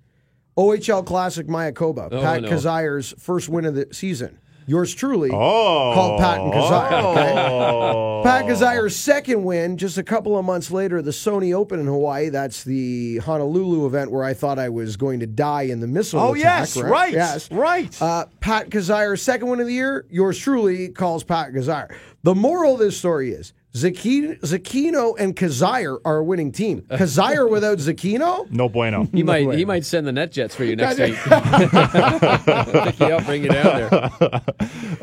OHL 0.57 1.05
Classic 1.05 1.47
Mayakoba, 1.47 2.09
Oh, 2.11 2.21
Pat 2.21 2.41
no. 2.43 2.49
Kizzire's 2.49 3.13
first 3.19 3.49
win 3.49 3.65
of 3.65 3.75
the 3.75 3.87
season. 3.91 4.39
Yours 4.67 4.95
truly, 4.95 5.29
oh, 5.31 5.91
called 5.93 6.19
Patton 6.19 6.49
Kizzire. 6.49 7.03
Okay? 7.11 7.33
Oh. 7.37 8.21
Pat 8.23 8.45
Kizzire's 8.45 8.95
second 8.95 9.43
win, 9.43 9.77
just 9.77 9.99
a 9.99 10.03
couple 10.03 10.39
of 10.39 10.43
months 10.43 10.71
later, 10.71 11.03
the 11.03 11.11
Sony 11.11 11.53
Open 11.53 11.79
in 11.79 11.85
Hawaii. 11.85 12.29
That's 12.29 12.63
the 12.63 13.17
Honolulu 13.19 13.85
event 13.85 14.09
where 14.09 14.23
I 14.23 14.33
thought 14.33 14.57
I 14.57 14.69
was 14.69 14.97
going 14.97 15.19
to 15.19 15.27
die 15.27 15.63
in 15.63 15.81
the 15.81 15.87
missile 15.87 16.19
Oh 16.19 16.33
attack. 16.33 16.43
yes, 16.73 16.77
right, 16.77 17.13
Yes. 17.13 17.51
right. 17.51 18.01
Uh, 18.01 18.25
Pat 18.39 18.71
Kizzire's 18.71 19.21
second 19.21 19.49
win 19.49 19.59
of 19.59 19.67
the 19.67 19.73
year. 19.73 20.07
Yours 20.09 20.39
truly 20.39 20.89
calls 20.89 21.23
Pat 21.23 21.51
Kizzire. 21.53 21.93
The 22.23 22.33
moral 22.33 22.73
of 22.73 22.79
this 22.79 22.97
story 22.97 23.29
is 23.33 23.53
Zecchino, 23.75 24.39
Zecchino 24.39 25.19
and 25.19 25.35
Kizzire 25.35 25.99
are 26.05 26.17
a 26.17 26.23
winning 26.23 26.53
team. 26.53 26.81
Kizzire 26.91 27.49
without 27.49 27.77
Zecchino? 27.77 28.49
No 28.49 28.69
bueno. 28.69 29.05
He 29.11 29.21
might 29.21 29.45
way. 29.45 29.57
he 29.57 29.65
might 29.65 29.83
send 29.83 30.07
the 30.07 30.13
net 30.13 30.31
jets 30.31 30.55
for 30.55 30.63
you 30.63 30.77
next 30.77 30.97
week. 30.97 31.15
Pick 31.15 32.99
you 33.01 33.15
up, 33.15 33.25
bring 33.25 33.43
you 33.43 33.49
down 33.49 33.89
there. 33.89 34.41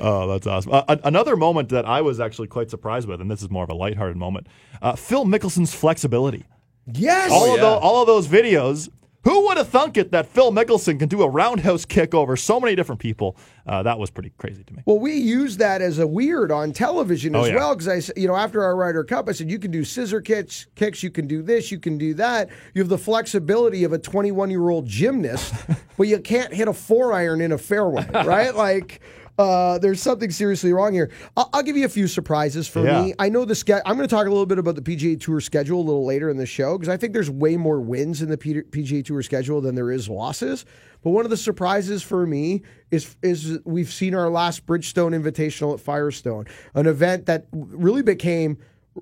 Oh, 0.05 0.27
that's 0.27 0.49
awesome. 0.49 0.73
Uh, 0.73 0.97
another 1.05 1.37
moment 1.37 1.69
that 1.69 1.85
I 1.87 2.01
was 2.01 2.19
actually 2.19 2.49
quite 2.49 2.71
surprised 2.71 3.07
with, 3.07 3.21
and 3.21 3.31
this 3.31 3.41
is 3.41 3.51
more 3.51 3.63
of 3.63 3.71
a 3.71 3.75
lighthearted 3.75 4.17
moment, 4.17 4.49
uh, 4.81 4.97
Phil 4.97 5.25
Mickelson's 5.25 5.73
flexibility. 5.73 6.45
Yes. 6.93 7.31
all, 7.31 7.51
of 7.53 7.57
yeah. 7.57 7.63
tho- 7.63 7.79
all 7.79 8.01
of 8.01 8.09
those 8.09 8.27
videos. 8.27 8.89
Who 9.25 9.47
would 9.47 9.57
have 9.57 9.69
thunk 9.69 9.97
it 9.97 10.11
that 10.11 10.27
Phil 10.27 10.51
Mickelson 10.51 10.99
can 10.99 11.09
do 11.09 11.23
a 11.23 11.29
roundhouse 11.29 11.85
kick 11.85 12.13
over 12.13 12.37
so 12.37 12.59
many 12.59 12.75
different 12.75 13.01
people? 13.01 13.37
Uh, 13.67 13.83
that 13.85 13.97
was 13.99 14.11
pretty 14.11 14.33
crazy 14.37 14.65
to 14.65 14.75
me. 14.75 14.83
Well, 14.85 14.99
we 14.99 15.13
use 15.15 15.57
that 15.59 15.81
as 15.81 16.01
a 16.01 16.07
weird 16.07 16.51
on 16.51 16.73
television 16.73 17.37
Oh, 17.37 17.43
as 17.45 17.51
yeah. 17.51 17.55
well 17.55 17.77
because 17.77 18.11
I, 18.11 18.21
you 18.21 18.27
know, 18.27 18.35
after 18.35 18.65
our 18.65 18.75
Ryder 18.75 19.05
Cup, 19.05 19.29
I 19.29 19.33
said 19.33 19.49
you 19.49 19.61
can 19.61 19.71
do 19.71 19.85
scissor 19.85 20.21
kicks, 20.21 20.67
kicks, 20.75 21.03
you 21.05 21.11
can 21.11 21.29
do 21.29 21.41
this, 21.43 21.71
you 21.71 21.79
can 21.79 21.99
do 21.99 22.15
that. 22.15 22.49
You 22.75 22.83
have 22.83 22.89
the 22.89 22.99
flexibility 22.99 23.85
of 23.85 23.93
a 23.93 23.99
21 23.99 24.51
year 24.51 24.69
old 24.71 24.87
gymnast, 24.87 25.55
but 25.97 26.09
you 26.09 26.19
can't 26.19 26.53
hit 26.53 26.67
a 26.67 26.73
four 26.73 27.13
iron 27.13 27.41
in 27.41 27.53
a 27.53 27.59
fairway, 27.59 28.07
right? 28.13 28.55
Like. 28.55 29.01
Uh, 29.39 29.79
there's 29.79 30.01
something 30.03 30.31
seriously 30.31 30.73
wrong 30.73 30.93
here. 30.93 31.11
I'll, 31.37 31.49
I'll 31.55 31.63
give 31.63 31.77
you 31.77 31.87
a 31.87 31.89
few 31.89 32.07
surprises 32.07 32.69
for 32.69 32.85
Yeah. 32.85 33.03
me. 33.03 33.15
I 33.19 33.29
know 33.31 33.45
the 33.45 33.55
ske- 33.55 33.71
I'm 33.87 33.97
going 33.97 34.07
to 34.09 34.15
talk 34.15 34.27
a 34.27 34.31
little 34.31 34.47
bit 34.47 34.59
about 34.59 34.75
the 34.77 34.83
PGA 34.83 35.19
Tour 35.19 35.41
schedule 35.41 35.81
a 35.81 35.83
little 35.83 36.05
later 36.05 36.29
in 36.29 36.37
the 36.37 36.45
show 36.47 36.77
because 36.77 36.91
I 36.91 36.97
think 36.99 37.15
there's 37.15 37.31
way 37.31 37.57
more 37.57 37.81
wins 37.81 38.21
in 38.21 38.29
the 38.29 38.37
P- 38.37 38.61
PGA 38.63 39.05
Tour 39.05 39.23
schedule 39.23 39.61
than 39.63 39.75
there 39.75 39.91
is 39.91 40.09
losses. 40.09 40.65
But 41.03 41.11
one 41.11 41.25
of 41.25 41.31
the 41.31 41.37
surprises 41.37 42.03
for 42.03 42.27
me 42.27 42.63
is 42.91 43.17
is 43.23 43.59
we've 43.65 43.91
seen 43.93 44.15
our 44.15 44.29
last 44.29 44.67
Bridgestone 44.67 45.19
Invitational 45.21 45.75
at 45.75 45.81
Firestone, 45.81 46.47
an 46.75 46.87
event 46.87 47.27
that 47.27 47.47
really 47.53 48.03
became 48.03 48.59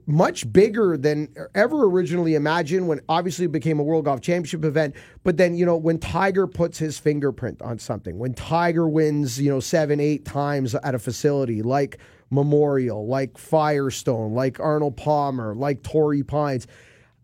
much 0.06 0.50
bigger 0.52 0.96
than 0.96 1.34
ever 1.54 1.84
originally 1.84 2.34
imagined 2.34 2.86
when 2.86 3.00
obviously 3.08 3.46
it 3.46 3.52
became 3.52 3.80
a 3.80 3.82
World 3.82 4.04
Golf 4.04 4.20
Championship 4.20 4.64
event. 4.64 4.94
But 5.24 5.36
then, 5.36 5.56
you 5.56 5.66
know, 5.66 5.76
when 5.76 5.98
Tiger 5.98 6.46
puts 6.46 6.78
his 6.78 6.98
fingerprint 6.98 7.60
on 7.62 7.78
something, 7.78 8.18
when 8.18 8.34
Tiger 8.34 8.88
wins, 8.88 9.40
you 9.40 9.50
know, 9.50 9.60
seven, 9.60 10.00
eight 10.00 10.24
times 10.24 10.74
at 10.74 10.94
a 10.94 10.98
facility 10.98 11.62
like 11.62 11.98
Memorial, 12.30 13.06
like 13.06 13.36
Firestone, 13.36 14.32
like 14.32 14.60
Arnold 14.60 14.96
Palmer, 14.96 15.54
like 15.54 15.82
Torrey 15.82 16.22
Pines. 16.22 16.66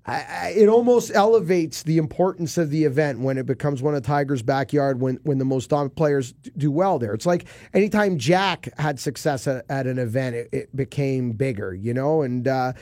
I, 0.06 0.14
I- 0.28 0.54
it 0.56 0.68
almost 0.68 1.10
elevates 1.14 1.82
the 1.82 1.98
importance 1.98 2.56
of 2.58 2.70
the 2.70 2.84
event 2.84 3.20
when 3.20 3.38
it 3.38 3.46
becomes 3.46 3.82
one 3.82 3.94
of 3.94 4.02
Tiger's 4.02 4.42
backyard 4.42 5.00
when 5.00 5.18
when 5.24 5.38
the 5.38 5.44
most 5.44 5.70
dominant 5.70 5.96
players 5.96 6.32
do 6.56 6.70
well 6.70 6.98
there. 6.98 7.12
It's 7.14 7.26
like 7.26 7.46
anytime 7.74 8.18
Jack 8.18 8.68
had 8.78 9.00
success 9.00 9.46
at, 9.46 9.64
at 9.68 9.86
an 9.86 9.98
event, 9.98 10.36
it, 10.36 10.48
it 10.52 10.76
became 10.76 11.32
bigger, 11.32 11.74
you 11.74 11.92
know, 11.92 12.22
and 12.22 12.46
uh, 12.46 12.72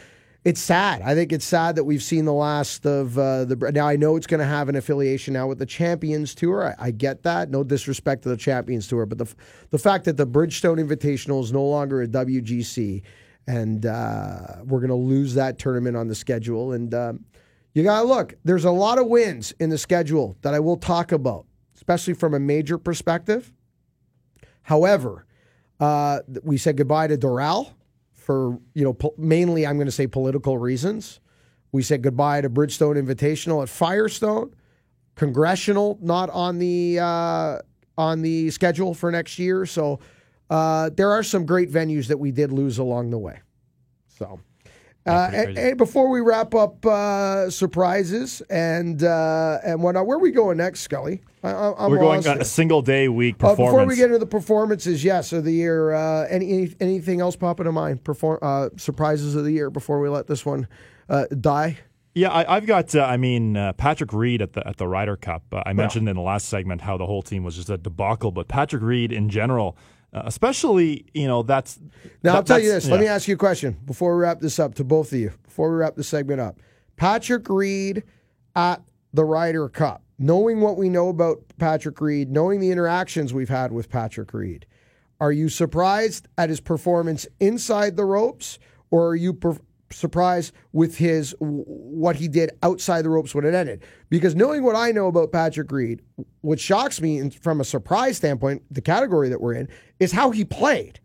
it's 0.44 0.60
sad. 0.60 1.00
I 1.00 1.14
think 1.14 1.32
it's 1.32 1.46
sad 1.46 1.76
that 1.76 1.84
we've 1.84 2.02
seen 2.02 2.26
the 2.26 2.32
last 2.34 2.84
of 2.84 3.18
uh, 3.18 3.46
the. 3.46 3.56
Now 3.74 3.88
I 3.88 3.96
know 3.96 4.16
it's 4.16 4.26
going 4.26 4.40
to 4.40 4.46
have 4.46 4.68
an 4.68 4.76
affiliation 4.76 5.32
now 5.32 5.46
with 5.46 5.58
the 5.58 5.64
Champions 5.64 6.34
Tour. 6.34 6.74
I, 6.78 6.88
I 6.88 6.90
get 6.90 7.22
that. 7.22 7.50
No 7.50 7.64
disrespect 7.64 8.24
to 8.24 8.28
the 8.28 8.37
Champions 8.37 8.87
Tour, 8.87 9.06
but 9.06 9.16
the 9.16 9.34
the 9.70 9.78
fact 9.78 10.04
that 10.04 10.18
the 10.18 10.26
Bridgestone 10.26 10.78
Invitational 10.87 11.42
is 11.42 11.50
no 11.50 11.64
longer 11.64 12.02
a 12.02 12.06
WGC 12.06 13.00
and 13.46 13.87
uh, 13.87 14.57
we're 14.64 14.80
going 14.80 14.88
to 14.88 14.94
lose 14.94 15.35
that 15.35 15.59
tournament 15.59 15.96
on 15.96 16.09
the 16.09 16.14
schedule. 16.14 16.72
And 16.72 16.94
um, 16.94 17.24
you 17.74 17.83
got 17.83 18.02
to 18.02 18.07
look. 18.07 18.35
There's 18.44 18.64
a 18.64 18.70
lot 18.70 18.98
of 18.98 19.07
wins 19.07 19.52
in 19.59 19.70
the 19.70 19.78
schedule 19.78 20.37
that 20.42 20.54
I 20.54 20.61
will 20.61 20.76
talk 20.76 21.12
about, 21.12 21.46
especially 21.76 22.14
from 22.14 22.35
a 22.35 22.40
major 22.40 22.78
perspective. 22.78 23.52
However, 24.62 25.26
uh, 25.80 26.20
we 26.42 26.57
said 26.57 26.76
goodbye 26.76 27.09
to 27.09 27.18
Doral 27.18 27.72
for 28.12 28.59
you 28.74 28.85
know 28.85 28.94
po- 28.94 29.14
mainly 29.18 29.66
I'm 29.66 29.76
going 29.76 29.87
to 29.87 29.92
say 29.92 30.07
political 30.07 30.57
reasons. 30.57 31.20
We 31.72 31.83
said 31.83 32.02
goodbye 32.02 32.40
to 32.40 32.50
Bridgestone 32.50 32.96
Invitational 32.96 33.62
at 33.62 33.68
Firestone. 33.68 34.54
Congressional 35.16 35.98
not 36.00 36.30
on 36.30 36.59
the 36.59 37.00
uh, 37.00 37.59
on 37.98 38.22
the 38.22 38.50
schedule 38.50 38.94
for 38.94 39.11
next 39.11 39.38
year. 39.38 39.66
So 39.66 40.00
uh, 40.50 40.90
there 40.96 41.11
are 41.11 41.22
some 41.22 41.46
great 41.46 41.70
venues 41.70 42.07
that 42.09 42.18
we 42.18 42.30
did 42.30 42.52
lose 42.52 42.78
along 42.78 43.11
the 43.11 43.18
way. 43.18 43.40
So. 44.18 44.40
Uh, 45.07 45.30
and, 45.35 45.59
and 45.59 45.76
before 45.76 46.09
we 46.09 46.20
wrap 46.22 46.54
up 46.54 46.85
uh, 46.87 47.50
surprises 47.50 48.40
and 48.48 49.02
uh, 49.02 49.59
and 49.62 49.83
whatnot, 49.83 50.07
where 50.07 50.16
are 50.16 50.20
we 50.20 50.30
going 50.30 50.57
next, 50.57 50.80
Scully? 50.80 51.20
I, 51.42 51.50
I, 51.50 51.85
I'm 51.85 51.90
We're 51.90 51.98
going 51.98 52.26
a 52.26 52.42
single 52.42 52.80
day 52.80 53.09
week 53.09 53.35
Uh, 53.35 53.50
performance. 53.50 53.70
before 53.74 53.85
we 53.87 53.96
get 53.96 54.07
into 54.07 54.18
the 54.18 54.24
performances, 54.24 55.04
yes, 55.04 55.35
of 55.35 55.44
the 55.44 55.52
year. 55.52 55.92
Uh, 55.92 56.26
any, 56.30 56.50
any 56.50 56.74
anything 56.80 57.20
else 57.20 57.37
popping 57.37 57.64
to 57.64 57.72
mind? 57.72 58.02
Perform 58.02 58.38
uh, 58.40 58.70
surprises 58.78 59.35
of 59.35 59.44
the 59.44 59.52
year 59.52 59.68
before 59.68 60.00
we 60.00 60.09
let 60.09 60.26
this 60.26 60.46
one 60.46 60.66
uh, 61.11 61.26
die. 61.38 61.76
Yeah, 62.14 62.30
I, 62.30 62.57
I've 62.57 62.66
got. 62.66 62.94
Uh, 62.94 63.02
I 63.04 63.18
mean, 63.18 63.59
uh, 63.59 63.74
Patrick 63.74 64.14
Reed 64.14 64.40
at 64.40 64.54
the 64.54 64.66
at 64.66 64.78
the 64.78 64.88
Ryder 64.88 65.16
Cup. 65.16 65.42
Uh, 65.52 65.62
I 65.66 65.74
mentioned 65.74 66.09
in 66.09 66.16
the 66.16 66.22
last 66.22 66.48
segment 66.48 66.80
how 66.80 66.96
the 66.96 67.04
whole 67.04 67.20
team 67.20 67.44
was 67.44 67.57
just 67.57 67.68
a 67.68 67.76
debacle, 67.76 68.30
but 68.30 68.48
Patrick 68.48 68.83
Reed 68.83 69.12
in 69.12 69.28
general, 69.28 69.76
uh, 70.14 70.22
especially, 70.27 71.07
you 71.12 71.27
know, 71.27 71.42
that's. 71.42 71.79
Now 72.22 72.33
that- 72.33 72.35
I'll 72.37 72.42
tell 72.44 72.61
you 72.61 72.70
this. 72.72 72.88
Let 72.88 73.00
me 73.00 73.07
ask 73.07 73.27
you 73.29 73.35
a 73.35 73.38
question 73.38 73.77
before 73.85 74.16
we 74.16 74.22
wrap 74.22 74.40
this 74.40 74.59
up 74.59 74.74
to 74.77 74.85
both 74.85 75.12
of 75.12 75.18
you. 75.18 75.33
Before 75.42 75.70
we 75.70 75.77
wrap 75.77 75.96
the 75.96 76.05
segment 76.05 76.40
up, 76.40 76.59
Patrick 76.96 77.48
Reed 77.48 78.05
at 78.57 78.83
the 79.12 79.24
Ryder 79.24 79.68
Cup. 79.68 80.03
Knowing 80.16 80.61
what 80.61 80.77
we 80.77 80.88
know 80.88 81.09
about 81.09 81.42
Patrick 81.59 82.00
Reed, 82.00 82.31
knowing 82.31 82.61
the 82.61 82.70
interactions 82.70 83.35
we've 83.35 83.48
had 83.48 83.72
with 83.72 83.88
Patrick 83.90 84.33
Reed, 84.33 84.64
are 85.20 85.33
you 85.33 85.48
surprised 85.48 86.29
at 86.38 86.48
his 86.48 86.61
performance 86.61 87.27
inside 87.40 87.96
the 87.96 88.05
ropes, 88.05 88.61
or 88.92 89.09
are 89.09 89.16
you 89.16 89.33
per- 89.35 89.59
surprised 89.90 90.53
with 90.73 90.97
his 90.97 91.35
what 91.38 92.16
he 92.16 92.29
did 92.29 92.51
outside 92.62 93.03
the 93.03 93.11
ropes 93.11 93.35
when 93.35 93.44
it 93.44 93.55
ended? 93.55 93.83
Because 94.11 94.35
knowing 94.35 94.62
what 94.62 94.77
I 94.77 94.92
know 94.92 95.07
about 95.07 95.33
Patrick 95.33 95.70
Reed, 95.70 96.03
what 96.40 96.61
shocks 96.61 97.01
me 97.01 97.31
from 97.31 97.61
a 97.61 97.64
surprise 97.64 98.16
standpoint, 98.16 98.62
the 98.70 98.81
category 98.81 99.29
that 99.29 99.40
we're 99.40 99.55
in, 99.55 99.68
is 100.01 100.12
how 100.12 100.31
he 100.31 100.44
played. 100.44 101.01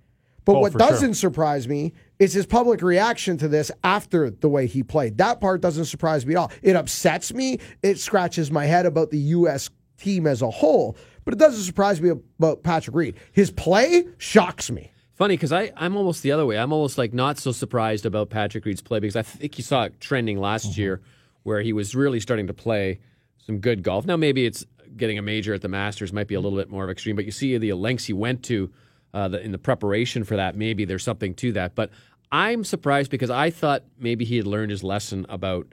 But 0.45 0.55
Oh, 0.55 0.59
what 0.61 0.73
doesn't 0.73 1.13
surprise 1.15 1.67
me 1.67 1.93
is 2.17 2.33
his 2.33 2.45
public 2.45 2.81
reaction 2.81 3.37
to 3.37 3.47
this 3.47 3.71
after 3.83 4.29
the 4.31 4.49
way 4.49 4.65
he 4.65 4.81
played. 4.81 5.17
That 5.19 5.39
part 5.39 5.61
doesn't 5.61 5.85
surprise 5.85 6.25
me 6.25 6.33
at 6.33 6.37
all. 6.37 6.51
It 6.63 6.75
upsets 6.75 7.33
me. 7.33 7.59
It 7.83 7.99
scratches 7.99 8.49
my 8.49 8.65
head 8.65 8.85
about 8.85 9.11
the 9.11 9.19
U.S. 9.19 9.69
team 9.97 10.25
as 10.25 10.41
a 10.41 10.49
whole, 10.49 10.97
but 11.23 11.33
it 11.33 11.37
doesn't 11.37 11.63
surprise 11.63 12.01
me 12.01 12.09
about 12.09 12.63
Patrick 12.63 12.95
Reed. 12.95 13.15
His 13.31 13.51
play 13.51 14.07
shocks 14.17 14.71
me. 14.71 14.91
Funny 15.19 15.33
because 15.33 15.51
I 15.51 15.73
I'm 15.75 15.97
almost 15.97 16.23
the 16.23 16.31
other 16.31 16.45
way. 16.45 16.57
I'm 16.57 16.71
almost 16.71 16.97
like 16.97 17.13
not 17.13 17.37
so 17.37 17.51
surprised 17.51 18.05
about 18.05 18.29
Patrick 18.29 18.63
Reed's 18.63 18.81
play 18.81 19.01
because 19.01 19.17
I 19.17 19.21
think 19.21 19.57
you 19.57 19.65
saw 19.65 19.83
it 19.83 19.99
trending 19.99 20.39
last 20.39 20.77
year 20.77 21.01
where 21.43 21.59
he 21.59 21.73
was 21.73 21.93
really 21.93 22.21
starting 22.21 22.47
to 22.47 22.53
play 22.53 23.01
some 23.45 23.59
good 23.59 23.83
golf. 23.83 24.05
Now 24.05 24.15
maybe 24.15 24.45
it's 24.45 24.65
getting 24.95 25.17
a 25.17 25.21
major 25.21 25.53
at 25.53 25.61
the 25.61 25.67
Masters 25.67 26.13
might 26.13 26.27
be 26.27 26.35
a 26.35 26.39
little 26.39 26.57
bit 26.57 26.69
more 26.69 26.85
of 26.85 26.89
extreme, 26.89 27.17
but 27.17 27.25
you 27.25 27.31
see 27.31 27.57
the 27.57 27.73
lengths 27.73 28.05
he 28.05 28.13
went 28.13 28.43
to 28.43 28.71
uh, 29.13 29.27
the, 29.27 29.41
in 29.41 29.51
the 29.51 29.57
preparation 29.57 30.23
for 30.23 30.37
that. 30.37 30.55
Maybe 30.55 30.85
there's 30.85 31.03
something 31.03 31.33
to 31.35 31.51
that, 31.51 31.75
but 31.75 31.89
I'm 32.31 32.63
surprised 32.63 33.11
because 33.11 33.29
I 33.29 33.49
thought 33.49 33.83
maybe 33.99 34.23
he 34.23 34.37
had 34.37 34.47
learned 34.47 34.71
his 34.71 34.85
lesson 34.85 35.25
about 35.27 35.67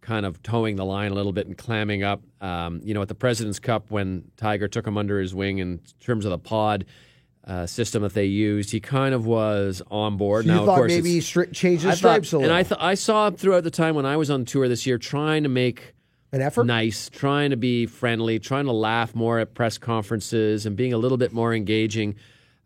kind 0.00 0.24
of 0.24 0.42
toeing 0.42 0.76
the 0.76 0.86
line 0.86 1.12
a 1.12 1.14
little 1.14 1.32
bit 1.32 1.46
and 1.46 1.58
clamming 1.58 2.02
up. 2.02 2.22
Um, 2.40 2.80
you 2.82 2.94
know, 2.94 3.02
at 3.02 3.08
the 3.08 3.14
President's 3.14 3.58
Cup 3.58 3.90
when 3.90 4.30
Tiger 4.38 4.68
took 4.68 4.86
him 4.86 4.96
under 4.96 5.20
his 5.20 5.34
wing 5.34 5.58
in 5.58 5.80
terms 6.00 6.24
of 6.24 6.30
the 6.30 6.38
pod 6.38 6.86
uh, 7.46 7.64
system 7.66 8.02
that 8.02 8.12
they 8.14 8.24
used, 8.24 8.70
he 8.72 8.80
kind 8.80 9.14
of 9.14 9.24
was 9.26 9.80
on 9.90 10.16
board. 10.16 10.44
You 10.46 10.52
now, 10.52 10.60
of 10.60 10.66
thought 10.66 10.76
course, 10.78 10.92
maybe 10.92 11.10
he 11.12 11.18
stri- 11.20 11.52
changed 11.52 11.84
his 11.84 11.86
I 11.86 11.90
thought- 11.92 11.96
stripes 11.98 12.32
a 12.32 12.38
little. 12.38 12.50
and 12.50 12.58
I 12.58 12.62
th- 12.64 12.80
I 12.80 12.94
saw 12.94 13.30
throughout 13.30 13.62
the 13.64 13.70
time 13.70 13.94
when 13.94 14.04
I 14.06 14.16
was 14.16 14.30
on 14.30 14.44
tour 14.44 14.68
this 14.68 14.84
year, 14.86 14.98
trying 14.98 15.44
to 15.44 15.48
make 15.48 15.94
An 16.32 16.42
effort? 16.42 16.64
nice, 16.66 17.08
trying 17.08 17.50
to 17.50 17.56
be 17.56 17.86
friendly, 17.86 18.40
trying 18.40 18.64
to 18.64 18.72
laugh 18.72 19.14
more 19.14 19.38
at 19.38 19.54
press 19.54 19.78
conferences, 19.78 20.66
and 20.66 20.76
being 20.76 20.92
a 20.92 20.98
little 20.98 21.18
bit 21.18 21.32
more 21.32 21.54
engaging. 21.54 22.16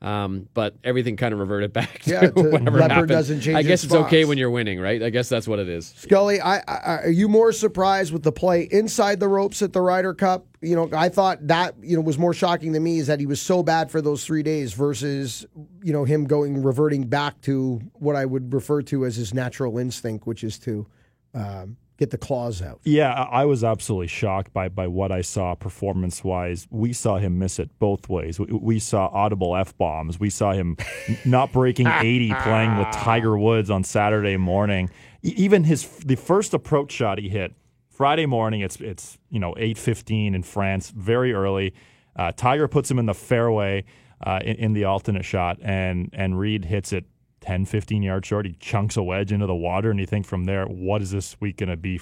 Um, 0.02 0.48
but 0.54 0.76
everything 0.82 1.18
kind 1.18 1.34
of 1.34 1.40
reverted 1.40 1.72
back 1.74 1.98
to 2.04 2.10
Yeah, 2.10 2.20
to 2.30 2.30
whatever 2.42 2.78
leopard 2.78 2.90
happened. 2.90 3.08
doesn't 3.08 3.40
change 3.42 3.56
I 3.58 3.62
guess 3.62 3.84
its 3.84 3.92
it's 3.92 4.02
okay 4.06 4.24
when 4.24 4.38
you're 4.38 4.48
winning, 4.50 4.80
right? 4.80 5.02
I 5.02 5.10
guess 5.10 5.28
that's 5.28 5.46
what 5.46 5.58
it 5.58 5.68
is. 5.68 5.92
Scully, 5.94 6.40
I, 6.40 6.60
I, 6.66 6.78
are 7.04 7.10
you 7.10 7.28
more 7.28 7.52
surprised 7.52 8.14
with 8.14 8.22
the 8.22 8.32
play 8.32 8.62
inside 8.70 9.20
the 9.20 9.28
ropes 9.28 9.60
at 9.60 9.74
the 9.74 9.82
Ryder 9.82 10.14
Cup? 10.14 10.46
You 10.62 10.76
know, 10.76 10.90
I 10.92 11.08
thought 11.08 11.46
that 11.46 11.74
you 11.82 11.96
know 11.96 12.02
was 12.02 12.18
more 12.18 12.34
shocking 12.34 12.74
to 12.74 12.80
me 12.80 12.98
is 12.98 13.06
that 13.06 13.18
he 13.18 13.24
was 13.24 13.40
so 13.40 13.62
bad 13.62 13.90
for 13.90 14.02
those 14.02 14.26
three 14.26 14.42
days 14.42 14.74
versus 14.74 15.46
you 15.82 15.92
know 15.92 16.04
him 16.04 16.26
going 16.26 16.62
reverting 16.62 17.06
back 17.06 17.40
to 17.42 17.80
what 17.94 18.14
I 18.14 18.26
would 18.26 18.52
refer 18.52 18.82
to 18.82 19.06
as 19.06 19.16
his 19.16 19.32
natural 19.32 19.78
instinct, 19.78 20.26
which 20.26 20.44
is 20.44 20.58
to 20.60 20.86
um, 21.32 21.78
get 21.96 22.10
the 22.10 22.18
claws 22.18 22.60
out. 22.60 22.80
Yeah, 22.84 23.10
I 23.10 23.42
I 23.42 23.44
was 23.46 23.64
absolutely 23.64 24.08
shocked 24.08 24.52
by 24.52 24.68
by 24.68 24.86
what 24.86 25.10
I 25.12 25.22
saw 25.22 25.54
performance 25.54 26.22
wise. 26.22 26.68
We 26.70 26.92
saw 26.92 27.16
him 27.16 27.38
miss 27.38 27.58
it 27.58 27.70
both 27.78 28.10
ways. 28.10 28.38
We, 28.38 28.46
we 28.46 28.78
saw 28.80 29.06
audible 29.06 29.56
f 29.56 29.76
bombs. 29.78 30.20
We 30.20 30.28
saw 30.28 30.52
him 30.52 30.76
not 31.24 31.52
breaking 31.52 31.86
eighty 32.00 32.34
playing 32.42 32.76
with 32.76 32.90
Tiger 32.92 33.38
Woods 33.38 33.70
on 33.70 33.82
Saturday 33.82 34.36
morning. 34.36 34.90
Even 35.22 35.64
his 35.64 35.86
the 36.00 36.16
first 36.16 36.52
approach 36.52 36.92
shot 36.92 37.18
he 37.18 37.30
hit 37.30 37.54
Friday 38.00 38.24
morning. 38.24 38.62
It's 38.62 38.76
it's 38.76 39.18
you 39.28 39.38
know 39.38 39.54
eight 39.58 39.76
fifteen 39.76 40.34
in 40.34 40.42
France, 40.42 40.88
very 40.88 41.34
early. 41.34 41.74
Uh, 42.16 42.32
Tiger 42.34 42.66
puts 42.66 42.90
him 42.90 42.98
in 42.98 43.04
the 43.04 43.12
fairway 43.12 43.84
uh, 44.26 44.40
in, 44.42 44.56
in 44.56 44.72
the 44.72 44.84
alternate 44.84 45.26
shot, 45.26 45.58
and 45.60 46.08
and 46.14 46.38
Reed 46.38 46.64
hits 46.64 46.94
it 46.94 47.04
10, 47.42 47.66
15 47.66 48.02
yards 48.02 48.26
short. 48.26 48.46
He 48.46 48.54
chunks 48.54 48.96
a 48.96 49.02
wedge 49.02 49.32
into 49.32 49.44
the 49.44 49.54
water, 49.54 49.90
and 49.90 50.00
you 50.00 50.06
think 50.06 50.24
from 50.24 50.44
there, 50.44 50.64
what 50.64 51.02
is 51.02 51.10
this 51.10 51.38
week 51.42 51.58
going 51.58 51.68
to 51.68 51.76
be 51.76 52.00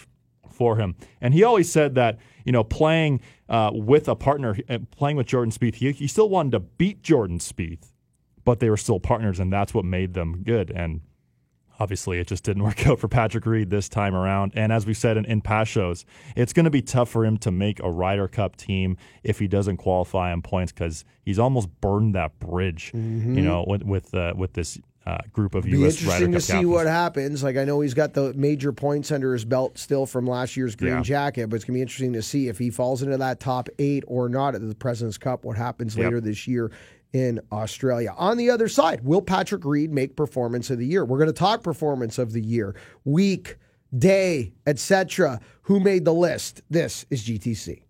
for 0.49 0.77
him? 0.77 0.95
And 1.21 1.35
he 1.35 1.43
always 1.43 1.69
said 1.69 1.97
that, 1.97 2.21
you 2.45 2.53
know, 2.53 2.63
playing 2.63 3.21
uh, 3.49 3.73
with 3.75 4.09
a 4.09 4.15
partner, 4.15 4.57
uh, 4.69 4.79
playing 4.93 5.17
with 5.17 5.27
Jordan 5.27 5.51
Spieth, 5.51 5.75
he, 5.75 5.91
he 5.91 6.07
still 6.07 6.29
wanted 6.29 6.53
to 6.53 6.61
beat 6.61 7.03
Jordan 7.03 7.41
Spieth, 7.41 7.91
but 8.45 8.61
they 8.61 8.71
were 8.71 8.77
still 8.77 9.01
partners, 9.01 9.41
and 9.41 9.53
that's 9.53 9.75
what 9.75 9.85
made 9.85 10.15
them 10.15 10.45
good. 10.45 10.71
And 10.71 11.01
obviously, 11.79 12.19
it 12.19 12.27
just 12.27 12.45
didn't 12.45 12.63
work 12.69 12.87
out 12.87 12.99
for 12.99 13.09
Patrick 13.09 13.47
Reed 13.47 13.71
this 13.71 13.89
time 13.89 14.15
around. 14.15 14.53
And 14.55 14.73
as 14.73 14.87
we 14.87 14.95
said 14.95 15.17
in, 15.17 15.25
in 15.25 15.41
past 15.41 15.71
shows, 15.71 16.05
it's 16.37 16.53
going 16.53 16.65
to 16.65 16.71
be 16.71 16.83
tough 16.83 17.09
for 17.09 17.25
him 17.25 17.37
to 17.39 17.51
make 17.51 17.81
a 17.83 17.91
Ryder 17.91 18.29
Cup 18.29 18.57
team 18.57 18.97
if 19.23 19.39
he 19.39 19.49
doesn't 19.49 19.77
qualify 19.79 20.33
on 20.33 20.43
points 20.43 20.73
because 20.73 21.05
he's 21.25 21.39
almost 21.39 21.69
burned 21.81 22.15
that 22.15 22.39
bridge, 22.39 22.91
you 22.95 23.01
know, 23.01 23.65
with 23.67 23.83
with, 23.85 24.15
uh, 24.15 24.35
with 24.37 24.53
this 24.55 24.79
uh, 25.07 25.17
group 25.33 25.55
of 25.55 25.65
Be 25.65 25.71
U.S. 25.71 26.03
Ryder 26.03 26.25
interesting 26.27 26.33
to 26.33 26.41
see 26.41 26.53
captains. 26.53 26.71
what 26.71 26.87
happens. 26.87 27.43
Like 27.43 27.57
I 27.57 27.65
know 27.65 27.81
he's 27.81 27.95
got 27.95 28.13
the 28.13 28.35
major 28.35 28.73
points 28.73 29.11
under 29.11 29.33
his 29.33 29.43
belt 29.47 29.79
still 29.79 30.05
from 30.05 30.27
last 30.27 30.55
year's 30.55 30.77
green 30.77 30.93
Yeah. 30.97 31.01
jacket, 31.03 31.49
but 31.49 31.57
it's 31.57 31.65
gonna 31.65 31.77
be 31.79 31.81
interesting 31.81 32.13
to 32.13 32.21
see 32.21 32.49
if 32.49 32.59
he 32.59 32.69
falls 32.69 33.01
into 33.03 33.17
that 33.17 33.41
top 33.41 33.71
eight 33.79 34.05
or 34.07 34.29
not 34.29 34.55
at 34.55 34.67
the 34.69 34.75
President's 34.75 35.17
Cup. 35.17 35.47
What 35.47 35.57
happens 35.57 35.97
Yep. 35.97 36.05
later 36.05 36.21
this 36.21 36.47
year 36.47 36.71
in 37.13 37.41
Australia? 37.51 38.15
On 38.17 38.37
the 38.37 38.51
other 38.51 38.69
side, 38.69 39.05
will 39.05 39.23
Patrick 39.23 39.65
Reed 39.65 39.93
make 39.93 40.17
Performance 40.17 40.71
of 40.71 40.79
the 40.79 40.87
Year? 40.87 41.05
We're 41.05 41.19
going 41.19 41.29
to 41.29 41.33
talk 41.33 41.63
Performance 41.63 42.19
of 42.19 42.33
the 42.33 42.43
Year, 42.43 42.75
week, 43.05 43.57
day, 43.97 44.53
etc. 44.67 45.41
Who 45.63 45.81
made 45.81 46.05
the 46.05 46.15
list? 46.15 46.63
This 46.69 47.07
is 47.11 47.27
GTC. 47.27 47.83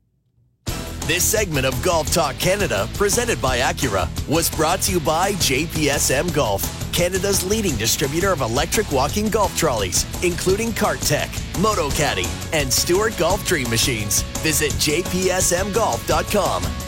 This 1.08 1.24
segment 1.24 1.64
of 1.64 1.82
Golf 1.82 2.12
Talk 2.12 2.38
Canada, 2.38 2.86
presented 2.92 3.40
by 3.40 3.60
Acura, 3.60 4.06
was 4.28 4.50
brought 4.50 4.82
to 4.82 4.92
you 4.92 5.00
by 5.00 5.32
JPSM 5.32 6.34
Golf, 6.34 6.62
Canada's 6.92 7.48
leading 7.48 7.74
distributor 7.76 8.30
of 8.30 8.42
electric 8.42 8.92
walking 8.92 9.30
golf 9.30 9.56
trolleys, 9.56 10.04
including 10.22 10.70
Cart 10.70 11.00
Tech, 11.00 11.30
Moto 11.60 11.88
Caddy, 11.88 12.26
and 12.52 12.70
Stewart 12.70 13.16
Golf 13.16 13.46
Dream 13.46 13.70
Machines. 13.70 14.20
Visit 14.42 14.72
jpsmgolf.com. 14.72 16.87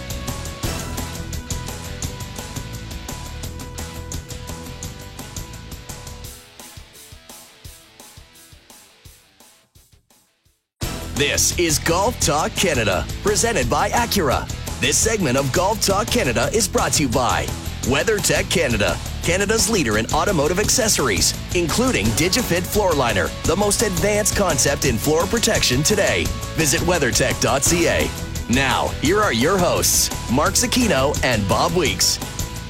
This 11.20 11.58
is 11.58 11.78
Golf 11.78 12.18
Talk 12.18 12.50
Canada, 12.54 13.06
presented 13.22 13.68
by 13.68 13.90
Acura. 13.90 14.48
This 14.80 14.96
segment 14.96 15.36
of 15.36 15.52
Golf 15.52 15.84
Talk 15.84 16.06
Canada 16.06 16.48
is 16.54 16.66
brought 16.66 16.94
to 16.94 17.02
you 17.02 17.10
by 17.10 17.44
WeatherTech 17.82 18.50
Canada, 18.50 18.96
Canada's 19.22 19.68
leader 19.68 19.98
in 19.98 20.06
automotive 20.14 20.58
accessories, 20.58 21.34
including 21.54 22.06
DigiFit 22.16 22.66
Floor 22.66 22.94
Liner, 22.94 23.28
the 23.44 23.54
most 23.54 23.82
advanced 23.82 24.34
concept 24.34 24.86
in 24.86 24.96
floor 24.96 25.26
protection 25.26 25.82
today. 25.82 26.24
Visit 26.56 26.80
weathertech.ca. 26.88 28.10
Now, 28.48 28.88
here 29.02 29.20
are 29.20 29.34
your 29.34 29.58
hosts, 29.58 30.08
Mark 30.32 30.54
Zecchino 30.54 31.14
and 31.22 31.46
Bob 31.46 31.76
Weeks. 31.76 32.18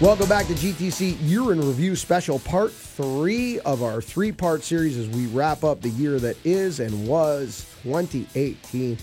Welcome 0.01 0.31
back 0.31 0.47
to 0.47 0.55
GTC 0.55 1.19
Year 1.29 1.53
in 1.53 1.61
Review 1.61 1.95
Special, 1.95 2.39
part 2.39 2.73
three 2.73 3.61
of 3.61 3.83
our 3.83 4.01
three 4.01 4.33
part 4.33 4.65
series 4.65 4.97
as 4.97 5.07
we 5.11 5.27
wrap 5.27 5.63
up 5.63 5.83
the 5.83 5.91
year 5.91 6.19
that 6.21 6.39
is 6.43 6.81
and 6.81 7.07
was 7.07 7.67
2018. 7.83 8.97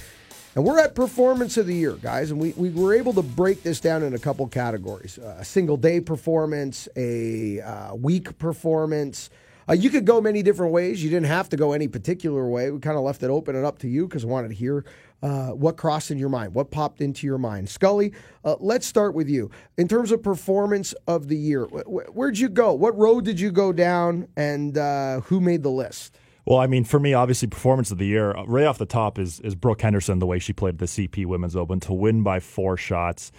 And 0.55 0.65
we're 0.65 0.79
at 0.79 0.95
Performance 0.95 1.55
of 1.57 1.67
the 1.67 1.75
Year, 1.75 1.97
guys, 1.97 2.31
and 2.31 2.41
we, 2.41 2.53
we 2.53 2.71
were 2.71 2.95
able 2.95 3.13
to 3.13 3.21
break 3.21 3.61
this 3.61 3.79
down 3.79 4.01
in 4.01 4.15
a 4.15 4.17
couple 4.17 4.47
categories 4.47 5.19
uh, 5.19 5.37
a 5.37 5.45
single 5.45 5.77
day 5.77 6.01
performance, 6.01 6.89
a 6.95 7.61
uh, 7.61 7.93
week 7.93 8.35
performance. 8.39 9.29
Uh, 9.69 9.73
you 9.73 9.91
could 9.91 10.05
go 10.05 10.19
many 10.19 10.41
different 10.41 10.73
ways. 10.73 11.03
You 11.03 11.11
didn't 11.11 11.27
have 11.27 11.47
to 11.49 11.57
go 11.57 11.73
any 11.73 11.87
particular 11.87 12.47
way. 12.47 12.71
We 12.71 12.79
kind 12.79 12.97
of 12.97 13.03
left 13.03 13.21
it 13.21 13.29
open 13.29 13.55
and 13.55 13.67
up 13.67 13.77
to 13.79 13.87
you 13.87 14.07
because 14.07 14.23
I 14.23 14.27
wanted 14.29 14.47
to 14.47 14.55
hear 14.55 14.83
uh, 15.21 15.49
what 15.49 15.77
crossed 15.77 16.11
in 16.11 16.17
your 16.17 16.29
mind, 16.29 16.53
what 16.53 16.71
popped 16.71 17.01
into 17.01 17.25
your 17.25 17.37
mind. 17.37 17.69
Scully, 17.69 18.13
uh, 18.43 18.55
let's 18.59 18.85
start 18.85 19.13
with 19.13 19.29
you. 19.29 19.49
In 19.77 19.87
terms 19.87 20.11
of 20.11 20.21
performance 20.21 20.93
of 21.07 21.27
the 21.27 21.37
year, 21.37 21.65
wh- 21.65 21.81
wh- 21.81 22.15
where'd 22.15 22.37
you 22.37 22.49
go? 22.49 22.73
What 22.73 22.97
road 22.97 23.25
did 23.25 23.39
you 23.39 23.51
go 23.51 23.71
down, 23.73 24.27
and 24.35 24.77
uh, 24.77 25.21
who 25.21 25.39
made 25.39 25.63
the 25.63 25.71
list? 25.71 26.17
Well, 26.45 26.59
I 26.59 26.67
mean, 26.67 26.85
for 26.85 26.99
me, 26.99 27.13
obviously, 27.13 27.49
performance 27.49 27.91
of 27.91 27.97
the 27.97 28.05
year, 28.05 28.31
uh, 28.31 28.45
right 28.45 28.65
off 28.65 28.77
the 28.77 28.85
top, 28.85 29.19
is 29.19 29.39
is 29.41 29.53
Brooke 29.55 29.81
Henderson. 29.81 30.19
The 30.19 30.25
way 30.25 30.39
she 30.39 30.53
played 30.53 30.77
the 30.77 30.85
CP 30.85 31.25
Women's 31.25 31.55
Open 31.55 31.79
to 31.81 31.93
win 31.93 32.23
by 32.23 32.39
four 32.39 32.77
shots, 32.77 33.31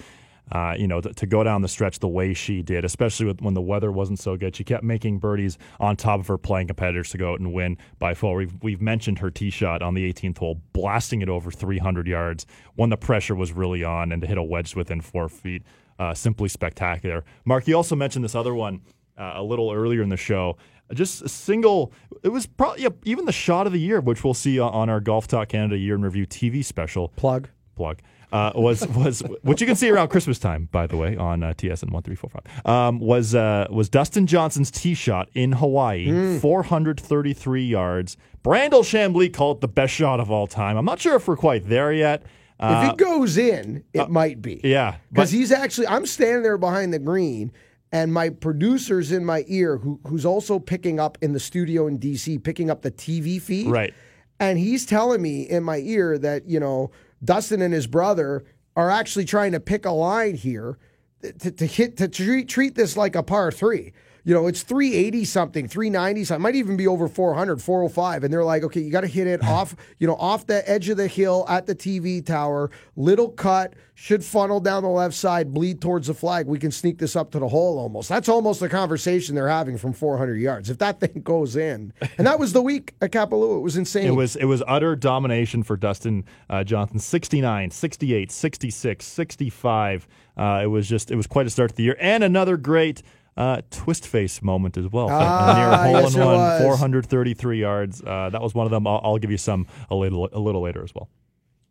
uh, 0.52 0.74
you 0.78 0.88
know, 0.88 1.00
to, 1.00 1.12
to 1.12 1.26
go 1.26 1.44
down 1.44 1.62
the 1.62 1.68
stretch 1.68 1.98
the 1.98 2.08
way 2.08 2.32
she 2.34 2.62
did, 2.62 2.84
especially 2.84 3.26
with, 3.26 3.42
when 3.42 3.54
the 3.54 3.60
weather 3.60 3.92
wasn't 3.92 4.18
so 4.18 4.36
good. 4.36 4.56
She 4.56 4.64
kept 4.64 4.82
making 4.82 5.18
birdies 5.18 5.58
on 5.78 5.96
top 5.96 6.20
of 6.20 6.26
her 6.28 6.38
playing 6.38 6.68
competitors 6.68 7.10
to 7.10 7.18
go 7.18 7.32
out 7.32 7.40
and 7.40 7.52
win 7.52 7.76
by 7.98 8.14
four. 8.14 8.36
We've 8.36 8.54
we've 8.62 8.80
mentioned 8.80 9.18
her 9.18 9.30
tee 9.30 9.50
shot 9.50 9.82
on 9.82 9.94
the 9.94 10.10
18th 10.12 10.38
hole, 10.38 10.60
blasting 10.72 11.22
it 11.22 11.28
over 11.28 11.50
300 11.50 12.06
yards 12.06 12.46
when 12.76 12.90
the 12.90 12.96
pressure 12.96 13.34
was 13.34 13.52
really 13.52 13.84
on, 13.84 14.12
and 14.12 14.22
to 14.22 14.28
hit 14.28 14.38
a 14.38 14.42
wedge 14.42 14.74
within 14.74 15.00
four 15.00 15.28
feet, 15.28 15.62
uh, 15.98 16.14
simply 16.14 16.48
spectacular. 16.48 17.24
Mark, 17.44 17.66
you 17.68 17.76
also 17.76 17.96
mentioned 17.96 18.24
this 18.24 18.34
other 18.34 18.54
one 18.54 18.80
uh, 19.18 19.32
a 19.36 19.42
little 19.42 19.72
earlier 19.72 20.02
in 20.02 20.08
the 20.08 20.16
show. 20.16 20.56
Just 20.94 21.20
a 21.20 21.28
single. 21.28 21.92
It 22.22 22.30
was 22.30 22.46
probably 22.46 22.84
yeah, 22.84 22.88
even 23.04 23.26
the 23.26 23.32
shot 23.32 23.66
of 23.66 23.74
the 23.74 23.80
year, 23.80 24.00
which 24.00 24.24
we'll 24.24 24.32
see 24.32 24.58
on- 24.58 24.72
on 24.72 24.88
our 24.88 25.00
Golf 25.00 25.26
Talk 25.26 25.50
Canada 25.50 25.76
Year 25.76 25.94
in 25.94 26.02
Review 26.02 26.26
TV 26.26 26.64
special. 26.64 27.08
Plug. 27.08 27.48
Plug 27.76 28.00
uh, 28.32 28.52
was 28.54 28.86
was 28.88 29.20
which 29.42 29.60
you 29.60 29.66
can 29.66 29.76
see 29.76 29.90
around 29.90 30.08
Christmas 30.08 30.38
time, 30.38 30.68
by 30.70 30.86
the 30.86 30.96
way, 30.96 31.16
on 31.16 31.42
uh, 31.42 31.52
TSN 31.54 31.90
one 31.90 32.02
three 32.02 32.14
four 32.14 32.30
five. 32.30 32.66
Um, 32.66 33.00
was 33.00 33.34
uh, 33.34 33.66
was 33.70 33.88
Dustin 33.88 34.26
Johnson's 34.26 34.70
tee 34.70 34.94
shot 34.94 35.28
in 35.34 35.52
Hawaii, 35.52 36.38
four 36.38 36.62
hundred 36.62 37.00
thirty 37.00 37.32
three 37.32 37.64
yards. 37.64 38.16
Brandel 38.44 38.82
Chamblee 38.82 39.32
called 39.32 39.58
it 39.58 39.60
the 39.62 39.68
best 39.68 39.92
shot 39.92 40.20
of 40.20 40.30
all 40.30 40.46
time. 40.46 40.76
I'm 40.76 40.84
not 40.84 41.00
sure 41.00 41.16
if 41.16 41.26
we're 41.28 41.36
quite 41.36 41.68
there 41.68 41.92
yet. 41.92 42.22
Uh, 42.60 42.86
if 42.86 42.92
it 42.92 42.96
goes 43.04 43.36
in, 43.38 43.84
it 43.92 44.10
might 44.10 44.42
be. 44.42 44.60
yeah, 44.64 44.96
Because 45.12 45.30
he's 45.30 45.52
actually, 45.52 45.86
I'm 45.86 46.06
standing 46.06 46.42
there 46.42 46.58
behind 46.58 46.92
the 46.92 46.98
green, 46.98 47.52
and 47.92 48.12
my 48.12 48.30
producer's 48.30 49.12
in 49.12 49.24
my 49.24 49.44
ear, 49.46 49.76
who, 49.78 50.00
who's 50.08 50.26
also 50.26 50.58
picking 50.58 50.98
up 50.98 51.18
in 51.22 51.32
the 51.32 51.38
studio 51.40 51.86
in 51.86 52.00
DC, 52.00 52.42
picking 52.42 52.68
up 52.68 52.82
the 52.82 52.90
TV 52.90 53.40
feed. 53.40 53.68
right. 53.68 53.94
And 54.40 54.58
he's 54.58 54.86
telling 54.86 55.20
me 55.22 55.42
in 55.42 55.62
my 55.62 55.78
ear 55.78 56.18
that, 56.18 56.48
you 56.48 56.58
know, 56.60 56.90
Dustin 57.24 57.62
and 57.62 57.74
his 57.74 57.86
brother 57.86 58.44
are 58.76 58.90
actually 58.90 59.24
trying 59.24 59.52
to 59.52 59.60
pick 59.60 59.84
a 59.84 59.90
line 59.90 60.34
here 60.34 60.78
to, 61.22 61.50
to 61.50 61.66
hit, 61.66 61.96
to 61.96 62.08
treat, 62.08 62.48
treat 62.48 62.74
this 62.74 62.96
like 62.96 63.16
a 63.16 63.22
par 63.22 63.50
three. 63.50 63.92
You 64.28 64.34
know, 64.34 64.46
it's 64.46 64.62
380 64.62 65.24
something, 65.24 65.68
390 65.68 66.24
something, 66.24 66.42
might 66.42 66.54
even 66.54 66.76
be 66.76 66.86
over 66.86 67.08
400, 67.08 67.62
405. 67.62 68.24
And 68.24 68.30
they're 68.30 68.44
like, 68.44 68.62
okay, 68.62 68.78
you 68.78 68.90
got 68.90 69.00
to 69.00 69.06
hit 69.06 69.26
it 69.26 69.42
off, 69.42 69.74
you 69.98 70.06
know, 70.06 70.16
off 70.16 70.46
the 70.46 70.68
edge 70.68 70.90
of 70.90 70.98
the 70.98 71.08
hill 71.08 71.46
at 71.48 71.64
the 71.64 71.74
TV 71.74 72.22
tower, 72.22 72.70
little 72.94 73.30
cut, 73.30 73.72
should 73.94 74.22
funnel 74.22 74.60
down 74.60 74.82
the 74.82 74.88
left 74.90 75.14
side, 75.14 75.54
bleed 75.54 75.80
towards 75.80 76.08
the 76.08 76.14
flag. 76.14 76.46
We 76.46 76.58
can 76.58 76.70
sneak 76.70 76.98
this 76.98 77.16
up 77.16 77.30
to 77.30 77.38
the 77.38 77.48
hole 77.48 77.78
almost. 77.78 78.10
That's 78.10 78.28
almost 78.28 78.60
the 78.60 78.68
conversation 78.68 79.34
they're 79.34 79.48
having 79.48 79.78
from 79.78 79.94
400 79.94 80.34
yards. 80.36 80.68
If 80.68 80.76
that 80.76 81.00
thing 81.00 81.22
goes 81.22 81.56
in, 81.56 81.94
and 82.18 82.26
that 82.26 82.38
was 82.38 82.52
the 82.52 82.60
week 82.60 82.94
at 83.00 83.10
Kapalua, 83.10 83.56
it 83.56 83.62
was 83.62 83.78
insane. 83.78 84.06
It 84.06 84.14
was 84.14 84.36
it 84.36 84.44
was 84.44 84.62
utter 84.68 84.94
domination 84.94 85.62
for 85.62 85.78
Dustin 85.78 86.26
uh, 86.50 86.64
Johnson 86.64 86.98
69, 86.98 87.70
68, 87.70 88.30
66, 88.30 89.06
65. 89.06 90.08
Uh, 90.36 90.60
it 90.62 90.66
was 90.66 90.86
just 90.86 91.10
it 91.10 91.16
was 91.16 91.26
quite 91.26 91.46
a 91.46 91.50
start 91.50 91.70
to 91.70 91.76
the 91.76 91.82
year 91.82 91.96
and 91.98 92.22
another 92.22 92.56
great 92.56 93.02
uh, 93.38 93.62
twist 93.70 94.06
face 94.06 94.42
moment 94.42 94.76
as 94.76 94.86
well. 94.90 95.08
Ah, 95.10 95.52
a 95.52 95.58
near 95.58 95.78
hole 95.94 96.02
yes, 96.02 96.14
in 96.14 96.20
one, 96.24 96.34
was. 96.36 96.62
433 96.62 97.60
yards. 97.60 98.02
Uh, 98.02 98.28
that 98.30 98.42
was 98.42 98.52
one 98.54 98.66
of 98.66 98.70
them. 98.72 98.86
I'll, 98.86 99.00
I'll 99.02 99.18
give 99.18 99.30
you 99.30 99.38
some 99.38 99.66
a 99.90 99.94
little 99.94 100.28
a 100.32 100.40
little 100.40 100.60
later 100.60 100.82
as 100.84 100.94
well. 100.94 101.08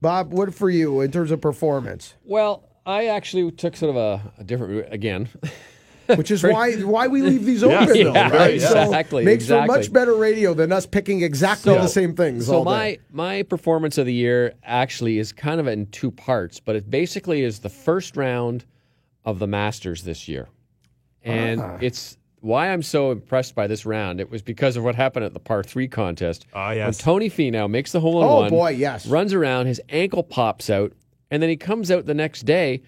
Bob, 0.02 0.32
what 0.32 0.54
for 0.54 0.70
you 0.70 1.02
in 1.02 1.12
terms 1.12 1.30
of 1.30 1.42
performance? 1.42 2.14
Well, 2.24 2.64
I 2.86 3.08
actually 3.08 3.52
took 3.52 3.76
sort 3.76 3.90
of 3.90 3.96
a, 3.98 4.32
a 4.40 4.44
different 4.44 4.72
route 4.74 4.88
again. 4.94 5.30
Which 6.16 6.32
is 6.32 6.42
why 6.42 6.72
why 6.78 7.08
we 7.08 7.22
leave 7.22 7.44
these 7.44 7.64
open, 7.66 7.94
Yeah, 7.94 8.04
though, 8.06 8.14
yeah, 8.14 8.30
right? 8.30 8.54
exactly, 8.54 9.24
So 9.24 9.26
makes 9.26 9.46
for 9.48 9.56
exactly. 9.56 9.78
much 9.78 9.92
better 9.92 10.16
radio 10.16 10.54
than 10.54 10.72
us 10.72 10.86
picking 10.86 11.22
exactly 11.22 11.74
So- 11.74 11.82
the 11.82 11.90
same 11.90 12.16
things 12.16 12.46
So 12.46 12.60
all 12.60 12.64
my 12.64 13.00
my 13.12 13.44
performance 13.44 13.98
of 13.98 14.06
the 14.06 14.14
year 14.14 14.54
actually 14.64 15.20
is 15.20 15.34
kind 15.34 15.60
of 15.60 15.68
in 15.68 15.88
two 15.88 16.12
parts, 16.12 16.62
but 16.62 16.78
it 16.78 16.90
basically 16.90 17.42
is 17.44 17.60
the 17.60 17.68
first 17.70 18.16
round 18.16 18.64
of 19.26 19.40
the 19.40 19.48
Masters 19.48 20.04
this 20.04 20.30
year, 20.30 20.48
and 21.28 21.62
Ah. 21.62 21.78
it's 21.82 22.18
why 22.42 22.70
I'm 22.72 22.84
so 22.84 23.12
impressed 23.12 23.56
by 23.56 23.68
this 23.68 23.86
round. 23.86 24.20
It 24.20 24.30
was 24.32 24.42
because 24.42 24.78
of 24.78 24.84
what 24.84 24.96
happened 24.96 25.26
at 25.26 25.34
the 25.34 25.40
par 25.40 25.64
three 25.64 25.88
contest. 25.88 26.46
Ah, 26.54 26.70
when 26.70 26.78
yes. 26.78 26.98
Tony 26.98 27.30
Finau 27.30 27.70
makes 27.70 27.92
the 27.92 28.00
hole 28.00 28.22
in 28.22 28.28
Oh, 28.28 28.36
one. 28.42 28.50
boy, 28.50 28.70
yes. 28.72 29.06
runs 29.08 29.34
around, 29.34 29.66
his 29.66 29.82
ankle 29.90 30.24
pops 30.24 30.70
out, 30.70 30.94
and 31.32 31.42
then 31.42 31.50
he 31.50 31.58
comes 31.58 31.92
out 31.92 32.06
the 32.06 32.14
next 32.14 32.44
day. 32.46 32.82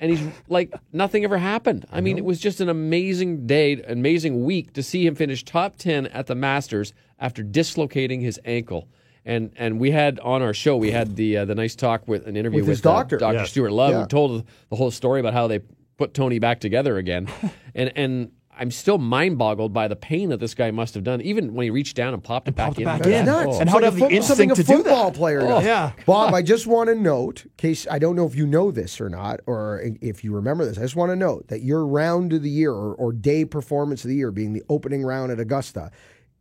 And 0.00 0.10
he's 0.10 0.26
like 0.48 0.74
nothing 0.92 1.22
ever 1.24 1.38
happened. 1.38 1.86
I 1.90 2.00
mean, 2.00 2.18
it 2.18 2.24
was 2.24 2.40
just 2.40 2.60
an 2.60 2.68
amazing 2.68 3.46
day, 3.46 3.80
amazing 3.86 4.44
week 4.44 4.72
to 4.74 4.82
see 4.82 5.06
him 5.06 5.14
finish 5.14 5.44
top 5.44 5.76
ten 5.76 6.08
at 6.08 6.26
the 6.26 6.34
Masters 6.34 6.92
after 7.20 7.42
dislocating 7.44 8.20
his 8.20 8.38
ankle. 8.44 8.88
And 9.24 9.52
and 9.56 9.78
we 9.78 9.92
had 9.92 10.18
on 10.20 10.42
our 10.42 10.52
show 10.52 10.76
we 10.76 10.90
had 10.90 11.14
the 11.16 11.38
uh, 11.38 11.44
the 11.44 11.54
nice 11.54 11.74
talk 11.76 12.06
with 12.08 12.26
an 12.26 12.36
interview 12.36 12.58
With 12.58 12.64
with, 12.68 12.76
his 12.78 12.80
doctor. 12.82 13.16
uh, 13.16 13.20
Dr. 13.20 13.34
Yes. 13.38 13.50
Stuart 13.50 13.70
Love, 13.70 13.92
Yeah. 13.92 14.00
who 14.02 14.06
told 14.08 14.44
the 14.68 14.76
whole 14.76 14.90
story 14.90 15.20
about 15.20 15.32
how 15.32 15.46
they 15.46 15.60
put 15.96 16.14
Tony 16.14 16.38
back 16.38 16.60
together 16.60 16.96
again. 16.98 17.28
and 17.74 17.92
and 17.96 18.32
I'm 18.56 18.70
still 18.70 18.98
mind 18.98 19.36
boggled 19.36 19.72
by 19.72 19.88
the 19.88 19.96
pain 19.96 20.28
that 20.28 20.38
this 20.38 20.54
guy 20.54 20.70
must 20.70 20.94
have 20.94 21.02
done, 21.02 21.20
even 21.22 21.54
when 21.54 21.64
he 21.64 21.70
reached 21.70 21.96
down 21.96 22.14
and 22.14 22.22
popped 22.22 22.46
it 22.46 22.54
back 22.54 22.68
popped 22.68 22.78
it 22.78 22.82
in. 22.82 22.84
back 22.86 23.02
That's 23.02 23.18
in. 23.20 23.26
nuts. 23.26 23.46
Oh. 23.48 23.60
And 23.60 23.62
It's 23.62 23.70
how 23.70 23.74
like 23.74 23.80
to 23.80 23.84
have 23.86 23.94
the 23.94 24.00
something 24.22 24.50
instinct 24.50 24.52
a 24.52 24.54
to 24.54 24.62
do 24.62 24.76
football 24.76 25.10
that. 25.10 25.16
player 25.18 25.40
Oh, 25.42 25.48
does. 25.48 25.64
yeah. 25.64 25.90
Bob, 26.06 26.32
I 26.34 26.40
just 26.42 26.68
want 26.68 26.88
to 26.88 26.94
note, 26.94 27.46
in 27.46 27.50
case 27.56 27.84
I 27.90 27.98
don't 27.98 28.14
know 28.14 28.26
if 28.26 28.36
you 28.36 28.46
know 28.46 28.70
this 28.70 29.00
or 29.00 29.08
not, 29.08 29.40
or 29.46 29.80
if 30.00 30.22
you 30.22 30.32
remember 30.32 30.64
this, 30.64 30.78
I 30.78 30.82
just 30.82 30.94
want 30.94 31.10
to 31.10 31.16
note 31.16 31.48
that 31.48 31.62
your 31.62 31.84
round 31.84 32.32
of 32.32 32.42
the 32.44 32.50
year 32.50 32.70
or, 32.70 32.94
or 32.94 33.12
day 33.12 33.44
performance 33.44 34.04
of 34.04 34.08
the 34.10 34.14
year, 34.16 34.30
being 34.30 34.52
the 34.52 34.62
opening 34.68 35.02
round 35.02 35.32
at 35.32 35.40
Augusta, 35.40 35.90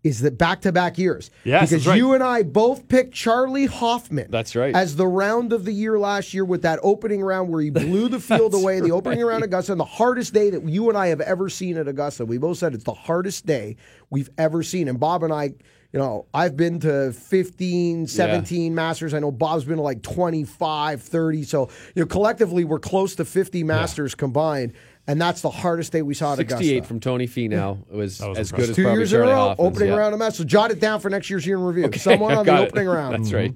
is 0.04 0.20
that 0.20 0.38
back-to-back 0.38 0.98
years. 0.98 1.32
Yes, 1.46 1.70
because 1.70 1.88
right. 1.88 1.98
you 1.98 2.14
and 2.14 2.22
I 2.22 2.44
both 2.44 2.90
picked 2.90 3.14
Charley 3.14 3.66
Hoffman. 3.66 4.30
That's 4.30 4.56
right. 4.56 4.76
As 4.76 4.98
the 4.98 5.08
round 5.08 5.54
of 5.54 5.64
the 5.64 5.72
year 5.72 5.98
last 5.98 6.34
year 6.34 6.44
with 6.44 6.62
that 6.64 6.80
opening 6.84 7.22
round 7.22 7.50
where 7.50 7.62
he 7.62 7.70
blew 7.70 8.10
the 8.10 8.20
field 8.20 8.54
away, 8.54 8.82
the 8.82 8.92
opening 8.92 9.24
round 9.24 9.44
at 9.44 9.48
Augusta, 9.48 9.72
and 9.72 9.80
the 9.80 9.86
hardest 9.86 10.34
day 10.34 10.50
that 10.50 10.68
you 10.68 10.90
and 10.90 10.98
I 10.98 11.08
have 11.08 11.22
ever 11.22 11.48
seen 11.50 11.78
at 11.78 11.88
Augusta. 11.88 12.26
We 12.26 12.38
both 12.38 12.58
said 12.58 12.74
it's 12.74 12.84
the 12.84 12.94
hardest 12.94 13.46
day 13.46 13.78
we've 14.10 14.30
ever 14.38 14.62
seen. 14.62 14.90
And 14.90 15.00
Bob 15.00 15.24
and 15.24 15.32
I, 15.32 15.54
you 15.94 16.00
know, 16.00 16.26
I've 16.34 16.58
been 16.58 16.80
to 16.82 17.14
15, 17.14 18.08
17 18.08 18.76
Masters. 18.76 19.14
I 19.14 19.20
know 19.20 19.32
Bob's 19.32 19.64
been 19.64 19.78
to 19.78 19.84
like 19.84 20.02
25, 20.02 21.02
30. 21.02 21.44
So, 21.44 21.70
you 21.96 22.02
know, 22.02 22.08
collectively 22.08 22.66
we're 22.66 22.80
close 22.80 23.16
to 23.16 23.26
50 23.26 23.64
Masters 23.64 24.16
combined. 24.16 24.74
And 25.06 25.22
that's 25.22 25.42
the 25.42 25.50
hardest 25.50 25.92
day 25.92 26.02
we 26.02 26.14
saw 26.14 26.32
at 26.34 26.38
68 26.38 26.78
Augusta. 26.78 26.88
from 26.88 27.00
Tony 27.02 27.28
Finau 27.28 27.86
was, 27.90 28.22
was 28.22 28.38
as 28.38 28.52
good 28.52 28.70
as 28.70 28.76
Two 28.76 28.84
probably 28.84 29.02
years 29.02 29.12
Charley 29.12 29.26
in 29.26 29.32
a 29.32 29.36
row, 29.36 29.48
Hoffman's, 29.50 29.68
opening 29.74 29.90
yeah. 29.90 29.96
round 29.96 30.14
of 30.14 30.20
Masters. 30.20 30.38
So 30.38 30.44
jot 30.46 30.72
it 30.72 30.80
down 30.80 31.00
for 31.02 31.10
next 31.10 31.30
year's 31.30 31.46
year 31.46 31.58
in 31.58 31.64
review. 31.64 31.86
Okay, 31.86 32.00
Someone 32.00 32.32
on 32.34 32.46
the 32.46 32.52
got 32.52 32.62
it. 32.64 32.68
opening 32.70 32.88
round. 32.88 33.14
That's 33.14 33.34
right. 33.34 33.54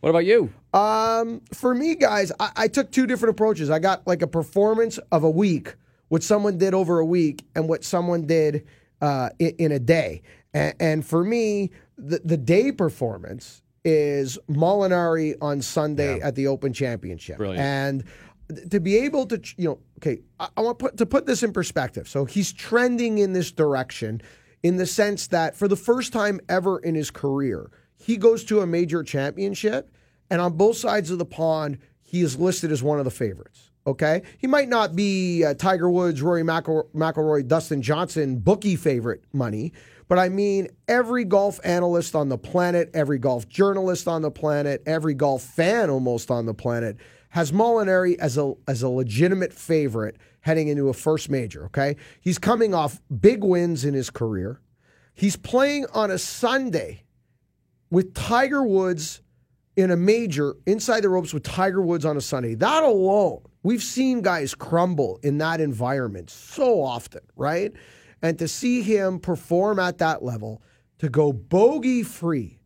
What 0.00 0.08
about 0.10 0.24
you? 0.24 0.50
Um, 0.72 1.42
for 1.52 1.74
me, 1.74 1.94
guys, 1.94 2.32
I, 2.40 2.50
I 2.56 2.68
took 2.68 2.90
two 2.90 3.06
different 3.06 3.30
approaches. 3.34 3.70
I 3.70 3.78
got 3.78 4.06
like 4.06 4.22
a 4.22 4.26
performance 4.26 4.98
of 5.12 5.24
a 5.24 5.30
week, 5.30 5.74
what 6.08 6.22
someone 6.22 6.58
did 6.58 6.74
over 6.74 6.98
a 6.98 7.04
week, 7.06 7.44
and 7.54 7.68
what 7.68 7.84
someone 7.84 8.26
did 8.26 8.66
uh, 9.02 9.28
in, 9.38 9.50
in 9.58 9.72
a 9.72 9.78
day. 9.78 10.22
And, 10.54 10.74
and 10.80 11.06
for 11.06 11.22
me, 11.22 11.70
the, 11.98 12.20
the 12.24 12.36
day 12.36 12.72
performance 12.72 13.62
is 13.84 14.38
Molinari 14.50 15.34
on 15.40 15.62
Sunday 15.62 16.20
at 16.20 16.34
the 16.34 16.46
Open 16.46 16.72
Championship. 16.72 17.36
Brilliant. 17.36 17.60
And 17.60 18.00
th- 18.02 18.14
to 18.70 18.80
be 18.80 18.96
able 18.98 19.26
to, 19.26 19.40
you 19.56 19.68
know, 19.68 19.78
okay, 19.98 20.20
I, 20.38 20.48
I 20.56 20.60
want 20.60 20.78
put, 20.78 20.96
to 20.98 21.06
put 21.06 21.26
this 21.26 21.42
in 21.42 21.52
perspective. 21.52 22.08
So 22.08 22.24
he's 22.24 22.52
trending 22.52 23.18
in 23.18 23.32
this 23.32 23.52
direction 23.52 24.22
in 24.62 24.76
the 24.76 24.86
sense 24.86 25.28
that 25.28 25.56
for 25.56 25.68
the 25.68 25.76
first 25.76 26.12
time 26.12 26.40
ever 26.48 26.78
in 26.78 26.94
his 26.94 27.10
career, 27.10 27.70
he 27.96 28.16
goes 28.16 28.44
to 28.44 28.60
a 28.60 28.66
major 28.66 29.02
championship, 29.02 29.92
and 30.30 30.40
on 30.40 30.54
both 30.54 30.76
sides 30.76 31.10
of 31.10 31.18
the 31.18 31.24
pond, 31.24 31.78
he 32.02 32.22
is 32.22 32.38
listed 32.38 32.72
as 32.72 32.82
one 32.82 32.98
of 32.98 33.04
the 33.04 33.10
favorites. 33.10 33.70
Okay, 33.86 34.22
he 34.38 34.46
might 34.46 34.68
not 34.68 34.94
be 34.94 35.42
uh, 35.42 35.54
Tiger 35.54 35.90
Woods, 35.90 36.20
Rory 36.20 36.42
McIl- 36.42 36.90
McIlroy, 36.94 37.48
Dustin 37.48 37.80
Johnson 37.80 38.38
bookie 38.38 38.76
favorite 38.76 39.24
money, 39.32 39.72
but 40.06 40.18
I 40.18 40.28
mean 40.28 40.68
every 40.86 41.24
golf 41.24 41.58
analyst 41.64 42.14
on 42.14 42.28
the 42.28 42.36
planet, 42.36 42.90
every 42.92 43.18
golf 43.18 43.48
journalist 43.48 44.06
on 44.06 44.20
the 44.20 44.30
planet, 44.30 44.82
every 44.84 45.14
golf 45.14 45.42
fan 45.42 45.88
almost 45.88 46.30
on 46.30 46.44
the 46.44 46.52
planet 46.52 46.98
has 47.30 47.52
Molinari 47.52 48.16
as 48.18 48.36
a 48.36 48.54
as 48.68 48.82
a 48.82 48.88
legitimate 48.88 49.52
favorite 49.52 50.16
heading 50.42 50.68
into 50.68 50.88
a 50.88 50.92
first 50.92 51.30
major. 51.30 51.64
Okay, 51.66 51.96
he's 52.20 52.38
coming 52.38 52.74
off 52.74 53.00
big 53.20 53.42
wins 53.42 53.84
in 53.84 53.94
his 53.94 54.10
career. 54.10 54.60
He's 55.14 55.36
playing 55.36 55.86
on 55.92 56.10
a 56.10 56.18
Sunday 56.18 57.04
with 57.90 58.14
Tiger 58.14 58.62
Woods 58.62 59.22
in 59.76 59.90
a 59.90 59.96
major 59.96 60.56
inside 60.66 61.02
the 61.02 61.08
ropes 61.08 61.32
with 61.32 61.42
Tiger 61.42 61.82
Woods 61.82 62.04
on 62.04 62.16
a 62.16 62.20
Sunday. 62.20 62.54
That 62.54 62.82
alone, 62.82 63.42
we've 63.62 63.82
seen 63.82 64.22
guys 64.22 64.54
crumble 64.54 65.18
in 65.22 65.38
that 65.38 65.60
environment 65.60 66.30
so 66.30 66.82
often, 66.82 67.22
right? 67.36 67.72
And 68.22 68.38
to 68.38 68.48
see 68.48 68.82
him 68.82 69.18
perform 69.18 69.78
at 69.78 69.98
that 69.98 70.22
level, 70.22 70.62
to 70.98 71.08
go 71.08 71.32
bogey 71.32 72.02
free, 72.02 72.59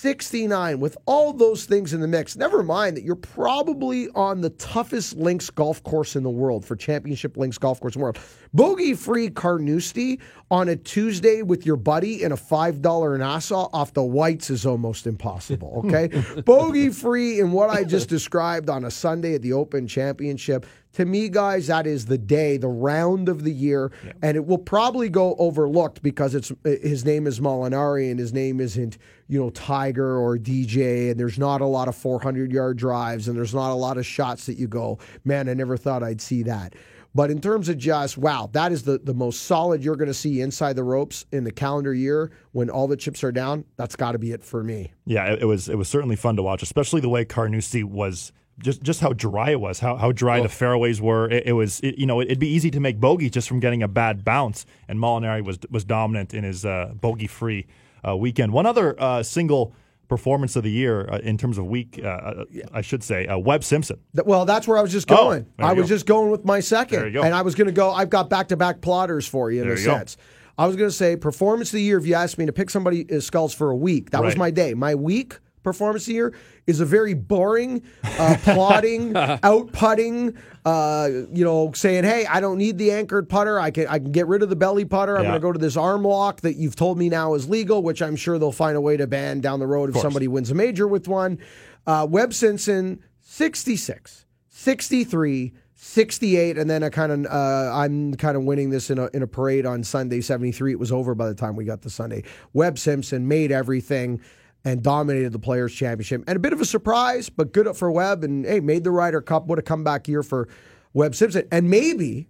69 0.00 0.80
with 0.80 0.96
all 1.04 1.34
those 1.34 1.66
things 1.66 1.92
in 1.92 2.00
the 2.00 2.08
mix. 2.08 2.34
Never 2.34 2.62
mind 2.62 2.96
that 2.96 3.04
you're 3.04 3.14
probably 3.14 4.08
on 4.14 4.40
the 4.40 4.48
toughest 4.48 5.14
links 5.16 5.50
golf 5.50 5.82
course 5.82 6.16
in 6.16 6.22
the 6.22 6.30
world 6.30 6.64
for 6.64 6.74
championship 6.74 7.36
links 7.36 7.58
golf 7.58 7.80
course 7.80 7.96
in 7.96 8.00
the 8.00 8.04
world. 8.04 8.18
Bogey 8.54 8.94
free 8.94 9.28
Carnoustie 9.28 10.18
on 10.50 10.70
a 10.70 10.76
Tuesday 10.76 11.42
with 11.42 11.66
your 11.66 11.76
buddy 11.76 12.22
in 12.22 12.32
a 12.32 12.36
$5 12.36 13.18
Nassau 13.18 13.68
off 13.74 13.92
the 13.92 14.02
whites 14.02 14.48
is 14.48 14.64
almost 14.64 15.06
impossible, 15.06 15.82
okay? 15.84 16.08
Bogey 16.46 16.88
free 16.88 17.38
in 17.38 17.52
what 17.52 17.68
I 17.68 17.84
just 17.84 18.08
described 18.08 18.70
on 18.70 18.86
a 18.86 18.90
Sunday 18.90 19.34
at 19.34 19.42
the 19.42 19.52
Open 19.52 19.86
Championship. 19.86 20.64
To 20.94 21.04
me, 21.04 21.28
guys, 21.28 21.68
that 21.68 21.86
is 21.86 22.06
the 22.06 22.18
day, 22.18 22.56
the 22.56 22.68
round 22.68 23.28
of 23.28 23.44
the 23.44 23.52
year, 23.52 23.92
and 24.22 24.36
it 24.36 24.44
will 24.44 24.58
probably 24.58 25.08
go 25.08 25.36
overlooked 25.36 26.02
because 26.02 26.34
it's 26.34 26.50
uh, 26.50 26.54
his 26.82 27.04
name 27.04 27.28
is 27.28 27.38
Molinari 27.38 28.10
and 28.10 28.18
his 28.18 28.32
name 28.32 28.60
isn't 28.60 28.98
you 29.28 29.38
know 29.38 29.50
Tiger 29.50 30.18
or 30.18 30.36
DJ, 30.36 31.10
and 31.10 31.20
there's 31.20 31.38
not 31.38 31.60
a 31.60 31.66
lot 31.66 31.86
of 31.86 31.94
400 31.94 32.52
yard 32.52 32.76
drives 32.76 33.28
and 33.28 33.36
there's 33.36 33.54
not 33.54 33.70
a 33.70 33.74
lot 33.74 33.98
of 33.98 34.06
shots 34.06 34.46
that 34.46 34.54
you 34.54 34.66
go, 34.66 34.98
man, 35.24 35.48
I 35.48 35.54
never 35.54 35.76
thought 35.76 36.02
I'd 36.02 36.20
see 36.20 36.42
that. 36.44 36.74
But 37.14 37.30
in 37.30 37.40
terms 37.40 37.68
of 37.68 37.78
just 37.78 38.18
wow, 38.18 38.50
that 38.52 38.72
is 38.72 38.82
the 38.82 38.98
the 38.98 39.14
most 39.14 39.44
solid 39.44 39.84
you're 39.84 39.96
going 39.96 40.08
to 40.08 40.14
see 40.14 40.40
inside 40.40 40.74
the 40.74 40.84
ropes 40.84 41.24
in 41.32 41.44
the 41.44 41.52
calendar 41.52 41.94
year 41.94 42.30
when 42.52 42.70
all 42.70 42.88
the 42.88 42.96
chips 42.96 43.22
are 43.24 43.32
down. 43.32 43.64
That's 43.76 43.96
got 43.96 44.12
to 44.12 44.18
be 44.18 44.32
it 44.32 44.44
for 44.44 44.62
me. 44.62 44.92
Yeah, 45.06 45.32
it, 45.32 45.42
it 45.42 45.44
was 45.46 45.68
it 45.68 45.78
was 45.78 45.88
certainly 45.88 46.16
fun 46.16 46.36
to 46.36 46.42
watch, 46.42 46.62
especially 46.62 47.00
the 47.00 47.08
way 47.08 47.24
Carnoustie 47.24 47.84
was 47.84 48.32
just 48.62 48.82
just 48.82 49.00
how 49.00 49.12
dry 49.12 49.50
it 49.50 49.60
was, 49.60 49.80
how 49.80 49.96
how 49.96 50.12
dry 50.12 50.40
the 50.40 50.48
fairways 50.48 51.00
were. 51.00 51.28
It, 51.30 51.46
it 51.48 51.52
was 51.52 51.80
it, 51.80 51.98
you 51.98 52.06
know 52.06 52.20
it'd 52.20 52.38
be 52.38 52.48
easy 52.48 52.70
to 52.70 52.80
make 52.80 53.00
bogey 53.00 53.30
just 53.30 53.48
from 53.48 53.60
getting 53.60 53.82
a 53.82 53.88
bad 53.88 54.24
bounce, 54.24 54.66
and 54.88 54.98
Molinari 54.98 55.44
was 55.44 55.58
was 55.70 55.84
dominant 55.84 56.34
in 56.34 56.44
his 56.44 56.64
uh, 56.64 56.92
bogey 57.00 57.26
free 57.26 57.66
uh, 58.06 58.16
weekend. 58.16 58.52
One 58.52 58.66
other 58.66 58.94
uh, 59.00 59.22
single 59.22 59.74
performance 60.08 60.56
of 60.56 60.64
the 60.64 60.70
year 60.70 61.08
uh, 61.08 61.18
in 61.18 61.38
terms 61.38 61.56
of 61.56 61.66
week, 61.66 62.00
uh, 62.04 62.44
I 62.72 62.80
should 62.80 63.04
say, 63.04 63.28
uh, 63.28 63.38
Webb 63.38 63.62
Simpson. 63.62 64.00
Well, 64.24 64.44
that's 64.44 64.66
where 64.66 64.76
I 64.76 64.82
was 64.82 64.90
just 64.90 65.08
Oh, 65.12 65.14
going. 65.16 65.46
there 65.56 65.66
I 65.66 65.72
was 65.72 65.84
go. 65.84 65.88
just 65.94 66.04
going 66.06 66.30
with 66.32 66.44
my 66.44 66.58
second. 66.58 67.12
Go. 67.12 67.22
And 67.22 67.32
I 67.32 67.42
was 67.42 67.54
going 67.54 67.66
to 67.68 67.72
go, 67.72 67.92
I've 67.92 68.10
got 68.10 68.28
back 68.28 68.48
to 68.48 68.56
back 68.56 68.80
plotters 68.80 69.24
for 69.28 69.52
you 69.52 69.60
in 69.62 69.68
There 69.68 69.76
a 69.76 69.78
you 69.78 69.86
go. 69.86 69.92
sense. 69.98 70.16
I 70.58 70.66
was 70.66 70.74
going 70.74 70.90
to 70.90 70.94
say 70.96 71.14
performance 71.16 71.68
of 71.68 71.74
the 71.74 71.82
year, 71.82 71.96
if 71.96 72.06
you 72.06 72.14
asked 72.14 72.38
me 72.38 72.46
to 72.46 72.52
pick 72.52 72.70
somebody 72.70 73.06
uh, 73.08 73.20
skulls 73.20 73.54
for 73.54 73.70
a 73.70 73.76
week, 73.76 74.10
that 74.10 74.20
was 74.20 74.36
my 74.36 74.50
day. 74.50 74.74
My 74.74 74.96
week 74.96 75.38
performance 75.62 76.08
year 76.08 76.32
is 76.66 76.80
a 76.80 76.84
very 76.84 77.14
boring, 77.14 77.82
uh, 78.18 78.36
plodding, 78.42 79.14
out 79.16 79.72
putting, 79.72 80.36
uh, 80.64 81.08
you 81.32 81.44
know, 81.44 81.72
saying, 81.72 82.04
hey, 82.04 82.26
I 82.26 82.40
don't 82.40 82.58
need 82.58 82.78
the 82.78 82.90
anchored 82.92 83.28
putter. 83.28 83.58
I 83.60 83.70
can, 83.70 83.86
I 83.88 83.98
can 83.98 84.12
get 84.12 84.26
rid 84.26 84.42
of 84.42 84.48
the 84.50 84.56
belly 84.56 84.84
putter. 84.84 85.16
I'm 85.16 85.24
Yeah. 85.24 85.30
going 85.30 85.40
to 85.40 85.46
go 85.46 85.52
to 85.52 85.58
this 85.58 85.76
arm 85.76 86.02
lock 86.04 86.40
that 86.42 86.54
you've 86.56 86.76
told 86.76 86.98
me 86.98 87.08
now 87.08 87.34
is 87.34 87.48
legal, 87.48 87.82
which 87.82 88.00
I'm 88.02 88.16
sure 88.16 88.38
they'll 88.38 88.52
find 88.52 88.76
a 88.76 88.80
way 88.80 88.96
to 88.96 89.06
ban 89.06 89.40
down 89.40 89.58
the 89.60 89.66
road 89.66 89.90
if 89.90 89.96
somebody 90.00 90.28
wins 90.28 90.50
a 90.50 90.54
major 90.54 90.86
with 90.88 91.08
one. 91.08 91.38
Uh, 91.86 92.06
Webb 92.08 92.32
Simpson, 92.34 93.00
66, 93.20 94.26
63, 94.48 95.52
68, 95.74 96.58
and 96.58 96.68
then 96.68 96.82
I 96.82 96.90
kind 96.90 97.10
of 97.10 97.24
uh, 97.32 97.72
I'm 97.74 98.14
kind 98.14 98.36
of 98.36 98.44
winning 98.44 98.68
this 98.68 98.90
in 98.90 98.98
a 98.98 99.08
in 99.14 99.22
a 99.22 99.26
parade 99.26 99.64
on 99.64 99.82
Sunday, 99.82 100.20
73. 100.20 100.72
It 100.72 100.78
was 100.78 100.92
over 100.92 101.14
by 101.14 101.26
the 101.28 101.34
time 101.34 101.56
we 101.56 101.64
got 101.64 101.80
to 101.82 101.90
Sunday. 101.90 102.24
Webb 102.52 102.78
Simpson 102.78 103.26
made 103.26 103.50
everything 103.50 104.20
and 104.64 104.82
dominated 104.82 105.32
the 105.32 105.38
Players 105.38 105.74
Championship, 105.74 106.22
and 106.26 106.36
a 106.36 106.40
bit 106.40 106.52
of 106.52 106.60
a 106.60 106.64
surprise, 106.64 107.28
but 107.28 107.52
good 107.52 107.74
for 107.76 107.90
Webb, 107.90 108.24
and 108.24 108.44
hey, 108.44 108.60
made 108.60 108.84
the 108.84 108.90
Ryder 108.90 109.20
Cup. 109.22 109.46
What 109.46 109.58
a 109.58 109.62
comeback 109.62 110.06
year 110.08 110.22
for 110.22 110.48
Webb 110.92 111.14
Simpson, 111.14 111.46
and 111.50 111.68
maybe. 111.70 112.28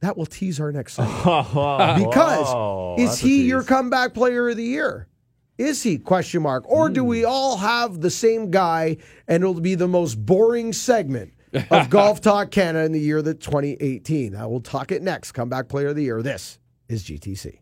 That 0.00 0.18
will 0.18 0.26
tease 0.26 0.60
our 0.60 0.70
next 0.70 0.94
segment. 0.94 1.16
Because 1.24 2.46
Oh, 2.48 2.96
is 2.98 3.18
he 3.20 3.44
your 3.46 3.62
comeback 3.62 4.12
player 4.12 4.50
of 4.50 4.56
the 4.58 4.62
year? 4.62 5.08
Is 5.56 5.82
he? 5.82 5.96
Question 5.96 6.42
mark. 6.42 6.68
Or 6.70 6.90
do 6.90 7.00
Hmm. 7.00 7.06
we 7.06 7.24
all 7.24 7.56
have 7.56 8.02
the 8.02 8.10
same 8.10 8.50
guy 8.50 8.98
and 9.26 9.42
it'll 9.42 9.58
be 9.60 9.76
the 9.76 9.88
most 9.88 10.16
boring 10.16 10.74
segment 10.74 11.32
of 11.70 11.88
Golf 11.90 12.20
Talk 12.20 12.50
Canada 12.50 12.84
in 12.84 12.92
the 12.92 13.00
year 13.00 13.22
that 13.22 13.40
2018? 13.40 14.36
I 14.36 14.44
will 14.44 14.60
talk 14.60 14.92
it 14.92 15.00
next. 15.00 15.32
Comeback 15.32 15.68
player 15.68 15.88
of 15.88 15.96
the 15.96 16.02
year. 16.02 16.20
This 16.20 16.58
is 16.88 17.02
GTC. 17.04 17.60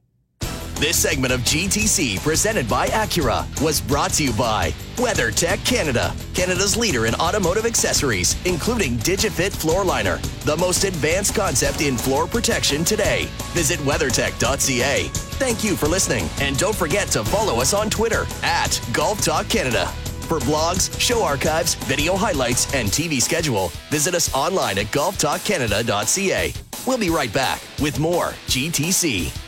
This 0.83 0.97
segment 0.97 1.33
of 1.33 1.43
GTC, 1.43 2.20
presented 2.24 2.68
by 2.68 2.89
Acura, 2.89 3.47
was 3.62 3.80
brought 3.80 4.14
to 4.14 4.24
you 4.24 4.33
by 4.33 4.72
WeatherTech 4.97 5.64
Canada, 5.64 6.12
Canada's 6.35 6.76
leader 6.76 7.07
in 7.07 7.14
automotive 7.14 7.66
accessories, 7.66 8.35
including 8.47 8.97
DigiFit 8.97 9.53
Floor 9.53 9.85
Liner, 9.85 10.16
the 10.41 10.57
most 10.57 10.83
advanced 10.83 11.37
concept 11.37 11.83
in 11.83 11.97
floor 11.97 12.26
protection 12.26 12.85
today. 12.85 13.28
Visit 13.53 13.78
WeatherTech.ca. 13.78 15.05
Thank 15.39 15.62
you 15.62 15.76
for 15.76 15.87
listening, 15.87 16.28
and 16.41 16.59
don't 16.59 16.74
forget 16.74 17.07
to 17.11 17.22
follow 17.22 17.61
us 17.61 17.74
on 17.74 17.89
Twitter 17.89 18.26
at 18.43 18.80
Golf 18.93 19.24
Talk 19.24 19.49
Canada. 19.49 19.87
For 20.26 20.41
blogs, 20.41 20.99
show 20.99 21.22
archives, 21.22 21.74
video 21.74 22.16
highlights, 22.16 22.74
and 22.74 22.89
TV 22.89 23.22
schedule, 23.22 23.68
visit 23.89 24.16
us 24.16 24.35
online 24.35 24.78
at 24.78 24.87
golftalkcanada.ca. 24.87 26.53
We'll 26.89 26.99
be 26.99 27.11
right 27.11 27.33
back 27.33 27.62
with 27.80 28.01
more 28.01 28.30
GTC. 28.49 29.41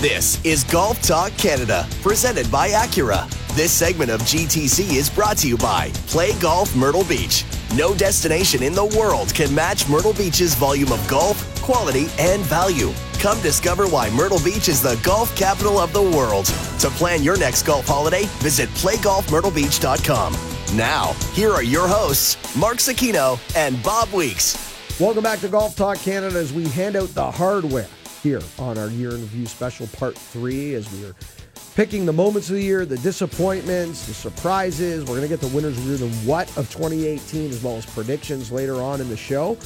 This 0.00 0.42
is 0.46 0.64
Golf 0.64 1.02
Talk 1.02 1.30
Canada, 1.36 1.86
presented 2.00 2.50
by 2.50 2.70
Acura. 2.70 3.28
This 3.54 3.70
segment 3.70 4.10
of 4.10 4.22
GTC 4.22 4.96
is 4.96 5.10
brought 5.10 5.36
to 5.36 5.46
you 5.46 5.58
by 5.58 5.90
Play 6.06 6.32
Golf 6.40 6.74
Myrtle 6.74 7.04
Beach. 7.04 7.44
No 7.76 7.94
destination 7.94 8.62
in 8.62 8.72
the 8.72 8.86
world 8.98 9.34
can 9.34 9.54
match 9.54 9.90
Myrtle 9.90 10.14
Beach's 10.14 10.54
volume 10.54 10.90
of 10.90 11.06
golf, 11.06 11.36
quality, 11.60 12.06
and 12.18 12.40
value. 12.44 12.94
Come 13.18 13.42
discover 13.42 13.86
why 13.88 14.08
Myrtle 14.08 14.40
Beach 14.42 14.70
is 14.70 14.80
the 14.80 14.98
golf 15.04 15.36
capital 15.36 15.78
of 15.78 15.92
the 15.92 16.02
world. 16.02 16.46
To 16.46 16.88
plan 16.96 17.22
your 17.22 17.38
next 17.38 17.64
golf 17.64 17.86
holiday, 17.86 18.24
visit 18.38 18.70
playgolfmyrtlebeach.com. 18.70 20.32
Now, 20.78 21.12
here 21.34 21.50
are 21.50 21.62
your 21.62 21.86
hosts, 21.86 22.56
Mark 22.56 22.78
Zecchino 22.78 23.38
and 23.54 23.82
Bob 23.82 24.10
Weeks. 24.14 24.56
Welcome 24.98 25.24
back 25.24 25.40
to 25.40 25.48
Golf 25.48 25.76
Talk 25.76 25.98
Canada 25.98 26.38
as 26.38 26.54
we 26.54 26.66
hand 26.68 26.96
out 26.96 27.10
the 27.10 27.30
hardware 27.30 27.86
here 28.22 28.40
on 28.58 28.78
our 28.78 28.88
year 28.88 29.10
in 29.10 29.20
review 29.20 29.46
special 29.46 29.86
part 29.88 30.16
three 30.16 30.74
as 30.74 30.90
we 30.92 31.04
are 31.06 31.14
picking 31.74 32.04
the 32.04 32.12
moments 32.12 32.50
of 32.50 32.56
the 32.56 32.62
year, 32.62 32.84
the 32.84 32.98
disappointments, 32.98 34.06
the 34.06 34.14
surprises. 34.14 35.02
We're 35.02 35.16
going 35.16 35.22
to 35.22 35.28
get 35.28 35.40
the 35.40 35.48
winners 35.48 35.78
of 35.78 36.00
the 36.00 36.08
what 36.28 36.48
of 36.56 36.70
2018 36.70 37.50
as 37.50 37.62
well 37.62 37.76
as 37.76 37.86
predictions 37.86 38.52
later 38.52 38.76
on 38.76 39.00
in 39.00 39.08
the 39.08 39.16
show. 39.16 39.56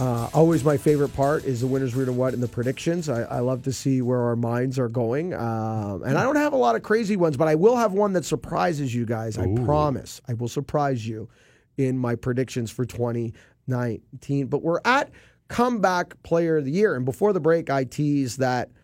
Uh, 0.00 0.28
always 0.34 0.64
my 0.64 0.76
favorite 0.76 1.14
part 1.14 1.44
is 1.44 1.60
the 1.60 1.66
winners 1.66 1.94
read 1.94 2.08
and 2.08 2.16
what 2.16 2.34
and 2.34 2.42
the 2.42 2.48
predictions. 2.48 3.08
I, 3.08 3.22
I, 3.22 3.38
love 3.38 3.62
to 3.62 3.72
see 3.72 4.02
where 4.02 4.20
our 4.22 4.34
minds 4.34 4.76
are 4.76 4.88
going. 4.88 5.32
Um, 5.32 6.02
and 6.02 6.18
I 6.18 6.24
don't 6.24 6.34
have 6.34 6.52
a 6.52 6.56
lot 6.56 6.74
of 6.74 6.82
crazy 6.82 7.16
ones, 7.16 7.36
but 7.36 7.46
I 7.46 7.54
will 7.54 7.76
have 7.76 7.92
one 7.92 8.12
that 8.14 8.24
surprises 8.24 8.92
you 8.92 9.06
guys. 9.06 9.38
I 9.38 9.46
promise. 9.64 10.20
I 10.26 10.34
will 10.34 10.48
surprise 10.48 11.06
you 11.06 11.28
in 11.76 11.96
my 11.96 12.16
predictions 12.16 12.72
for 12.72 12.84
2019. 12.84 14.48
But 14.48 14.62
we're 14.62 14.80
at 14.84 15.10
comeback 15.48 16.22
player 16.22 16.58
of 16.58 16.64
the 16.64 16.72
year. 16.72 16.94
And 16.94 17.04
before 17.04 17.32
the 17.32 17.40
break, 17.40 17.70
I 17.70 17.84
teased 17.84 18.40
that– 18.40 18.70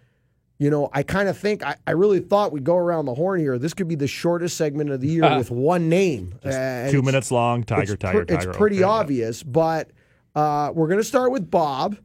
you 0.61 0.69
know, 0.69 0.91
I 0.93 1.03
kind 1.03 1.31
of 1.31 1.39
think 1.39 1.65
I, 1.65 1.77
I, 1.87 1.93
really 1.93 2.21
thought 2.21 2.53
we'd 2.53 2.65
go 2.65 2.77
around 2.77 3.07
the 3.07 3.15
horn 3.15 3.41
here. 3.41 3.59
This 3.59 3.73
could 3.73 3.89
be 3.89 3.95
the 3.95 4.07
shortest 4.07 4.59
segment 4.59 4.91
of 4.91 5.01
the 5.01 5.09
year 5.09 5.23
with 5.39 5.51
one 5.51 5.89
name. 5.89 6.39
Uh, 6.45 6.91
two 6.91 7.01
minutes 7.01 7.33
long. 7.33 7.65
Tiger, 7.65 7.97
Tiger, 7.97 8.27
pr- 8.27 8.35
Tiger. 8.35 8.49
It's 8.49 8.57
pretty 8.59 8.77
okay, 8.77 8.85
obvious, 8.85 9.43
yeah. 9.43 9.51
but 9.51 9.91
uh, 10.35 10.71
we're 10.75 10.87
going 10.87 11.01
to 11.01 11.05
start 11.05 11.33
with 11.33 11.51
Bob. 11.51 11.97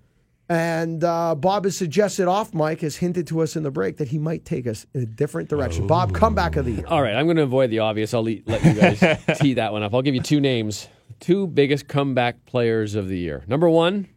And 0.48 1.04
uh, 1.04 1.36
Bob 1.36 1.66
has 1.66 1.76
suggested 1.76 2.30
off 2.30 2.54
Mike 2.54 2.80
has 2.80 2.96
hinted 2.96 3.28
to 3.28 3.42
us 3.42 3.58
in 3.58 3.64
the 3.64 3.72
break 3.72 3.98
that 3.98 4.08
he 4.08 4.20
might 4.20 4.46
take 4.46 4.68
us 4.68 4.86
in 4.94 5.02
a 5.02 5.06
different 5.06 5.50
direction. 5.50 5.84
Oh. 5.84 5.88
Bob, 5.88 6.14
comeback 6.14 6.56
of 6.56 6.66
the 6.66 6.72
year. 6.72 6.86
All 6.88 7.02
right, 7.02 7.16
I'm 7.16 7.26
going 7.26 7.38
to 7.38 7.44
avoid 7.44 7.72
the 7.72 7.80
obvious. 7.80 8.14
I'll 8.14 8.24
let 8.24 8.64
you 8.64 8.74
guys 8.74 9.20
tee 9.40 9.56
that 9.56 9.74
one 9.74 9.84
up. 9.84 9.94
I'll 9.94 10.04
give 10.04 10.16
you 10.16 10.22
two 10.22 10.40
names. 10.40 10.88
Two 11.20 11.48
biggest 11.48 11.90
comeback 11.90 12.46
players 12.46 12.96
of 12.96 13.10
the 13.10 13.18
year. 13.18 13.44
Number 13.48 13.68
one, 13.68 14.08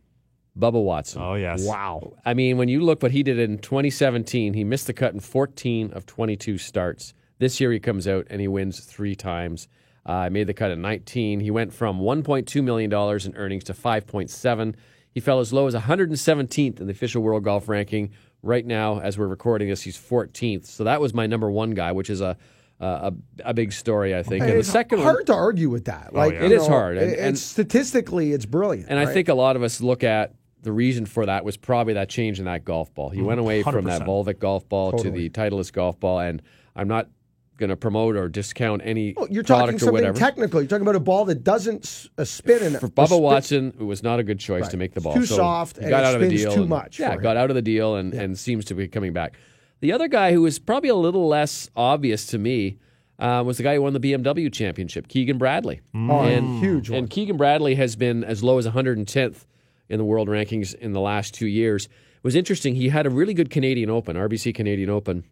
Bubba 0.58 0.82
Watson. 0.82 1.22
Oh, 1.22 1.34
yes. 1.34 1.64
Wow. 1.64 2.14
I 2.24 2.34
mean, 2.34 2.58
when 2.58 2.68
you 2.68 2.80
look 2.80 3.02
what 3.02 3.12
he 3.12 3.22
did 3.22 3.38
in 3.38 3.58
2017, 3.58 4.54
he 4.54 4.64
missed 4.64 4.86
the 4.86 4.92
cut 4.92 5.14
in 5.14 5.20
14 5.20 5.92
of 5.92 6.06
22 6.06 6.58
starts. 6.58 7.14
This 7.38 7.60
year 7.60 7.70
he 7.72 7.78
comes 7.78 8.08
out 8.08 8.26
and 8.30 8.40
he 8.40 8.48
wins 8.48 8.80
three 8.80 9.14
times. 9.14 9.68
I 10.04 10.26
uh, 10.26 10.30
made 10.30 10.46
the 10.46 10.54
cut 10.54 10.70
at 10.70 10.78
19. 10.78 11.40
He 11.40 11.50
went 11.50 11.72
from 11.72 12.00
1.2 12.00 12.64
million 12.64 12.90
dollars 12.90 13.26
in 13.26 13.36
earnings 13.36 13.64
to 13.64 13.74
5.7. 13.74 14.74
He 15.12 15.20
fell 15.20 15.40
as 15.40 15.52
low 15.52 15.66
as 15.66 15.74
117th 15.74 16.80
in 16.80 16.86
the 16.86 16.92
official 16.92 17.22
world 17.22 17.44
golf 17.44 17.68
ranking. 17.68 18.10
Right 18.42 18.64
now, 18.64 19.00
as 19.00 19.18
we're 19.18 19.26
recording 19.26 19.68
this, 19.68 19.82
he's 19.82 19.98
14th. 19.98 20.66
So 20.66 20.84
that 20.84 21.00
was 21.00 21.12
my 21.12 21.26
number 21.26 21.50
one 21.50 21.72
guy, 21.72 21.92
which 21.92 22.08
is 22.08 22.20
a 22.20 22.36
a, 22.80 23.12
a 23.44 23.54
big 23.54 23.72
story, 23.72 24.14
I 24.14 24.22
think. 24.22 24.42
And, 24.42 24.52
and 24.52 24.60
the 24.60 24.64
second 24.64 25.00
hard 25.00 25.16
one, 25.16 25.24
to 25.26 25.34
argue 25.34 25.68
with 25.68 25.86
that. 25.86 26.14
Like 26.14 26.34
oh, 26.34 26.34
yeah. 26.36 26.44
it 26.44 26.52
is 26.52 26.62
know, 26.62 26.74
hard, 26.74 26.96
and, 26.96 27.10
and, 27.10 27.20
and, 27.20 27.38
statistically, 27.38 28.32
it's 28.32 28.46
brilliant. 28.46 28.88
And 28.88 28.98
right? 28.98 29.08
I 29.08 29.12
think 29.12 29.28
a 29.28 29.34
lot 29.34 29.56
of 29.56 29.62
us 29.62 29.80
look 29.80 30.04
at 30.04 30.34
the 30.68 30.72
reason 30.72 31.06
for 31.06 31.24
that 31.24 31.46
was 31.46 31.56
probably 31.56 31.94
that 31.94 32.10
change 32.10 32.38
in 32.38 32.44
that 32.44 32.62
golf 32.62 32.92
ball. 32.92 33.08
He 33.08 33.20
mm, 33.20 33.24
went 33.24 33.40
away 33.40 33.62
100%. 33.62 33.72
from 33.72 33.84
that 33.86 34.02
Volvik 34.02 34.38
golf 34.38 34.68
ball 34.68 34.90
totally. 34.90 35.10
to 35.10 35.16
the 35.16 35.30
Titleist 35.30 35.72
golf 35.72 35.98
ball, 35.98 36.20
and 36.20 36.42
I'm 36.76 36.88
not 36.88 37.08
going 37.56 37.70
to 37.70 37.76
promote 37.76 38.16
or 38.16 38.28
discount 38.28 38.82
any 38.84 39.14
well, 39.16 39.26
you're 39.30 39.42
talking 39.42 39.78
something 39.78 39.94
whatever. 39.94 40.18
technical. 40.18 40.60
You're 40.60 40.68
talking 40.68 40.82
about 40.82 40.94
a 40.94 41.00
ball 41.00 41.24
that 41.24 41.42
doesn't 41.42 42.08
uh, 42.18 42.24
spin 42.24 42.62
in 42.62 42.74
it. 42.74 42.80
For 42.80 42.88
Bubba 42.88 43.18
Watson, 43.18 43.72
it 43.80 43.82
was 43.82 44.02
not 44.02 44.20
a 44.20 44.22
good 44.22 44.38
choice 44.38 44.64
right. 44.64 44.70
to 44.72 44.76
make 44.76 44.92
the 44.92 45.00
ball 45.00 45.14
too 45.14 45.24
so 45.24 45.36
soft. 45.36 45.80
got 45.80 46.04
out 46.04 46.16
of 46.16 46.20
the 46.20 46.28
deal. 46.28 46.52
Too 46.52 46.60
and, 46.60 46.68
much. 46.68 46.98
Yeah, 46.98 47.16
got 47.16 47.38
out 47.38 47.48
of 47.48 47.56
the 47.56 47.62
deal 47.62 47.96
and, 47.96 48.12
yeah. 48.12 48.20
and 48.20 48.38
seems 48.38 48.66
to 48.66 48.74
be 48.74 48.88
coming 48.88 49.14
back. 49.14 49.38
The 49.80 49.92
other 49.92 50.06
guy 50.06 50.34
who 50.34 50.42
was 50.42 50.58
probably 50.58 50.90
a 50.90 50.96
little 50.96 51.28
less 51.28 51.70
obvious 51.74 52.26
to 52.26 52.38
me 52.38 52.76
uh, 53.18 53.42
was 53.46 53.56
the 53.56 53.62
guy 53.62 53.76
who 53.76 53.82
won 53.82 53.94
the 53.94 54.00
BMW 54.00 54.52
championship, 54.52 55.08
Keegan 55.08 55.38
Bradley. 55.38 55.80
Mm. 55.94 56.12
Oh, 56.12 56.20
and, 56.24 56.58
huge 56.62 56.90
one. 56.90 56.98
And 56.98 57.10
Keegan 57.10 57.38
Bradley 57.38 57.74
has 57.76 57.96
been 57.96 58.22
as 58.22 58.44
low 58.44 58.58
as 58.58 58.66
110th 58.66 59.46
in 59.88 59.98
the 59.98 60.04
world 60.04 60.28
rankings 60.28 60.74
in 60.74 60.92
the 60.92 61.00
last 61.00 61.34
two 61.34 61.46
years. 61.46 61.86
It 61.86 62.24
was 62.24 62.34
interesting. 62.34 62.74
He 62.74 62.88
had 62.88 63.06
a 63.06 63.10
really 63.10 63.34
good 63.34 63.50
Canadian 63.50 63.90
Open, 63.90 64.16
RBC 64.16 64.54
Canadian 64.54 64.90
Open. 64.90 65.24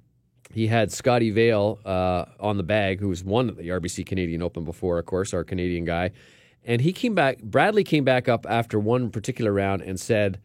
He 0.53 0.69
had 0.69 0.93
Scotty 0.93 1.31
Vail 1.31 1.81
uh, 1.85 2.27
on 2.39 2.57
the 2.57 2.63
bag, 2.63 3.01
who's 3.01 3.25
won 3.25 3.49
the 3.49 3.69
RBC 3.69 4.07
Canadian 4.07 4.43
Open 4.43 4.65
before, 4.65 4.99
of 4.99 5.07
course, 5.07 5.35
our 5.35 5.45
Canadian 5.45 5.85
guy. 5.85 6.13
And 6.65 6.81
he 6.81 6.93
came 6.93 7.15
back, 7.15 7.43
Bradley 7.43 7.85
came 7.85 8.05
back 8.05 8.29
up 8.29 8.47
after 8.49 8.79
one 8.79 9.11
particular 9.11 9.53
round 9.53 9.83
and 9.83 9.99
said, 9.99 10.41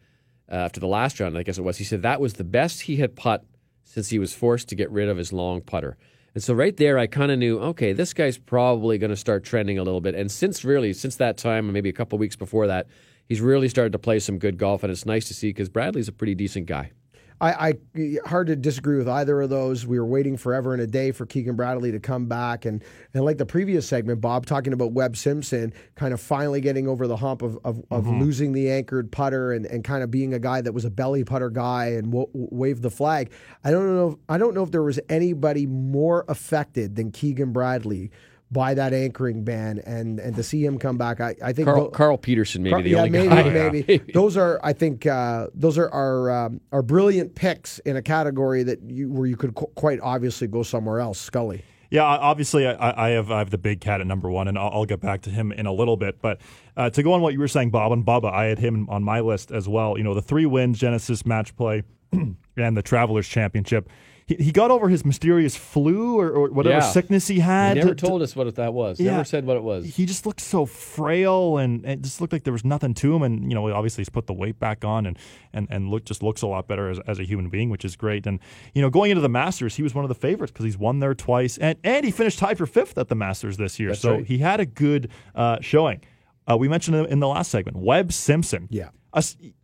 uh, 0.52 0.56
after 0.56 0.80
the 0.80 0.88
last 0.88 1.20
round, 1.20 1.38
I 1.38 1.44
guess 1.44 1.58
it 1.58 1.64
was, 1.64 1.78
he 1.78 1.84
said 1.84 2.02
that 2.02 2.20
was 2.20 2.34
the 2.34 2.44
best 2.44 2.82
he 2.82 2.98
had 2.98 3.16
putt 3.16 3.46
since 3.84 4.10
he 4.10 4.20
was 4.20 4.34
forced 4.34 4.70
to 4.70 4.76
get 4.76 4.92
rid 4.92 5.10
of 5.10 5.18
his 5.18 5.32
long 5.32 5.62
putter. 5.62 5.98
And 6.34 6.44
so 6.44 6.54
right 6.54 6.76
there, 6.78 6.98
I 6.98 7.08
kind 7.08 7.32
of 7.32 7.40
knew, 7.40 7.60
okay, 7.60 7.92
this 7.94 8.14
guy's 8.14 8.38
probably 8.38 8.98
going 8.98 9.10
to 9.10 9.18
start 9.18 9.44
trending 9.44 9.78
a 9.78 9.84
little 9.84 10.00
bit. 10.00 10.16
And 10.16 10.32
since 10.32 10.64
really, 10.64 10.94
since 10.94 11.18
that 11.18 11.38
time, 11.38 11.72
maybe 11.74 11.90
a 11.90 11.94
couple 11.94 12.18
weeks 12.18 12.36
before 12.36 12.68
that, 12.68 12.88
he's 13.32 13.40
really 13.40 13.70
started 13.70 13.94
to 13.94 13.98
play 13.98 14.20
some 14.20 14.38
good 14.38 14.58
golf, 14.58 14.84
and 14.84 14.92
it's 14.92 15.06
nice 15.06 15.30
to 15.30 15.34
see 15.34 15.52
because 15.52 15.70
Bradley's 15.70 16.10
a 16.10 16.12
pretty 16.12 16.36
decent 16.36 16.66
guy. 16.66 16.92
I, 17.40 17.70
I, 17.96 18.18
hard 18.26 18.48
to 18.48 18.58
disagree 18.58 18.98
with 18.98 19.08
either 19.08 19.40
of 19.40 19.50
those. 19.50 19.88
We 19.88 19.98
were 19.98 20.06
waiting 20.06 20.36
forever 20.36 20.74
and 20.74 20.82
a 20.82 20.86
day 20.86 21.14
for 21.14 21.26
Keegan 21.26 21.56
Bradley 21.56 21.94
to 21.94 22.00
come 22.02 22.26
back, 22.26 22.66
and 22.66 22.84
and 23.14 23.24
like 23.24 23.38
the 23.38 23.46
previous 23.46 23.88
segment, 23.88 24.20
Bob 24.20 24.46
talking 24.46 24.74
about 24.74 24.92
Webb 24.92 25.16
Simpson, 25.16 25.72
kind 25.96 26.14
of 26.14 26.20
finally 26.20 26.60
getting 26.60 26.90
over 26.90 27.08
the 27.08 27.16
hump 27.16 27.42
of 27.42 27.58
of, 27.64 27.82
of 27.90 28.04
mm-hmm. 28.04 28.20
losing 28.20 28.52
the 28.52 28.70
anchored 28.70 29.14
putter 29.14 29.54
and, 29.54 29.66
and 29.66 29.86
kind 29.86 30.04
of 30.04 30.12
being 30.12 30.34
a 30.34 30.40
guy 30.40 30.60
that 30.60 30.74
was 30.74 30.84
a 30.84 30.92
belly 30.92 31.24
putter 31.24 31.50
guy 31.50 31.86
and 31.86 32.12
w- 32.12 32.28
waved 32.34 32.82
the 32.82 32.92
flag. 32.92 33.32
I 33.64 33.72
don't 33.72 33.96
know. 33.96 34.10
If, 34.10 34.16
I 34.28 34.38
don't 34.38 34.54
know 34.54 34.64
if 34.64 34.72
there 34.72 34.84
was 34.84 35.00
anybody 35.08 35.66
more 35.66 36.26
affected 36.28 36.98
than 36.98 37.12
Keegan 37.12 37.54
Bradley 37.54 38.12
by 38.52 38.74
that 38.74 38.94
anchoring 38.94 39.44
ban 39.44 39.80
and 39.86 40.20
and 40.20 40.36
to 40.36 40.44
see 40.44 40.64
him 40.64 40.78
come 40.78 40.98
back 40.98 41.22
I, 41.22 41.36
I 41.44 41.54
think 41.54 41.68
Carl, 41.68 41.90
Carl 41.90 42.18
Pettersson 42.18 42.60
maybe 42.60 42.72
Carl, 42.72 42.84
the 42.84 42.90
yeah, 42.90 42.98
only 42.98 43.10
maybe, 43.10 43.30
guy. 43.30 43.70
maybe 43.72 43.98
those 44.14 44.36
are 44.38 44.60
I 44.64 44.74
think 44.74 45.06
uh, 45.06 45.48
those 45.54 45.78
are 45.78 45.90
our 45.90 46.30
um, 46.32 46.62
our 46.72 46.82
brilliant 46.82 47.36
picks 47.36 47.80
in 47.80 47.96
a 47.96 48.02
category 48.02 48.64
that 48.64 48.82
you 48.84 49.10
where 49.12 49.28
you 49.28 49.38
could 49.38 49.56
qu- 49.56 49.72
quite 49.76 50.00
obviously 50.02 50.48
go 50.48 50.64
somewhere 50.64 51.00
else 51.00 51.20
Scully 51.20 51.64
yeah, 51.92 52.04
obviously, 52.04 52.66
I, 52.66 53.08
I, 53.08 53.10
have 53.10 53.32
I 53.32 53.40
have 53.40 53.50
the 53.50 53.58
big 53.58 53.82
cat 53.82 54.00
at 54.00 54.08
number 54.08 54.32
one, 54.32 54.48
and 54.48 54.58
I'll, 54.58 54.70
I'll 54.70 54.86
get 54.86 55.02
back 55.02 55.24
to 55.24 55.30
him 55.30 55.52
in 55.52 55.66
a 55.66 55.74
little 55.74 55.98
bit. 55.98 56.22
But 56.22 56.40
uh, 56.78 56.90
to 56.90 57.04
go 57.04 57.12
on 57.12 57.20
what 57.20 57.34
you 57.34 57.40
were 57.40 57.50
saying, 57.50 57.70
Bob 57.70 57.92
and 57.92 58.06
Bubba, 58.06 58.32
I 58.32 58.46
had 58.46 58.60
him 58.60 58.90
on 58.90 59.04
my 59.04 59.20
list 59.20 59.52
as 59.52 59.68
well. 59.68 59.98
You 59.98 60.06
know, 60.06 60.14
the 60.14 60.22
three 60.22 60.46
wins, 60.46 60.80
Genesis 60.80 61.26
match 61.26 61.54
play, 61.58 61.84
and 62.14 62.78
the 62.78 62.82
Travelers 62.82 63.28
Championship 63.28 63.90
he, 64.38 64.46
he 64.46 64.52
got 64.52 64.72
over 64.72 64.90
his 64.90 65.06
mysterious 65.06 65.56
flu 65.56 66.20
or, 66.20 66.30
or 66.30 66.50
whatever 66.50 66.78
yeah. 66.78 66.92
sickness 66.92 67.28
he 67.28 67.40
had. 67.40 67.78
He 67.78 67.84
never 67.84 67.96
to, 67.96 68.06
told 68.06 68.22
us 68.22 68.36
what 68.36 68.54
that 68.56 68.74
was. 68.74 69.00
Yeah, 69.00 69.12
never 69.12 69.24
said 69.24 69.46
what 69.46 69.58
it 69.58 69.64
was. 69.64 69.86
He 69.96 70.06
just 70.06 70.26
looked 70.26 70.42
so 70.42 70.66
frail 70.66 71.58
and 71.58 71.86
it 71.86 72.02
just 72.02 72.22
looked 72.22 72.34
like 72.34 72.44
there 72.44 72.54
was 72.54 72.64
nothing 72.64 72.94
to 72.96 73.16
him. 73.16 73.24
And 73.24 73.52
you 73.52 73.56
know, 73.56 73.72
obviously 73.74 74.02
he's 74.02 74.10
put 74.10 74.28
the 74.28 74.34
weight 74.34 74.60
back 74.60 74.86
on 74.86 75.06
and 75.06 75.18
and 75.54 75.68
and 75.70 75.90
look 75.90 76.06
just 76.06 76.24
looks 76.24 76.42
a 76.42 76.48
lot 76.48 76.68
better 76.68 76.90
as, 76.90 77.00
as 77.08 77.20
a 77.20 77.24
human 77.24 77.50
being, 77.50 77.70
which 77.70 77.84
is 77.84 77.96
great. 77.96 78.26
And 78.26 78.40
you 78.74 78.82
know, 78.82 78.90
going 78.90 79.12
into 79.12 79.22
the 79.22 79.30
Masters, 79.30 79.76
he 79.76 79.84
was 79.84 79.94
one 79.94 80.06
of 80.06 80.10
the 80.10 80.16
favorites 80.16 80.52
because 80.52 80.66
he's 80.66 80.78
won 80.78 81.00
there 81.00 81.14
twice 81.14 81.58
and 81.58 81.78
and 81.84 82.06
he 82.06 82.12
finished 82.12 82.40
tied 82.40 82.58
for 82.58 82.66
fifth 82.66 82.98
at 82.98 83.10
the 83.10 83.16
Masters 83.16 83.58
this 83.58 83.80
year. 83.80 83.90
That's 83.90 84.02
so 84.02 84.16
right. 84.16 84.26
he 84.26 84.38
had 84.38 84.60
a 84.60 84.66
good 84.66 85.10
uh, 85.36 85.58
showing. 85.62 86.02
Uh, 86.50 86.58
we 86.58 86.68
mentioned 86.68 87.08
in 87.08 87.20
the 87.20 87.28
last 87.28 87.52
segment, 87.52 87.78
Webb 87.78 88.12
Simpson. 88.12 88.68
Yeah. 88.72 88.90
A, 89.14 89.24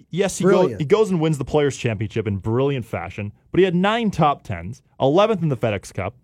yes, 0.09 0.37
he, 0.37 0.45
go, 0.45 0.67
he 0.67 0.85
goes 0.85 1.09
and 1.09 1.19
wins 1.19 1.37
the 1.37 1.45
Players' 1.45 1.77
Championship 1.77 2.27
in 2.27 2.37
brilliant 2.37 2.85
fashion, 2.85 3.31
but 3.51 3.59
he 3.59 3.65
had 3.65 3.75
nine 3.75 4.11
top 4.11 4.43
tens, 4.43 4.81
11th 4.99 5.41
in 5.41 5.49
the 5.49 5.57
FedEx 5.57 5.93
Cup, 5.93 6.15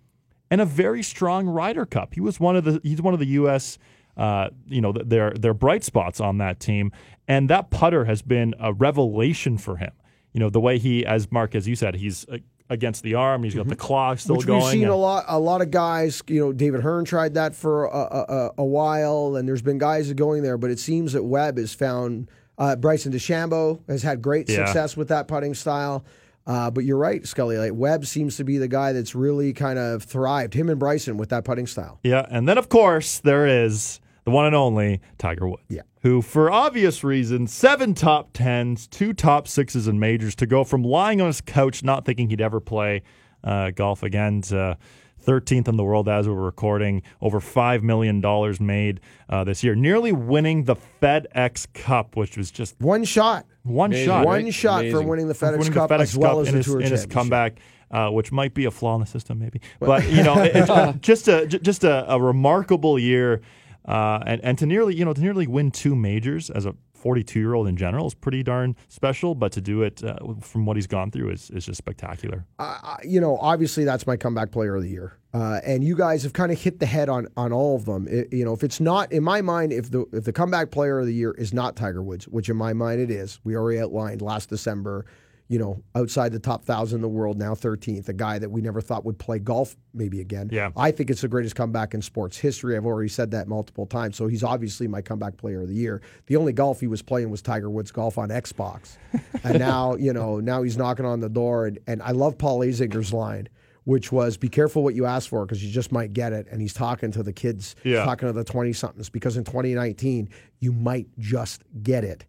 and 0.50 0.62
a 0.62 0.66
very 0.66 1.04
strong 1.04 1.48
Ryder 1.48 1.86
Cup. 1.86 2.14
He 2.14 2.22
was 2.22 2.40
one 2.40 2.56
of 2.56 2.64
the 2.64 2.80
he's 2.84 3.02
one 3.02 3.14
of 3.14 3.20
the 3.20 3.28
U.S. 3.28 3.78
Uh, 4.16 4.50
you 4.68 4.82
know 4.82 4.92
their 4.92 5.32
their 5.32 5.54
bright 5.54 5.84
spots 5.84 6.20
on 6.20 6.38
that 6.38 6.60
team, 6.60 6.92
and 7.28 7.50
that 7.50 7.72
putter 7.72 8.06
has 8.06 8.22
been 8.22 8.54
a 8.60 8.72
revelation 8.74 9.58
for 9.58 9.78
him. 9.78 9.92
You 10.32 10.40
know 10.40 10.50
the 10.50 10.60
way 10.60 10.78
he, 10.78 11.06
as 11.06 11.32
Mark, 11.32 11.56
as 11.56 11.68
you 11.68 11.76
said, 11.76 11.96
he's 11.96 12.28
uh, 12.30 12.38
against 12.70 13.04
the 13.04 13.16
arm. 13.16 13.44
He's 13.44 13.56
got 13.56 13.62
mm-hmm. 13.62 13.70
the 13.70 13.76
claw 13.76 14.16
still 14.16 14.38
Which 14.38 14.46
going. 14.46 14.64
We've 14.64 14.72
seen 14.72 14.88
a 14.88 14.96
lot. 14.96 15.26
A 15.28 15.40
lot 15.40 15.62
of 15.62 15.72
guys. 15.72 16.22
You 16.28 16.40
know, 16.40 16.54
David 16.54 16.82
Hearn 16.82 17.06
tried 17.06 17.34
that 17.36 17.56
for 17.56 17.86
a, 17.86 17.90
a, 17.90 18.52
a 18.60 18.66
while, 18.66 19.36
and 19.36 19.48
there's 19.48 19.62
been 19.62 19.78
guys 19.78 20.12
going 20.14 20.44
there. 20.44 20.58
But 20.58 20.72
it 20.72 20.80
seems 20.80 21.14
that 21.14 21.24
Webb 21.24 21.58
has 21.58 21.74
found 21.74 22.30
uh, 22.58 22.76
Bryson 22.76 23.12
DeChambeau 23.12 23.82
has 23.88 24.04
had 24.04 24.22
great 24.22 24.50
yeah. 24.50 24.66
success 24.66 24.96
with 24.98 25.08
that 25.10 25.28
putting 25.28 25.54
style. 25.54 26.06
Uh, 26.46 26.70
but 26.70 26.84
you're 26.84 26.98
right, 26.98 27.26
Scully. 27.26 27.58
Like 27.58 27.72
Webb 27.74 28.06
seems 28.06 28.36
to 28.38 28.44
be 28.44 28.58
the 28.58 28.68
guy 28.68 28.92
that's 28.92 29.16
really 29.16 29.54
kind 29.54 29.80
of 29.80 30.04
thrived. 30.04 30.54
Him 30.54 30.70
and 30.70 30.80
Bryson 30.80 31.18
with 31.18 31.30
that 31.30 31.46
putting 31.46 31.68
style. 31.68 32.00
Yeah, 32.04 32.26
and 32.30 32.48
then 32.48 32.58
of 32.58 32.70
course 32.70 33.20
there 33.20 33.48
is 33.48 34.02
the 34.26 34.32
one 34.32 34.46
and 34.46 34.56
only 34.56 35.02
Tiger 35.18 35.48
Woods. 35.48 35.64
Yeah. 35.70 35.82
Who, 36.02 36.22
for 36.22 36.52
obvious 36.52 37.02
reasons, 37.04 37.54
seven 37.54 37.94
top 37.94 38.32
tens, 38.34 38.88
two 38.88 39.14
top 39.14 39.48
sixes 39.48 39.88
in 39.88 40.00
majors, 40.00 40.36
to 40.36 40.46
go 40.46 40.66
from 40.66 40.84
lying 40.84 41.22
on 41.22 41.28
his 41.28 41.40
couch 41.40 41.82
not 41.82 42.06
thinking 42.06 42.30
he'd 42.30 42.42
ever 42.42 42.60
play 42.60 43.04
uh, 43.44 43.72
golf 43.72 44.04
again. 44.04 44.42
To, 44.42 44.78
13th 45.26 45.68
in 45.68 45.78
the 45.78 45.84
world 45.84 46.08
as 46.10 46.28
we're 46.28 46.36
recording, 46.36 47.02
over 47.22 47.40
$5 47.40 47.82
million 47.82 48.22
made 48.66 49.00
uh, 49.30 49.44
this 49.44 49.64
year, 49.64 49.76
nearly 49.76 50.12
winning 50.12 50.64
the 50.66 50.76
FedEx 51.02 51.72
Cup, 51.74 52.16
which 52.16 52.38
was 52.38 52.52
just 52.52 52.76
One 52.80 53.04
shot. 53.04 53.46
one 53.64 53.92
Amazing, 53.92 54.06
shot. 54.08 54.26
One 54.26 54.44
right? 54.44 54.54
shot 54.54 54.86
for 54.90 55.02
winning 55.02 55.28
the 55.28 55.34
FedEx 55.34 55.58
winning 55.58 55.74
Cup 55.74 55.90
the 55.90 55.96
FedEx 55.96 56.02
as 56.02 56.18
well 56.18 56.32
Cup 56.38 56.42
as 56.48 56.52
the 56.52 56.58
his, 56.58 56.66
Tour 56.66 56.82
in 56.82 56.92
his 56.92 57.06
comeback, 57.06 57.60
uh, 57.92 58.10
which 58.10 58.32
might 58.32 58.54
be 58.54 58.66
a 58.66 58.72
flaw 58.72 58.96
in 58.96 59.02
the 59.02 59.08
system, 59.08 59.40
maybe. 59.40 59.62
But 59.80 60.10
you 60.12 60.24
know, 60.24 60.42
it, 60.42 60.52
it- 60.56 60.96
just 61.02 61.28
a 61.28 61.46
just 61.48 61.84
a, 61.84 62.12
a 62.12 62.20
remarkable 62.22 62.98
year, 63.00 63.42
uh, 63.88 64.20
and 64.26 64.42
and 64.44 64.58
to 64.58 64.66
nearly 64.66 64.96
you 64.96 65.06
know 65.06 65.14
to 65.14 65.22
nearly 65.22 65.48
win 65.48 65.72
two 65.72 65.96
majors 65.96 66.50
as 66.50 66.66
a 66.66 66.76
42 67.04 67.38
year 67.38 67.54
old 67.54 67.68
in 67.68 67.76
general 67.76 68.08
is 68.08 68.14
pretty 68.14 68.42
darn 68.44 68.78
special. 68.88 69.36
But 69.36 69.52
to 69.52 69.62
do 69.62 69.84
it 69.84 70.02
uh, 70.04 70.16
from 70.40 70.66
what 70.66 70.78
he's 70.78 70.88
gone 70.88 71.12
through 71.12 71.32
is 71.32 71.50
is 71.52 71.66
just 71.66 71.78
spectacular. 71.78 72.46
I- 72.58 72.98
you 73.04 73.20
know, 73.20 73.38
obviously 73.40 73.84
that's 73.84 74.08
my 74.08 74.16
comeback 74.16 74.52
player 74.52 74.76
of 74.78 74.84
the 74.84 74.90
year, 74.90 75.18
uh, 75.34 75.60
and 75.66 75.84
you 75.84 75.96
guys 75.98 76.24
have 76.24 76.32
kind 76.32 76.52
of 76.52 76.60
hit 76.62 76.80
the 76.80 76.86
head 76.86 77.10
on 77.10 77.28
on 77.36 77.52
all 77.52 77.76
of 77.76 77.84
them. 77.84 78.08
It- 78.08 78.32
you 78.32 78.46
know, 78.46 78.54
if 78.54 78.64
it's 78.64 78.80
not 78.80 79.12
in 79.12 79.22
my 79.24 79.42
mind, 79.42 79.74
if 79.74 79.92
the 79.92 80.06
if 80.14 80.24
the 80.24 80.32
comeback 80.32 80.72
player 80.72 81.00
of 81.00 81.06
the 81.06 81.14
year 81.14 81.32
is 81.32 81.54
not 81.54 81.76
Tiger 81.76 82.02
Woods, 82.02 82.26
which 82.30 82.48
in 82.48 82.56
my 82.56 82.72
mind 82.72 83.02
it 83.02 83.12
is, 83.12 83.40
we 83.44 83.56
already 83.58 83.80
outlined 83.80 84.22
last 84.22 84.48
December. 84.50 85.06
You 85.50 85.60
know, 85.60 85.84
outside 85.94 86.32
the 86.32 86.40
top 86.40 86.64
thousand 86.64 86.98
in 87.00 87.02
the 87.02 87.08
world, 87.10 87.38
now 87.38 87.54
13th, 87.54 88.08
a 88.10 88.14
guy 88.14 88.40
that 88.40 88.50
we 88.50 88.62
never 88.62 88.80
thought 88.82 89.04
would 89.06 89.20
play 89.20 89.40
golf 89.40 89.76
maybe 89.94 90.22
again. 90.22 90.50
Yeah. 90.52 90.72
I 90.78 90.90
think 90.92 91.10
it's 91.10 91.22
the 91.22 91.28
greatest 91.28 91.56
comeback 91.56 91.94
in 91.94 92.02
sports 92.02 92.38
history. 92.38 92.76
I've 92.78 92.86
already 92.86 93.10
said 93.10 93.30
that 93.32 93.48
multiple 93.48 93.86
times. 93.86 94.16
So 94.16 94.28
he's 94.28 94.44
obviously 94.44 94.88
my 94.88 95.02
comeback 95.02 95.38
player 95.38 95.62
of 95.62 95.68
the 95.68 95.76
year. 95.76 96.02
The 96.28 96.38
only 96.38 96.54
golf 96.54 96.80
he 96.80 96.88
was 96.88 97.02
playing 97.02 97.30
was 97.30 97.42
Tiger 97.42 97.70
Woods 97.70 97.92
golf 97.92 98.18
on 98.18 98.30
Xbox. 98.30 98.98
and 99.44 99.60
now, 99.60 99.96
you 99.96 100.14
know, 100.14 100.40
now 100.40 100.64
he's 100.64 100.78
knocking 100.78 101.06
on 101.06 101.20
the 101.20 101.30
door. 101.30 101.68
And, 101.68 101.78
and 101.88 102.02
I 102.02 102.12
love 102.12 102.38
Paul 102.38 102.60
Azinger's 102.62 103.12
line, 103.14 103.50
which 103.84 104.12
was 104.14 104.38
be 104.38 104.48
careful 104.50 104.82
what 104.82 104.96
you 104.96 105.06
ask 105.06 105.30
for 105.30 105.46
because 105.46 105.64
you 105.64 105.72
just 105.72 105.92
might 105.92 106.14
get 106.14 106.32
it. 106.34 106.48
And 106.50 106.62
he's 106.62 106.74
talking 106.74 107.12
to 107.12 107.22
the 107.22 107.34
kids, 107.34 107.76
Yeah. 107.84 108.06
talking 108.06 108.28
to 108.30 108.34
the 108.34 108.46
20 108.46 108.72
somethings 108.74 109.10
because 109.10 109.36
in 109.38 109.44
2019, 109.44 110.30
you 110.62 110.72
might 110.72 111.08
just 111.20 111.64
get 111.84 112.06
it. 112.06 112.26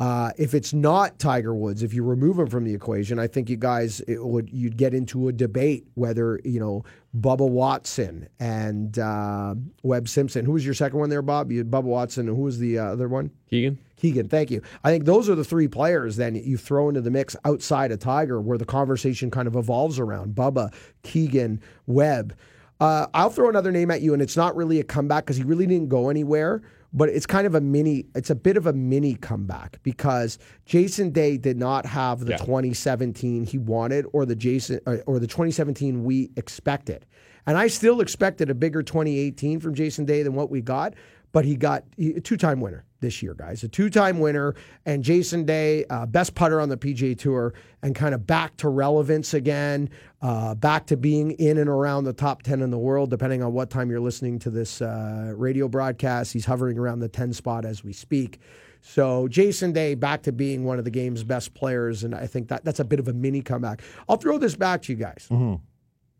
Uh, 0.00 0.30
if 0.38 0.54
it's 0.54 0.72
not 0.72 1.18
Tiger 1.18 1.54
Woods, 1.54 1.82
if 1.82 1.92
you 1.92 2.02
remove 2.02 2.38
him 2.38 2.46
from 2.46 2.64
the 2.64 2.72
equation, 2.72 3.18
I 3.18 3.26
think 3.26 3.50
you 3.50 3.58
guys 3.58 4.00
it 4.08 4.24
would 4.24 4.48
you'd 4.50 4.78
get 4.78 4.94
into 4.94 5.28
a 5.28 5.32
debate 5.32 5.84
whether 5.92 6.40
you 6.42 6.58
know 6.58 6.84
Bubba 7.14 7.46
Watson 7.46 8.26
and 8.38 8.98
uh, 8.98 9.54
Webb 9.82 10.08
Simpson. 10.08 10.46
Who 10.46 10.52
was 10.52 10.64
your 10.64 10.72
second 10.72 10.98
one 10.98 11.10
there, 11.10 11.20
Bob? 11.20 11.52
You 11.52 11.66
Bubba 11.66 11.82
Watson, 11.82 12.28
and 12.28 12.36
who 12.36 12.44
was 12.44 12.58
the 12.58 12.78
uh, 12.78 12.84
other 12.84 13.08
one? 13.08 13.30
Keegan? 13.50 13.78
Keegan, 13.96 14.28
thank 14.28 14.50
you. 14.50 14.62
I 14.82 14.90
think 14.90 15.04
those 15.04 15.28
are 15.28 15.34
the 15.34 15.44
three 15.44 15.68
players 15.68 16.16
then 16.16 16.34
you 16.34 16.56
throw 16.56 16.88
into 16.88 17.02
the 17.02 17.10
mix 17.10 17.36
outside 17.44 17.92
of 17.92 17.98
Tiger 17.98 18.40
where 18.40 18.56
the 18.56 18.64
conversation 18.64 19.30
kind 19.30 19.46
of 19.46 19.54
evolves 19.54 19.98
around 19.98 20.34
Bubba, 20.34 20.72
Keegan, 21.02 21.60
Webb. 21.86 22.34
Uh, 22.80 23.06
I'll 23.12 23.28
throw 23.28 23.50
another 23.50 23.70
name 23.70 23.90
at 23.90 24.00
you, 24.00 24.14
and 24.14 24.22
it's 24.22 24.38
not 24.38 24.56
really 24.56 24.80
a 24.80 24.84
comeback 24.84 25.24
because 25.24 25.36
he 25.36 25.42
really 25.42 25.66
didn't 25.66 25.90
go 25.90 26.08
anywhere, 26.08 26.62
but 26.92 27.08
it's 27.08 27.26
kind 27.26 27.46
of 27.46 27.54
a 27.54 27.60
mini, 27.60 28.06
it's 28.14 28.30
a 28.30 28.34
bit 28.34 28.56
of 28.56 28.66
a 28.66 28.72
mini 28.72 29.14
comeback 29.14 29.80
because 29.82 30.38
Jason 30.66 31.10
Day 31.10 31.36
did 31.36 31.56
not 31.56 31.86
have 31.86 32.20
the 32.20 32.32
Yeah. 32.32 32.38
2017 32.38 33.44
he 33.44 33.58
wanted 33.58 34.06
or 34.12 34.26
the 34.26 34.34
Jason 34.36 34.80
or, 34.86 35.02
or 35.06 35.18
the 35.18 35.26
2017 35.26 36.04
we 36.04 36.30
expected. 36.36 37.06
And 37.46 37.56
I 37.56 37.68
still 37.68 38.00
expected 38.00 38.50
a 38.50 38.54
bigger 38.54 38.82
2018 38.82 39.60
from 39.60 39.74
Jason 39.74 40.04
Day 40.04 40.22
than 40.22 40.34
what 40.34 40.50
we 40.50 40.60
got, 40.60 40.94
but 41.32 41.44
he 41.44 41.56
got 41.56 41.84
a 41.98 42.20
two-time 42.20 42.60
winner 42.60 42.84
this 43.00 43.22
year, 43.22 43.34
guys. 43.34 43.62
A 43.62 43.68
two-time 43.68 44.20
winner 44.20 44.54
and 44.84 45.02
Jason 45.02 45.44
Day, 45.44 45.84
uh, 45.90 46.06
best 46.06 46.34
putter 46.34 46.60
on 46.60 46.68
the 46.68 46.76
PGA 46.76 47.16
Tour, 47.18 47.54
and 47.82 47.94
kind 47.94 48.14
of 48.14 48.26
back 48.26 48.56
to 48.58 48.68
relevance 48.68 49.32
again, 49.32 49.88
uh, 50.22 50.54
back 50.54 50.86
to 50.86 50.96
being 50.96 51.32
in 51.32 51.58
and 51.58 51.68
around 51.68 52.04
the 52.04 52.12
top 52.12 52.42
10 52.42 52.60
in 52.60 52.70
the 52.70 52.78
world, 52.78 53.10
depending 53.10 53.42
on 53.42 53.52
what 53.52 53.70
time 53.70 53.90
you're 53.90 54.00
listening 54.00 54.38
to 54.40 54.50
this 54.50 54.82
uh, 54.82 55.32
radio 55.36 55.68
broadcast. 55.68 56.32
He's 56.32 56.44
hovering 56.44 56.78
around 56.78 56.98
the 57.00 57.08
10 57.08 57.32
spot 57.32 57.64
as 57.64 57.82
we 57.82 57.92
speak. 57.92 58.40
So 58.82 59.28
Jason 59.28 59.72
Day 59.72 59.94
back 59.94 60.22
to 60.22 60.32
being 60.32 60.64
one 60.64 60.78
of 60.78 60.84
the 60.84 60.90
game's 60.90 61.22
best 61.22 61.54
players, 61.54 62.02
and 62.02 62.14
I 62.14 62.26
think 62.26 62.48
that 62.48 62.64
that's 62.64 62.80
a 62.80 62.84
bit 62.84 62.98
of 62.98 63.08
a 63.08 63.12
mini 63.12 63.42
comeback. 63.42 63.82
I'll 64.08 64.16
throw 64.16 64.38
this 64.38 64.56
back 64.56 64.82
to 64.82 64.92
you 64.92 64.98
guys 64.98 65.28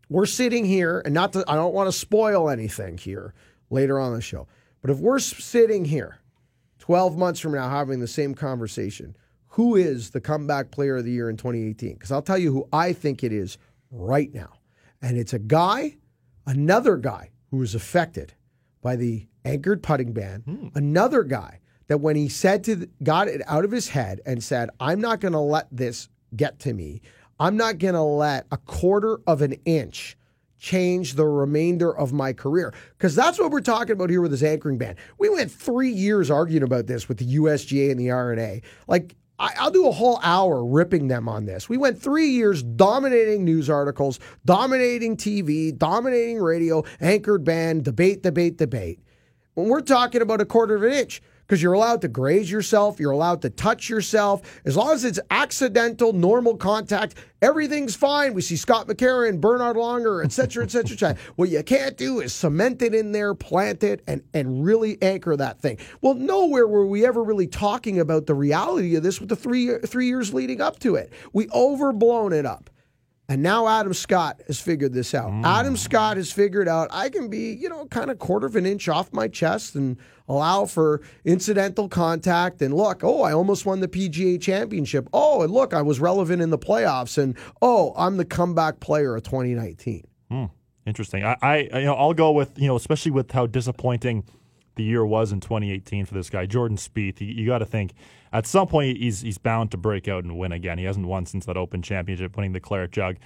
we're 0.09 0.25
sitting 0.25 0.65
here, 0.65 1.01
and 1.05 1.13
not 1.13 1.31
to, 1.33 1.43
I 1.47 1.55
don't 1.55 1.73
want 1.73 1.87
to 1.87 1.97
spoil 1.97 2.49
anything 2.49 2.97
here 2.97 3.33
later 3.69 3.97
on 3.97 4.13
the 4.13 4.19
show, 4.21 4.45
but 4.81 4.89
if 4.89 4.97
we're 4.97 5.19
sitting 5.19 5.85
here 5.85 6.19
12 6.79 7.17
months 7.17 7.39
from 7.39 7.53
now 7.53 7.69
having 7.69 7.99
the 7.99 8.07
same 8.07 8.33
conversation, 8.33 9.15
who 9.47 9.75
is 9.75 10.11
the 10.11 10.21
comeback 10.21 10.71
player 10.71 10.97
of 10.97 11.05
the 11.05 11.11
year 11.11 11.29
in 11.29 11.37
2018? 11.37 11.93
Because 11.93 12.11
I'll 12.11 12.21
tell 12.21 12.37
you 12.37 12.51
who 12.51 12.67
I 12.71 12.93
think 12.93 13.23
it 13.23 13.31
is 13.31 13.57
right 13.91 14.33
now. 14.33 14.53
And 15.01 15.17
it's 15.17 15.33
a 15.33 15.39
guy, 15.39 15.97
another 16.45 16.97
guy 16.97 17.31
who 17.49 17.57
was 17.57 17.75
affected 17.75 18.33
by 18.81 18.95
the 18.95 19.27
anchored 19.45 19.83
putting 19.83 20.13
ban, 20.13 20.41
hmm. 20.41 20.67
another 20.75 21.23
guy 21.23 21.59
that 21.87 21.99
when 21.99 22.15
he 22.15 22.29
said 22.29 22.63
to, 22.63 22.75
the, 22.75 22.89
got 23.03 23.27
it 23.27 23.41
out 23.47 23.65
of 23.65 23.71
his 23.71 23.89
head 23.89 24.21
and 24.25 24.43
said, 24.43 24.69
I'm 24.79 25.01
not 25.01 25.19
going 25.19 25.33
to 25.33 25.39
let 25.39 25.67
this 25.71 26.07
get 26.35 26.59
to 26.59 26.73
me. 26.73 27.01
I'm 27.39 27.57
not 27.57 27.79
going 27.79 27.95
to 27.95 28.01
let 28.01 28.47
a 28.51 28.57
quarter 28.57 29.19
of 29.27 29.41
an 29.41 29.53
inch 29.65 30.15
change 30.61 31.15
the 31.15 31.25
remainder 31.25 31.95
of 31.97 32.13
my 32.13 32.31
career. 32.31 32.73
Because 32.97 33.15
that's 33.15 33.39
what 33.39 33.51
we're 33.51 33.61
talking 33.61 33.93
about 33.93 34.09
here 34.09 34.21
with 34.21 34.31
this 34.31 34.43
anchoring 34.43 34.77
ban. 34.77 34.95
We 35.17 35.27
went 35.27 35.51
three 35.51 35.89
years 35.89 36.29
arguing 36.29 36.63
about 36.63 36.85
this 36.85 37.09
with 37.09 37.17
the 37.17 37.35
USGA 37.35 37.89
and 37.91 37.99
the 37.99 38.07
RNA. 38.07 38.61
Like, 38.87 39.15
I, 39.39 39.53
I'll 39.57 39.71
do 39.71 39.87
a 39.87 39.91
whole 39.91 40.19
hour 40.21 40.63
ripping 40.63 41.07
them 41.07 41.27
on 41.27 41.45
this. 41.45 41.67
We 41.67 41.77
went 41.77 41.99
three 41.99 42.27
years 42.27 42.61
dominating 42.61 43.43
news 43.43 43.71
articles, 43.71 44.19
dominating 44.45 45.17
TV, 45.17 45.75
dominating 45.75 46.39
radio, 46.39 46.83
anchored 47.01 47.43
ban, 47.43 47.81
debate, 47.81 48.21
debate, 48.21 48.57
debate. 48.57 48.99
When 49.55 49.67
we're 49.67 49.81
talking 49.81 50.21
about 50.21 50.41
a 50.41 50.45
quarter 50.45 50.75
of 50.75 50.83
an 50.83 50.93
inch, 50.93 51.23
because 51.51 51.61
you're 51.61 51.73
allowed 51.73 51.99
to 51.99 52.07
graze 52.07 52.49
yourself, 52.49 52.97
you're 52.97 53.11
allowed 53.11 53.41
to 53.41 53.49
touch 53.49 53.89
yourself. 53.89 54.61
As 54.63 54.77
long 54.77 54.93
as 54.93 55.03
it's 55.03 55.19
accidental, 55.29 56.13
normal 56.13 56.55
contact, 56.55 57.15
everything's 57.41 57.93
fine. 57.93 58.33
We 58.33 58.41
see 58.41 58.55
Scott 58.55 58.87
McCarron, 58.87 59.41
Bernhard 59.41 59.75
Langer, 59.75 60.23
et 60.23 60.31
cetera, 60.31 60.63
et 60.63 60.71
cetera, 60.71 60.93
et 60.93 60.99
cetera. 60.99 61.17
What 61.35 61.49
you 61.49 61.61
can't 61.61 61.97
do 61.97 62.21
is 62.21 62.31
cement 62.31 62.81
it 62.81 62.95
in 62.95 63.11
there, 63.11 63.35
plant 63.35 63.83
it, 63.83 64.01
and, 64.07 64.23
and 64.33 64.63
really 64.63 64.97
anchor 65.01 65.35
that 65.35 65.59
thing. 65.59 65.77
Well, 65.99 66.13
nowhere 66.13 66.69
were 66.69 66.87
we 66.87 67.05
ever 67.05 67.21
really 67.21 67.47
talking 67.47 67.99
about 67.99 68.27
the 68.27 68.33
reality 68.33 68.95
of 68.95 69.03
this 69.03 69.19
with 69.19 69.27
the 69.27 69.35
three, 69.35 69.77
three 69.79 70.07
years 70.07 70.33
leading 70.33 70.61
up 70.61 70.79
to 70.79 70.95
it. 70.95 71.11
We 71.33 71.49
overblown 71.49 72.31
it 72.31 72.45
up. 72.45 72.69
And 73.31 73.41
now 73.41 73.65
Adam 73.65 73.93
Scott 73.93 74.41
has 74.47 74.59
figured 74.59 74.91
this 74.91 75.15
out. 75.15 75.31
Mm. 75.31 75.45
Adam 75.45 75.77
Scott 75.77 76.17
has 76.17 76.33
figured 76.33 76.67
out 76.67 76.89
I 76.91 77.07
can 77.07 77.29
be, 77.29 77.53
you 77.53 77.69
know, 77.69 77.85
kind 77.85 78.11
of 78.11 78.19
quarter 78.19 78.45
of 78.45 78.57
an 78.57 78.65
inch 78.65 78.89
off 78.89 79.13
my 79.13 79.29
chest 79.29 79.73
and 79.73 79.95
allow 80.27 80.65
for 80.65 80.99
incidental 81.23 81.87
contact. 81.87 82.61
And 82.61 82.73
look, 82.73 83.05
oh, 83.05 83.21
I 83.21 83.31
almost 83.31 83.65
won 83.65 83.79
the 83.79 83.87
PGA 83.87 84.41
championship. 84.41 85.07
Oh, 85.13 85.43
and 85.43 85.53
look, 85.53 85.73
I 85.73 85.81
was 85.81 86.01
relevant 86.01 86.41
in 86.41 86.49
the 86.49 86.57
playoffs. 86.57 87.17
And 87.17 87.37
oh, 87.61 87.93
I'm 87.95 88.17
the 88.17 88.25
comeback 88.25 88.81
player 88.81 89.15
of 89.15 89.23
2019. 89.23 90.03
Hmm. 90.29 90.45
Interesting. 90.85 91.23
I, 91.23 91.37
I 91.41 91.57
you 91.79 91.85
know 91.85 91.93
I'll 91.93 92.13
go 92.13 92.31
with 92.31 92.59
you 92.59 92.67
know 92.67 92.75
especially 92.75 93.11
with 93.11 93.31
how 93.31 93.47
disappointing 93.47 94.25
the 94.75 94.83
year 94.83 95.05
was 95.05 95.31
in 95.31 95.39
2018 95.39 96.05
for 96.05 96.13
this 96.13 96.29
guy 96.29 96.45
Jordan 96.45 96.77
Spieth. 96.77 97.21
You, 97.21 97.27
you 97.27 97.45
got 97.45 97.59
to 97.59 97.65
think 97.65 97.93
at 98.33 98.45
some 98.45 98.67
point 98.67 98.97
he's 98.97 99.21
he's 99.21 99.37
bound 99.37 99.71
to 99.71 99.77
break 99.77 100.07
out 100.07 100.23
and 100.23 100.37
win 100.37 100.51
again. 100.51 100.77
He 100.77 100.85
hasn't 100.85 101.07
won 101.07 101.25
since 101.25 101.45
that 101.45 101.57
Open 101.57 101.81
Championship, 101.81 102.35
winning 102.35 102.53
the 102.53 102.59
Claret 102.59 102.91
Jug 102.91 103.17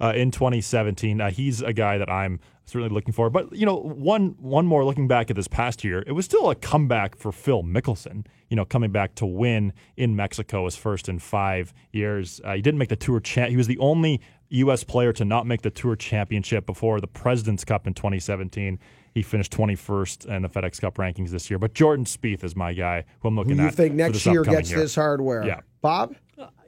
uh, 0.00 0.12
in 0.14 0.30
2017. 0.30 1.20
Uh, 1.20 1.30
he's 1.30 1.62
a 1.62 1.72
guy 1.72 1.98
that 1.98 2.10
I'm 2.10 2.40
certainly 2.66 2.92
looking 2.92 3.12
for. 3.12 3.30
But 3.30 3.52
you 3.54 3.66
know, 3.66 3.76
one 3.76 4.36
one 4.38 4.66
more 4.66 4.84
looking 4.84 5.08
back 5.08 5.30
at 5.30 5.36
this 5.36 5.48
past 5.48 5.84
year, 5.84 6.02
it 6.06 6.12
was 6.12 6.24
still 6.24 6.50
a 6.50 6.54
comeback 6.54 7.16
for 7.16 7.32
Phil 7.32 7.62
Mickelson. 7.62 8.26
You 8.48 8.56
know, 8.56 8.64
coming 8.64 8.92
back 8.92 9.14
to 9.16 9.26
win 9.26 9.72
in 9.96 10.14
Mexico, 10.16 10.64
his 10.64 10.76
first 10.76 11.08
in 11.08 11.18
five 11.18 11.72
years. 11.92 12.40
Uh, 12.44 12.54
he 12.54 12.62
didn't 12.62 12.78
make 12.78 12.88
the 12.88 12.96
Tour 12.96 13.20
champ. 13.20 13.50
He 13.50 13.56
was 13.56 13.66
the 13.66 13.78
only 13.78 14.20
U.S. 14.50 14.84
player 14.84 15.12
to 15.14 15.24
not 15.24 15.46
make 15.46 15.62
the 15.62 15.70
Tour 15.70 15.96
Championship 15.96 16.66
before 16.66 17.00
the 17.00 17.08
President's 17.08 17.64
Cup 17.64 17.86
in 17.86 17.94
2017. 17.94 18.78
He 19.14 19.22
finished 19.22 19.52
21st 19.52 20.26
in 20.26 20.42
the 20.42 20.48
FedEx 20.48 20.80
Cup 20.80 20.96
rankings 20.96 21.30
this 21.30 21.48
year. 21.48 21.58
But 21.58 21.72
Jordan 21.72 22.04
Spieth 22.04 22.42
is 22.42 22.56
my 22.56 22.72
guy 22.72 23.04
who 23.20 23.28
I'm 23.28 23.36
looking 23.36 23.52
at. 23.52 23.56
Who 23.56 23.62
you 23.62 23.68
at. 23.68 23.74
think 23.74 23.92
for 23.92 23.96
next 23.96 24.12
this 24.24 24.26
year 24.26 24.42
gets 24.42 24.70
year. 24.70 24.80
this 24.80 24.94
hardware? 24.96 25.46
Yeah. 25.46 25.60
Bob? 25.80 26.16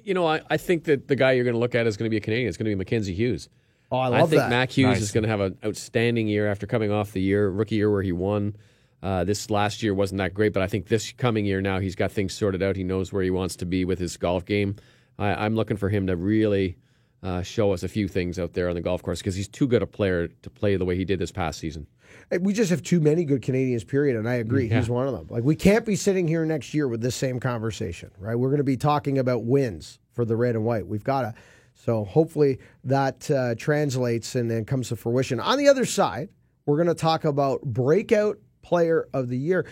You 0.05 0.15
know, 0.15 0.25
I, 0.27 0.41
I 0.49 0.57
think 0.57 0.85
that 0.85 1.09
the 1.09 1.17
guy 1.17 1.33
you're 1.33 1.43
going 1.43 1.55
to 1.55 1.61
look 1.61 1.75
at 1.75 1.89
is 1.89 1.97
going 1.97 2.07
to 2.07 2.11
be 2.11 2.17
a 2.19 2.21
Canadian. 2.21 2.49
It's 2.49 2.57
going 2.57 2.67
to 2.67 2.71
be 2.71 2.77
Mackenzie 2.77 3.13
Hughes. 3.15 3.49
Oh, 3.91 3.99
I 3.99 4.09
love 4.09 4.15
I 4.15 4.27
think 4.27 4.43
that. 4.43 4.51
Mac 4.51 4.71
Hughes 4.71 4.87
Nice. 4.87 5.01
is 5.01 5.11
going 5.13 5.25
to 5.25 5.29
have 5.29 5.41
an 5.41 5.59
outstanding 5.65 6.29
year 6.29 6.49
after 6.49 6.67
coming 6.69 6.93
off 6.93 7.11
the 7.13 7.21
year 7.21 7.49
rookie 7.51 7.75
year 7.75 7.91
where 7.91 8.03
he 8.03 8.13
won. 8.13 8.55
Uh, 9.03 9.25
this 9.25 9.51
last 9.51 9.83
year 9.83 9.95
wasn't 9.95 10.19
that 10.19 10.33
great, 10.33 10.53
but 10.53 10.63
I 10.63 10.69
think 10.69 10.87
this 10.87 11.13
coming 11.13 11.45
year 11.45 11.61
now 11.61 11.81
he's 11.81 11.95
got 11.97 12.13
things 12.13 12.33
sorted 12.33 12.63
out. 12.63 12.77
He 12.77 12.85
knows 12.85 13.13
where 13.13 13.23
he 13.23 13.31
wants 13.31 13.57
to 13.57 13.67
be 13.67 13.85
with 13.85 13.99
his 13.99 14.17
golf 14.17 14.45
game. 14.45 14.77
I, 15.19 15.45
I'm 15.45 15.55
looking 15.57 15.77
for 15.77 15.89
him 15.89 16.07
to 16.07 16.17
really 16.17 16.77
uh, 17.23 17.43
show 17.43 17.73
us 17.73 17.83
a 17.83 17.89
few 17.89 18.07
things 18.09 18.39
out 18.39 18.53
there 18.53 18.69
on 18.69 18.75
the 18.75 18.81
golf 18.81 19.03
course 19.03 19.19
because 19.19 19.35
he's 19.35 19.49
too 19.49 19.67
good 19.67 19.83
a 19.83 19.87
player 19.87 20.29
to 20.29 20.51
play 20.51 20.77
the 20.77 20.85
way 20.85 20.97
he 20.97 21.05
did 21.05 21.19
this 21.19 21.33
past 21.33 21.59
season. 21.59 21.87
Hey, 22.31 22.39
We 22.39 22.53
just 22.53 22.71
have 22.71 22.83
too 22.83 23.01
many 23.01 23.25
good 23.25 23.43
Canadians, 23.43 23.85
period. 23.85 24.17
And 24.17 24.29
I 24.29 24.35
agree. 24.35 24.69
He's 24.69 24.89
one 24.89 25.07
of 25.07 25.15
them. 25.15 25.27
Like, 25.31 25.45
we 25.45 25.57
can't 25.57 25.85
be 25.85 25.97
sitting 25.97 26.27
here 26.27 26.45
next 26.45 26.75
year 26.75 26.89
with 26.89 27.01
this 27.01 27.15
same 27.15 27.41
conversation, 27.41 28.11
right? 28.19 28.35
We're 28.35 28.49
going 28.49 28.59
to 28.59 28.65
be 28.65 28.77
talking 28.77 29.19
about 29.19 29.45
wins 29.45 29.99
for 30.13 30.25
the 30.25 30.37
red 30.37 30.55
and 30.55 30.65
white. 30.65 30.87
We've 30.87 31.05
got 31.05 31.23
to 31.23 31.35
So 31.75 32.05
hopefully 32.05 32.59
that 32.85 33.31
uh, 33.31 33.55
translates 33.57 34.35
and 34.35 34.51
then 34.51 34.65
comes 34.65 34.89
to 34.89 34.97
fruition. 34.97 35.41
On 35.41 35.59
the 35.59 35.69
other 35.69 35.85
side, 35.85 36.31
we're 36.65 36.77
going 36.77 36.89
to 36.89 36.95
talk 36.95 37.25
about 37.25 37.63
breakout 37.63 38.39
player 38.63 39.09
of 39.13 39.29
the 39.29 39.39
year. 39.39 39.67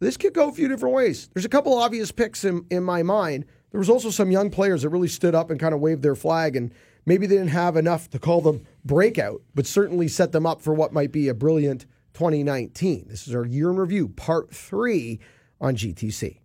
This 0.00 0.16
could 0.16 0.34
go 0.34 0.48
a 0.48 0.52
few 0.52 0.68
different 0.68 0.94
ways. 0.94 1.30
There's 1.32 1.46
a 1.46 1.48
couple 1.48 1.78
obvious 1.78 2.12
picks 2.12 2.44
in, 2.44 2.66
in 2.70 2.82
my 2.82 3.02
mind. 3.02 3.46
There 3.70 3.78
was 3.78 3.88
also 3.88 4.10
some 4.10 4.30
young 4.30 4.50
players 4.50 4.82
that 4.82 4.90
really 4.90 5.08
stood 5.08 5.34
up 5.34 5.50
and 5.50 5.58
kind 5.58 5.74
of 5.74 5.80
waved 5.80 6.02
their 6.02 6.14
flag, 6.14 6.56
and 6.56 6.72
maybe 7.06 7.26
they 7.26 7.36
didn't 7.36 7.50
have 7.50 7.76
enough 7.76 8.08
to 8.10 8.18
call 8.18 8.40
them 8.40 8.66
breakout, 8.84 9.42
but 9.54 9.66
certainly 9.66 10.08
set 10.08 10.32
them 10.32 10.46
up 10.46 10.60
for 10.60 10.74
what 10.74 10.92
might 10.92 11.12
be 11.12 11.28
a 11.28 11.34
brilliant 11.34 11.86
2019. 12.14 13.06
This 13.08 13.26
is 13.26 13.34
our 13.34 13.44
year 13.44 13.70
in 13.70 13.76
review, 13.76 14.08
part 14.08 14.54
three 14.54 15.20
on 15.60 15.76
GTC. 15.76 16.38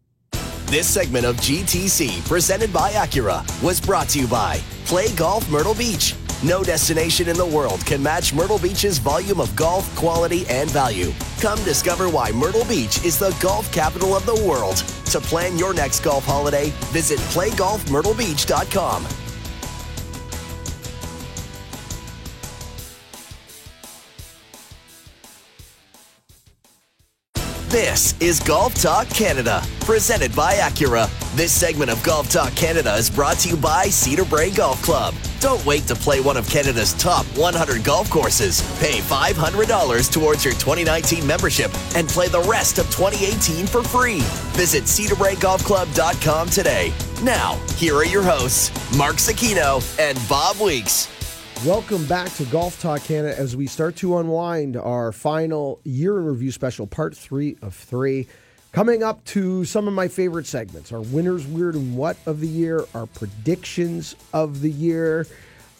This 0.65 0.87
segment 0.87 1.25
of 1.25 1.35
GTC, 1.37 2.27
presented 2.27 2.71
by 2.71 2.91
Acura, 2.91 3.43
was 3.63 3.81
brought 3.81 4.09
to 4.09 4.19
you 4.19 4.27
by 4.27 4.59
Play 4.85 5.11
Golf 5.15 5.49
Myrtle 5.49 5.73
Beach. 5.73 6.13
No 6.43 6.63
destination 6.63 7.27
in 7.27 7.35
the 7.35 7.45
world 7.45 7.85
can 7.85 8.01
match 8.01 8.33
Myrtle 8.33 8.59
Beach's 8.59 8.97
volume 8.97 9.41
of 9.41 9.53
golf, 9.55 9.93
quality, 9.95 10.45
and 10.47 10.69
value. 10.69 11.11
Come 11.41 11.61
discover 11.63 12.07
why 12.07 12.31
Myrtle 12.31 12.65
Beach 12.65 13.03
is 13.03 13.19
the 13.19 13.35
golf 13.41 13.71
capital 13.73 14.15
of 14.15 14.25
the 14.25 14.35
world. 14.47 14.77
To 15.07 15.19
plan 15.19 15.57
your 15.57 15.73
next 15.73 15.99
golf 16.01 16.23
holiday, 16.25 16.69
visit 16.91 17.19
playgolfmyrtlebeach.com. 17.33 19.07
This 27.69 28.19
is 28.19 28.39
Golf 28.39 28.73
Talk 28.73 29.07
Canada, 29.09 29.61
presented 29.81 30.35
by 30.35 30.55
Acura. 30.55 31.07
This 31.35 31.51
segment 31.51 31.91
of 31.91 32.01
Golf 32.01 32.27
Talk 32.27 32.55
Canada 32.55 32.95
is 32.95 33.11
brought 33.11 33.37
to 33.39 33.49
you 33.49 33.57
by 33.57 33.83
Cedar 33.89 34.25
Brae 34.25 34.49
Golf 34.49 34.81
Club. 34.81 35.13
Don't 35.39 35.63
wait 35.67 35.83
to 35.83 35.93
play 35.93 36.19
one 36.19 36.35
of 36.35 36.49
Canada's 36.49 36.95
top 36.95 37.27
100 37.37 37.83
golf 37.83 38.09
courses. 38.09 38.63
Pay 38.79 39.01
$500 39.01 40.11
towards 40.11 40.43
your 40.43 40.55
2019 40.55 41.25
membership 41.27 41.71
and 41.95 42.09
play 42.09 42.27
the 42.27 42.41
rest 42.41 42.79
of 42.79 42.87
2018 42.87 43.67
for 43.67 43.83
free. 43.83 44.21
Visit 44.57 44.85
cedarbraegolfclub.com 44.85 46.49
today. 46.49 46.91
Now, 47.21 47.53
here 47.75 47.93
are 47.93 48.05
your 48.05 48.23
hosts, 48.23 48.71
Mark 48.97 49.17
Zecchino 49.17 49.79
and 49.99 50.17
Bob 50.27 50.59
Weeks. 50.59 51.07
Welcome 51.65 52.05
back 52.05 52.31
to 52.35 52.45
Golf 52.45 52.81
Talk 52.81 53.03
Canada 53.03 53.37
as 53.37 53.53
we 53.53 53.67
start 53.67 53.97
to 53.97 54.17
unwind 54.17 54.77
our 54.77 55.11
final 55.11 55.81
year 55.83 56.17
in 56.17 56.23
review 56.23 56.53
special, 56.53 56.87
part 56.87 57.17
three 57.17 57.57
of 57.61 57.75
three. 57.75 58.27
Coming 58.71 59.03
up 59.03 59.25
to 59.25 59.65
some 59.65 59.85
of 59.85 59.93
my 59.93 60.07
favorite 60.07 60.47
segments 60.47 60.93
our 60.93 61.01
winners, 61.01 61.45
weird, 61.45 61.75
and 61.75 61.97
what 61.97 62.15
of 62.25 62.39
the 62.39 62.47
year, 62.47 62.85
our 62.95 63.07
predictions 63.07 64.15
of 64.31 64.61
the 64.61 64.71
year. 64.71 65.27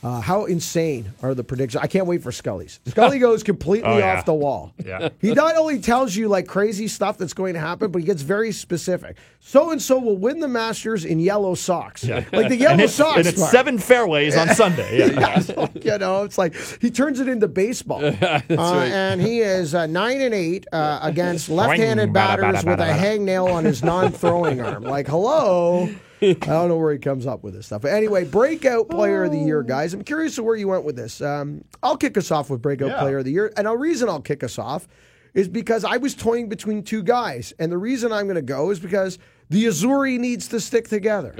Uh, 0.01 0.21
how 0.21 0.45
insane 0.45 1.11
are 1.21 1.33
the 1.35 1.43
predictions? 1.43 1.83
I 1.83 1.87
can't 1.87 2.05
wait 2.05 2.23
for 2.23 2.31
Scully's. 2.31 2.79
Scully 2.85 3.19
goes 3.27 3.43
completely 3.43 3.89
Oh, 3.89 3.97
yeah. 3.97 4.17
off 4.17 4.25
the 4.25 4.33
wall. 4.33 4.73
Yeah. 4.85 5.09
He 5.19 5.33
not 5.33 5.57
only 5.57 5.79
tells 5.81 6.15
you 6.15 6.29
like 6.29 6.47
crazy 6.47 6.87
stuff 6.87 7.17
that's 7.17 7.33
going 7.33 7.53
to 7.55 7.59
happen, 7.59 7.91
but 7.91 7.99
he 7.99 8.05
gets 8.05 8.21
very 8.21 8.53
specific. 8.53 9.17
So 9.41 9.71
and 9.71 9.81
so 9.81 9.99
will 9.99 10.15
win 10.15 10.39
the 10.39 10.47
Masters 10.47 11.03
in 11.03 11.19
yellow 11.19 11.53
socks. 11.53 12.03
Yeah. 12.05 12.23
Like 12.31 12.47
the 12.47 12.55
yellow 12.57 12.79
and 12.79 12.89
socks. 12.89 13.17
and 13.17 13.27
it's 13.27 13.39
part. 13.39 13.51
seven 13.51 13.77
fairways 13.77 14.37
on 14.37 14.47
Sunday. 14.55 14.99
Yeah. 14.99 15.43
you 15.81 15.97
know, 15.97 16.23
it's 16.23 16.37
like 16.37 16.55
he 16.79 16.89
turns 16.91 17.19
it 17.19 17.27
into 17.27 17.49
baseball. 17.49 18.03
Uh, 18.05 18.41
And 18.49 19.19
he 19.21 19.39
is 19.41 19.75
uh, 19.75 19.85
nine 19.87 20.21
and 20.21 20.33
eight 20.33 20.65
uh, 20.71 20.99
against 21.01 21.49
left-handed 21.49 22.13
batters 22.13 22.63
with 22.63 22.79
a 22.79 22.85
hangnail 22.85 23.51
on 23.51 23.65
his 23.65 23.83
non-throwing 23.83 24.61
arm. 24.61 24.83
Like, 24.83 25.07
hello. 25.07 25.89
I 26.21 26.33
don't 26.33 26.67
know 26.69 26.77
where 26.77 26.91
he 26.93 26.99
comes 26.99 27.25
up 27.25 27.43
with 27.43 27.53
this 27.53 27.67
stuff. 27.67 27.81
But 27.83 27.91
anyway, 27.93 28.25
breakout 28.25 28.89
player 28.89 29.23
of 29.23 29.31
the 29.31 29.39
year, 29.39 29.63
guys. 29.63 29.93
I'm 29.93 30.03
curious 30.03 30.35
to 30.35 30.43
where 30.43 30.55
you 30.55 30.67
went 30.67 30.83
with 30.83 30.95
this. 30.95 31.21
Um, 31.21 31.63
I'll 31.81 31.97
kick 31.97 32.17
us 32.17 32.31
off 32.31 32.49
with 32.49 32.61
breakout 32.61 32.89
Yeah. 32.89 32.99
player 32.99 33.17
of 33.19 33.25
the 33.25 33.31
year, 33.31 33.51
and 33.57 33.67
the 33.67 33.75
reason 33.77 34.09
I'll 34.09 34.21
kick 34.21 34.43
us 34.43 34.59
off 34.59 34.87
is 35.33 35.47
because 35.47 35.85
I 35.85 35.97
was 35.97 36.15
toying 36.15 36.49
between 36.49 36.83
two 36.83 37.03
guys, 37.03 37.53
and 37.59 37.71
the 37.71 37.77
reason 37.77 38.11
I'm 38.11 38.25
going 38.25 38.35
to 38.35 38.41
go 38.41 38.71
is 38.71 38.79
because 38.79 39.19
the 39.49 39.65
Azzurri 39.65 40.19
needs 40.19 40.47
to 40.49 40.59
stick 40.59 40.87
together. 40.87 41.33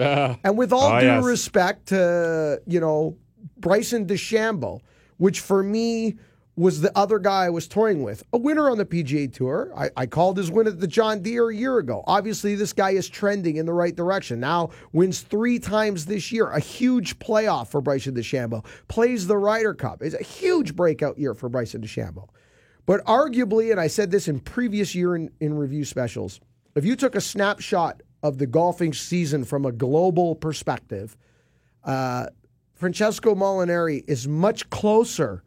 and 0.44 0.58
with 0.58 0.72
all 0.72 0.94
Oh, 0.96 1.00
due 1.00 1.06
yes. 1.08 1.24
respect 1.26 1.88
to 1.88 2.62
you 2.68 2.80
know 2.80 3.18
Bryson 3.58 4.06
DeChambeau, 4.06 4.80
which 5.18 5.40
for 5.42 5.62
me 5.64 6.16
was 6.56 6.82
the 6.82 6.92
other 6.98 7.20
guy 7.20 7.46
I 7.46 7.50
was 7.50 7.68
toying 7.68 8.04
with, 8.04 8.24
a 8.34 8.38
winner 8.38 8.70
on 8.70 8.78
the 8.78 8.86
PGA 8.86 9.32
Tour. 9.32 9.72
I, 9.76 9.90
I 9.96 10.06
called 10.06 10.38
his 10.38 10.52
win 10.52 10.68
at 10.68 10.82
the 10.82 10.88
John 10.88 11.22
Deere 11.22 11.50
a 11.50 11.56
year 11.56 11.78
ago. 11.78 12.04
Obviously, 12.06 12.56
this 12.56 12.74
guy 12.74 12.92
is 12.92 13.08
trending 13.08 13.56
in 13.56 13.66
the 13.66 13.74
right 13.74 13.96
direction. 13.96 14.42
Now 14.42 14.72
wins 14.92 15.22
three 15.22 15.58
times 15.58 16.06
this 16.06 16.34
year, 16.34 16.50
a 16.50 16.60
huge 16.60 17.18
playoff 17.20 17.70
for 17.70 17.80
Bryson 17.80 18.14
DeChambeau. 18.14 18.66
Plays 18.90 19.26
the 19.26 19.38
Ryder 19.38 19.74
Cup. 19.74 20.02
It's 20.02 20.16
a 20.16 20.24
huge 20.24 20.76
breakout 20.76 21.18
year 21.18 21.34
for 21.34 21.48
Bryson 21.48 21.82
DeChambeau. 21.82 22.28
But 22.86 23.06
arguably, 23.06 23.72
and 23.72 23.80
I 23.80 23.88
said 23.88 24.12
this 24.12 24.28
in 24.28 24.40
previous 24.40 24.94
year 24.94 25.16
in, 25.16 25.30
in 25.40 25.54
review 25.54 25.86
specials, 25.86 26.42
if 26.76 26.84
you 26.84 26.96
took 26.96 27.16
a 27.16 27.22
snapshot 27.22 28.02
of 28.22 28.38
the 28.38 28.48
golfing 28.48 28.94
season 28.94 29.46
from 29.46 29.66
a 29.66 29.72
global 29.72 30.36
perspective, 30.36 31.16
uh, 31.86 32.28
Francesco 32.74 33.36
Molinari 33.36 34.04
is 34.08 34.28
much 34.28 34.70
closer 34.70 35.44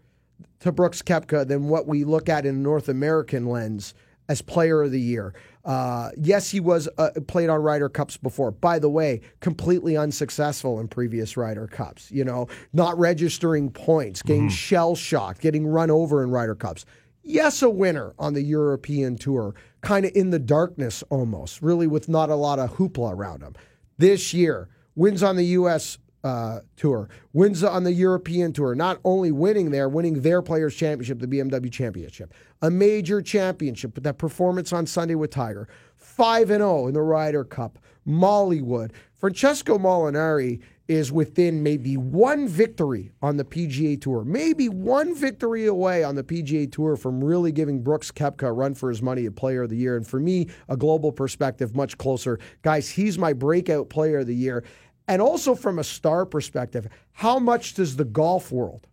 to 0.61 0.73
Brooks 0.73 1.03
Koepka 1.03 1.47
than 1.47 1.69
what 1.69 1.87
we 1.87 2.05
look 2.05 2.29
at 2.29 2.47
in 2.47 2.63
North 2.63 2.89
American 2.89 3.47
lens 3.47 3.95
as 4.29 4.41
player 4.41 4.83
of 4.83 4.91
the 4.91 5.01
year. 5.01 5.35
Uh, 5.65 6.11
yes, 6.17 6.51
he 6.51 6.61
was 6.61 6.89
uh, 6.99 7.11
played 7.27 7.49
on 7.49 7.61
Ryder 7.61 7.89
Cups 7.89 8.17
before. 8.17 8.51
By 8.51 8.79
the 8.79 8.89
way, 8.89 9.21
completely 9.41 9.97
unsuccessful 9.97 10.81
in 10.81 10.89
previous 10.89 11.37
Ryder 11.37 11.67
Cups. 11.67 12.11
You 12.11 12.25
know, 12.25 12.49
not 12.73 12.99
registering 12.99 13.71
points, 13.71 14.23
getting 14.23 14.49
shell 14.49 14.97
shocked, 14.97 15.41
getting 15.41 15.67
run 15.67 15.91
over 15.91 16.23
in 16.23 16.31
Ryder 16.31 16.55
Cups. 16.55 16.85
Yes, 17.23 17.63
a 17.63 17.71
winner 17.71 18.15
on 18.19 18.35
the 18.35 18.43
European 18.43 19.17
Tour, 19.17 19.55
kind 19.81 20.05
of 20.05 20.13
in 20.15 20.31
the 20.31 20.41
darkness 20.41 21.05
almost, 21.09 21.63
really 21.63 21.87
with 21.87 22.09
not 22.09 22.31
a 22.31 22.35
lot 22.35 22.59
of 22.59 22.75
hoopla 22.75 23.13
around 23.13 23.43
him. 23.43 23.55
This 23.99 24.35
year, 24.35 24.69
wins 24.97 25.23
on 25.23 25.37
the 25.37 25.47
U.S 25.47 25.99
uh, 26.25 26.61
tour, 26.77 27.09
wins 27.33 27.65
on 27.65 27.85
the 27.85 27.93
European 27.93 28.53
tour, 28.53 28.75
not 28.75 28.99
only 29.05 29.33
winning 29.33 29.71
there, 29.71 29.89
winning 29.89 30.23
their 30.23 30.43
Players 30.43 30.75
Championship, 30.75 31.19
the 31.19 31.27
BMW 31.27 31.71
Championship, 31.71 32.33
a 32.61 32.71
major 32.71 33.21
championship, 33.21 33.95
but 33.95 34.03
that 34.05 34.19
performance 34.19 34.73
on 34.73 34.87
Sunday 34.87 35.15
with 35.15 35.31
Tiger, 35.31 35.69
5 35.97 36.51
and 36.51 36.61
0 36.61 36.87
in 36.89 36.95
the 36.95 37.03
Ryder 37.03 37.45
Cup, 37.45 37.79
Mollywood. 38.07 38.93
Francesco 39.15 39.79
Molinari 39.79 40.61
is 40.89 41.13
within 41.13 41.63
maybe 41.63 41.97
one 41.97 42.49
victory 42.49 43.13
on 43.23 43.37
the 43.37 43.45
PGA 43.45 44.01
Tour, 44.01 44.25
maybe 44.25 44.69
one 44.69 45.15
victory 45.15 45.67
away 45.67 46.03
on 46.03 46.17
the 46.17 46.25
PGA 46.25 46.71
Tour 46.71 46.97
from 46.97 47.23
really 47.23 47.53
giving 47.53 47.83
Brooks 47.83 48.11
Koepka 48.11 48.49
a 48.49 48.53
run 48.53 48.75
for 48.75 48.89
his 48.89 49.01
money 49.01 49.25
at 49.27 49.37
Player 49.37 49.63
of 49.63 49.71
the 49.71 49.77
Year. 49.77 49.97
And 49.97 50.07
for 50.07 50.19
me, 50.19 50.49
a 50.69 50.77
global 50.77 51.13
perspective, 51.13 51.77
much 51.77 51.97
closer. 51.99 52.39
Guys, 52.63 52.91
he's 52.91 53.17
my 53.17 53.33
breakout 53.33 53.91
Player 53.91 54.19
of 54.19 54.27
the 54.27 54.35
Year. 54.35 54.65
And 55.09 55.21
also 55.21 55.55
from 55.55 55.79
a 55.79 55.85
star 55.85 56.25
perspective, 56.25 56.87
how 57.13 57.39
much 57.39 57.75
does 57.75 57.97
the 57.97 58.05
golf 58.05 58.53
world, 58.53 58.87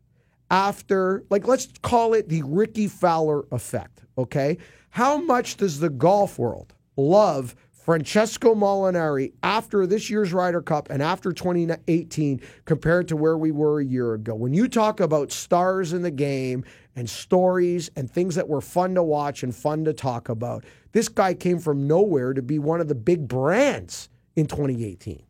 after, 0.52 1.24
like, 1.30 1.48
let's 1.48 1.68
call 1.84 2.14
it 2.14 2.28
the 2.30 2.42
Rickie 2.44 2.88
Fowler 2.88 3.46
effect, 3.52 4.02
okay? 4.18 4.58
How 4.90 5.18
much 5.18 5.58
does 5.58 5.80
the 5.80 5.90
golf 5.90 6.40
world 6.40 6.74
love 6.98 7.56
Francesco 7.72 8.56
Molinari 8.56 9.34
after 9.44 9.86
this 9.86 10.10
year's 10.10 10.34
Ryder 10.34 10.62
Cup 10.62 10.90
and 10.90 11.02
after 11.02 11.32
2018 11.32 12.42
compared 12.66 13.08
to 13.08 13.16
where 13.16 13.38
we 13.38 13.52
were 13.52 13.80
a 13.80 13.86
year 13.86 14.14
ago? 14.16 14.34
When 14.34 14.54
you 14.54 14.68
talk 14.68 15.00
about 15.00 15.32
stars 15.32 15.94
in 15.94 16.02
the 16.02 16.12
game 16.12 16.66
and 16.96 17.10
stories 17.10 17.90
and 17.96 18.10
things 18.10 18.36
that 18.36 18.50
were 18.50 18.62
fun 18.62 18.96
to 18.96 19.04
watch 19.04 19.44
and 19.44 19.56
fun 19.56 19.86
to 19.86 19.94
talk 19.94 20.30
about, 20.30 20.66
this 20.92 21.10
guy 21.10 21.36
came 21.36 21.60
from 21.60 21.88
nowhere 21.88 22.34
to 22.34 22.42
be 22.42 22.58
one 22.58 22.82
of 22.82 22.88
the 22.88 22.96
big 22.96 23.28
brands 23.28 24.10
in 24.36 24.48
2018. 24.48 25.24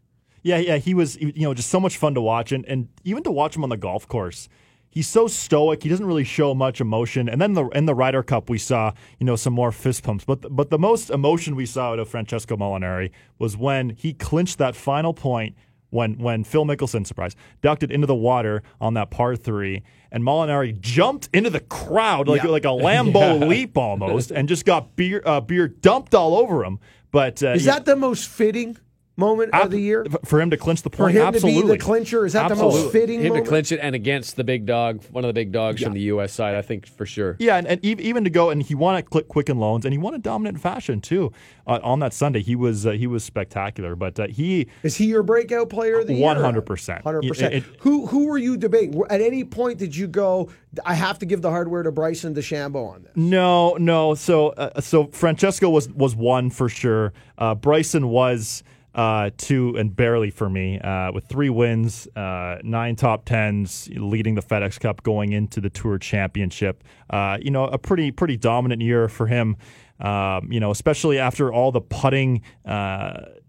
Yeah, 0.43 0.57
yeah, 0.57 0.77
he 0.77 0.93
was 0.93 1.17
you 1.19 1.33
know 1.43 1.53
just 1.53 1.69
so 1.69 1.79
much 1.79 1.97
fun 1.97 2.13
to 2.15 2.21
watch, 2.21 2.51
and 2.51 2.65
and 2.65 2.87
even 3.03 3.23
to 3.23 3.31
watch 3.31 3.55
him 3.55 3.63
on 3.63 3.69
the 3.69 3.77
golf 3.77 4.07
course. 4.07 4.49
He's 4.91 5.07
so 5.07 5.27
stoic. 5.27 5.83
He 5.83 5.89
doesn't 5.89 6.05
really 6.05 6.23
show 6.23 6.55
much 6.55 6.81
emotion. 6.81 7.29
And 7.29 7.39
then 7.39 7.53
the 7.53 7.67
in 7.67 7.85
the 7.85 7.93
Ryder 7.93 8.23
Cup, 8.23 8.49
we 8.49 8.57
saw 8.57 8.91
you 9.19 9.25
know 9.25 9.35
some 9.35 9.53
more 9.53 9.71
fist 9.71 10.03
pumps. 10.03 10.25
But 10.25 10.41
the, 10.41 10.49
but 10.49 10.71
the 10.71 10.79
most 10.79 11.11
emotion 11.11 11.55
we 11.55 11.67
saw 11.67 11.91
out 11.91 11.99
of 11.99 12.09
Francesco 12.09 12.57
Molinari 12.57 13.11
was 13.37 13.55
when 13.55 13.91
he 13.91 14.13
clinched 14.13 14.57
that 14.57 14.75
final 14.75 15.13
point 15.13 15.55
when 15.91 16.17
when 16.17 16.43
Phil 16.43 16.65
Mickelson, 16.65 17.05
surprise, 17.05 17.35
ducked 17.61 17.83
it 17.83 17.91
into 17.91 18.07
the 18.07 18.15
water 18.15 18.63
on 18.81 18.95
that 18.95 19.11
par 19.11 19.35
three, 19.35 19.83
and 20.11 20.23
Molinari 20.23 20.79
jumped 20.79 21.29
into 21.33 21.51
the 21.51 21.59
crowd 21.59 22.27
like 22.27 22.41
Yeah. 22.43 22.49
like 22.49 22.65
a 22.65 22.67
Lambeau 22.85 23.47
leap 23.47 23.77
almost, 23.77 24.31
and 24.31 24.47
just 24.49 24.65
got 24.65 24.95
beer 24.95 25.21
uh, 25.23 25.39
beer 25.39 25.67
dumped 25.67 26.15
all 26.15 26.35
over 26.35 26.63
him. 26.65 26.79
But 27.11 27.43
uh, 27.43 27.49
Is 27.49 27.65
yeah, 27.65 27.73
that 27.73 27.85
the 27.85 27.95
most 27.95 28.27
fitting 28.27 28.75
moment 29.19 29.53
of 29.53 29.69
the 29.71 29.79
year? 29.79 30.05
for 30.25 30.41
him 30.41 30.49
to 30.49 30.57
clinch 30.57 30.81
the 30.81 30.89
For 30.89 30.97
point. 30.97 31.15
him 31.17 31.23
absolutely. 31.23 31.61
to 31.61 31.67
be 31.67 31.73
the 31.73 31.83
clincher, 31.83 32.25
is 32.25 32.33
that 32.33 32.49
the 32.49 32.55
most 32.55 32.91
fitting 32.91 33.21
Him 33.21 33.33
to 33.33 33.41
clinch 33.41 33.71
it 33.71 33.79
and 33.81 33.93
against 33.95 34.35
the 34.35 34.43
big 34.43 34.65
dog, 34.65 35.03
one 35.11 35.23
of 35.23 35.29
the 35.29 35.33
big 35.33 35.51
dogs 35.51 35.83
from 35.83 35.93
the 35.93 36.01
U.S. 36.01 36.33
side, 36.33 36.55
I 36.55 36.61
think 36.61 36.87
for 36.87 37.05
sure. 37.05 37.35
Yeah, 37.39 37.57
and, 37.57 37.67
and 37.67 37.83
even 37.85 38.23
to 38.23 38.29
go 38.29 38.49
and 38.49 38.63
he 38.63 38.75
won 38.75 38.95
at 38.95 39.09
Click 39.09 39.27
Quicken 39.27 39.59
Loans, 39.59 39.85
and 39.85 39.93
he 39.93 39.97
won 39.97 40.13
in 40.15 40.21
dominant 40.21 40.59
fashion 40.59 41.01
too. 41.01 41.31
Uh, 41.67 41.79
on 41.83 41.99
that 41.99 42.13
Sunday, 42.13 42.41
he 42.41 42.55
was 42.55 42.87
uh, 42.87 42.91
he 42.91 43.05
was 43.05 43.23
spectacular. 43.23 43.95
But 43.95 44.19
uh, 44.19 44.27
he 44.27 44.67
Is 44.81 44.95
he 44.95 45.05
your 45.05 45.21
breakout 45.21 45.69
player 45.69 45.99
of 45.99 46.07
the 46.07 46.15
year? 46.15 46.25
100%. 46.25 47.01
hundred 47.03 47.27
percent. 47.27 47.63
Who 47.81 48.07
who 48.07 48.25
were 48.25 48.37
you 48.39 48.57
debating? 48.57 48.99
At 49.09 49.21
any 49.21 49.43
point 49.43 49.77
did 49.77 49.95
you 49.95 50.07
go? 50.07 50.49
I 50.85 50.93
have 50.95 51.19
to 51.19 51.25
give 51.25 51.41
the 51.41 51.49
hardware 51.49 51.83
to 51.83 51.91
Bryson 51.91 52.33
DeChambeau 52.33 52.89
on 52.93 53.03
this. 53.03 53.11
No, 53.15 53.73
no. 53.75 54.15
So, 54.15 54.49
uh, 54.49 54.81
so 54.81 55.07
Francesco 55.07 55.69
was 55.69 55.89
was 55.89 56.15
one 56.15 56.49
for 56.49 56.69
sure. 56.69 57.13
Uh, 57.37 57.55
Bryson 57.55 58.09
was 58.09 58.63
uh, 58.95 59.29
two 59.37 59.75
and 59.77 59.95
barely 59.95 60.29
for 60.31 60.49
me 60.49 60.79
uh, 60.79 61.11
with 61.11 61.25
three 61.27 61.49
wins, 61.49 62.07
uh, 62.15 62.57
nine 62.63 62.95
top 62.95 63.25
tens, 63.25 63.89
leading 63.93 64.35
the 64.35 64.41
FedEx 64.41 64.79
Cup 64.79 65.03
going 65.03 65.31
into 65.31 65.61
the 65.61 65.69
Tour 65.69 65.97
Championship. 65.97 66.83
Uh, 67.09 67.37
you 67.41 67.51
know, 67.51 67.65
a 67.65 67.77
pretty 67.77 68.11
pretty 68.11 68.37
dominant 68.37 68.81
year 68.81 69.07
for 69.07 69.27
him. 69.27 69.57
Um, 69.99 70.51
you 70.51 70.59
know, 70.59 70.71
especially 70.71 71.19
after 71.19 71.51
all 71.51 71.71
the 71.71 71.81
putting. 71.81 72.41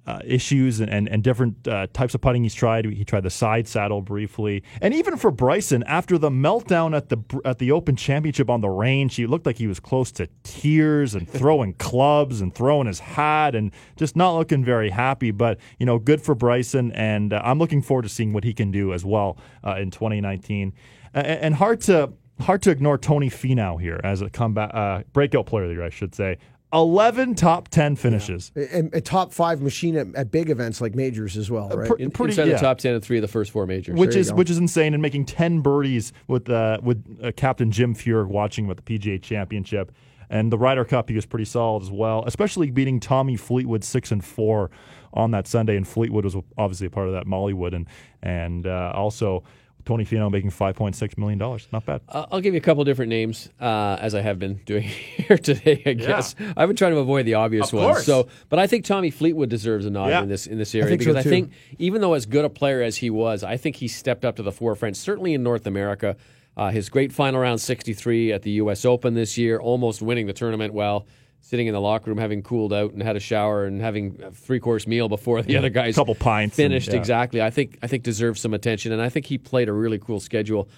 Uh, 0.07 0.18
issues 0.24 0.80
and, 0.80 0.90
and, 0.90 1.09
and 1.09 1.22
different 1.22 1.68
uh, 1.68 1.86
types 1.92 2.14
of 2.14 2.22
putting 2.22 2.42
he's 2.42 2.55
tried. 2.55 2.86
He 2.86 3.05
tried 3.05 3.22
the 3.22 3.30
side 3.30 3.68
saddle 3.68 4.01
briefly, 4.01 4.64
and 4.80 4.94
even 4.94 5.18
for 5.18 5.30
Bryson, 5.30 5.84
after 5.84 6.16
the 6.16 6.30
meltdown 6.30 6.96
at 6.96 7.11
the 7.11 7.18
at 7.44 7.59
the 7.59 7.70
Open 7.70 7.96
Championship 7.96 8.48
on 8.48 8.62
the 8.62 8.70
range, 8.70 9.14
he 9.14 9.26
looked 9.26 9.44
like 9.44 9.59
he 9.59 9.66
was 9.66 9.78
close 9.78 10.11
to 10.12 10.26
tears 10.42 11.14
and 11.14 11.28
throwing 11.28 11.74
clubs 11.78 12.40
and 12.40 12.55
throwing 12.55 12.86
his 12.86 12.98
hat 12.98 13.55
and 13.55 13.72
just 13.96 14.16
not 14.16 14.32
looking 14.32 14.64
very 14.64 14.88
happy. 14.88 15.32
But 15.32 15.59
you 15.78 15.84
know, 15.84 15.98
good 15.98 16.22
for 16.22 16.34
Bryson, 16.34 16.92
and 16.92 17.34
uh, 17.34 17.42
I'm 17.44 17.59
looking 17.59 17.82
forward 17.82 18.03
to 18.03 18.09
seeing 18.09 18.32
what 18.32 18.42
he 18.42 18.55
can 18.55 18.70
do 18.70 18.94
as 18.94 19.05
well 19.05 19.36
uh, 19.62 19.76
in 19.76 19.90
2019. 19.90 20.72
And, 21.12 21.26
and 21.26 21.55
hard 21.55 21.82
to 21.82 22.14
hard 22.40 22.62
to 22.62 22.70
ignore 22.70 22.98
Tony 22.98 23.30
Finau 23.30 23.80
here 23.80 24.01
as 24.03 24.22
a 24.22 24.30
comeback 24.30 24.74
uh, 24.74 25.03
breakout 25.12 25.46
player 25.46 25.64
of 25.64 25.68
the 25.68 25.74
year, 25.74 25.84
I 25.84 25.90
should 25.90 26.14
say. 26.14 26.38
11 26.72 27.34
top 27.34 27.68
10 27.68 27.96
finishes. 27.96 28.52
And 28.54 28.94
a 28.94 29.00
top 29.00 29.32
five 29.32 29.60
machine 29.60 29.96
at, 29.96 30.14
at 30.14 30.30
big 30.30 30.50
events 30.50 30.80
like 30.80 30.94
majors 30.94 31.36
as 31.36 31.50
well, 31.50 31.68
right? 31.68 31.88
pr- 31.88 31.96
In, 31.96 32.10
Pretty- 32.10 32.32
inside 32.32 32.46
yeah. 32.48 32.54
the 32.54 32.60
top 32.60 32.78
ten 32.78 32.94
and 32.94 33.02
three 33.04 33.18
of 33.18 33.22
the 33.22 33.28
first 33.28 33.50
four 33.50 33.66
majors. 33.66 33.98
which 33.98 34.14
you 34.14 34.20
is 34.20 34.32
which 34.32 34.50
is 34.50 34.58
insane, 34.58 34.94
and 34.94 35.02
making 35.02 35.24
ten 35.26 35.60
birdies 35.60 36.12
with 36.28 36.48
uh, 36.48 36.78
with 36.82 37.04
uh, 37.22 37.32
Captain 37.36 37.70
Jim 37.70 37.94
Furyk 37.94 38.28
watching 38.28 38.66
him 38.66 38.70
at 38.70 38.76
the 38.76 38.82
PGA 38.98 39.20
Championship, 39.20 39.90
and 40.28 40.52
the 40.52 40.58
Ryder 40.58 40.84
Cup 40.84 41.08
he 41.08 41.16
was 41.16 41.26
pretty 41.26 41.44
solid 41.44 41.82
as 41.82 41.90
well, 41.90 42.22
especially 42.26 42.70
beating 42.70 43.00
Tommy 43.00 43.36
Fleetwood 43.36 43.82
six 43.82 44.12
and 44.12 44.24
four 44.24 44.70
on 45.12 45.32
that 45.32 45.48
Sunday, 45.48 45.76
and 45.76 45.88
Fleetwood 45.88 46.24
was 46.24 46.36
obviously 46.56 46.86
a 46.86 46.90
part 46.90 47.08
of 47.08 47.14
that 47.14 47.26
Mollywood, 47.26 47.74
and 47.74 47.86
and 48.22 48.66
uh, 48.66 48.92
also 48.94 49.42
Tony 49.85 50.05
Finau 50.05 50.31
making 50.31 50.51
five 50.51 50.76
point 50.76 50.95
six 50.97 51.16
million 51.18 51.39
dollars, 51.39 51.66
not 51.72 51.85
bad. 51.87 52.01
Uh, 52.09 52.26
I'll 52.31 52.41
give 52.41 52.55
you 52.55 52.59
a 52.59 52.62
couple 52.62 52.85
different 52.85 53.09
names, 53.11 53.49
uh, 53.61 53.97
as 54.01 54.14
I 54.14 54.20
have 54.20 54.39
been 54.39 54.57
doing 54.66 54.83
here 55.16 55.39
today. 55.39 55.83
I 55.87 55.93
guess 55.95 56.35
I've 56.57 56.68
been 56.68 56.76
trying 56.76 56.93
to 56.93 56.99
avoid 56.99 57.26
the 57.26 57.35
obvious 57.35 57.72
Of 57.72 57.78
ones. 57.81 58.05
So, 58.05 58.28
but 58.49 58.59
I 58.59 58.66
think 58.66 58.85
Tommy 58.85 59.11
Fleetwood 59.11 59.49
deserves 59.49 59.87
a 59.87 59.91
nod 59.91 60.09
Yeah. 60.09 60.22
in 60.22 60.28
this 60.28 60.47
in 60.47 60.59
this 60.59 60.74
area 60.74 60.89
think 60.89 61.03
so 61.03 61.11
because 61.12 61.26
I 61.26 61.28
think 61.28 61.53
even 61.78 62.01
though 62.01 62.14
as 62.14 62.26
good 62.26 62.45
a 62.45 62.51
player 62.51 62.83
as 62.83 62.99
he 62.99 63.11
was, 63.11 63.43
I 63.43 63.57
think 63.57 63.76
he 63.76 63.89
stepped 63.89 64.24
up 64.24 64.37
to 64.37 64.43
the 64.43 64.53
forefront. 64.53 64.97
Certainly 64.97 65.35
in 65.35 65.43
North 65.43 65.66
America, 65.66 66.16
uh, 66.57 66.70
his 66.70 66.89
great 66.89 67.12
final 67.12 67.41
round 67.41 67.61
63 67.61 68.33
at 68.33 68.43
the 68.43 68.51
U.S. 68.53 68.85
Open 68.85 69.14
this 69.14 69.39
year, 69.39 69.59
almost 69.59 70.03
winning 70.03 70.26
the 70.26 70.33
tournament. 70.33 70.74
While 70.74 71.07
sitting 71.41 71.66
in 71.66 71.72
the 71.74 71.80
locker 71.80 72.11
room, 72.11 72.18
having 72.18 72.43
cooled 72.43 72.72
out 72.72 72.93
and 72.93 73.03
had 73.03 73.16
a 73.16 73.20
shower 73.20 73.64
and 73.64 73.80
having 73.80 74.20
a 74.22 74.30
three 74.30 74.61
course 74.61 74.86
meal 74.86 75.09
before 75.09 75.43
the 75.43 75.57
other 75.57 75.70
guys 75.70 75.95
Couple 75.97 76.14
pints 76.14 76.59
and- 76.59 76.64
finished 76.70 76.88
yeah. 76.91 76.97
exactly. 76.97 77.43
I 77.43 77.51
think 77.51 77.78
I 77.82 77.86
think 77.86 78.03
deserves 78.03 78.41
some 78.41 78.55
attention, 78.55 78.93
and 78.93 79.01
I 79.03 79.09
think 79.09 79.26
he 79.26 79.38
played 79.38 79.68
a 79.68 79.72
really 79.72 79.99
cool 79.99 80.20
schedule. 80.20 80.68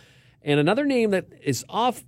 And 0.43 0.59
another 0.59 0.85
name 0.85 1.11
that 1.11 1.27
is 1.43 1.65
off 1.69 2.03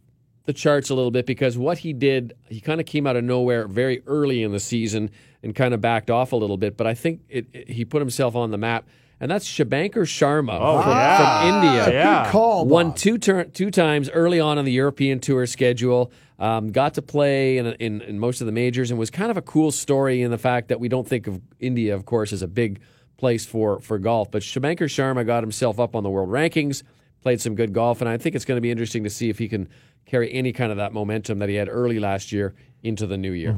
the 0.47 0.53
charts 0.53 0.91
a 0.91 0.95
little 0.95 1.11
bit 1.11 1.25
because 1.27 1.57
what 1.57 1.79
he 1.79 1.93
did, 1.93 2.35
he 2.49 2.61
kind 2.61 2.81
of 2.81 2.87
came 2.87 3.07
out 3.07 3.17
of 3.17 3.25
nowhere 3.25 3.67
very 3.67 4.03
early 4.07 4.43
in 4.43 4.53
the 4.53 4.61
season 4.61 5.11
and 5.43 5.55
kind 5.55 5.73
of 5.73 5.81
backed 5.81 6.11
off 6.11 6.33
a 6.33 6.37
little 6.37 6.57
bit. 6.59 6.77
But 6.77 6.87
I 6.87 6.95
think 6.95 7.21
it, 7.29 7.47
it- 7.53 7.71
he 7.71 7.85
put 7.85 8.01
himself 8.01 8.35
on 8.37 8.51
the 8.51 8.59
map, 8.59 8.87
and 9.21 9.31
that's 9.31 9.47
Shubhankar 9.49 10.03
Sharma 10.05 10.59
Oh, 10.61 10.83
from, 10.83 10.91
yeah. 10.91 11.41
from 11.41 11.55
India. 11.65 11.93
Yeah. 11.93 12.25
Good 12.25 12.31
call. 12.33 12.67
Won 12.67 12.93
two 12.95 13.17
tur- 13.19 13.45
two 13.45 13.71
times 13.71 14.11
early 14.11 14.39
on 14.41 14.59
in 14.59 14.65
the 14.65 14.73
European 14.73 15.19
Tour 15.21 15.47
schedule. 15.47 16.11
Um, 16.39 16.72
got 16.72 16.95
to 16.95 17.03
play 17.03 17.59
in, 17.59 17.66
in 17.66 18.01
in 18.03 18.18
most 18.18 18.41
of 18.41 18.47
the 18.47 18.53
majors 18.53 18.91
and 18.91 18.99
was 18.99 19.11
kind 19.11 19.30
of 19.30 19.37
a 19.37 19.43
cool 19.43 19.70
story 19.70 20.22
in 20.22 20.30
the 20.30 20.39
fact 20.39 20.68
that 20.68 20.80
we 20.80 20.89
don't 20.89 21.07
think 21.07 21.26
of 21.26 21.41
India, 21.61 21.95
of 21.95 22.05
course, 22.07 22.32
as 22.32 22.43
a 22.43 22.49
big 22.49 22.80
place 23.16 23.47
for 23.47 23.80
for 23.80 23.99
golf. 23.99 24.30
But 24.30 24.43
Shubhankar 24.43 24.89
Sharma 24.89 25.24
got 25.24 25.43
himself 25.45 25.78
up 25.78 25.95
on 25.95 26.03
the 26.03 26.11
world 26.11 26.28
rankings, 26.30 26.82
played 27.22 27.41
some 27.41 27.55
good 27.55 27.72
golf, 27.72 28.01
and 28.01 28.09
I 28.11 28.18
think 28.18 28.35
it's 28.35 28.45
going 28.45 28.57
to 28.57 28.61
be 28.62 28.70
interesting 28.72 29.05
to 29.05 29.11
see 29.11 29.30
if 29.30 29.39
he 29.39 29.49
can 29.49 29.68
carry 30.07 30.32
any 30.32 30.53
kind 30.53 30.70
of 30.70 30.78
that 30.78 30.93
momentum 30.93 31.39
that 31.39 31.49
he 31.49 31.55
had 31.55 31.68
early 31.68 31.99
last 31.99 32.30
year 32.32 32.55
into 32.82 33.07
the 33.07 33.16
new 33.16 33.32
year. 33.32 33.53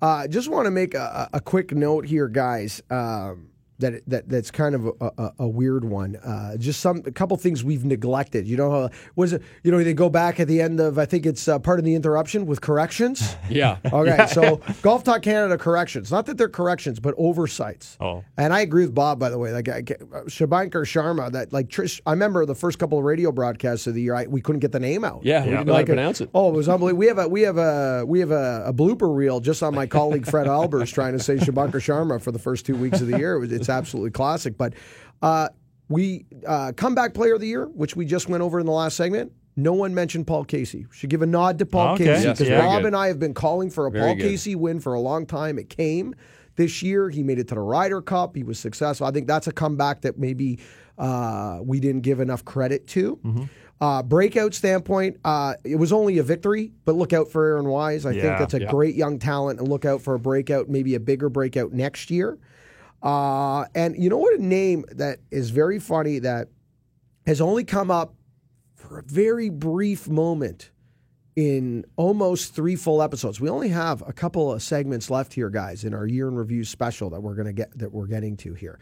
Uh, 0.00 0.26
just 0.28 0.48
want 0.48 0.66
to 0.66 0.70
make 0.70 0.94
a, 0.94 1.28
a 1.32 1.38
a 1.38 1.40
quick 1.40 1.72
note 1.72 2.06
here, 2.06 2.28
guys. 2.28 2.80
Um, 2.90 3.49
that, 3.80 4.02
that 4.06 4.28
that's 4.28 4.50
kind 4.50 4.74
of 4.74 4.86
a, 4.86 5.10
a, 5.18 5.32
a 5.40 5.48
weird 5.48 5.84
one. 5.84 6.16
Uh, 6.16 6.56
just 6.56 6.80
some 6.80 7.02
a 7.06 7.10
couple 7.10 7.36
things 7.36 7.64
we've 7.64 7.84
neglected. 7.84 8.46
You 8.46 8.56
know, 8.56 8.70
how 8.70 8.90
was 9.16 9.32
it? 9.32 9.42
You 9.62 9.72
know, 9.72 9.82
they 9.82 9.94
go 9.94 10.08
back 10.08 10.40
at 10.40 10.48
the 10.48 10.60
end 10.60 10.80
of 10.80 10.98
I 10.98 11.06
think 11.06 11.26
it's 11.26 11.48
uh, 11.48 11.58
part 11.58 11.78
of 11.78 11.84
the 11.84 11.94
interruption 11.94 12.46
with 12.46 12.60
corrections. 12.60 13.36
Yeah. 13.50 13.78
Okay, 13.92 14.26
so 14.28 14.60
Golf 14.82 15.02
Talk 15.02 15.22
Canada 15.22 15.58
corrections. 15.58 16.12
Not 16.12 16.26
that 16.26 16.38
they're 16.38 16.48
corrections, 16.48 17.00
but 17.00 17.14
oversights. 17.18 17.96
Oh. 18.00 18.24
and 18.36 18.54
I 18.54 18.60
agree 18.60 18.84
with 18.84 18.94
Bob. 18.94 19.18
By 19.18 19.28
the 19.28 19.38
way, 19.38 19.52
like 19.52 19.68
I, 19.68 19.82
Shubhankar 19.82 20.84
Sharma. 20.84 21.32
That 21.32 21.52
like 21.52 21.68
Trish. 21.68 22.00
I 22.06 22.12
remember 22.12 22.46
the 22.46 22.54
first 22.54 22.78
couple 22.78 22.98
of 22.98 23.04
radio 23.04 23.32
broadcasts 23.32 23.86
of 23.86 23.94
the 23.94 24.02
year. 24.02 24.14
I, 24.14 24.26
we 24.26 24.40
couldn't 24.40 24.60
get 24.60 24.72
the 24.72 24.80
name 24.80 25.04
out. 25.04 25.24
Yeah, 25.24 25.44
we 25.44 25.50
didn't 25.50 25.66
know 25.66 25.72
how 25.74 25.80
to 25.80 25.86
pronounce 25.86 26.20
it. 26.20 26.30
Oh, 26.32 26.48
it 26.50 26.56
was 26.56 26.68
unbelievable. 26.68 26.98
We 26.98 27.06
have 27.06 27.18
a 27.18 27.28
we 27.28 27.42
have 27.42 27.58
a 27.58 28.04
we 28.06 28.20
have 28.20 28.30
a, 28.30 28.64
a 28.66 28.72
blooper 28.72 29.14
reel 29.14 29.40
just 29.40 29.62
on 29.62 29.74
my 29.74 29.86
colleague 29.86 30.26
Fred 30.26 30.46
Albers 30.58 30.92
trying 30.92 31.14
to 31.14 31.18
say 31.18 31.36
Shubhankar 31.36 31.80
Sharma 31.80 32.20
for 32.22 32.30
the 32.30 32.38
first 32.38 32.66
two 32.66 32.76
weeks 32.76 33.00
of 33.00 33.08
the 33.08 33.18
year. 33.18 33.34
It 33.34 33.40
was, 33.40 33.52
it's 33.52 33.68
absolutely 33.70 34.10
classic. 34.10 34.58
But 34.58 34.74
uh, 35.22 35.48
we 35.88 36.26
uh, 36.46 36.72
comeback 36.76 37.14
player 37.14 37.34
of 37.34 37.40
the 37.40 37.46
year, 37.46 37.66
which 37.66 37.96
we 37.96 38.04
just 38.04 38.28
went 38.28 38.42
over 38.42 38.60
in 38.60 38.66
the 38.66 38.72
last 38.72 38.96
segment. 38.96 39.32
No 39.56 39.72
one 39.72 39.94
mentioned 39.94 40.26
Paul 40.26 40.44
Casey. 40.44 40.86
Should 40.92 41.10
give 41.10 41.22
a 41.22 41.26
nod 41.26 41.58
to 41.58 41.66
Paul 41.66 41.94
Okay. 41.94 42.04
Casey 42.04 42.24
Yes, 42.28 42.38
because 42.38 42.50
yeah. 42.50 42.60
Bob 42.60 42.82
good. 42.82 42.86
and 42.88 42.96
I 42.96 43.08
have 43.08 43.18
been 43.18 43.34
calling 43.34 43.70
for 43.70 43.86
a 43.86 43.90
Very 43.90 44.04
Paul 44.04 44.14
good. 44.16 44.22
Casey 44.22 44.54
win 44.54 44.80
for 44.80 44.94
a 44.94 45.00
long 45.00 45.26
time. 45.26 45.58
It 45.58 45.68
came 45.68 46.14
this 46.56 46.82
year. 46.82 47.10
He 47.10 47.22
made 47.22 47.38
it 47.38 47.48
to 47.48 47.54
the 47.56 47.60
Ryder 47.60 48.00
Cup. 48.00 48.36
He 48.36 48.42
was 48.42 48.58
successful. 48.58 49.06
I 49.06 49.10
think 49.10 49.26
that's 49.26 49.46
a 49.48 49.52
comeback 49.52 50.02
that 50.02 50.18
maybe 50.18 50.60
uh, 50.98 51.58
we 51.62 51.80
didn't 51.80 52.02
give 52.02 52.20
enough 52.20 52.44
credit 52.44 52.86
to. 52.88 53.16
Mm-hmm. 53.24 53.42
Uh, 53.80 54.02
breakout 54.02 54.52
standpoint, 54.54 55.16
uh, 55.24 55.54
it 55.64 55.76
was 55.76 55.90
only 55.92 56.18
a 56.18 56.22
victory, 56.22 56.70
but 56.84 56.94
look 56.94 57.12
out 57.14 57.28
for 57.28 57.46
Aaron 57.46 57.66
Wise. 57.66 58.04
I 58.04 58.12
think 58.12 58.38
that's 58.38 58.52
a 58.54 58.60
Yeah. 58.60 58.70
great 58.70 58.94
young 58.94 59.18
talent, 59.18 59.58
and 59.58 59.68
look 59.68 59.86
out 59.86 60.02
for 60.02 60.14
a 60.14 60.18
breakout, 60.18 60.68
maybe 60.68 60.94
a 60.94 61.00
bigger 61.00 61.30
breakout 61.30 61.72
next 61.72 62.10
year. 62.10 62.38
Uh, 63.02 63.64
and 63.74 63.96
you 63.96 64.10
know 64.10 64.18
what? 64.18 64.38
A 64.38 64.42
name 64.42 64.84
that 64.92 65.18
is 65.30 65.50
very 65.50 65.78
funny 65.78 66.18
that 66.20 66.48
has 67.26 67.40
only 67.40 67.64
come 67.64 67.90
up 67.90 68.14
for 68.74 68.98
a 68.98 69.02
very 69.02 69.48
brief 69.48 70.08
moment 70.08 70.70
in 71.36 71.84
almost 71.96 72.54
three 72.54 72.76
full 72.76 73.02
episodes. 73.02 73.40
We 73.40 73.48
only 73.48 73.68
have 73.68 74.02
a 74.06 74.12
couple 74.12 74.52
of 74.52 74.62
segments 74.62 75.10
left 75.10 75.32
here, 75.32 75.48
guys, 75.48 75.84
in 75.84 75.94
our 75.94 76.06
year 76.06 76.28
in 76.28 76.34
review 76.34 76.64
special 76.64 77.10
that 77.10 77.20
we're 77.20 77.34
gonna 77.34 77.52
get 77.52 77.76
that 77.78 77.92
we're 77.92 78.06
getting 78.06 78.36
to 78.38 78.54
here. 78.54 78.78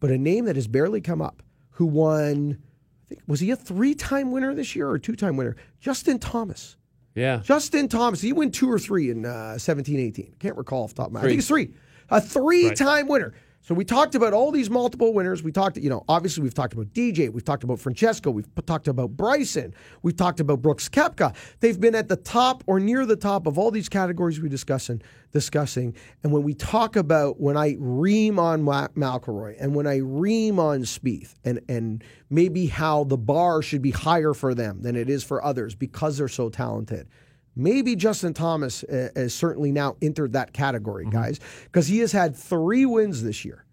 But 0.00 0.10
a 0.10 0.18
name 0.18 0.46
that 0.46 0.56
has 0.56 0.66
barely 0.66 1.00
come 1.00 1.20
up, 1.20 1.42
who 1.70 1.86
won, 1.86 2.58
I 3.04 3.08
think 3.08 3.20
was 3.26 3.40
he 3.40 3.50
a 3.50 3.56
three-time 3.56 4.32
winner 4.32 4.54
this 4.54 4.74
year 4.74 4.88
or 4.88 4.94
a 4.94 5.00
two-time 5.00 5.36
winner? 5.36 5.56
Justin 5.78 6.18
Thomas. 6.18 6.76
Yeah. 7.14 7.40
Justin 7.44 7.88
Thomas. 7.88 8.20
He 8.20 8.32
win 8.32 8.50
two 8.50 8.70
or 8.70 8.78
three 8.78 9.10
in 9.10 9.26
uh, 9.26 9.58
17, 9.58 9.98
18? 9.98 10.36
Can't 10.38 10.56
recall 10.56 10.84
off 10.84 10.90
the 10.90 11.02
top 11.02 11.08
of 11.08 11.12
my 11.12 11.20
head. 11.20 11.26
I 11.26 11.28
think 11.30 11.38
it's 11.40 11.48
three. 11.48 11.74
A 12.08 12.20
three-time 12.20 13.08
winner. 13.08 13.34
So 13.62 13.74
we 13.74 13.84
talked 13.84 14.14
about 14.14 14.32
all 14.32 14.50
these 14.50 14.70
multiple 14.70 15.12
winners. 15.12 15.42
We 15.42 15.52
talked, 15.52 15.76
you 15.76 15.90
know, 15.90 16.02
obviously 16.08 16.42
we've 16.42 16.54
talked 16.54 16.72
about 16.72 16.86
DJ, 16.94 17.30
we've 17.30 17.44
talked 17.44 17.62
about 17.62 17.78
Francesco, 17.78 18.30
we've 18.30 18.48
talked 18.64 18.88
about 18.88 19.10
Bryson, 19.10 19.74
we've 20.02 20.16
talked 20.16 20.40
about 20.40 20.62
Brooks 20.62 20.88
Koepka. 20.88 21.34
They've 21.60 21.78
been 21.78 21.94
at 21.94 22.08
the 22.08 22.16
top 22.16 22.64
or 22.66 22.80
near 22.80 23.04
the 23.04 23.16
top 23.16 23.46
of 23.46 23.58
all 23.58 23.70
these 23.70 23.88
categories 23.88 24.40
we 24.40 24.48
discussing 24.48 25.02
discussing. 25.32 25.94
And 26.22 26.32
when 26.32 26.42
we 26.42 26.54
talk 26.54 26.96
about 26.96 27.40
when 27.40 27.56
I 27.56 27.76
ream 27.78 28.38
on 28.38 28.62
McIlroy 28.62 29.56
and 29.60 29.74
when 29.74 29.86
I 29.86 29.98
ream 29.98 30.58
on 30.58 30.80
Spieth 30.80 31.34
and 31.44 31.60
and 31.68 32.02
maybe 32.30 32.66
how 32.66 33.04
the 33.04 33.18
bar 33.18 33.62
should 33.62 33.82
be 33.82 33.90
higher 33.90 34.34
for 34.34 34.54
them 34.54 34.82
than 34.82 34.96
it 34.96 35.08
is 35.10 35.22
for 35.22 35.44
others 35.44 35.74
because 35.74 36.18
they're 36.18 36.28
so 36.28 36.48
talented. 36.48 37.08
Maybe 37.56 37.96
Justin 37.96 38.32
Thomas 38.32 38.84
uh, 38.84 39.08
has 39.16 39.34
certainly 39.34 39.72
now 39.72 39.96
entered 40.00 40.32
that 40.32 40.52
category, 40.52 41.06
guys, 41.10 41.40
because 41.64 41.86
he 41.88 41.98
has 41.98 42.12
had 42.12 42.36
three 42.36 42.86
wins 42.86 43.22
this 43.22 43.44
year. 43.44 43.64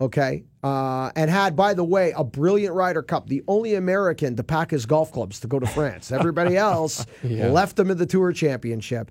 Okay. 0.00 0.44
Uh, 0.62 1.10
and 1.16 1.30
had, 1.30 1.54
by 1.56 1.74
the 1.74 1.84
way, 1.84 2.12
a 2.16 2.24
brilliant 2.24 2.74
Ryder 2.74 3.02
Cup, 3.02 3.28
the 3.28 3.42
only 3.48 3.74
American 3.74 4.36
to 4.36 4.42
pack 4.42 4.70
his 4.70 4.86
golf 4.86 5.12
clubs 5.12 5.40
to 5.40 5.46
go 5.46 5.58
to 5.58 5.66
France. 5.66 6.10
Everybody 6.12 6.56
else 6.58 7.06
left 7.22 7.78
him 7.78 7.90
in 7.90 7.98
the 7.98 8.06
Tour 8.06 8.32
Championship. 8.32 9.10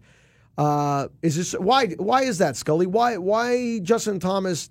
Uh, 0.57 1.07
is 1.21 1.35
this 1.35 1.53
why? 1.53 1.87
Why 1.87 2.23
is 2.23 2.37
that, 2.37 2.55
Scully? 2.55 2.85
Why? 2.85 3.17
Why 3.17 3.79
Justin 3.79 4.19
Thomas? 4.19 4.69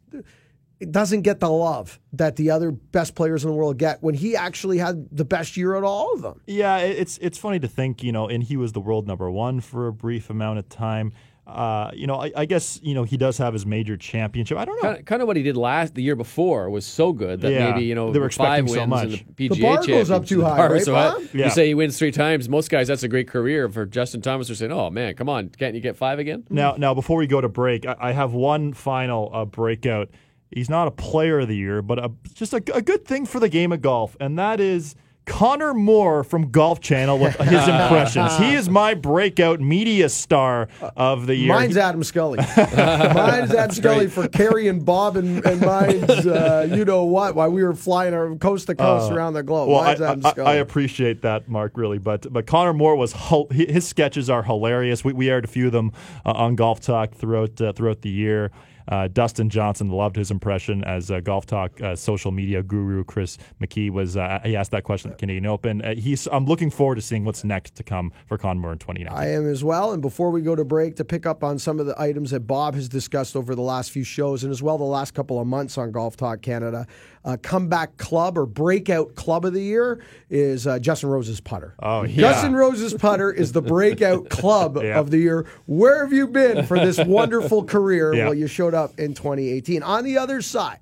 Doesn't 0.90 1.22
get 1.22 1.40
the 1.40 1.50
love 1.50 2.00
that 2.14 2.36
the 2.36 2.50
other 2.50 2.70
best 2.72 3.14
players 3.14 3.44
in 3.44 3.50
the 3.50 3.56
world 3.56 3.78
get 3.78 4.02
when 4.02 4.14
he 4.14 4.34
actually 4.34 4.78
had 4.78 5.06
the 5.12 5.24
best 5.24 5.56
year 5.56 5.76
at 5.76 5.84
all 5.84 6.12
of 6.14 6.22
them. 6.22 6.40
Yeah, 6.46 6.78
it's 6.78 7.18
it's 7.18 7.38
funny 7.38 7.60
to 7.60 7.68
think, 7.68 8.02
you 8.02 8.12
know, 8.12 8.28
and 8.28 8.42
he 8.42 8.56
was 8.56 8.72
the 8.72 8.80
world 8.80 9.06
number 9.06 9.30
one 9.30 9.60
for 9.60 9.86
a 9.86 9.92
brief 9.92 10.30
amount 10.30 10.58
of 10.58 10.68
time. 10.68 11.12
Uh, 11.44 11.90
you 11.92 12.06
know, 12.06 12.22
I, 12.22 12.30
I, 12.36 12.44
guess 12.44 12.78
you 12.84 12.94
know 12.94 13.02
he 13.02 13.16
does 13.16 13.36
have 13.38 13.52
his 13.52 13.66
major 13.66 13.96
championship. 13.96 14.56
I 14.58 14.64
don't 14.64 14.76
know. 14.76 14.82
Kind 14.82 15.00
of, 15.00 15.04
kind 15.06 15.22
of 15.22 15.28
what 15.28 15.36
he 15.36 15.42
did 15.42 15.56
last 15.56 15.92
the 15.96 16.02
year 16.02 16.14
before 16.14 16.70
was 16.70 16.86
so 16.86 17.12
good 17.12 17.40
that 17.40 17.50
yeah, 17.50 17.72
maybe 17.72 17.84
you 17.84 17.96
know 17.96 18.12
they 18.12 18.20
were 18.20 18.30
five 18.30 18.62
expecting 18.62 18.90
wins 18.90 19.02
so 19.02 19.08
much. 19.08 19.20
in 19.20 19.34
the 19.36 19.48
PGA 19.48 19.54
the 19.54 19.62
bar 19.62 19.86
goes 19.86 20.10
up 20.12 20.24
too 20.24 20.42
high, 20.42 20.68
right? 20.68 20.82
so 20.82 20.92
Bob? 20.92 21.22
Yeah. 21.34 21.46
You 21.46 21.50
say 21.50 21.66
he 21.66 21.74
wins 21.74 21.98
three 21.98 22.12
times. 22.12 22.48
Most 22.48 22.70
guys, 22.70 22.86
that's 22.86 23.02
a 23.02 23.08
great 23.08 23.26
career. 23.26 23.68
For 23.68 23.84
Justin 23.86 24.22
Thomas, 24.22 24.46
they're 24.46 24.54
saying, 24.54 24.70
"Oh 24.70 24.88
man, 24.90 25.14
come 25.14 25.28
on, 25.28 25.48
can't 25.48 25.74
you 25.74 25.80
get 25.80 25.96
five 25.96 26.20
again?" 26.20 26.44
Now, 26.48 26.76
now 26.78 26.94
before 26.94 27.16
we 27.16 27.26
go 27.26 27.40
to 27.40 27.48
break, 27.48 27.86
I, 27.86 27.96
I 27.98 28.12
have 28.12 28.32
one 28.32 28.72
final 28.72 29.28
uh, 29.34 29.44
breakout. 29.44 30.10
He's 30.54 30.70
not 30.70 30.88
a 30.88 30.90
player 30.90 31.40
of 31.40 31.48
the 31.48 31.56
year, 31.56 31.82
but 31.82 31.98
a, 31.98 32.10
just 32.34 32.52
a, 32.52 32.62
a 32.74 32.82
good 32.82 33.04
thing 33.04 33.26
for 33.26 33.40
the 33.40 33.48
game 33.48 33.72
of 33.72 33.80
golf, 33.80 34.16
and 34.20 34.38
that 34.38 34.60
is 34.60 34.94
Conor 35.24 35.72
Moore 35.72 36.24
from 36.24 36.50
Golf 36.50 36.80
Channel 36.80 37.18
with 37.18 37.36
his 37.40 37.68
impressions. 37.68 38.36
He 38.38 38.54
is 38.54 38.68
my 38.68 38.94
breakout 38.94 39.60
media 39.60 40.08
star 40.08 40.68
of 40.96 41.26
the 41.26 41.36
year. 41.36 41.48
Mine's 41.48 41.76
Adam 41.76 42.02
Scully. 42.02 42.38
mine's 42.56 43.54
Adam 43.54 43.70
Scully 43.70 44.08
for 44.08 44.26
Carrie 44.28 44.66
and 44.66 44.84
Bob 44.84 45.16
and, 45.16 45.44
and 45.46 45.60
mine's, 45.60 46.26
uh, 46.26 46.66
you 46.74 46.84
know 46.84 47.04
what, 47.04 47.34
while 47.34 47.50
we 47.50 47.62
were 47.62 47.74
flying 47.74 48.14
our 48.14 48.34
coast 48.36 48.66
to 48.66 48.74
coast 48.74 49.12
around 49.12 49.34
the 49.34 49.42
globe. 49.42 49.68
Uh, 49.68 49.72
Well, 49.72 49.84
mine's 49.84 50.00
I, 50.00 50.12
Adam 50.12 50.26
I, 50.26 50.30
Scully. 50.30 50.48
I 50.48 50.54
appreciate 50.54 51.22
that, 51.22 51.48
Mark, 51.48 51.76
really. 51.76 51.98
But 51.98 52.32
but 52.32 52.46
Conor 52.46 52.72
Moore 52.72 52.96
was 52.96 53.14
his 53.52 53.86
sketches 53.86 54.28
are 54.28 54.42
hilarious. 54.42 55.04
We, 55.04 55.12
we 55.12 55.30
aired 55.30 55.44
a 55.44 55.48
few 55.48 55.66
of 55.66 55.72
them 55.72 55.92
uh, 56.26 56.32
on 56.32 56.56
Golf 56.56 56.80
Talk 56.80 57.14
throughout 57.14 57.60
uh, 57.60 57.72
throughout 57.72 58.02
the 58.02 58.10
year. 58.10 58.50
Uh, 58.88 59.08
Dustin 59.08 59.48
Johnson 59.48 59.90
loved 59.90 60.16
his 60.16 60.30
impression 60.30 60.84
as 60.84 61.10
uh, 61.10 61.20
Golf 61.20 61.46
Talk 61.46 61.80
uh, 61.80 61.96
social 61.96 62.30
media 62.30 62.62
guru 62.62 63.04
Chris 63.04 63.38
McKee 63.60 63.90
was. 63.90 64.16
Uh, 64.16 64.40
he 64.44 64.56
asked 64.56 64.70
that 64.72 64.84
question 64.84 65.10
at 65.10 65.18
the 65.18 65.20
Canadian 65.20 65.46
Open. 65.46 65.82
Uh, 65.82 65.94
he's. 65.94 66.26
I'm 66.30 66.46
looking 66.46 66.70
forward 66.70 66.96
to 66.96 67.02
seeing 67.02 67.24
what's 67.24 67.44
next 67.44 67.74
to 67.76 67.82
come 67.82 68.12
for 68.26 68.38
Conor 68.38 68.60
Moore 68.60 68.72
in 68.72 68.78
2019. 68.78 69.16
I 69.16 69.32
am 69.32 69.48
as 69.48 69.62
well. 69.62 69.92
And 69.92 70.02
before 70.02 70.30
we 70.30 70.42
go 70.42 70.54
to 70.54 70.64
break, 70.64 70.96
to 70.96 71.04
pick 71.04 71.26
up 71.26 71.44
on 71.44 71.58
some 71.58 71.80
of 71.80 71.86
the 71.86 72.00
items 72.00 72.30
that 72.30 72.40
Bob 72.40 72.74
has 72.74 72.88
discussed 72.88 73.36
over 73.36 73.54
the 73.54 73.62
last 73.62 73.90
few 73.90 74.04
shows 74.04 74.44
and 74.44 74.50
as 74.50 74.62
well 74.62 74.78
the 74.78 74.84
last 74.84 75.14
couple 75.14 75.40
of 75.40 75.46
months 75.46 75.78
on 75.78 75.92
Golf 75.92 76.16
Talk 76.16 76.42
Canada, 76.42 76.86
uh, 77.24 77.36
comeback 77.42 77.96
club 77.98 78.36
or 78.36 78.46
breakout 78.46 79.14
club 79.14 79.44
of 79.44 79.52
the 79.52 79.62
year 79.62 80.02
is 80.28 80.66
uh, 80.66 80.78
Justin 80.78 81.08
Rose's 81.10 81.40
putter. 81.40 81.74
Oh, 81.80 82.02
yeah. 82.02 82.16
Justin 82.16 82.54
Rose's 82.54 82.94
putter 82.94 83.30
is 83.30 83.52
the 83.52 83.62
breakout 83.62 84.28
club 84.28 84.76
Yeah. 84.82 84.98
of 84.98 85.10
the 85.10 85.18
year. 85.18 85.46
Where 85.66 86.02
have 86.04 86.12
you 86.12 86.26
been 86.26 86.66
for 86.66 86.78
this 86.78 86.98
wonderful 87.06 87.64
career? 87.64 88.12
Yeah. 88.14 88.24
Well, 88.24 88.34
you 88.34 88.46
showed 88.48 88.74
up 88.74 88.98
in 88.98 89.14
2018. 89.14 89.82
On 89.82 90.02
the 90.04 90.18
other 90.18 90.42
side, 90.42 90.80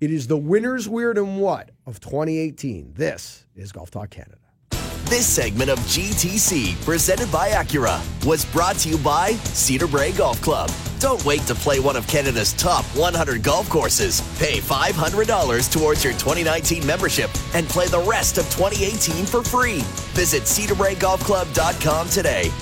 it 0.00 0.10
is 0.10 0.26
the 0.26 0.36
winner's 0.36 0.88
weird 0.88 1.18
and 1.18 1.38
what 1.40 1.70
of 1.86 2.00
2018. 2.00 2.94
This 2.94 3.46
is 3.54 3.70
Golf 3.70 3.90
Talk 3.90 4.10
Canada. 4.10 4.38
This 5.04 5.26
segment 5.26 5.68
of 5.68 5.78
GTC, 5.80 6.82
presented 6.86 7.30
by 7.30 7.50
Acura, 7.50 8.00
was 8.24 8.46
brought 8.46 8.76
to 8.76 8.88
you 8.88 8.96
by 8.98 9.32
Cedar 9.32 9.86
Brae 9.86 10.12
Golf 10.12 10.40
Club. 10.40 10.70
Don't 11.02 11.24
wait 11.24 11.40
to 11.48 11.56
play 11.56 11.80
one 11.80 11.96
of 11.96 12.06
Canada's 12.06 12.52
top 12.52 12.84
100 12.94 13.42
golf 13.42 13.68
courses. 13.68 14.20
Pay 14.38 14.58
$500 14.58 15.72
towards 15.72 16.04
your 16.04 16.12
2019 16.12 16.86
membership 16.86 17.28
and 17.54 17.68
play 17.68 17.88
the 17.88 17.98
rest 17.98 18.38
of 18.38 18.44
2018 18.50 19.26
for 19.26 19.42
free. 19.42 19.80
Visit 20.14 20.44
cedarbraegolfclub.com 20.44 22.08
today. 22.08 22.52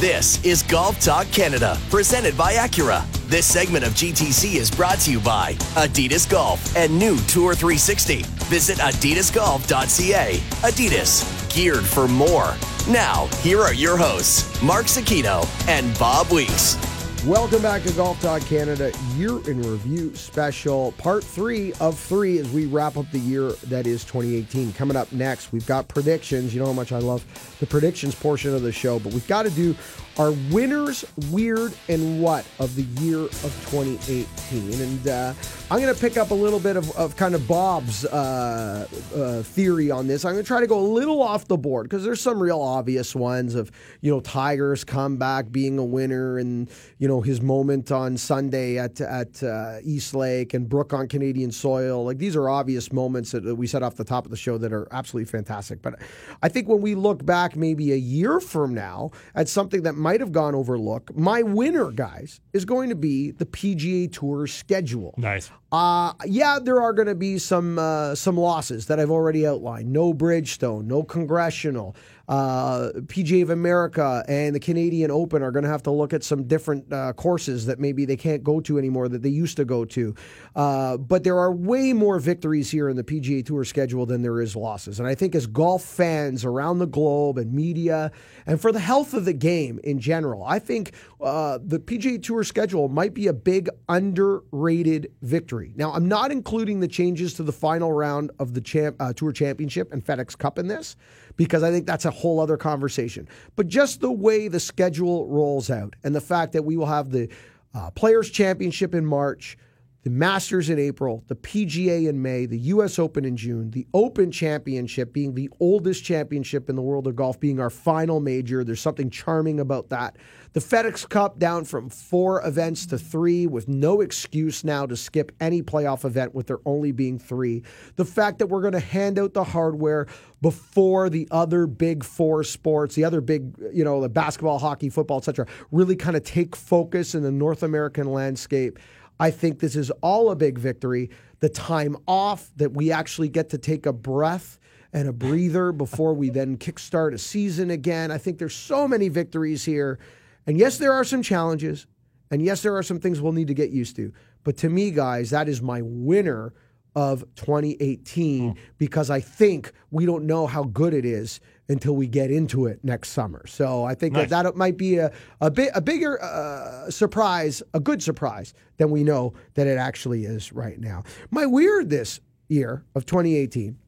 This 0.00 0.42
is 0.46 0.62
Golf 0.62 0.98
Talk 0.98 1.26
Canada, 1.26 1.78
presented 1.90 2.34
by 2.34 2.54
Acura. 2.54 3.04
This 3.28 3.44
segment 3.44 3.84
of 3.84 3.92
GTC 3.92 4.54
is 4.54 4.70
brought 4.70 4.98
to 5.00 5.12
you 5.12 5.20
by 5.20 5.52
Adidas 5.76 6.26
Golf 6.26 6.74
and 6.74 6.98
new 6.98 7.18
Tour 7.26 7.54
360. 7.54 8.22
Visit 8.46 8.78
adidasgolf.ca. 8.78 10.36
Adidas, 10.62 11.54
geared 11.54 11.84
for 11.84 12.08
more. 12.08 12.56
Now, 12.88 13.26
here 13.42 13.60
are 13.60 13.74
your 13.74 13.98
hosts, 13.98 14.62
Mark 14.62 14.86
Zecchino 14.86 15.46
and 15.68 15.98
Bob 15.98 16.32
Weeks. 16.32 16.78
Welcome 17.26 17.60
back 17.60 17.82
to 17.82 17.92
Golf 17.92 18.18
Talk 18.22 18.40
Canada 18.46 18.90
Year 19.14 19.46
in 19.46 19.60
Review 19.60 20.16
Special, 20.16 20.92
part 20.92 21.22
three 21.22 21.74
of 21.74 21.98
three 21.98 22.38
as 22.38 22.48
we 22.48 22.64
wrap 22.64 22.96
up 22.96 23.10
the 23.12 23.18
year 23.18 23.50
that 23.64 23.86
is 23.86 24.04
2018. 24.06 24.72
Coming 24.72 24.96
up 24.96 25.12
next, 25.12 25.52
we've 25.52 25.66
got 25.66 25.86
predictions. 25.86 26.54
You 26.54 26.60
know 26.60 26.66
how 26.68 26.72
much 26.72 26.92
I 26.92 26.98
love 26.98 27.22
the 27.60 27.66
predictions 27.66 28.14
portion 28.14 28.54
of 28.54 28.62
the 28.62 28.72
show, 28.72 28.98
but 28.98 29.12
we've 29.12 29.28
got 29.28 29.42
to 29.42 29.50
do 29.50 29.76
our 30.18 30.32
winners, 30.50 31.04
weird, 31.30 31.72
and 31.88 32.20
what 32.20 32.44
of 32.58 32.74
the 32.76 32.82
year 33.02 33.20
of 33.20 33.68
2018. 33.70 34.80
And 34.80 35.08
uh, 35.08 35.34
I'm 35.70 35.80
going 35.80 35.94
to 35.94 36.00
pick 36.00 36.16
up 36.16 36.30
a 36.30 36.34
little 36.34 36.58
bit 36.58 36.76
of, 36.76 36.90
of 36.96 37.16
kind 37.16 37.34
of 37.34 37.46
Bob's 37.46 38.04
uh, 38.04 38.86
uh, 39.14 39.42
theory 39.42 39.90
on 39.90 40.08
this. 40.08 40.24
I'm 40.24 40.32
going 40.32 40.44
to 40.44 40.48
try 40.48 40.60
to 40.60 40.66
go 40.66 40.80
a 40.80 40.82
little 40.82 41.22
off 41.22 41.46
the 41.46 41.56
board 41.56 41.88
because 41.88 42.02
there's 42.02 42.20
some 42.20 42.42
real 42.42 42.60
obvious 42.60 43.14
ones 43.14 43.54
of, 43.54 43.70
you 44.00 44.10
know, 44.10 44.20
Tigers 44.20 44.82
comeback 44.82 45.52
being 45.52 45.78
a 45.78 45.84
winner 45.84 46.38
and, 46.38 46.68
you 46.98 47.06
know, 47.06 47.20
his 47.20 47.40
moment 47.40 47.92
on 47.92 48.16
Sunday 48.16 48.78
at, 48.78 49.00
at 49.00 49.40
uh, 49.44 49.76
East 49.84 50.12
Lake 50.12 50.54
and 50.54 50.68
Brook 50.68 50.92
on 50.92 51.06
Canadian 51.06 51.52
soil. 51.52 52.04
Like 52.04 52.18
these 52.18 52.34
are 52.34 52.48
obvious 52.48 52.92
moments 52.92 53.30
that, 53.30 53.50
we 53.50 53.66
set 53.66 53.82
off 53.82 53.96
the 53.96 54.04
top 54.04 54.24
of 54.24 54.30
the 54.30 54.36
show 54.36 54.58
that 54.58 54.72
are 54.72 54.88
absolutely 54.90 55.30
fantastic. 55.30 55.82
But 55.82 56.00
I 56.42 56.48
think 56.48 56.68
when 56.68 56.80
we 56.80 56.94
look 56.94 57.24
back 57.24 57.56
maybe 57.56 57.92
a 57.92 57.96
year 57.96 58.40
from 58.40 58.74
now 58.74 59.10
at 59.34 59.48
something 59.48 59.82
that 59.82 59.94
might 59.94 60.09
have 60.18 60.32
gone 60.32 60.56
overlooked, 60.56 61.14
my 61.14 61.42
winner, 61.42 61.92
guys, 61.92 62.40
is 62.52 62.64
going 62.64 62.88
to 62.88 62.96
be 62.96 63.30
the 63.30 63.46
PGA 63.46 64.12
Tour 64.12 64.48
schedule. 64.48 65.14
Nice. 65.16 65.50
Uh, 65.70 66.12
yeah, 66.26 66.58
there 66.60 66.82
are 66.82 66.92
going 66.92 67.06
to 67.06 67.14
be 67.14 67.38
some 67.38 67.78
uh, 67.78 68.16
some 68.16 68.36
losses 68.36 68.86
that 68.86 68.98
I've 68.98 69.10
already 69.10 69.46
outlined. 69.46 69.92
No 69.92 70.12
Bridgestone, 70.12 70.86
no 70.86 71.04
Congressional. 71.04 71.94
Uh, 72.30 72.92
PGA 73.06 73.42
of 73.42 73.50
America 73.50 74.24
and 74.28 74.54
the 74.54 74.60
Canadian 74.60 75.10
Open 75.10 75.42
are 75.42 75.50
going 75.50 75.64
to 75.64 75.68
have 75.68 75.82
to 75.82 75.90
look 75.90 76.12
at 76.12 76.22
some 76.22 76.44
different 76.44 76.92
uh, 76.92 77.12
courses 77.14 77.66
that 77.66 77.80
maybe 77.80 78.04
they 78.04 78.16
can't 78.16 78.44
go 78.44 78.60
to 78.60 78.78
anymore 78.78 79.08
that 79.08 79.20
they 79.20 79.28
used 79.28 79.56
to 79.56 79.64
go 79.64 79.84
to. 79.84 80.14
Uh, 80.54 80.96
but 80.96 81.24
there 81.24 81.36
are 81.36 81.50
way 81.50 81.92
more 81.92 82.20
victories 82.20 82.70
here 82.70 82.88
in 82.88 82.96
the 82.96 83.02
PGA 83.02 83.44
Tour 83.44 83.64
schedule 83.64 84.06
than 84.06 84.22
there 84.22 84.40
is 84.40 84.54
losses. 84.54 85.00
And 85.00 85.08
I 85.08 85.16
think 85.16 85.34
as 85.34 85.48
golf 85.48 85.82
fans 85.82 86.44
around 86.44 86.78
the 86.78 86.86
globe 86.86 87.36
and 87.36 87.52
media, 87.52 88.12
and 88.46 88.60
for 88.60 88.70
the 88.70 88.78
health 88.78 89.12
of 89.12 89.24
the 89.24 89.32
game 89.32 89.80
in 89.82 89.98
general, 89.98 90.44
I 90.44 90.60
think 90.60 90.92
uh, 91.20 91.58
the 91.60 91.80
PGA 91.80 92.22
Tour 92.22 92.44
schedule 92.44 92.88
might 92.88 93.12
be 93.12 93.26
a 93.26 93.32
big 93.32 93.68
underrated 93.88 95.10
victory. 95.22 95.72
Now, 95.74 95.92
I'm 95.92 96.06
not 96.06 96.30
including 96.30 96.78
the 96.78 96.86
changes 96.86 97.34
to 97.34 97.42
the 97.42 97.52
final 97.52 97.92
round 97.92 98.30
of 98.38 98.54
the 98.54 98.60
champ, 98.60 98.94
uh, 99.00 99.12
Tour 99.14 99.32
Championship 99.32 99.92
and 99.92 100.04
FedEx 100.04 100.38
Cup 100.38 100.60
in 100.60 100.68
this 100.68 100.94
because 101.36 101.62
I 101.62 101.70
think 101.70 101.86
that's 101.86 102.04
a 102.04 102.10
whole 102.10 102.40
other 102.40 102.56
conversation. 102.56 103.28
But 103.56 103.68
just 103.68 104.00
the 104.00 104.10
way 104.10 104.48
the 104.48 104.60
schedule 104.60 105.26
rolls 105.28 105.70
out 105.70 105.96
and 106.04 106.14
the 106.14 106.20
fact 106.20 106.52
that 106.52 106.64
we 106.64 106.76
will 106.76 106.86
have 106.86 107.10
the 107.10 107.28
uh, 107.74 107.90
Players 107.90 108.30
Championship 108.30 108.94
in 108.94 109.04
March, 109.04 109.56
the 110.02 110.10
Masters 110.10 110.70
in 110.70 110.78
April, 110.78 111.22
the 111.28 111.36
PGA 111.36 112.08
in 112.08 112.22
May, 112.22 112.46
the 112.46 112.58
US 112.58 112.98
Open 112.98 113.24
in 113.24 113.36
June, 113.36 113.70
the 113.70 113.86
Open 113.92 114.30
Championship 114.30 115.12
being 115.12 115.34
the 115.34 115.50
oldest 115.60 116.04
championship 116.04 116.70
in 116.70 116.76
the 116.76 116.82
world 116.82 117.06
of 117.06 117.16
golf, 117.16 117.38
being 117.38 117.60
our 117.60 117.68
final 117.68 118.18
major. 118.18 118.64
There's 118.64 118.80
something 118.80 119.10
charming 119.10 119.60
about 119.60 119.90
that. 119.90 120.16
The 120.52 120.60
FedEx 120.60 121.08
Cup 121.08 121.38
down 121.38 121.64
from 121.64 121.90
four 121.90 122.44
events 122.46 122.86
to 122.86 122.98
three 122.98 123.46
with 123.46 123.68
no 123.68 124.00
excuse 124.00 124.64
now 124.64 124.86
to 124.86 124.96
skip 124.96 125.32
any 125.38 125.62
playoff 125.62 126.04
event 126.04 126.34
with 126.34 126.46
there 126.46 126.58
only 126.64 126.92
being 126.92 127.18
three. 127.18 127.62
The 127.96 128.04
fact 128.04 128.38
that 128.38 128.46
we're 128.46 128.62
going 128.62 128.72
to 128.72 128.80
hand 128.80 129.18
out 129.18 129.34
the 129.34 129.44
hardware 129.44 130.06
before 130.40 131.10
the 131.10 131.28
other 131.30 131.66
big 131.66 132.02
four 132.02 132.42
sports, 132.42 132.94
the 132.94 133.04
other 133.04 133.20
big, 133.20 133.54
you 133.72 133.84
know, 133.84 134.00
the 134.00 134.08
basketball, 134.08 134.58
hockey, 134.58 134.88
football, 134.88 135.18
etc., 135.18 135.46
really 135.70 135.94
kind 135.94 136.16
of 136.16 136.24
take 136.24 136.56
focus 136.56 137.14
in 137.14 137.22
the 137.22 137.30
North 137.30 137.62
American 137.62 138.10
landscape. 138.10 138.78
I 139.20 139.30
think 139.30 139.60
this 139.60 139.76
is 139.76 139.90
all 140.00 140.30
a 140.30 140.36
big 140.36 140.58
victory. 140.58 141.10
The 141.40 141.50
time 141.50 141.96
off 142.08 142.50
that 142.56 142.72
we 142.72 142.90
actually 142.90 143.28
get 143.28 143.50
to 143.50 143.58
take 143.58 143.86
a 143.86 143.92
breath 143.92 144.58
and 144.92 145.08
a 145.08 145.12
breather 145.12 145.72
before 145.72 146.14
we 146.14 146.30
then 146.30 146.56
kickstart 146.56 147.14
a 147.14 147.18
season 147.18 147.70
again. 147.70 148.10
I 148.10 148.18
think 148.18 148.38
there's 148.38 148.56
so 148.56 148.88
many 148.88 149.08
victories 149.08 149.64
here. 149.64 149.98
And 150.46 150.58
yes, 150.58 150.78
there 150.78 150.92
are 150.92 151.04
some 151.04 151.22
challenges. 151.22 151.86
And 152.30 152.42
yes, 152.42 152.62
there 152.62 152.76
are 152.76 152.82
some 152.82 152.98
things 152.98 153.20
we'll 153.20 153.32
need 153.32 153.48
to 153.48 153.54
get 153.54 153.70
used 153.70 153.94
to. 153.96 154.12
But 154.42 154.56
to 154.58 154.70
me, 154.70 154.90
guys, 154.90 155.30
that 155.30 155.48
is 155.48 155.60
my 155.60 155.82
winner 155.82 156.54
of 156.96 157.20
2018 157.36 158.52
hmm. 158.52 158.58
because 158.78 159.10
I 159.10 159.20
think 159.20 159.72
we 159.90 160.06
don't 160.06 160.24
know 160.24 160.46
how 160.46 160.64
good 160.64 160.94
it 160.94 161.04
is 161.04 161.40
until 161.70 161.94
we 161.94 162.08
get 162.08 162.30
into 162.32 162.66
it 162.66 162.80
next 162.82 163.10
summer. 163.10 163.46
So 163.46 163.84
I 163.84 163.94
think 163.94 164.14
Nice. 164.14 164.28
that 164.30 164.42
that 164.42 164.56
might 164.56 164.76
be 164.76 164.96
a 164.98 165.12
a 165.40 165.50
bit 165.50 165.70
a 165.74 165.80
bigger 165.80 166.20
uh, 166.22 166.90
surprise, 166.90 167.62
a 167.72 167.80
good 167.80 168.02
surprise 168.02 168.52
than 168.76 168.90
we 168.90 169.04
know 169.04 169.32
that 169.54 169.66
it 169.68 169.78
actually 169.78 170.24
is 170.24 170.52
right 170.52 170.78
now. 170.80 171.04
My 171.30 171.46
weird 171.46 171.88
this 171.88 172.20
year 172.48 172.84
of 172.96 173.06
2018 173.06 173.78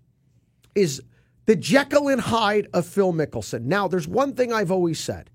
is 0.77 1.03
the 1.47 1.57
Jekyll 1.57 2.09
and 2.09 2.21
Hyde 2.21 2.69
of 2.73 2.87
Phil 2.87 3.13
Mickelson. 3.13 3.63
Now, 3.63 3.89
there's 3.89 4.07
one 4.07 4.35
thing 4.35 4.53
I've 4.53 4.71
always 4.71 5.01
said 5.01 5.29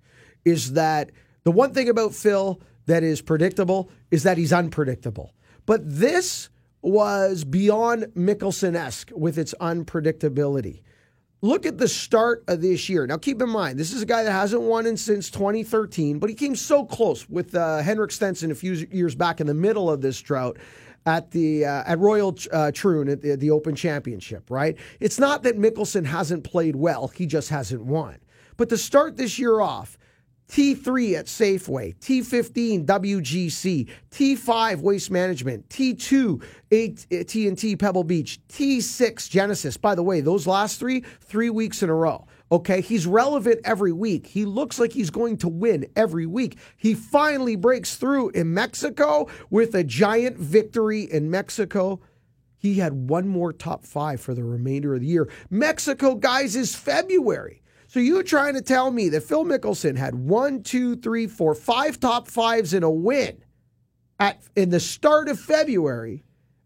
is 0.45 0.71
that 0.73 1.11
the 1.43 1.51
one 1.51 1.73
thing 1.73 1.89
about 1.89 2.15
Phil 2.15 2.61
that 2.85 3.03
is 3.03 3.21
predictable 3.21 3.91
is 4.09 4.23
that 4.23 4.37
he's 4.37 4.53
unpredictable. 4.53 5.33
But 5.65 5.81
this 5.83 6.49
was 6.81 7.43
beyond 7.43 8.03
Mickelson 8.15 8.75
esque 8.75 9.11
with 9.13 9.37
its 9.37 9.53
unpredictability. 9.59 10.81
Look 11.41 11.67
at 11.67 11.77
the 11.77 11.87
start 11.87 12.43
of 12.47 12.61
this 12.61 12.89
year. 12.89 13.05
Now, 13.05 13.17
keep 13.17 13.41
in 13.41 13.49
mind, 13.49 13.77
this 13.77 13.93
is 13.93 14.01
a 14.01 14.07
guy 14.07 14.23
that 14.23 14.31
hasn't 14.31 14.63
won 14.63 14.87
in 14.87 14.97
since 14.97 15.29
2013, 15.29 16.17
but 16.17 16.29
he 16.29 16.35
came 16.35 16.55
so 16.55 16.83
close 16.83 17.29
with 17.29 17.53
uh, 17.53 17.77
Henrik 17.79 18.11
Stenson 18.11 18.49
a 18.49 18.55
few 18.55 18.73
years 18.91 19.13
back 19.13 19.39
in 19.39 19.45
the 19.45 19.53
middle 19.53 19.87
of 19.89 20.01
this 20.01 20.19
drought 20.19 20.57
at 21.05 21.29
the 21.29 21.63
uh, 21.63 21.83
at 21.85 21.99
Royal 21.99 22.35
uh, 22.51 22.71
Troon 22.71 23.07
at 23.07 23.21
the, 23.21 23.35
the 23.35 23.51
Open 23.51 23.75
Championship. 23.75 24.49
Right? 24.49 24.77
It's 24.99 25.19
not 25.19 25.43
that 25.43 25.59
Mickelson 25.59 26.05
hasn't 26.05 26.43
played 26.43 26.75
well; 26.75 27.07
he 27.09 27.27
just 27.27 27.49
hasn't 27.49 27.83
won. 27.83 28.17
But 28.57 28.69
to 28.69 28.77
start 28.77 29.17
this 29.17 29.37
year 29.37 29.61
off, 29.61 29.97
T3 30.49 31.15
at 31.15 31.25
Safeway, 31.25 31.95
T15 31.97 32.85
WGC, 32.85 33.89
T5 34.11 34.81
Waste 34.81 35.11
Management, 35.11 35.67
T2 35.69 36.41
eh, 36.71 36.89
AT&T 37.11 37.75
Pebble 37.75 38.03
Beach, 38.03 38.39
T6 38.47 39.29
Genesis. 39.29 39.75
By 39.75 39.93
the 39.93 40.03
way, 40.03 40.21
those 40.21 40.47
last 40.47 40.79
three, 40.79 41.03
three 41.21 41.49
weeks 41.49 41.83
in 41.83 41.89
a 41.89 41.93
row. 41.93 42.25
Okay, 42.49 42.79
he's 42.79 43.05
relevant 43.05 43.59
every 43.65 43.91
week. 43.91 44.25
He 44.25 44.45
looks 44.45 44.79
like 44.79 44.93
he's 44.93 45.09
going 45.09 45.37
to 45.37 45.49
win 45.49 45.85
every 45.97 46.25
week. 46.25 46.57
He 46.77 46.93
finally 46.93 47.57
breaks 47.57 47.97
through 47.97 48.29
in 48.29 48.53
Mexico 48.53 49.27
with 49.49 49.75
a 49.75 49.83
giant 49.83 50.37
victory 50.37 51.01
in 51.01 51.29
Mexico. 51.29 51.99
He 52.57 52.75
had 52.75 53.09
one 53.09 53.27
more 53.27 53.51
top 53.51 53.83
five 53.83 54.21
for 54.21 54.33
the 54.33 54.45
remainder 54.45 54.95
of 54.95 55.01
the 55.01 55.07
year. 55.07 55.27
Mexico, 55.49 56.15
guys, 56.15 56.55
is 56.55 56.73
February. 56.73 57.61
So 57.87 58.01
you're 58.01 58.23
trying 58.23 58.53
to 58.55 58.61
tell 58.61 58.91
me 58.91 59.07
that 59.09 59.23
Phil 59.23 59.45
Mickelson 59.45 59.95
had 59.97 60.13
one, 60.13 60.61
two, 60.61 60.97
three, 60.97 61.25
four, 61.25 61.55
five 61.55 61.99
top 61.99 62.27
fives 62.27 62.73
in 62.73 62.83
a 62.83 62.91
win 62.91 63.43
at 64.19 64.41
in 64.55 64.69
the 64.69 64.79
start 64.79 65.29
of 65.29 65.39
February, 65.39 66.23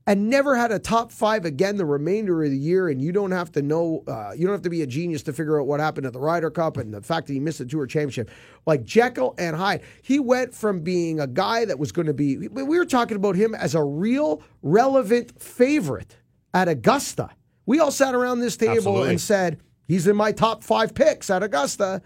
and 0.07 0.31
never 0.31 0.55
had 0.55 0.71
a 0.71 0.79
top 0.79 1.11
five 1.11 1.45
again 1.45 1.77
the 1.77 1.85
remainder 1.85 2.43
of 2.43 2.49
the 2.49 2.57
year? 2.57 2.89
And 2.89 2.99
you 2.99 3.11
don't 3.11 3.29
have 3.31 3.51
to 3.51 3.61
know, 3.61 4.03
uh, 4.07 4.31
you 4.35 4.47
don't 4.47 4.55
have 4.55 4.63
to 4.63 4.69
be 4.69 4.81
a 4.81 4.87
genius 4.87 5.21
to 5.23 5.33
figure 5.33 5.61
out 5.61 5.67
what 5.67 5.79
happened 5.79 6.07
at 6.07 6.13
the 6.13 6.19
Ryder 6.19 6.49
Cup 6.49 6.77
and 6.77 6.91
the 6.91 7.01
fact 7.01 7.27
that 7.27 7.33
he 7.33 7.39
missed 7.39 7.59
the 7.59 7.65
Tour 7.65 7.85
Championship. 7.85 8.31
Like 8.65 8.83
Jekyll 8.83 9.35
and 9.37 9.55
Hyde, 9.55 9.83
he 10.01 10.19
went 10.19 10.55
from 10.55 10.81
being 10.81 11.19
a 11.19 11.27
guy 11.27 11.65
that 11.65 11.77
was 11.77 11.91
going 11.91 12.07
to 12.07 12.15
be. 12.15 12.47
We 12.47 12.63
were 12.63 12.85
talking 12.85 13.15
about 13.15 13.35
him 13.35 13.53
as 13.53 13.75
a 13.75 13.83
real 13.83 14.41
relevant 14.63 15.39
favorite 15.39 16.17
at 16.53 16.67
Augusta. 16.67 17.29
We 17.67 17.79
all 17.79 17.91
sat 17.91 18.15
around 18.15 18.39
this 18.39 18.57
table 18.57 18.77
Absolutely. 18.77 19.09
and 19.11 19.21
said 19.21 19.61
he's 19.91 20.07
in 20.07 20.15
my 20.15 20.31
top 20.31 20.63
five 20.63 20.93
picks 20.93 21.29
at 21.29 21.43
Augusta, 21.43 22.01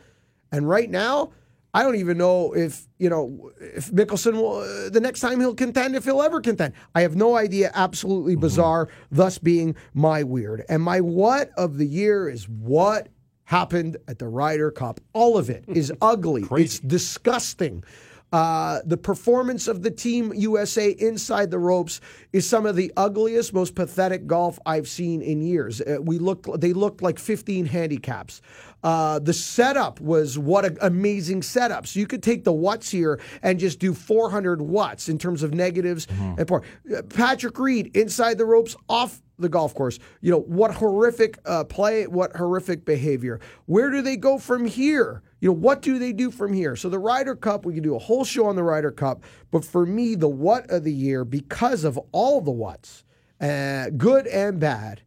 and 0.51 0.67
right 0.67 0.89
now. 0.89 1.31
I 1.73 1.83
don't 1.83 1.97
even 1.97 2.17
know 2.17 2.53
if 2.53 2.87
you 2.99 3.09
know 3.09 3.51
if 3.59 3.91
Mickelson 3.91 4.35
will 4.35 4.59
uh, 4.59 4.89
the 4.89 5.01
next 5.01 5.19
time 5.19 5.41
he'll 5.41 5.53
contend 5.53 5.93
if 5.93 6.05
he'll 6.05 6.21
ever 6.21 6.39
contend. 6.39 6.73
I 6.95 7.01
have 7.01 7.17
no 7.17 7.35
idea. 7.35 7.69
Absolutely 7.75 8.37
bizarre. 8.37 8.87
Thus 9.11 9.37
being 9.39 9.75
my 9.93 10.23
weird 10.23 10.63
and 10.69 10.81
my 10.81 11.01
what 11.01 11.49
of 11.57 11.77
the 11.77 11.85
year 11.85 12.29
is 12.29 12.47
what 12.47 13.09
happened 13.43 13.97
at 14.07 14.19
the 14.19 14.27
Ryder 14.29 14.71
Cup. 14.71 15.01
All 15.11 15.37
of 15.37 15.49
it 15.49 15.65
is 15.67 15.91
ugly. 16.01 16.45
It's 16.51 16.79
disgusting. 16.79 17.83
Uh, 18.31 18.79
the 18.85 18.97
performance 18.97 19.67
of 19.67 19.81
the 19.81 19.91
team 19.91 20.33
USA 20.35 20.89
inside 20.89 21.51
the 21.51 21.59
ropes 21.59 22.01
is 22.33 22.47
some 22.47 22.65
of 22.65 22.75
the 22.75 22.91
ugliest, 22.97 23.53
most 23.53 23.75
pathetic 23.75 24.27
golf 24.27 24.59
I've 24.65 24.87
seen 24.87 25.21
in 25.21 25.41
years. 25.41 25.79
Uh, 25.79 25.97
we 26.01 26.17
looked, 26.17 26.59
they 26.59 26.73
looked 26.73 27.01
like 27.01 27.17
15 27.19 27.65
handicaps. 27.65 28.41
Uh, 28.83 29.19
the 29.19 29.33
setup 29.33 29.99
was 30.01 30.37
what 30.37 30.65
an 30.65 30.77
amazing 30.81 31.41
setup. 31.41 31.87
So 31.87 31.99
you 31.99 32.07
could 32.07 32.21
take 32.21 32.43
the 32.43 32.53
watts 32.53 32.91
here 32.91 33.19
and 33.41 33.59
just 33.59 33.79
do 33.79 33.93
400 33.93 34.61
watts 34.61 35.07
in 35.09 35.17
terms 35.17 35.41
of 35.41 35.53
negatives 35.53 36.05
and 36.37 36.47
power. 36.47 36.61
Uh, 36.93 37.01
Patrick 37.03 37.57
Reed 37.57 37.95
inside 37.95 38.37
the 38.37 38.45
ropes, 38.45 38.75
off 38.89 39.21
the 39.39 39.49
golf 39.49 39.73
course. 39.73 39.99
You 40.21 40.31
know 40.31 40.39
what 40.41 40.73
horrific 40.75 41.39
uh, 41.45 41.63
play, 41.63 42.05
what 42.07 42.35
horrific 42.35 42.85
behavior. 42.85 43.39
Where 43.65 43.89
do 43.89 44.01
they 44.01 44.17
go 44.17 44.37
from 44.37 44.65
here? 44.65 45.23
You 45.41 45.49
know 45.49 45.53
what 45.53 45.81
do 45.81 45.99
they 45.99 46.13
do 46.13 46.31
from 46.31 46.53
here? 46.53 46.75
So 46.75 46.89
the 46.89 46.99
Ryder 46.99 47.35
Cup, 47.35 47.65
we 47.65 47.73
can 47.73 47.83
do 47.83 47.95
a 47.95 47.99
whole 47.99 48.23
show 48.23 48.47
on 48.47 48.55
the 48.55 48.63
Ryder 48.63 48.91
Cup. 48.91 49.23
But 49.51 49.63
for 49.65 49.85
me, 49.85 50.15
the 50.15 50.29
what 50.29 50.69
of 50.71 50.83
the 50.83 50.93
year 50.93 51.23
because 51.25 51.83
of 51.83 51.99
all 52.11 52.41
the 52.41 52.51
whats, 52.51 53.03
uh, 53.41 53.89
good 53.97 54.27
and 54.27 54.59
bad 54.59 55.01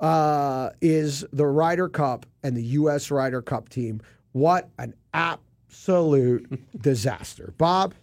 uh, 0.00 0.70
is 0.80 1.24
the 1.32 1.46
Ryder 1.46 1.88
Cup 1.88 2.26
and 2.42 2.56
the 2.56 2.62
U.S. 2.62 3.10
Ryder 3.10 3.42
Cup 3.42 3.68
team. 3.68 4.00
What 4.32 4.70
an 4.78 4.94
absolute 5.12 6.60
disaster. 6.80 7.52
Bob, 7.58 7.94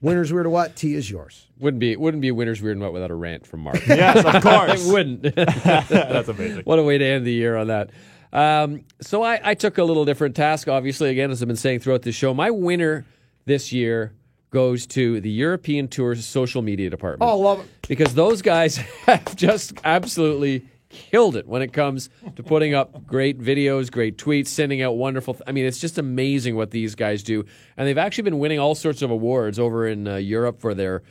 winners 0.00 0.32
weird 0.32 0.48
what? 0.48 0.76
T 0.76 0.94
is 0.94 1.10
yours. 1.10 1.46
Wouldn't 1.58 1.80
be 1.80 1.94
wouldn't 1.96 2.20
be 2.20 2.28
a 2.28 2.34
winner's 2.34 2.60
weird 2.60 2.78
what 2.78 2.92
without 2.92 3.10
a 3.10 3.14
rant 3.14 3.46
from 3.46 3.60
Mark. 3.60 3.80
Yes, 3.86 4.24
of 4.24 4.42
course. 4.42 4.84
it 4.86 4.92
wouldn't. 4.92 5.34
That's 5.34 6.28
amazing. 6.28 6.62
what 6.64 6.78
a 6.78 6.82
way 6.82 6.98
to 6.98 7.04
end 7.04 7.24
the 7.26 7.32
year 7.32 7.56
on 7.56 7.68
that. 7.68 7.90
Um, 8.32 8.84
so 9.00 9.22
I, 9.22 9.40
I 9.42 9.54
took 9.54 9.78
a 9.78 9.84
little 9.84 10.04
different 10.04 10.36
task, 10.36 10.68
obviously, 10.68 11.10
again, 11.10 11.30
as 11.30 11.42
I've 11.42 11.48
been 11.48 11.56
saying 11.56 11.80
throughout 11.80 12.02
the 12.02 12.12
show. 12.12 12.32
My 12.32 12.50
winner 12.50 13.04
this 13.44 13.72
year 13.72 14.12
goes 14.50 14.86
to 14.88 15.20
the 15.20 15.30
European 15.30 15.88
Tour's 15.88 16.24
social 16.24 16.62
media 16.62 16.90
department. 16.90 17.28
Oh, 17.28 17.38
love 17.38 17.60
it. 17.60 17.66
Because 17.88 18.14
those 18.14 18.42
guys 18.42 18.76
have 19.06 19.36
just 19.36 19.74
absolutely 19.84 20.64
killed 20.88 21.36
it 21.36 21.46
when 21.46 21.62
it 21.62 21.72
comes 21.72 22.10
to 22.34 22.42
putting 22.42 22.74
up 22.74 23.06
great 23.06 23.38
videos, 23.38 23.90
great 23.90 24.18
tweets, 24.18 24.48
sending 24.48 24.82
out 24.82 24.96
wonderful. 24.96 25.34
Th- 25.34 25.44
I 25.46 25.52
mean, 25.52 25.64
it's 25.64 25.78
just 25.78 25.98
amazing 25.98 26.56
what 26.56 26.72
these 26.72 26.94
guys 26.94 27.22
do, 27.22 27.44
and 27.76 27.86
they've 27.86 27.98
actually 27.98 28.24
been 28.24 28.38
winning 28.38 28.58
all 28.58 28.74
sorts 28.74 29.02
of 29.02 29.10
awards 29.10 29.58
over 29.58 29.86
in 29.86 30.06
uh, 30.06 30.16
Europe 30.16 30.60
for 30.60 30.74
their 30.74 31.02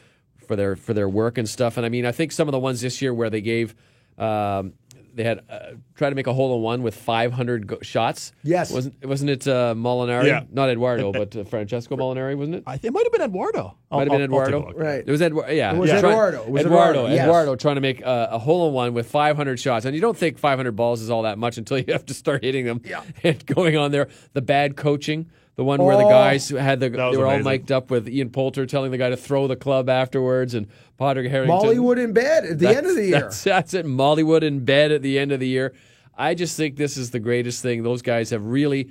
for 0.46 0.56
their 0.56 0.76
for 0.76 0.94
their 0.94 1.08
work 1.08 1.38
and 1.38 1.48
stuff. 1.48 1.78
And 1.78 1.86
I 1.86 1.90
mean, 1.90 2.06
I 2.06 2.12
think 2.12 2.32
some 2.32 2.48
of 2.48 2.52
the 2.52 2.60
ones 2.60 2.82
this 2.82 3.02
year 3.02 3.14
where 3.14 3.30
they 3.30 3.42
gave. 3.42 3.74
Um, 4.18 4.74
they 5.20 5.26
had 5.26 5.42
uh, 5.50 5.60
tried 5.96 6.12
to 6.12 6.16
make 6.16 6.28
a 6.28 6.34
hole 6.34 6.56
in 6.56 6.62
one 6.62 6.82
with 6.82 6.96
500 6.96 7.68
go- 7.68 7.80
shots. 7.82 8.32
Yes. 8.42 8.72
wasn't 8.72 9.06
wasn't 9.06 9.30
it 9.32 9.46
uh, 9.48 9.74
Molinari? 9.76 10.28
Yeah. 10.28 10.44
Not 10.50 10.70
Eduardo, 10.70 11.12
but 11.22 11.36
uh, 11.36 11.44
Francesco 11.44 11.98
Molinari, 11.98 12.38
wasn't 12.38 12.56
it? 12.56 12.64
I 12.66 12.78
think 12.78 12.86
it 12.86 12.94
might 12.94 13.04
have 13.06 13.12
been 13.12 13.22
Eduardo. 13.24 13.76
I'll- 13.92 14.00
Might 14.00 14.10
have 14.12 14.18
been 14.20 14.34
I'll- 14.34 14.40
I'll 14.40 14.46
take 14.46 14.54
a 14.56 14.58
Eduardo. 14.60 14.80
Right. 14.80 15.04
It 15.06 15.12
was 15.12 15.22
Eduardo. 15.22 15.52
Yeah, 15.52 15.74
It 15.74 15.78
was 15.78 15.90
Trying- 15.90 16.06
Eduardo. 16.06 16.44
It 16.44 16.50
was 16.52 16.62
Eduardo. 16.66 16.90
Eduardo, 17.00 17.14
yes. 17.16 17.24
Eduardo 17.26 17.56
trying 17.58 17.76
to 17.76 17.82
make 17.82 18.00
a, 18.02 18.30
a 18.32 18.40
hole 18.40 18.70
in 18.70 18.74
one 18.74 18.94
with 18.94 19.10
500 19.12 19.60
shots, 19.60 19.84
and 19.86 19.94
you 19.94 20.00
don't 20.02 20.16
think 20.18 20.38
500 20.40 20.72
balls 20.72 21.02
is 21.02 21.10
all 21.10 21.24
that 21.24 21.38
much 21.38 21.58
until 21.58 21.78
you 21.78 21.86
have 21.90 22.06
to 22.06 22.14
start 22.14 22.42
hitting 22.44 22.66
them. 22.66 22.82
Yeah. 22.86 23.04
And 23.24 23.46
going 23.46 23.76
on 23.76 23.92
there, 23.92 24.08
the 24.34 24.42
bad 24.42 24.78
coaching, 24.78 25.30
the 25.60 25.66
one 25.66 25.84
where 25.84 25.98
the 25.98 26.06
Oh. 26.06 26.10
guys 26.10 26.48
had 26.48 26.80
the 26.80 26.90
they 26.90 26.98
was 26.98 27.18
were 27.18 27.26
all 27.28 27.34
amazing. 27.34 27.52
mic'd 27.52 27.72
up 27.74 27.92
with 27.92 28.08
Ian 28.08 28.30
Poulter 28.30 28.66
telling 28.66 28.92
the 28.92 28.98
guy 28.98 29.10
to 29.10 29.18
throw 29.18 29.46
the 29.46 29.58
club 29.58 29.90
afterwards, 29.90 30.54
and 30.54 30.68
Padraig 30.98 31.30
Harrington. 31.30 31.60
Mollywood 31.60 32.02
in 32.02 32.14
bed 32.14 32.46
at 32.46 32.60
the 32.60 32.70
end 32.70 32.88
of 32.88 32.96
the 32.96 33.04
year. 33.08 33.20
That's, 33.20 33.44
that's 33.44 33.74
it. 33.74 33.86
Mollywood 33.86 34.42
in 34.42 34.64
bed 34.64 34.94
at 34.94 35.02
the 35.02 35.20
end 35.20 35.34
of 35.34 35.42
the 35.42 35.48
year. 35.50 35.74
I 36.18 36.34
just 36.34 36.56
think 36.56 36.78
this 36.78 36.96
is 36.96 37.12
the 37.12 37.20
greatest 37.20 37.62
thing. 37.62 37.84
Those 37.84 38.02
guys 38.02 38.30
have 38.30 38.46
really 38.46 38.90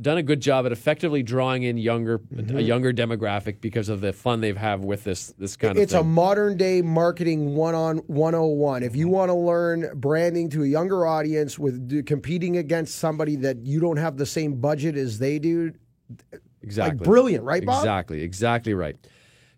done 0.00 0.18
a 0.18 0.22
good 0.22 0.40
job 0.40 0.66
at 0.66 0.72
effectively 0.72 1.22
drawing 1.22 1.62
in 1.62 1.76
younger 1.76 2.18
Mm-hmm. 2.18 2.56
a 2.56 2.60
younger 2.60 2.92
demographic 2.92 3.60
because 3.60 3.88
of 3.88 4.00
the 4.00 4.12
fun 4.12 4.40
they've 4.40 4.56
have 4.56 4.84
with 4.84 5.04
this 5.04 5.32
this 5.38 5.56
kind 5.56 5.76
It's 5.76 5.92
of 5.92 5.98
It's 6.00 6.06
a 6.06 6.08
modern 6.08 6.56
day 6.56 6.80
marketing 6.82 7.54
one 7.54 7.74
on 7.74 7.98
101. 8.06 8.82
If 8.82 8.96
you 8.96 9.08
want 9.08 9.30
to 9.30 9.34
learn 9.34 9.90
branding 9.94 10.48
to 10.50 10.62
a 10.62 10.66
younger 10.66 11.06
audience 11.06 11.58
with 11.58 12.06
competing 12.06 12.56
against 12.56 12.96
somebody 12.96 13.36
that 13.36 13.64
you 13.64 13.80
don't 13.80 13.96
have 13.96 14.16
the 14.16 14.26
same 14.26 14.60
budget 14.60 14.96
as 14.96 15.18
they 15.18 15.38
do, 15.38 15.72
exactly 16.62 17.04
brilliant, 17.04 17.44
right, 17.44 17.64
Bob? 17.64 17.82
Exactly, 17.82 18.22
exactly 18.22 18.74
right. 18.74 18.96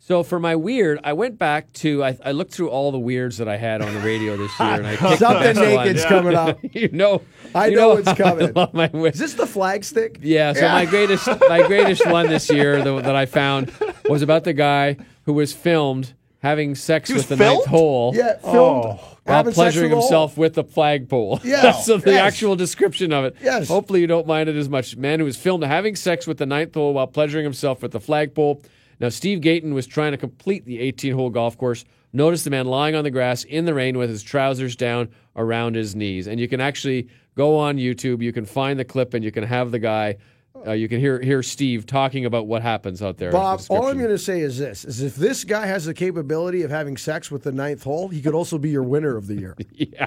So 0.05 0.25
for 0.25 0.41
my 0.41 0.57
weird, 0.57 0.99
I 1.05 1.13
went 1.13 1.39
back 1.39 1.73
to 1.75 2.03
I, 2.03 2.19
I 2.25 2.33
looked 2.33 2.53
through 2.53 2.71
all 2.71 2.91
the 2.91 2.99
weirds 2.99 3.39
that 3.39 3.49
I 3.49 3.57
had 3.57 3.81
on 3.83 3.95
the 3.95 4.01
radio 4.01 4.37
this 4.37 4.51
year, 4.59 4.69
and 4.71 4.87
I 4.87 4.97
picked 4.97 5.21
something 5.21 5.43
best 5.55 5.61
one. 5.61 5.69
naked's 5.69 6.05
coming 6.05 6.35
up. 6.35 6.59
you 6.73 6.89
know, 6.89 7.23
I 7.55 7.69
you 7.69 7.77
know 7.77 7.93
it's 7.99 8.09
how 8.09 8.13
I 8.15 8.17
coming. 8.17 8.53
love 8.53 8.75
my. 8.75 8.91
Is 8.91 9.19
this 9.21 9.35
the 9.35 9.47
flag 9.47 9.85
stick? 9.85 10.19
Yeah, 10.21 10.55
so 10.55 10.69
my 10.69 10.87
greatest 10.87 11.27
my 11.49 11.65
greatest 11.69 12.05
one 12.05 12.27
this 12.29 12.51
year 12.51 12.83
the, 12.83 13.01
that 13.01 13.15
I 13.15 13.27
found 13.27 13.73
was 14.09 14.23
about 14.23 14.43
the 14.43 14.53
guy 14.53 14.97
who 15.25 15.35
was 15.35 15.53
filmed 15.53 16.15
having 16.43 16.75
sex 16.75 17.09
with 17.09 17.29
the 17.29 17.37
filmed? 17.37 17.59
ninth 17.59 17.67
hole. 17.69 18.13
Yeah, 18.17 18.39
filmed 18.41 18.87
Oh. 18.87 19.09
While 19.25 19.45
pleasuring 19.53 19.91
with 19.91 19.99
a 19.99 20.01
hole. 20.01 20.03
himself 20.09 20.37
with 20.37 20.55
the 20.55 20.65
flagpole. 20.65 21.39
Yeah. 21.45 21.71
so 21.71 21.99
the 21.99 22.11
Yes. 22.11 22.33
actual 22.35 22.57
description 22.57 23.13
of 23.13 23.25
it. 23.25 23.37
Yes. 23.41 23.69
Hopefully 23.69 24.01
you 24.01 24.09
don't 24.09 24.27
mind 24.27 24.49
it 24.49 24.57
as 24.57 24.69
much. 24.69 24.97
Man 24.97 25.21
who 25.21 25.25
was 25.27 25.37
filmed 25.37 25.63
having 25.63 25.95
sex 25.95 26.27
with 26.27 26.39
the 26.39 26.47
ninth 26.47 26.75
hole 26.75 26.93
while 26.93 27.07
pleasuring 27.07 27.45
himself 27.45 27.83
with 27.83 27.93
the 27.93 28.01
flagpole. 28.01 28.61
Now 29.03 29.11
Steve 29.11 29.43
Gayton 29.43 29.75
was 29.75 29.87
trying 29.87 30.13
to 30.13 30.19
complete 30.19 30.65
the 30.65 30.79
18-hole 30.79 31.31
golf 31.31 31.59
course 31.59 31.85
Notice 32.13 32.45
the 32.45 32.51
man 32.51 32.67
lying 32.67 32.95
on 32.95 33.05
the 33.05 33.11
grass 33.11 33.45
in 33.45 33.65
the 33.65 33.73
rain 33.73 33.97
with 33.97 34.11
his 34.11 34.23
trousers 34.23 34.77
down 34.77 35.09
around 35.35 35.77
his 35.77 35.97
knees. 35.97 36.27
And 36.27 36.39
you 36.39 36.47
can 36.47 36.61
actually 36.61 37.09
go 37.37 37.57
on 37.57 37.79
YouTube, 37.79 38.23
you 38.23 38.33
can 38.33 38.45
find 38.45 38.79
the 38.79 38.85
clip, 38.85 39.15
and 39.15 39.25
you 39.25 39.33
can 39.33 39.45
have 39.45 39.71
the 39.71 39.79
guy. 39.79 40.17
Uh, 40.65 40.73
you 40.73 40.87
can 40.87 41.01
hear 41.01 41.19
hear 41.21 41.43
Steve 41.43 41.87
talking 41.87 42.27
about 42.27 42.47
what 42.47 42.61
happens 42.61 43.03
out 43.03 43.17
there. 43.17 43.33
Bob, 43.33 43.63
all 43.71 43.89
I'm 43.89 43.97
going 43.97 44.11
to 44.11 44.19
say 44.19 44.43
is 44.43 44.59
this: 44.59 44.85
is 44.85 45.01
if 45.01 45.17
this 45.17 45.43
guy 45.43 45.67
has 45.67 45.87
the 45.87 45.95
capability 45.95 46.63
of 46.63 46.71
having 46.71 46.99
sex 46.99 47.31
with 47.31 47.43
the 47.43 47.51
ninth 47.51 47.83
hole, 47.83 48.09
he 48.09 48.21
could 48.21 48.35
also 48.35 48.59
be 48.59 48.69
your 48.69 48.83
winner 48.83 49.17
of 49.17 49.27
the 49.27 49.35
year. 49.35 49.57
Yeah, 49.73 50.07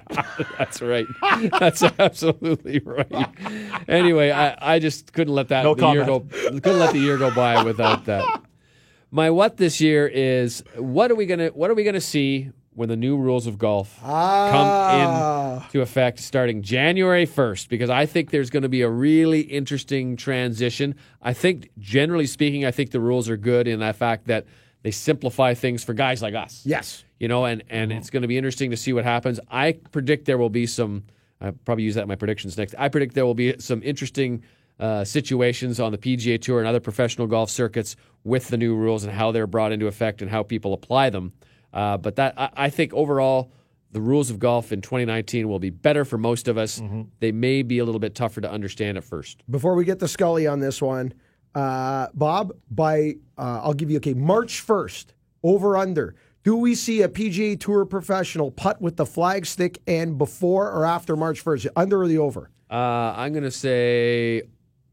that's 0.57 0.81
right. 0.81 1.07
That's 1.59 1.81
absolutely 1.83 2.79
right. 2.79 3.27
Anyway, 3.89 4.31
I, 4.31 4.75
I 4.75 4.79
just 4.79 5.11
couldn't 5.11 5.33
let 5.33 5.49
that 5.49 5.63
No 5.63 5.73
the 5.73 5.91
year 5.91 6.05
go 6.05 6.19
comment. 6.21 6.63
couldn't 6.63 6.79
let 6.79 6.93
the 6.93 6.99
year 6.99 7.17
go 7.17 7.33
by 7.33 7.63
without 7.63 8.05
that. 8.05 8.41
My 9.15 9.29
what 9.29 9.55
this 9.55 9.79
year 9.79 10.05
is 10.07 10.61
what 10.75 11.09
are 11.09 11.15
we 11.15 11.25
gonna 11.25 11.47
what 11.47 11.71
are 11.71 11.73
we 11.73 11.85
gonna 11.85 12.01
see 12.01 12.51
when 12.73 12.89
the 12.89 12.97
new 12.97 13.15
rules 13.15 13.47
of 13.47 13.57
golf 13.57 13.97
Ah. 14.03 14.49
come 15.61 15.67
into 15.71 15.81
effect 15.81 16.19
starting 16.19 16.61
January 16.61 17.25
1st 17.25 17.69
because 17.69 17.89
I 17.89 18.05
think 18.07 18.31
there's 18.31 18.49
going 18.49 18.63
to 18.63 18.67
be 18.69 18.81
a 18.81 18.89
really 18.89 19.39
interesting 19.39 20.17
transition. 20.17 20.95
I 21.21 21.31
think 21.31 21.69
generally 21.79 22.25
speaking 22.27 22.65
I 22.65 22.71
think 22.71 22.91
the 22.91 22.99
rules 22.99 23.29
are 23.29 23.37
good 23.37 23.69
in 23.69 23.79
that 23.79 23.95
fact 23.95 24.27
that 24.27 24.45
they 24.83 24.91
simplify 24.91 25.53
things 25.53 25.81
for 25.81 25.93
guys 25.93 26.21
like 26.21 26.33
us 26.35 26.63
Yes. 26.65 27.05
you 27.17 27.29
know, 27.29 27.45
and 27.45 27.63
and 27.69 27.91
Mm-hmm. 27.91 27.99
it's 27.99 28.09
going 28.09 28.23
to 28.23 28.27
be 28.27 28.35
interesting 28.37 28.69
to 28.71 28.77
see 28.77 28.91
what 28.91 29.05
happens. 29.05 29.39
I 29.49 29.77
predict 29.93 30.25
there 30.25 30.37
will 30.37 30.49
be 30.49 30.65
some. 30.67 31.03
I 31.39 31.51
probably 31.51 31.85
use 31.85 31.95
that 31.95 32.01
in 32.01 32.09
my 32.09 32.15
predictions 32.15 32.57
next. 32.57 32.75
I 32.77 32.89
predict 32.89 33.13
there 33.15 33.25
will 33.25 33.33
be 33.33 33.55
some 33.59 33.81
interesting 33.81 34.43
uh, 34.79 35.03
situations 35.03 35.79
on 35.79 35.91
the 35.91 35.97
PGA 35.97 36.41
Tour 36.41 36.59
and 36.59 36.67
other 36.67 36.79
professional 36.79 37.27
golf 37.27 37.49
circuits 37.49 37.95
with 38.23 38.47
the 38.49 38.57
new 38.57 38.75
rules 38.75 39.03
and 39.03 39.13
how 39.13 39.31
they're 39.31 39.47
brought 39.47 39.71
into 39.71 39.87
effect 39.87 40.21
and 40.21 40.29
how 40.29 40.43
people 40.43 40.73
apply 40.73 41.09
them. 41.09 41.33
Uh, 41.73 41.97
but 41.97 42.15
that 42.15 42.33
I, 42.37 42.49
I 42.55 42.69
think 42.69 42.93
overall. 42.93 43.51
The 43.91 44.01
rules 44.01 44.29
of 44.29 44.39
golf 44.39 44.73
in 44.73 44.81
2019 44.81 45.47
will 45.47 45.59
be 45.59 45.69
better 45.69 46.03
for 46.03 46.17
most 46.17 46.49
of 46.49 46.57
us. 46.57 46.81
Mm-hmm. 46.81 47.03
They 47.21 47.31
may 47.31 47.61
be 47.61 47.79
a 47.79 47.85
little 47.85 47.99
bit 47.99 48.13
tougher 48.13 48.41
to 48.41 48.51
understand 48.51 48.97
at 48.97 49.05
first. 49.05 49.41
Before 49.49 49.73
we 49.73 49.85
get 49.85 49.99
the 49.99 50.07
Scully 50.09 50.47
on 50.47 50.59
this 50.59 50.81
one, 50.81 51.13
uh, 51.55 52.07
Bob, 52.13 52.51
by 52.69 53.15
uh, 53.37 53.61
I'll 53.63 53.73
give 53.73 53.89
you 53.89 53.95
okay 53.97 54.13
March 54.13 54.59
first 54.59 55.13
over 55.43 55.77
under. 55.77 56.15
Do 56.43 56.57
we 56.57 56.75
see 56.75 57.01
a 57.01 57.09
PGA 57.09 57.59
Tour 57.59 57.85
professional 57.85 58.51
putt 58.51 58.81
with 58.81 58.97
the 58.97 59.05
flag 59.05 59.45
stick 59.45 59.81
and 59.87 60.17
before 60.17 60.69
or 60.69 60.85
after 60.85 61.15
March 61.15 61.39
first? 61.39 61.65
Under 61.75 62.01
or 62.01 62.07
the 62.07 62.17
over? 62.17 62.51
Uh, 62.69 63.13
I'm 63.15 63.31
going 63.31 63.45
to 63.45 63.51
say 63.51 64.43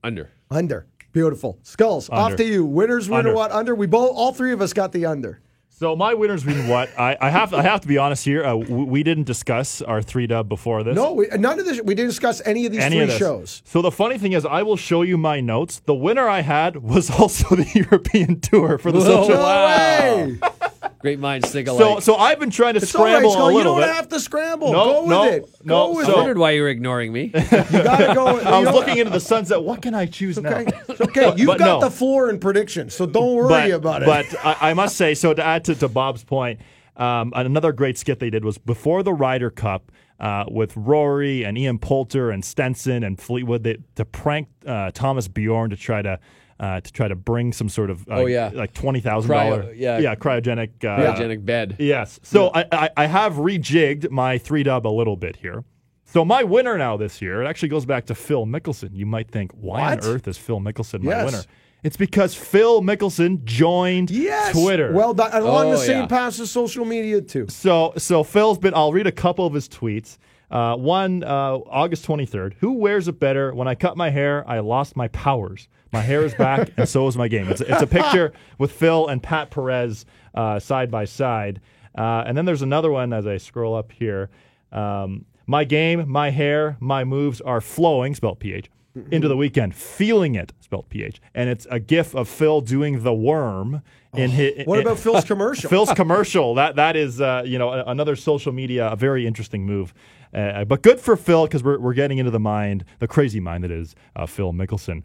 under. 0.03 0.31
Under. 0.51 0.87
Beautiful. 1.13 1.59
Skulls. 1.63 2.09
Off 2.11 2.37
to 2.37 2.45
you. 2.45 2.65
Winners 2.65 3.09
win 3.09 3.21
Under. 3.21 3.35
what? 3.35 3.53
Under. 3.53 3.75
We 3.75 3.87
both 3.87 4.13
all 4.15 4.33
three 4.33 4.53
of 4.53 4.61
us 4.63 4.73
got 4.73 4.93
the 4.93 5.07
under. 5.07 5.41
So 5.69 5.97
my 5.97 6.15
winners 6.15 6.45
mean 6.45 6.69
what? 6.69 6.91
I, 6.99 7.17
I 7.21 7.29
have 7.29 7.53
I 7.53 7.63
have 7.63 7.81
to 7.81 7.89
be 7.89 7.99
honest 7.99 8.25
here. 8.25 8.45
Uh, 8.45 8.55
we, 8.55 8.85
we 8.85 9.03
didn't 9.03 9.25
discuss 9.25 9.83
our 9.83 10.01
three 10.01 10.27
dub 10.29 10.49
before 10.49 10.85
this. 10.85 10.95
No, 10.95 11.13
we, 11.15 11.27
none 11.39 11.59
of 11.59 11.67
this. 11.67 11.83
We 11.83 11.95
didn't 11.95 12.11
discuss 12.11 12.41
any 12.47 12.67
of 12.67 12.73
these 12.73 12.83
any 12.83 12.97
three 12.97 13.13
of 13.13 13.19
shows. 13.19 13.63
So 13.65 13.83
the 13.83 13.91
funny 13.91 14.17
thing 14.17 14.33
is, 14.33 14.47
I 14.47 14.63
will 14.63 14.77
show 14.77 15.03
you 15.03 15.19
my 15.19 15.41
notes. 15.41 15.81
The 15.85 15.95
winner 15.95 16.29
I 16.29 16.41
had 16.43 16.77
was 16.77 17.11
also 17.19 17.57
the 17.57 17.69
European 17.75 18.41
Tour 18.41 18.79
for 18.79 18.93
the 18.93 19.01
Whoa, 19.01 19.05
social. 19.25 19.37
wow. 19.39 20.15
Way. 20.27 20.39
Great 21.03 21.19
minds 21.19 21.51
think 21.51 21.67
So 21.69 21.75
alike. 21.95 22.03
so 22.03 22.15
I've 22.17 22.39
been 22.39 22.51
trying 22.51 22.75
to 22.75 22.79
It's 22.81 22.95
all 22.95 23.05
right, 23.05 23.11
scramble 23.13 23.33
Skull. 23.33 23.49
a 23.49 23.53
You 23.55 23.65
don't 23.65 23.81
bit. 23.81 23.89
have 23.89 24.09
to 24.09 24.21
scramble. 24.21 24.73
No, 24.73 24.85
go 24.85 25.03
with 25.27 25.35
it. 25.35 25.51
no, 25.65 25.89
Go 25.89 25.97
with 25.97 26.07
so- 26.07 26.13
I 26.13 26.15
it. 26.15 26.19
wondered 26.19 26.39
why 26.39 26.51
you 26.53 26.63
were 26.63 26.69
ignoring 26.69 27.13
me. 27.13 27.25
You 27.35 27.41
gotta 27.83 28.15
go. 28.15 28.35
With, 28.35 28.47
I 28.47 28.61
was 28.61 28.73
looking 28.73 28.99
into 28.99 29.11
the 29.11 29.21
sunset. 29.21 29.63
What 29.63 29.83
can 29.83 29.95
I 29.95 30.07
choose 30.07 30.39
Okay, 30.39 30.65
now? 30.65 30.81
It's 30.89 31.01
okay. 31.01 31.35
You've 31.37 31.49
But 31.49 31.59
got 31.59 31.81
no. 31.81 31.89
the 31.89 31.91
floor 31.91 32.31
in 32.31 32.39
predictions, 32.39 32.95
so 32.95 33.05
don't 33.07 33.35
worry 33.35 33.49
but, 33.49 33.71
about 33.73 34.03
it. 34.03 34.07
But 34.07 34.27
I, 34.45 34.71
I 34.71 34.75
must 34.75 34.97
say, 34.97 35.15
so 35.15 35.35
to 35.35 35.45
add 35.45 35.65
to, 35.65 35.75
to 35.75 35.89
Bob's 35.89 36.23
point, 36.25 36.61
um, 36.97 37.33
another 37.35 37.73
great 37.73 37.99
skit 37.99 38.21
they 38.21 38.31
did 38.31 38.45
was 38.45 38.57
before 38.59 39.03
the 39.03 39.13
Ryder 39.13 39.51
Cup 39.51 39.91
uh, 40.21 40.45
with 40.49 40.77
Rory 40.77 41.43
and 41.45 41.59
Ian 41.59 41.79
Poulter 41.79 42.31
and 42.31 42.45
Stenson 42.45 43.03
and 43.03 43.19
Fleetwood 43.19 43.65
they, 43.65 43.79
to 43.97 44.05
prank 44.05 44.47
uh, 44.67 44.93
Thomas 44.93 45.27
Bjorn 45.27 45.71
to 45.71 45.77
try 45.77 46.01
to. 46.03 46.21
Uh, 46.61 46.81
to 46.81 46.93
try 46.93 47.09
to 47.09 47.17
bring 47.17 47.53
some 47.53 47.69
sort 47.69 47.91
of 47.91 48.03
uh, 48.09 48.21
Oh, 48.21 48.27
yeah. 48.27 48.51
like 48.55 48.73
twenty 48.73 49.01
thousand 49.01 49.31
dollar 49.33 49.73
yeah. 49.75 49.99
yeah 49.99 50.15
cryogenic 50.15 50.71
uh, 50.85 50.97
Cryogenic 51.15 51.45
bed. 51.45 51.77
Yes. 51.81 52.21
So 52.23 52.51
I, 52.55 52.65
I, 52.71 52.91
I 52.97 53.07
have 53.07 53.35
rejigged 53.35 54.11
my 54.11 54.39
three 54.39 54.63
dub 54.63 54.87
a 54.87 54.89
little 54.89 55.17
bit 55.17 55.37
here. 55.37 55.65
So 56.05 56.25
my 56.25 56.45
winner 56.45 56.77
now 56.79 56.97
this 56.97 57.21
year, 57.23 57.43
it 57.43 57.47
actually 57.49 57.71
goes 57.71 57.85
back 57.87 58.05
to 58.07 58.15
Phil 58.15 58.45
Mickelson. 58.47 58.91
You 58.93 59.07
might 59.07 59.29
think, 59.31 59.51
why 59.53 59.95
What? 59.95 60.05
on 60.05 60.11
earth 60.11 60.29
is 60.29 60.37
Phil 60.39 60.61
Mickelson 60.61 61.03
my 61.03 61.11
Yes. 61.13 61.25
winner? 61.33 61.45
It's 61.83 61.97
because 61.97 62.35
Phil 62.35 62.81
Mickelson 62.83 63.43
joined 63.43 64.11
yes, 64.11 64.53
Twitter. 64.53 64.93
Well 64.93 65.15
done. 65.15 65.33
And 65.33 65.43
along 65.43 65.67
Oh, 65.69 65.71
the 65.73 65.79
same 65.79 66.03
yeah. 66.03 66.07
path 66.07 66.39
as 66.39 66.49
social 66.51 66.85
media 66.85 67.21
too. 67.23 67.47
so 67.49 67.93
so 67.97 68.23
Phil's 68.23 68.59
been. 68.59 68.75
I'll 68.75 68.93
read 68.93 69.09
a 69.09 69.13
couple 69.13 69.47
of 69.47 69.55
his 69.55 69.69
tweets. 69.69 70.19
Uh, 70.49 70.77
one, 70.77 71.25
uh, 71.25 71.55
August 71.67 72.07
23rd. 72.07 72.53
Who 72.61 72.75
wears 72.75 73.09
it 73.09 73.19
better? 73.19 73.53
When 73.55 73.67
I 73.67 73.75
cut 73.75 73.97
my 73.97 74.11
hair, 74.11 74.45
I 74.47 74.59
lost 74.61 74.95
my 74.97 75.09
powers. 75.09 75.67
My 75.93 76.01
hair 76.01 76.25
is 76.25 76.35
back, 76.35 76.71
and 76.77 76.89
so 76.89 77.07
is 77.07 77.17
my 77.17 77.29
game. 77.29 77.49
It's, 77.49 77.61
it's 77.61 77.83
a 77.83 77.87
picture 77.87 78.33
with 78.59 78.73
Phil 78.73 79.09
and 79.09 79.23
Pat 79.23 79.51
Perez 79.51 80.07
uh, 80.35 80.59
side 80.59 80.91
by 80.91 81.05
side. 81.05 81.61
Uh, 81.97 82.25
and 82.27 82.37
then 82.37 82.47
there's 82.47 82.63
another 82.63 82.91
one 82.91 83.13
as 83.13 83.27
I 83.27 83.37
scroll 83.37 83.75
up 83.75 83.93
here. 83.93 84.31
Um, 84.73 85.27
my 85.47 85.65
game, 85.65 86.09
my 86.09 86.31
hair, 86.31 86.77
my 86.81 87.05
moves 87.05 87.41
are 87.43 87.61
flowing, 87.61 88.15
spelled 88.15 88.41
PH, 88.41 88.71
into 89.11 89.29
the 89.29 89.37
weekend. 89.37 89.75
Feeling 89.75 90.35
it, 90.35 90.53
spelled 90.61 90.89
PH. 90.89 91.21
And 91.35 91.51
it's 91.51 91.67
a 91.71 91.79
gif 91.79 92.15
of 92.15 92.29
Phil 92.29 92.61
doing 92.63 93.03
the 93.03 93.13
worm 93.13 93.83
in 94.15 94.31
his. 94.31 94.53
Oh, 94.61 94.63
What 94.65 94.81
about 94.81 94.99
Phil's 95.07 95.25
commercial? 95.25 95.69
Phil's 95.69 95.93
commercial. 95.93 96.55
That 96.55 96.77
that 96.77 96.97
is 96.97 97.21
uh, 97.21 97.43
you 97.45 97.59
know 97.59 97.71
another 97.73 98.17
social 98.17 98.53
media 98.53 98.89
a 98.89 98.97
very 98.97 99.27
interesting 99.27 99.67
move. 99.67 99.93
Uh, 100.33 100.65
but 100.65 100.83
good 100.83 101.01
for 101.01 101.17
Phil 101.17 101.47
because 101.47 101.63
we're 101.63 101.79
we're 101.79 101.95
getting 101.95 102.17
into 102.19 102.31
the 102.31 102.41
mind, 102.41 102.85
the 102.99 103.09
crazy 103.09 103.41
mind 103.41 103.65
that 103.65 103.71
is 103.71 103.95
uh, 104.17 104.25
Phil 104.25 104.53
Mickelson. 104.53 105.03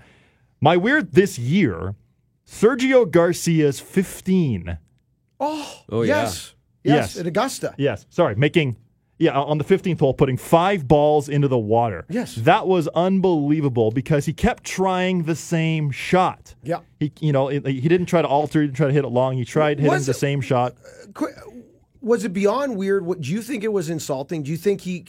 My 0.62 0.78
weird 0.78 1.14
this 1.14 1.38
year, 1.38 1.96
Sergio 2.46 3.10
Garcia's 3.10 3.80
15. 3.80 4.78
oh, 5.40 5.84
Oh, 5.90 6.02
yeah. 6.02 6.24
yes, 6.24 6.56
yes, 6.84 6.96
Yes. 7.16 7.18
at 7.20 7.28
Augusta. 7.28 7.76
Yes, 7.78 8.06
sorry, 8.10 8.36
making 8.36 8.78
yeah 9.20 9.32
on 9.40 9.58
the 9.58 9.64
15th 9.64 10.00
hole, 10.00 10.14
putting 10.14 10.38
five 10.38 10.88
balls 10.88 11.28
into 11.28 11.48
the 11.48 11.58
water. 11.58 12.06
Yes. 12.10 12.36
that 12.36 12.68
was 12.68 12.88
unbelievable 12.90 13.90
because 13.92 14.26
he 14.26 14.34
kept 14.34 14.64
trying 14.64 15.24
the 15.24 15.36
same 15.36 15.90
shot. 15.92 16.54
Yeah. 16.64 16.80
he 17.00 17.12
you 17.20 17.32
know 17.32 17.48
he 17.48 17.60
he 17.60 17.88
didn't 17.90 18.06
try 18.08 18.22
to 18.22 18.28
alter, 18.28 18.62
he 18.62 18.68
didn't 18.68 18.78
try 18.78 18.88
to 18.88 18.94
hit 18.94 19.04
it 19.06 19.10
long. 19.10 19.36
He 19.36 19.44
tried 19.46 19.80
hitting 19.80 19.92
Was 19.92 20.06
the 20.06 20.12
it- 20.12 20.16
same 20.16 20.42
shot. 20.42 20.76
Was 22.02 22.24
it 22.24 22.32
beyond 22.34 22.78
weird? 22.78 23.06
What 23.06 23.22
do 23.22 23.32
you 23.32 23.42
think 23.42 23.64
it 23.64 23.74
was 23.74 23.90
insulting? 23.90 24.44
Do 24.44 24.52
you 24.52 24.58
think 24.58 24.82
he, 24.82 25.06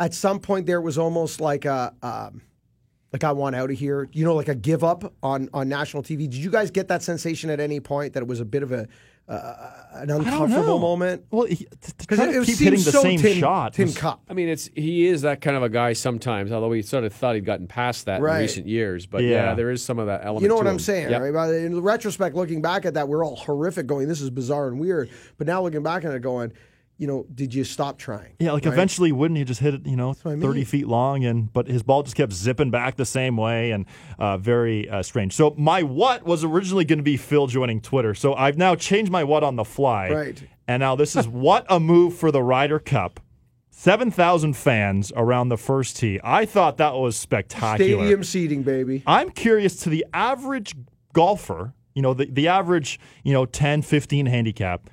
at 0.00 0.14
some 0.14 0.38
point, 0.38 0.66
there 0.66 0.80
was 0.80 0.96
almost 0.96 1.40
like 1.40 1.64
a, 1.64 1.92
um, 2.02 2.40
like 3.12 3.24
I 3.24 3.32
want 3.32 3.56
out 3.56 3.70
of 3.70 3.78
here. 3.78 4.08
You 4.12 4.24
know, 4.24 4.34
like 4.34 4.48
a 4.48 4.54
give 4.54 4.84
up 4.84 5.12
on 5.22 5.48
on 5.54 5.68
national 5.68 6.02
TV. 6.02 6.18
Did 6.20 6.34
you 6.34 6.50
guys 6.50 6.70
get 6.70 6.88
that 6.88 7.02
sensation 7.02 7.50
at 7.50 7.60
any 7.60 7.80
point 7.80 8.12
that 8.14 8.22
it 8.22 8.26
was 8.28 8.40
a 8.40 8.44
bit 8.44 8.62
of 8.62 8.72
a 8.72 8.86
uh, 9.28 9.70
an 9.92 10.10
uncomfortable 10.10 10.78
moment? 10.78 11.24
Well, 11.30 11.44
he, 11.46 11.56
to, 11.56 11.66
to 11.66 11.94
Because 11.98 12.18
it, 12.20 12.32
to 12.32 12.40
it 12.42 12.46
keep 12.46 12.58
hitting 12.58 12.80
the 12.82 12.90
so 12.92 13.02
same 13.02 13.20
Tim, 13.20 13.38
shot. 13.38 13.74
Tin 13.74 13.92
Cup. 13.92 14.22
I 14.28 14.32
mean, 14.32 14.48
it's 14.48 14.70
he 14.74 15.06
is 15.06 15.22
that 15.22 15.40
kind 15.42 15.56
of 15.56 15.62
a 15.62 15.68
guy 15.68 15.92
sometimes. 15.92 16.50
Although 16.50 16.68
we 16.68 16.80
sort 16.82 17.04
of 17.04 17.12
thought 17.12 17.34
he'd 17.34 17.44
gotten 17.44 17.66
past 17.66 18.06
that 18.06 18.20
Right. 18.22 18.36
in 18.36 18.40
recent 18.42 18.66
years, 18.66 19.04
but 19.06 19.22
yeah. 19.22 19.30
Yeah. 19.50 19.54
there 19.54 19.70
is 19.70 19.82
some 19.84 19.98
of 19.98 20.06
that 20.06 20.22
element. 20.24 20.42
You 20.42 20.48
know 20.48 20.54
to 20.54 20.58
what 20.60 20.66
I'm 20.66 20.74
him. 20.74 20.78
saying, 20.80 21.10
Yep. 21.10 21.20
right? 21.20 21.32
But 21.32 21.54
in 21.54 21.80
retrospect, 21.82 22.34
looking 22.36 22.62
back 22.62 22.86
at 22.86 22.94
that, 22.94 23.08
we're 23.08 23.24
all 23.24 23.36
horrific, 23.36 23.86
going, 23.86 24.08
"This 24.08 24.20
is 24.22 24.30
bizarre 24.30 24.68
and 24.68 24.80
weird." 24.80 25.10
But 25.36 25.46
now 25.46 25.62
looking 25.62 25.82
back 25.82 26.04
at 26.06 26.14
it, 26.14 26.22
going, 26.22 26.52
you 26.98 27.06
know, 27.06 27.24
did 27.32 27.54
you 27.54 27.64
stop 27.64 27.96
trying? 27.96 28.34
Yeah, 28.40 28.52
like 28.52 28.64
Right? 28.64 28.74
eventually, 28.74 29.12
wouldn't 29.12 29.38
he 29.38 29.44
just 29.44 29.60
hit 29.60 29.72
it? 29.72 29.86
You 29.86 29.96
know, 29.96 30.10
I 30.24 30.36
thirty 30.36 30.64
feet 30.64 30.88
long, 30.88 31.24
and 31.24 31.50
but 31.52 31.68
his 31.68 31.82
ball 31.82 32.02
just 32.02 32.16
kept 32.16 32.32
zipping 32.32 32.70
back 32.70 32.96
the 32.96 33.06
same 33.06 33.36
way, 33.36 33.70
and 33.70 33.86
uh, 34.18 34.36
very 34.36 34.88
uh, 34.88 35.02
strange. 35.02 35.32
So 35.34 35.54
my 35.56 35.82
what 35.84 36.24
was 36.24 36.44
originally 36.44 36.84
going 36.84 36.98
to 36.98 37.04
be 37.04 37.16
Phil 37.16 37.46
joining 37.46 37.80
Twitter. 37.80 38.14
So 38.14 38.34
I've 38.34 38.58
now 38.58 38.74
changed 38.74 39.10
my 39.12 39.24
what 39.24 39.44
on 39.44 39.56
the 39.56 39.64
fly. 39.64 40.10
Right. 40.10 40.42
And 40.66 40.80
now 40.80 40.96
this 40.96 41.16
is 41.16 41.26
what 41.46 41.64
a 41.68 41.78
move 41.80 42.14
for 42.14 42.30
the 42.32 42.42
Ryder 42.42 42.80
Cup. 42.80 43.20
Seven 43.70 44.10
thousand 44.10 44.54
fans 44.56 45.12
around 45.14 45.50
the 45.50 45.56
first 45.56 45.96
tee. 45.96 46.18
I 46.24 46.46
thought 46.46 46.78
that 46.78 46.94
was 46.94 47.16
spectacular. 47.16 48.00
Stadium 48.02 48.24
seating, 48.24 48.62
baby. 48.64 49.04
I'm 49.06 49.30
curious 49.30 49.76
to 49.84 49.88
the 49.88 50.04
average 50.12 50.74
golfer, 51.12 51.74
you 51.94 52.02
know, 52.02 52.12
the, 52.12 52.26
the 52.26 52.48
average, 52.48 52.98
you 53.22 53.32
know, 53.32 53.46
10, 53.46 53.82
15 53.82 54.26
handicap, 54.26 54.90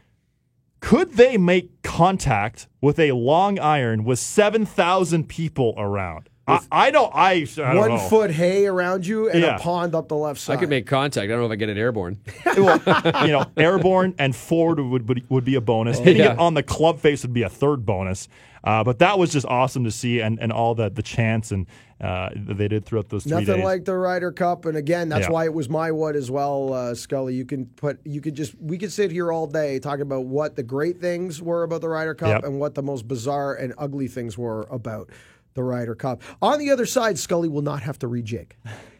could 0.85 1.13
they 1.13 1.35
make 1.35 1.81
contact 1.81 2.67
with 2.79 2.99
a 2.99 3.11
long 3.13 3.57
iron 3.57 4.03
with 4.03 4.19
7,000 4.19 5.27
people 5.27 5.73
around? 5.79 6.29
I, 6.47 6.59
I 6.71 6.91
don't. 6.91 7.11
I, 7.15 7.31
I 7.31 7.45
don't 7.45 7.77
One 7.77 7.89
know. 7.91 7.97
foot 7.97 8.29
hay 8.31 8.67
around 8.67 9.05
you 9.07 9.29
and 9.29 9.41
Yeah. 9.41 9.55
a 9.55 9.59
pond 9.59 9.95
up 9.95 10.07
the 10.09 10.15
left 10.15 10.39
side. 10.39 10.57
I 10.57 10.59
could 10.59 10.69
make 10.69 10.85
contact. 10.85 11.23
I 11.25 11.27
don't 11.27 11.39
know 11.39 11.45
if 11.47 11.51
I 11.51 11.55
get 11.55 11.69
it 11.69 11.77
airborne. 11.77 12.19
well, 12.45 12.79
you 13.25 13.31
know, 13.31 13.45
airborne 13.57 14.13
and 14.19 14.35
forward 14.35 14.79
would, 14.79 15.07
would 15.09 15.29
would 15.29 15.43
be 15.45 15.55
a 15.55 15.61
bonus. 15.61 15.97
Hitting 15.97 16.21
Yeah. 16.21 16.33
it 16.33 16.39
on 16.39 16.53
the 16.53 16.63
club 16.63 16.99
face 16.99 17.23
would 17.23 17.33
be 17.33 17.41
a 17.43 17.49
third 17.49 17.85
bonus. 17.85 18.27
Uh, 18.63 18.83
but 18.83 18.97
that 18.97 19.19
was 19.19 19.31
just 19.31 19.45
awesome 19.45 19.83
to 19.83 19.91
see, 19.91 20.21
and, 20.21 20.39
and 20.39 20.51
all 20.51 20.73
the 20.73 20.89
the 20.89 21.03
chants 21.03 21.51
and 21.51 21.67
uh, 22.01 22.29
that 22.35 22.57
they 22.57 22.67
did 22.67 22.83
throughout 22.85 23.09
those 23.09 23.23
three 23.23 23.31
Nothing 23.31 23.55
days. 23.57 23.63
like 23.63 23.85
the 23.85 23.95
Ryder 23.95 24.31
Cup, 24.31 24.65
and 24.65 24.75
again, 24.75 25.07
that's 25.09 25.27
Yeah. 25.27 25.31
why 25.31 25.45
it 25.45 25.53
was 25.53 25.69
my 25.69 25.91
what 25.91 26.15
as 26.15 26.29
well, 26.31 26.73
uh, 26.73 26.93
Scully. 26.95 27.35
You 27.35 27.45
can 27.45 27.67
put, 27.67 27.99
you 28.05 28.21
could 28.21 28.33
just, 28.35 28.53
we 28.59 28.77
could 28.79 28.91
sit 28.91 29.11
here 29.11 29.31
all 29.31 29.45
day 29.47 29.77
talking 29.79 30.01
about 30.01 30.25
what 30.25 30.55
the 30.55 30.63
great 30.63 30.99
things 30.99 31.41
were 31.43 31.61
about 31.63 31.81
the 31.81 31.89
Ryder 31.89 32.15
Cup 32.15 32.27
Yep. 32.29 32.43
and 32.43 32.59
what 32.59 32.73
the 32.75 32.81
most 32.83 33.07
bizarre 33.07 33.53
and 33.53 33.73
ugly 33.77 34.07
things 34.07 34.35
were 34.37 34.67
about 34.71 35.09
the 35.55 35.63
Ryder 35.63 35.95
Cup. 35.95 36.21
On 36.41 36.59
the 36.59 36.69
other 36.69 36.85
side, 36.85 37.17
Scully 37.17 37.49
will 37.49 37.61
not 37.63 37.81
have 37.81 37.97
to 37.99 38.07
rejig. 38.07 38.51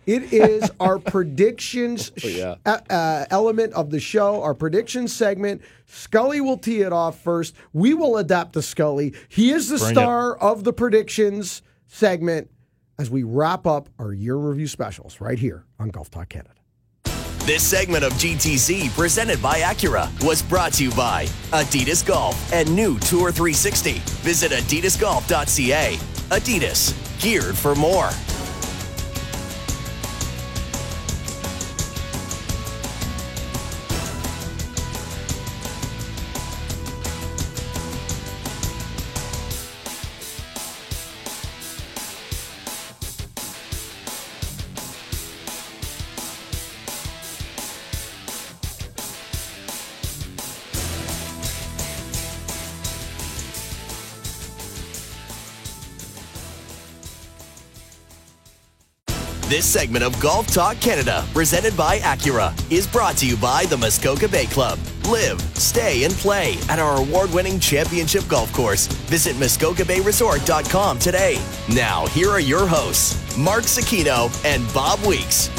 It 0.07 0.34
is 0.34 0.72
our 0.80 0.98
predictions 1.14 2.11
sh- 2.18 2.26
yeah. 2.38 2.56
uh, 2.65 2.80
uh, 2.90 3.26
element 3.30 3.73
of 3.73 3.91
the 3.91 3.99
show, 3.99 4.41
our 4.41 4.53
predictions 4.53 5.14
segment. 5.14 5.61
Scully 5.86 6.41
will 6.41 6.57
tee 6.57 6.82
it 6.82 6.94
off 6.94 7.19
first. 7.22 7.56
We 7.73 7.94
will 7.94 8.18
adapt 8.18 8.53
to 8.53 8.61
Scully. 8.61 9.14
He 9.30 9.52
is 9.52 9.69
the 9.69 9.77
Bring 9.77 9.91
it. 9.91 9.94
star 9.94 10.38
of 10.38 10.64
the 10.64 10.73
predictions 10.73 11.61
segment 11.88 12.49
as 12.98 13.10
we 13.10 13.23
wrap 13.23 13.68
up 13.68 13.90
our 13.99 14.14
year 14.14 14.36
review 14.38 14.68
specials 14.68 15.19
right 15.19 15.38
here 15.38 15.65
on 15.80 15.90
Golf 15.90 16.10
Talk 16.10 16.30
Canada. 16.30 16.52
This 17.40 17.61
segment 17.61 18.03
of 18.03 18.11
GTC, 18.14 18.90
presented 18.95 19.40
by 19.40 19.60
Acura, 19.60 20.10
was 20.26 20.41
brought 20.41 20.73
to 20.73 20.84
you 20.86 20.91
by 20.91 21.26
Adidas 21.52 22.03
Golf 22.03 22.52
and 22.52 22.73
new 22.76 22.98
Tour 22.99 23.32
360. 23.32 23.94
Visit 24.23 24.52
adidasgolf.ca. 24.52 25.99
Adidas, 26.31 26.91
geared 27.22 27.56
for 27.56 27.76
more. 27.76 28.10
This 59.56 59.65
segment 59.65 60.03
of 60.03 60.19
Golf 60.19 60.48
Talk 60.48 60.82
Canada, 60.82 61.26
presented 61.34 61.77
by 61.77 61.99
Acura, 61.99 62.52
is 62.69 62.86
brought 62.86 63.15
to 63.19 63.26
you 63.26 63.38
by 63.38 63.64
the 63.68 63.77
Muskoka 63.77 64.27
Bay 64.27 64.48
Club. 64.48 64.77
Live, 65.10 65.40
stay, 65.57 66.03
and 66.03 66.14
play 66.15 66.57
at 66.68 66.77
our 66.77 66.98
award 66.99 67.32
winning 67.32 67.57
championship 67.61 68.27
golf 68.27 68.52
course. 68.52 68.88
Visit 69.07 69.38
MuskokaBayResort.com 69.38 70.99
today. 70.99 71.41
Now, 71.73 72.06
here 72.07 72.30
are 72.32 72.41
your 72.41 72.68
hosts, 72.68 73.38
Mark 73.38 73.64
Zecchino 73.64 74.27
and 74.44 74.61
Bob 74.73 74.99
Weeks. 75.07 75.49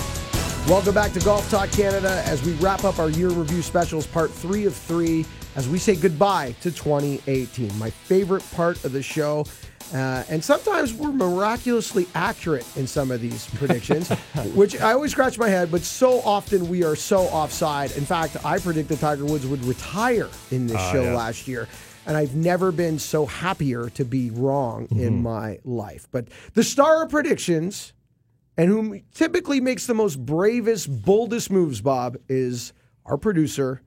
Welcome 0.69 0.93
back 0.93 1.15
to 1.15 1.21
Golf 1.21 1.51
Talk 1.51 1.71
Canada 1.71 2.23
as 2.27 2.45
we 2.45 2.53
wrap 2.57 2.85
up 2.85 2.99
our 2.99 3.09
year 3.09 3.31
review 3.31 3.63
specials, 3.63 4.07
part 4.07 4.31
three 4.31 4.67
of 4.67 4.75
three, 4.77 5.25
as 5.55 5.71
we 5.71 5.79
say 5.79 5.97
goodbye 5.97 6.55
to 6.61 6.71
2018. 6.71 7.79
My 7.79 7.89
favorite 7.89 8.45
part 8.53 8.85
of 8.85 8.93
the 8.93 9.03
show. 9.03 9.47
Uh, 9.95 10.25
and 10.29 10.43
sometimes 10.43 10.93
we're 10.93 11.13
miraculously 11.13 12.07
accurate 12.15 12.67
in 12.77 12.87
some 12.87 13.11
of 13.11 13.21
these 13.21 13.49
predictions, 13.55 14.09
which 14.55 14.81
I 14.81 14.93
always 14.93 15.13
scratch 15.13 15.39
my 15.39 15.49
head, 15.49 15.71
but 15.71 15.83
so 15.83 16.21
often 16.23 16.69
we 16.69 16.83
are 16.83 16.97
so 16.97 17.23
offside. 17.23 17.97
In 17.97 18.05
fact, 18.05 18.37
I 18.45 18.59
predicted 18.59 18.99
Tiger 18.99 19.25
Woods 19.25 19.47
would 19.47 19.65
retire 19.65 20.29
in 20.51 20.67
this 20.67 20.81
show 20.91 21.05
yeah. 21.05 21.15
last 21.15 21.47
year. 21.47 21.69
And 22.07 22.17
I've 22.17 22.37
never 22.37 22.71
been 22.71 23.01
so 23.01 23.27
happier 23.27 23.91
to 23.91 24.05
be 24.05 24.31
wrong 24.31 24.87
in 24.93 25.23
my 25.23 25.59
life. 25.65 26.07
But 26.13 26.29
the 26.55 26.63
star 26.63 27.03
of 27.03 27.11
predictions, 27.11 27.93
and 28.57 28.69
who 28.69 29.01
typically 29.13 29.61
makes 29.61 29.87
the 29.87 29.95
most 29.95 30.25
bravest, 30.25 31.05
boldest 31.05 31.51
moves, 31.51 31.81
Bob, 31.81 32.17
is 32.29 32.73
our 33.05 33.17
producer, 33.17 33.83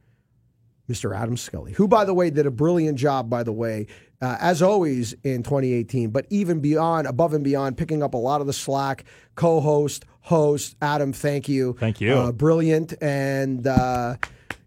Mr. 0.90 1.16
Adam 1.16 1.38
Scully, 1.38 1.72
who, 1.74 1.88
by 1.88 2.04
the 2.04 2.14
way, 2.14 2.30
did 2.30 2.46
a 2.46 2.52
brilliant 2.52 2.98
job, 2.98 3.30
by 3.30 3.44
the 3.44 3.54
way, 3.54 3.88
uh, 4.22 4.38
as 4.40 4.62
always 4.62 5.14
in 5.24 5.44
2018, 5.44 6.10
but 6.10 6.26
even 6.30 6.60
beyond, 6.60 7.08
above 7.08 7.34
and 7.34 7.44
beyond, 7.44 7.78
picking 7.78 8.04
up 8.04 8.14
a 8.14 8.18
lot 8.18 8.42
of 8.42 8.48
the 8.48 8.54
slack, 8.54 9.06
co 9.36 9.60
host, 9.62 10.06
host. 10.22 10.76
Adam, 10.82 11.14
thank 11.14 11.48
you. 11.48 11.76
Thank 11.80 12.02
you. 12.02 12.14
Uh, 12.14 12.32
brilliant. 12.32 12.94
And 13.02 13.66
uh, 13.66 14.18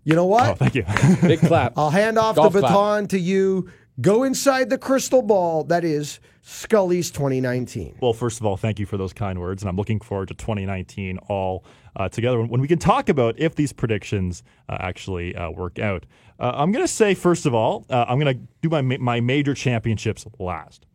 you 0.04 0.14
know 0.14 0.26
what? 0.26 0.48
Oh, 0.48 0.54
thank 0.54 0.74
you. 0.74 0.84
Big 1.22 1.40
clap. 1.40 1.74
I'll 1.76 1.90
hand 1.90 2.18
off 2.18 2.36
Golf 2.36 2.52
the 2.52 2.60
clap. 2.60 2.72
baton 2.72 3.08
to 3.08 3.18
you. 3.18 3.70
Go 4.00 4.22
inside 4.22 4.70
the 4.70 4.78
crystal 4.78 5.22
ball 5.22 5.64
that 5.64 5.84
is 5.84 6.18
Scully's 6.42 7.10
2019. 7.12 7.98
Well, 8.00 8.12
first 8.12 8.40
of 8.40 8.46
all, 8.46 8.56
thank 8.56 8.80
you 8.80 8.86
for 8.86 8.96
those 8.96 9.12
kind 9.12 9.40
words, 9.40 9.62
and 9.62 9.70
I'm 9.70 9.76
looking 9.76 10.00
forward 10.00 10.28
to 10.28 10.34
2019 10.34 11.18
all 11.28 11.64
uh, 11.94 12.08
together 12.08 12.42
when 12.42 12.60
we 12.60 12.66
can 12.66 12.80
talk 12.80 13.08
about 13.08 13.38
if 13.38 13.54
these 13.54 13.72
predictions 13.72 14.42
uh, 14.68 14.76
actually 14.80 15.36
uh, 15.36 15.50
work 15.50 15.78
out. 15.78 16.04
Uh, 16.40 16.52
I'm 16.54 16.72
going 16.72 16.84
to 16.84 16.92
say, 16.92 17.14
first 17.14 17.46
of 17.46 17.54
all, 17.54 17.86
uh, 17.88 18.06
I'm 18.08 18.18
going 18.18 18.36
to 18.36 18.42
do 18.60 18.68
my 18.68 18.82
my 18.82 19.20
major 19.20 19.54
championships 19.54 20.26
last. 20.40 20.86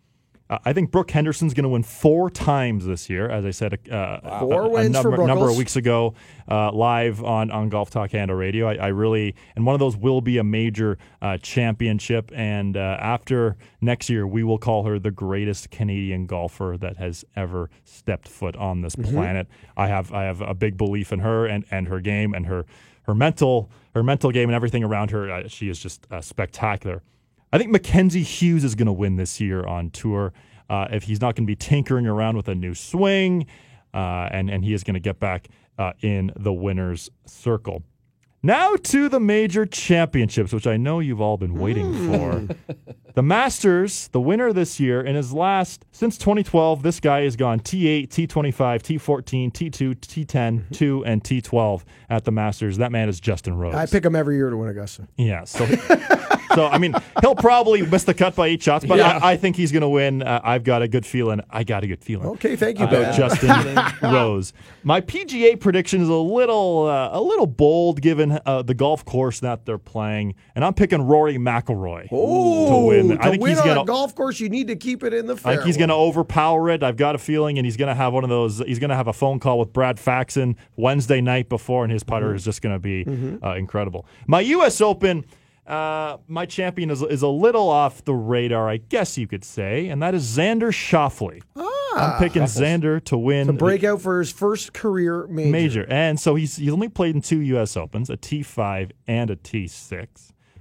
Uh, 0.49 0.57
I 0.63 0.73
think 0.73 0.91
Brooke 0.91 1.11
Henderson's 1.11 1.53
going 1.53 1.63
to 1.63 1.69
win 1.69 1.83
four 1.83 2.29
times 2.29 2.85
this 2.85 3.09
year, 3.09 3.29
as 3.29 3.45
I 3.45 3.51
said 3.51 3.73
uh, 3.91 4.39
Four 4.39 4.61
a, 4.61 4.65
a 4.65 4.69
wins 4.69 4.97
for 4.97 5.09
number, 5.09 5.27
number 5.27 5.49
of 5.49 5.57
weeks 5.57 5.75
ago, 5.75 6.13
uh, 6.49 6.71
live 6.71 7.23
on, 7.23 7.51
on 7.51 7.69
Golf 7.69 7.89
Talk 7.89 8.11
Canada 8.11 8.35
Radio. 8.35 8.67
I, 8.67 8.75
I 8.75 8.87
really, 8.87 9.35
and 9.55 9.65
one 9.65 9.75
of 9.75 9.79
those 9.79 9.97
will 9.97 10.21
be 10.21 10.37
a 10.37 10.43
major 10.43 10.97
uh, 11.21 11.37
championship. 11.37 12.31
And 12.33 12.77
uh, 12.77 12.97
after 12.99 13.57
next 13.81 14.09
year, 14.09 14.25
we 14.25 14.43
will 14.43 14.57
call 14.57 14.83
her 14.85 14.99
the 14.99 15.11
greatest 15.11 15.69
Canadian 15.69 16.25
golfer 16.25 16.77
that 16.79 16.97
has 16.97 17.25
ever 17.35 17.69
stepped 17.83 18.27
foot 18.27 18.55
on 18.55 18.81
this 18.81 18.95
planet. 18.95 19.47
I 19.75 19.87
have 19.87 20.13
I 20.13 20.23
have 20.23 20.41
a 20.41 20.53
big 20.53 20.77
belief 20.77 21.11
in 21.11 21.19
her 21.19 21.45
and, 21.45 21.65
and 21.71 21.87
her 21.87 21.99
game 21.99 22.33
and 22.33 22.45
her 22.45 22.65
her 23.03 23.15
mental 23.15 23.69
her 23.93 24.03
mental 24.03 24.31
game 24.31 24.49
and 24.49 24.55
everything 24.55 24.83
around 24.83 25.11
her. 25.11 25.29
Uh, 25.31 25.47
she 25.47 25.69
is 25.69 25.79
just 25.79 26.07
uh, 26.11 26.21
spectacular. 26.21 27.03
I 27.57 27.59
think 27.59 27.71
Mackenzie 27.71 28.21
Hughes 28.21 28.63
is 28.63 28.75
going 28.75 28.85
to 28.85 28.93
win 28.93 29.15
this 29.15 29.41
year 29.41 29.65
on 29.65 29.89
tour. 29.89 30.31
Uh, 30.69 30.89
if 30.91 31.01
he's 31.01 31.19
not 31.19 31.35
going 31.35 31.47
to 31.47 31.47
be 31.47 31.55
tinkering 31.55 32.05
around 32.05 32.37
with 32.37 32.47
a 32.49 32.53
new 32.53 32.75
swing, 32.75 33.47
uh, 33.95 34.29
and 34.31 34.47
and 34.51 34.63
he 34.63 34.75
is 34.75 34.83
going 34.83 34.93
to 34.93 34.99
get 34.99 35.19
back 35.19 35.47
uh, 35.79 35.93
in 36.01 36.31
the 36.35 36.53
winners' 36.53 37.09
circle. 37.25 37.81
Now 38.43 38.75
to 38.75 39.09
the 39.09 39.19
major 39.19 39.65
championships, 39.65 40.53
which 40.53 40.67
I 40.67 40.77
know 40.77 40.99
you've 40.99 41.19
all 41.19 41.37
been 41.37 41.55
waiting 41.55 41.93
for. 42.07 42.47
The 43.17 43.23
Masters, 43.23 44.09
the 44.09 44.21
winner 44.21 44.53
this 44.53 44.79
year, 44.79 45.01
in 45.01 45.15
his 45.15 45.33
last 45.33 45.85
since 45.91 46.19
2012, 46.19 46.83
this 46.83 46.99
guy 46.99 47.21
has 47.21 47.35
gone 47.35 47.59
T8, 47.59 48.09
T25, 48.09 48.53
T14, 48.53 49.51
T2, 49.51 49.95
T10, 49.95 50.77
2, 50.77 51.03
and 51.03 51.23
T12 51.23 51.83
at 52.11 52.25
the 52.25 52.31
Masters. 52.31 52.77
That 52.77 52.91
man 52.91 53.09
is 53.09 53.19
Justin 53.19 53.57
Rose. 53.57 53.73
I 53.73 53.87
pick 53.87 54.05
him 54.05 54.15
every 54.15 54.35
year 54.35 54.51
to 54.51 54.57
win 54.57 54.69
Augusta. 54.69 55.07
Yeah. 55.17 55.45
So, 55.45 55.65
so 56.57 56.67
I 56.67 56.77
mean, 56.79 56.93
he'll 57.21 57.35
probably 57.35 57.81
miss 57.83 58.03
the 58.03 58.13
cut 58.13 58.35
by 58.35 58.47
eight 58.47 58.61
shots, 58.63 58.83
but 58.85 58.97
Yeah. 58.97 59.19
I, 59.21 59.33
I 59.33 59.37
think 59.37 59.55
he's 59.55 59.71
going 59.71 59.81
to 59.81 59.89
win. 59.89 60.23
Uh, 60.23 60.41
I've 60.43 60.63
got 60.63 60.81
a 60.81 60.87
good 60.87 61.05
feeling. 61.05 61.41
I 61.49 61.63
got 61.63 61.83
a 61.83 61.87
good 61.87 62.03
feeling. 62.03 62.27
Okay, 62.29 62.55
thank 62.55 62.79
you, 62.79 62.85
About 62.85 63.15
Ben. 63.15 63.15
Justin 63.15 63.79
Rose. 64.11 64.53
My 64.83 65.01
PGA 65.01 65.59
prediction 65.59 66.01
is 66.01 66.09
a 66.09 66.13
little, 66.13 66.87
uh, 66.87 67.09
a 67.11 67.21
little 67.21 67.45
bold 67.47 68.01
given 68.01 68.39
uh, 68.45 68.61
the 68.63 68.73
golf 68.73 69.05
course 69.05 69.39
that 69.41 69.65
they're 69.65 69.77
playing, 69.77 70.35
and 70.55 70.65
I'm 70.65 70.73
picking 70.73 71.01
Rory 71.01 71.35
McIlroy 71.37 72.07
Oh, 72.11 72.69
to 72.81 72.87
win. 72.87 73.17
to 73.17 73.23
I 73.25 73.29
think 73.31 73.43
win 73.43 73.51
he's 73.51 73.59
on 73.59 73.65
going 73.65 73.77
a 73.77 73.85
golf 73.85 74.15
course, 74.15 74.39
you 74.39 74.49
need 74.49 74.67
to 74.67 74.75
keep 74.75 75.03
it 75.03 75.13
in 75.13 75.27
the 75.27 75.35
field. 75.35 75.47
I 75.47 75.55
think 75.57 75.67
he's 75.67 75.77
going 75.77 75.89
to 75.89 75.95
overpower 75.95 76.69
it. 76.69 76.81
I've 76.83 76.97
got 76.97 77.15
a 77.15 77.19
feeling, 77.19 77.57
and 77.59 77.65
he's 77.65 77.77
going 77.77 77.89
to 77.89 77.95
have 77.95 78.13
one 78.13 78.23
of 78.23 78.29
those. 78.29 78.59
He's 78.59 78.79
going 78.79 78.89
to 78.89 78.95
have 78.95 79.07
a 79.07 79.13
phone 79.13 79.39
call 79.39 79.59
with 79.59 79.71
Brad 79.73 79.99
Faxon 79.99 80.55
Wednesday 80.75 81.21
night 81.21 81.49
before, 81.49 81.83
and 81.83 81.91
his 81.91 82.03
putter 82.03 82.33
is 82.33 82.43
just 82.43 82.61
going 82.61 82.73
to 82.75 82.79
be 82.79 83.05
uh, 83.43 83.53
incredible. 83.55 84.05
My 84.25 84.41
U.S. 84.41 84.81
Open, 84.81 85.25
uh, 85.67 86.17
my 86.27 86.45
champion 86.45 86.89
is, 86.89 87.01
is 87.01 87.21
a 87.21 87.27
little 87.27 87.69
off 87.69 88.03
the 88.05 88.13
radar, 88.13 88.69
I 88.69 88.77
guess 88.77 89.17
you 89.17 89.27
could 89.27 89.43
say, 89.43 89.87
and 89.89 90.01
that 90.01 90.15
is 90.15 90.25
Xander 90.25 90.71
Schauffele. 90.71 91.41
I'm 91.95 92.19
picking 92.19 92.43
Xander 92.43 93.03
to 93.05 93.17
win 93.17 93.47
to 93.47 93.53
the 93.53 93.57
break 93.57 93.83
out 93.83 94.01
for 94.01 94.19
his 94.19 94.31
first 94.31 94.73
career 94.73 95.25
major. 95.27 95.51
major. 95.51 95.85
And 95.89 96.19
so 96.19 96.35
he's 96.35 96.57
he's 96.57 96.71
only 96.71 96.89
played 96.89 97.15
in 97.15 97.21
two 97.21 97.39
U.S. 97.39 97.75
Opens, 97.75 98.09
a 98.09 98.17
T5 98.17 98.91
and 99.07 99.29
a 99.29 99.35
T6. 99.35 100.07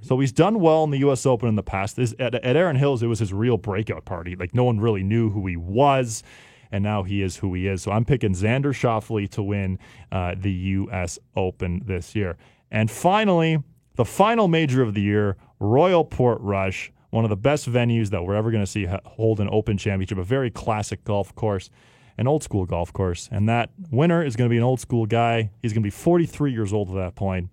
So 0.00 0.18
he's 0.20 0.32
done 0.32 0.60
well 0.60 0.84
in 0.84 0.90
the 0.90 0.98
U.S. 0.98 1.26
Open 1.26 1.48
in 1.48 1.56
the 1.56 1.62
past. 1.62 1.96
This, 1.96 2.14
at, 2.18 2.34
at 2.34 2.56
Erin 2.56 2.76
Hills, 2.76 3.02
it 3.02 3.06
was 3.06 3.18
his 3.18 3.32
real 3.32 3.56
breakout 3.56 4.04
party. 4.04 4.34
Like 4.36 4.54
no 4.54 4.64
one 4.64 4.80
really 4.80 5.02
knew 5.02 5.30
who 5.30 5.46
he 5.46 5.56
was, 5.56 6.22
and 6.70 6.82
now 6.82 7.02
he 7.02 7.22
is 7.22 7.36
who 7.36 7.52
he 7.54 7.66
is. 7.66 7.82
So 7.82 7.90
I'm 7.92 8.04
picking 8.04 8.32
Xander 8.32 8.72
Schauffele 8.72 9.28
to 9.30 9.42
win 9.42 9.78
uh, 10.10 10.34
the 10.38 10.52
U.S. 10.52 11.18
Open 11.36 11.82
this 11.84 12.14
year. 12.14 12.36
And 12.70 12.90
finally, 12.90 13.62
the 13.96 14.04
final 14.04 14.48
major 14.48 14.82
of 14.82 14.94
the 14.94 15.00
year, 15.00 15.36
Royal 15.58 16.04
Portrush. 16.04 16.90
one 17.10 17.24
of 17.24 17.30
the 17.30 17.36
best 17.36 17.70
venues 17.70 18.10
that 18.10 18.24
we're 18.24 18.34
ever 18.34 18.50
going 18.50 18.62
to 18.62 18.70
see 18.70 18.86
hold 19.04 19.40
an 19.40 19.48
Open 19.50 19.78
Championship, 19.78 20.18
a 20.18 20.24
very 20.24 20.50
classic 20.50 21.02
golf 21.04 21.34
course, 21.34 21.70
an 22.18 22.26
old 22.26 22.42
school 22.42 22.66
golf 22.66 22.92
course. 22.92 23.28
And 23.32 23.48
that 23.48 23.70
winner 23.90 24.22
is 24.22 24.36
going 24.36 24.48
to 24.48 24.52
be 24.52 24.58
an 24.58 24.62
old 24.62 24.80
school 24.80 25.06
guy. 25.06 25.50
He's 25.62 25.72
going 25.72 25.82
to 25.82 25.86
be 25.86 25.90
43 25.90 26.52
years 26.52 26.72
old 26.72 26.90
at 26.90 26.94
that 26.96 27.14
point. 27.14 27.48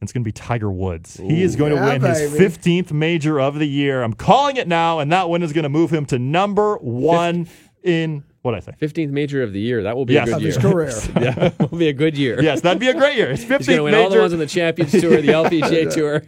And 0.00 0.06
it's 0.08 0.12
going 0.12 0.24
to 0.24 0.28
be 0.28 0.32
Tiger 0.32 0.70
Woods. 0.70 1.16
he 1.16 1.42
is 1.42 1.54
going 1.56 1.72
yeah, 1.72 1.84
to 1.84 1.98
win 1.98 2.02
his 2.02 2.32
15th 2.32 2.92
major 2.92 3.40
of 3.40 3.58
the 3.58 3.66
year. 3.66 4.02
I'm 4.02 4.12
calling 4.12 4.56
it 4.56 4.66
now, 4.66 4.98
and 4.98 5.10
that 5.12 5.30
win 5.30 5.42
is 5.42 5.52
going 5.52 5.62
to 5.62 5.68
move 5.68 5.92
him 5.92 6.04
to 6.06 6.18
number 6.18 6.76
one 6.76 7.48
in 7.82 8.24
what 8.44 8.54
I 8.54 8.60
say. 8.60 8.72
15th 8.80 9.10
major 9.10 9.42
of 9.42 9.52
the 9.52 9.60
year. 9.60 9.82
That 9.84 9.96
will 9.96 10.04
be 10.04 10.14
Yes. 10.14 10.28
a 10.28 10.32
good 10.32 10.42
year. 10.42 10.52
career. 10.52 10.92
yeah, 11.20 11.52
it 11.58 11.70
will 11.70 11.78
be 11.78 11.88
a 11.88 11.92
good 11.92 12.16
year. 12.16 12.42
Yes, 12.42 12.60
that'd 12.60 12.78
be 12.78 12.88
a 12.88 12.94
great 12.94 13.16
year. 13.16 13.30
His 13.30 13.40
He's 13.44 13.48
going 13.48 13.60
15th 13.62 13.76
to 13.76 13.82
win 13.84 13.94
all 13.94 14.10
the 14.10 14.18
ones 14.18 14.32
on 14.32 14.38
the 14.38 14.46
Champions 14.46 14.92
Tour, 14.92 15.20
the 15.20 15.28
LPGA 15.28 15.92
Tour. 15.94 16.20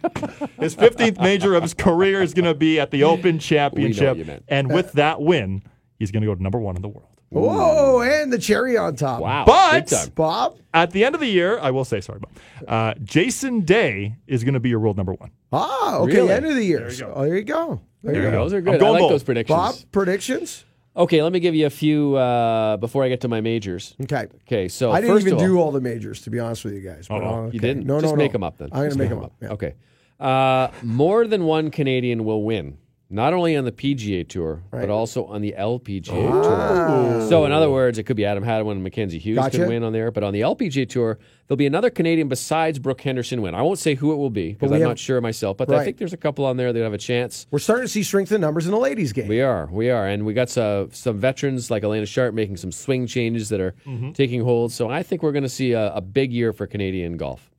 his 0.59 0.75
15th 0.75 1.21
major 1.21 1.53
of 1.55 1.61
his 1.63 1.73
career 1.73 2.21
is 2.21 2.33
going 2.33 2.45
to 2.45 2.53
be 2.55 2.79
at 2.79 2.91
the 2.91 3.03
Open 3.03 3.39
Championship, 3.39 4.43
and 4.47 4.73
with 4.73 4.93
that 4.93 5.21
win, 5.21 5.61
he's 5.99 6.11
going 6.11 6.21
to 6.21 6.27
go 6.27 6.33
to 6.35 6.41
number 6.41 6.59
one 6.59 6.75
in 6.75 6.81
the 6.81 6.87
world. 6.89 7.07
Whoa, 7.29 8.01
and 8.01 8.31
the 8.31 8.37
cherry 8.39 8.77
on 8.77 8.95
top. 8.95 9.21
Wow. 9.21 9.43
But- 9.45 10.11
Bob? 10.15 10.57
At 10.73 10.91
the 10.91 11.03
end 11.03 11.13
of 11.13 11.21
the 11.21 11.27
year, 11.27 11.59
I 11.59 11.71
will 11.71 11.85
say 11.85 12.01
sorry, 12.01 12.19
Bob. 12.19 12.31
Uh, 12.67 12.93
Jason 13.03 13.61
Day 13.61 14.15
is 14.27 14.43
going 14.43 14.53
to 14.53 14.59
be 14.59 14.69
your 14.69 14.79
world 14.79 14.95
number 14.95 15.13
one. 15.13 15.31
Ah, 15.51 15.97
okay, 15.97 16.17
Really? 16.17 16.31
end 16.33 16.45
of 16.45 16.55
the 16.55 16.63
year. 16.63 16.89
So, 16.91 17.11
oh, 17.15 17.25
there 17.25 17.35
you 17.35 17.43
go. 17.43 17.81
There, 18.03 18.13
you 18.15 18.21
you 18.21 18.25
go. 18.27 18.31
go. 18.31 18.43
Those 18.43 18.53
are 18.53 18.57
I'm 18.57 18.63
good. 18.63 18.83
I 18.83 18.89
like 18.91 18.99
bold. 18.99 19.11
those 19.11 19.23
predictions. 19.23 19.57
Bob, 19.57 19.75
predictions? 19.91 20.63
Okay, 20.97 21.21
let 21.21 21.31
me 21.31 21.39
give 21.39 21.53
you 21.53 21.67
a 21.67 21.69
few 21.69 22.15
uh, 22.15 22.77
before 22.77 23.03
I 23.03 23.09
get 23.09 23.21
to 23.21 23.27
my 23.27 23.39
majors. 23.39 23.95
Okay. 24.01 24.25
Okay, 24.47 24.67
so 24.67 24.91
I 24.91 24.99
didn't 24.99 25.19
even 25.19 25.33
all, 25.35 25.39
do 25.39 25.59
all 25.59 25.71
the 25.71 25.79
majors, 25.81 26.21
to 26.23 26.31
be 26.31 26.39
honest 26.39 26.65
with 26.65 26.73
you 26.73 26.81
guys. 26.81 27.07
But, 27.07 27.21
Uh-oh. 27.23 27.45
uh, 27.45 27.49
You 27.51 27.59
didn't? 27.59 27.85
No, 27.85 28.01
Just 28.01 28.13
no, 28.13 28.17
make 28.17 28.31
no. 28.31 28.33
them 28.33 28.43
up 28.43 28.57
then. 28.57 28.69
I'm 28.71 28.79
going 28.79 28.91
to 28.91 28.97
make 28.97 29.09
them 29.09 29.19
up. 29.23 29.33
yeah. 29.39 29.49
Okay. 29.49 29.75
Uh, 30.19 30.69
more 30.81 31.27
than 31.27 31.43
one 31.45 31.69
Canadian 31.69 32.25
will 32.25 32.41
win, 32.43 32.79
not 33.09 33.33
only 33.33 33.55
on 33.55 33.63
the 33.63 33.71
PGA 33.71 34.27
Tour, 34.27 34.63
but 34.69 34.89
also 34.89 35.25
on 35.25 35.41
the 35.41 35.55
LPGA 35.57 36.09
oh. 36.09 37.19
Tour. 37.19 37.29
So, 37.29 37.45
in 37.45 37.53
other 37.53 37.67
oh. 37.67 37.71
words, 37.71 37.97
it 37.97 38.03
could 38.03 38.17
be 38.17 38.25
Adam 38.25 38.43
Hadwin 38.43 38.77
and 38.77 38.83
Mackenzie 38.83 39.17
Hughes 39.17 39.37
Gotcha. 39.37 39.59
could 39.59 39.67
win 39.69 39.83
on 39.83 39.93
there, 39.93 40.11
but 40.11 40.23
on 40.23 40.33
the 40.33 40.41
LPGA 40.41 40.89
Tour, 40.89 41.17
there'll 41.47 41.57
be 41.57 41.65
another 41.65 41.89
Canadian 41.89 42.27
besides 42.27 42.79
Brooke 42.79 42.99
Henderson 42.99 43.41
win. 43.41 43.55
I 43.55 43.61
won't 43.61 43.79
say 43.79 43.95
who 43.95 44.11
it 44.11 44.17
will 44.17 44.29
be 44.29 44.51
because 44.53 44.71
we 44.71 44.75
I'm 44.75 44.81
have- 44.81 44.89
not 44.89 44.99
sure 44.99 45.21
myself, 45.21 45.55
but 45.55 45.69
Right. 45.69 45.79
I 45.79 45.85
think 45.85 45.97
there's 45.97 46.13
a 46.13 46.17
couple 46.17 46.45
on 46.45 46.57
there 46.57 46.73
that 46.73 46.83
have 46.83 46.93
a 46.93 46.97
chance. 46.97 47.47
We're 47.49 47.59
starting 47.59 47.85
to 47.85 47.91
see 47.91 48.03
strength 48.03 48.31
in 48.33 48.41
numbers 48.41 48.65
in 48.65 48.71
the 48.71 48.79
ladies' 48.79 49.13
game. 49.13 49.27
We 49.27 49.41
are, 49.41 49.69
we 49.71 49.89
are, 49.89 50.05
and 50.05 50.25
we 50.25 50.33
got 50.33 50.49
some, 50.49 50.91
some 50.91 51.17
veterans 51.17 51.71
like 51.71 51.83
Alena 51.83 52.07
Sharp 52.07 52.33
making 52.33 52.57
some 52.57 52.73
swing 52.73 53.07
changes 53.07 53.47
that 53.49 53.61
are 53.61 53.73
mm-hmm. 53.85 54.11
taking 54.11 54.41
hold. 54.41 54.73
So 54.73 54.89
I 54.89 55.01
think 55.03 55.23
we're 55.23 55.31
going 55.31 55.43
to 55.43 55.49
see 55.49 55.71
a, 55.71 55.93
a 55.93 56.01
big 56.01 56.33
year 56.33 56.51
for 56.51 56.67
Canadian 56.67 57.15
golf. 57.15 57.49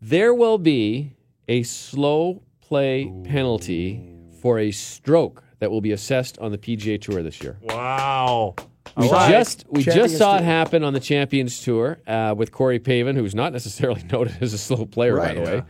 There 0.00 0.32
will 0.32 0.58
be 0.58 1.12
a 1.48 1.62
slow 1.64 2.42
play 2.60 3.12
penalty 3.24 4.13
for 4.44 4.58
a 4.58 4.70
stroke 4.72 5.42
that 5.60 5.70
will 5.70 5.80
be 5.80 5.92
assessed 5.92 6.38
on 6.38 6.52
the 6.52 6.58
PGA 6.58 7.00
Tour 7.00 7.22
this 7.22 7.42
year. 7.42 7.56
Wow. 7.62 8.54
We 8.94 9.08
Right. 9.10 9.30
just 9.30 9.64
we 9.70 9.82
Champions 9.82 10.10
just 10.10 10.18
saw 10.18 10.36
it 10.36 10.44
happen 10.44 10.84
on 10.84 10.92
the 10.92 11.00
Champions 11.00 11.62
Tour 11.62 11.98
uh, 12.06 12.34
with 12.36 12.52
Corey 12.52 12.78
Pavin, 12.78 13.16
who's 13.16 13.34
not 13.34 13.54
necessarily 13.54 14.02
noted 14.12 14.36
as 14.42 14.52
a 14.52 14.58
slow 14.58 14.84
player, 14.84 15.14
Right, 15.14 15.28
by 15.28 15.34
the 15.34 15.40
yeah. 15.50 15.56
way. 15.56 15.62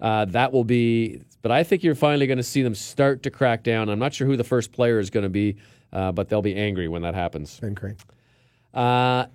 Uh, 0.00 0.24
that 0.24 0.52
will 0.52 0.64
be, 0.64 1.22
but 1.40 1.52
I 1.52 1.62
think 1.62 1.84
you're 1.84 1.94
finally 1.94 2.26
going 2.26 2.38
to 2.38 2.42
see 2.42 2.62
them 2.64 2.74
start 2.74 3.22
to 3.22 3.30
crack 3.30 3.62
down. 3.62 3.88
I'm 3.88 4.00
not 4.00 4.12
sure 4.12 4.26
who 4.26 4.36
the 4.36 4.42
first 4.44 4.72
player 4.72 4.98
is 4.98 5.08
going 5.08 5.22
to 5.22 5.30
be, 5.30 5.54
uh, 5.92 6.10
but 6.10 6.28
they'll 6.28 6.42
be 6.42 6.56
angry 6.56 6.88
when 6.88 7.02
that 7.02 7.14
happens. 7.14 7.60
Ben 7.60 7.76
Crane. 7.76 7.96
Uh, 8.74 9.26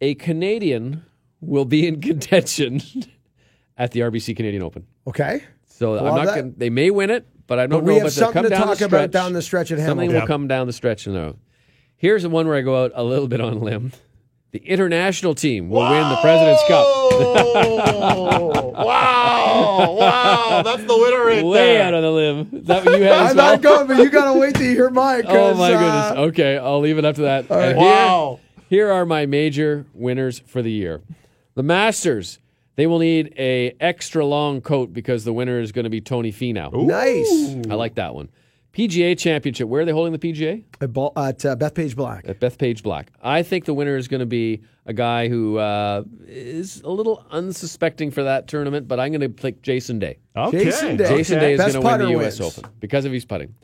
a 0.00 0.14
Canadian 0.14 1.04
will 1.40 1.64
be 1.64 1.88
in 1.88 2.00
contention 2.10 2.80
at 3.76 3.90
the 3.90 4.00
RBC 4.00 4.36
Canadian 4.36 4.62
Open. 4.62 4.86
Okay. 5.08 5.42
So 5.66 5.94
Love 5.94 6.06
I'm 6.06 6.14
not 6.14 6.26
that. 6.26 6.34
going. 6.36 6.54
They 6.56 6.70
may 6.70 6.90
win 6.92 7.10
it, 7.10 7.26
but 7.50 7.58
I 7.58 7.66
don't 7.66 7.80
But 7.80 7.84
we 7.84 7.88
know. 7.88 7.94
have 7.96 8.02
but 8.04 8.12
something 8.12 8.32
come 8.34 8.42
to 8.44 8.48
down 8.48 8.66
talk 8.68 8.78
the 8.78 8.84
about 8.84 9.10
down 9.10 9.32
the 9.32 9.42
stretch 9.42 9.72
at 9.72 9.78
Something 9.78 10.08
Hamilton. 10.08 10.20
will 10.20 10.26
come 10.28 10.46
down 10.46 10.66
the 10.68 10.72
stretch. 10.72 11.06
No. 11.08 11.34
Here's 11.96 12.22
the 12.22 12.30
one 12.30 12.46
where 12.46 12.56
I 12.56 12.60
go 12.62 12.84
out 12.84 12.92
a 12.94 13.02
little 13.02 13.26
bit 13.26 13.40
on 13.40 13.52
a 13.54 13.58
limb. 13.58 13.90
The 14.52 14.58
international 14.60 15.34
team 15.34 15.68
will 15.68 15.80
win 15.82 16.08
the 16.08 16.16
President's 16.22 16.62
Cup. 16.68 16.84
Oh, 16.86 18.72
wow. 18.76 19.92
Wow. 19.94 20.62
That's 20.64 20.82
the 20.84 20.96
winner 20.96 21.24
right 21.24 21.44
Way 21.44 21.58
there. 21.74 21.82
out 21.82 21.94
on 21.94 22.02
the 22.02 22.10
limb. 22.10 22.48
Is 22.52 22.66
that 22.66 22.84
what 22.84 22.98
you 22.98 23.04
had 23.04 23.12
as 23.12 23.30
I'm 23.32 23.36
well? 23.36 23.52
not 23.52 23.62
going, 23.62 23.86
but 23.86 23.96
you 23.98 24.10
got 24.10 24.32
to 24.32 24.38
wait 24.40 24.54
till 24.54 24.64
you 24.66 24.70
hear 24.72 24.90
mine. 24.90 25.22
Oh 25.28 25.54
my 25.54 25.72
uh, 25.72 25.78
goodness. 25.78 26.28
Okay, 26.30 26.58
I'll 26.58 26.80
leave 26.80 26.98
it 26.98 27.04
up 27.04 27.14
to 27.16 27.22
that. 27.22 27.50
And 27.50 27.76
here- 27.78 27.86
Wow. 27.86 28.40
Here 28.68 28.90
are 28.90 29.04
my 29.06 29.26
major 29.26 29.86
winners 29.94 30.38
for 30.46 30.62
the 30.62 30.70
year. 30.70 31.00
The 31.56 31.62
Masters. 31.64 32.38
They 32.80 32.86
will 32.86 32.98
need 32.98 33.34
a 33.36 33.76
extra 33.78 34.24
long 34.24 34.62
coat 34.62 34.94
because 34.94 35.24
the 35.24 35.34
winner 35.34 35.60
is 35.60 35.70
going 35.70 35.84
to 35.84 35.90
be 35.90 36.00
Tony 36.00 36.32
Finau. 36.32 36.72
Nice. 36.72 37.70
I 37.70 37.74
like 37.74 37.96
that 37.96 38.14
one. 38.14 38.30
PGA 38.72 39.18
Championship. 39.18 39.68
Where 39.68 39.82
are 39.82 39.84
they 39.84 39.92
holding 39.92 40.14
the 40.14 40.18
PGA? 40.18 40.64
At, 40.80 40.90
Ball, 40.90 41.12
at 41.14 41.44
uh, 41.44 41.56
Bethpage 41.56 41.94
Black. 41.94 42.26
At 42.26 42.40
Bethpage 42.40 42.82
Black. 42.82 43.12
I 43.20 43.42
think 43.42 43.66
the 43.66 43.74
winner 43.74 43.98
is 43.98 44.08
going 44.08 44.20
to 44.20 44.26
be 44.26 44.62
a 44.86 44.94
guy 44.94 45.28
who 45.28 45.58
uh, 45.58 46.04
is 46.26 46.80
a 46.80 46.88
little 46.88 47.22
unsuspecting 47.30 48.10
for 48.12 48.22
that 48.22 48.48
tournament, 48.48 48.88
but 48.88 48.98
I'm 48.98 49.12
going 49.12 49.20
to 49.20 49.28
pick 49.28 49.60
Jason 49.60 49.98
Day. 49.98 50.16
Okay. 50.34 50.64
Jason 50.64 50.96
Day. 50.96 51.04
Jason 51.06 51.36
Okay. 51.36 51.56
Day 51.58 51.62
is 51.62 51.72
going 51.72 51.72
to 51.72 51.80
win 51.82 51.98
the 51.98 52.10
U.S. 52.12 52.40
wins. 52.40 52.58
Open 52.58 52.70
because 52.80 53.04
of 53.04 53.12
his 53.12 53.26
putting. 53.26 53.54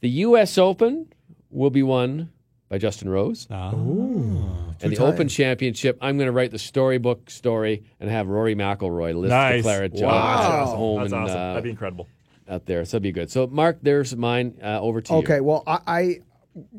The 0.00 0.08
U.S. 0.08 0.58
Open 0.58 1.06
will 1.50 1.70
be 1.70 1.84
won 1.84 2.30
by 2.70 2.78
Justin 2.78 3.08
Rose. 3.10 3.46
and 3.50 4.78
the 4.78 4.88
two-time. 4.90 5.06
Open 5.12 5.28
Championship, 5.28 5.98
I'm 6.00 6.16
going 6.16 6.28
to 6.28 6.32
write 6.32 6.52
the 6.52 6.58
storybook 6.58 7.28
story 7.28 7.82
and 7.98 8.08
have 8.08 8.28
Rory 8.28 8.54
McIlroy 8.54 9.14
list 9.14 9.30
Nice. 9.30 9.56
declare 9.58 9.84
it 9.84 9.92
Wow. 9.94 10.64
Jones 10.64 10.70
home 10.76 11.00
That's 11.00 11.12
and, 11.12 11.22
awesome. 11.24 11.36
uh, 11.36 11.48
That'd 11.48 11.64
be 11.64 11.70
incredible. 11.70 12.08
out 12.48 12.66
there. 12.66 12.84
So 12.84 12.92
that'd 12.92 13.02
be 13.02 13.12
good. 13.12 13.30
So, 13.30 13.48
Mark, 13.48 13.78
there's 13.82 14.16
mine. 14.16 14.54
Uh, 14.62 14.80
over 14.80 15.00
to 15.00 15.12
you. 15.12 15.18
Okay, 15.18 15.40
well, 15.40 15.64
I, 15.66 15.78
I 15.86 16.18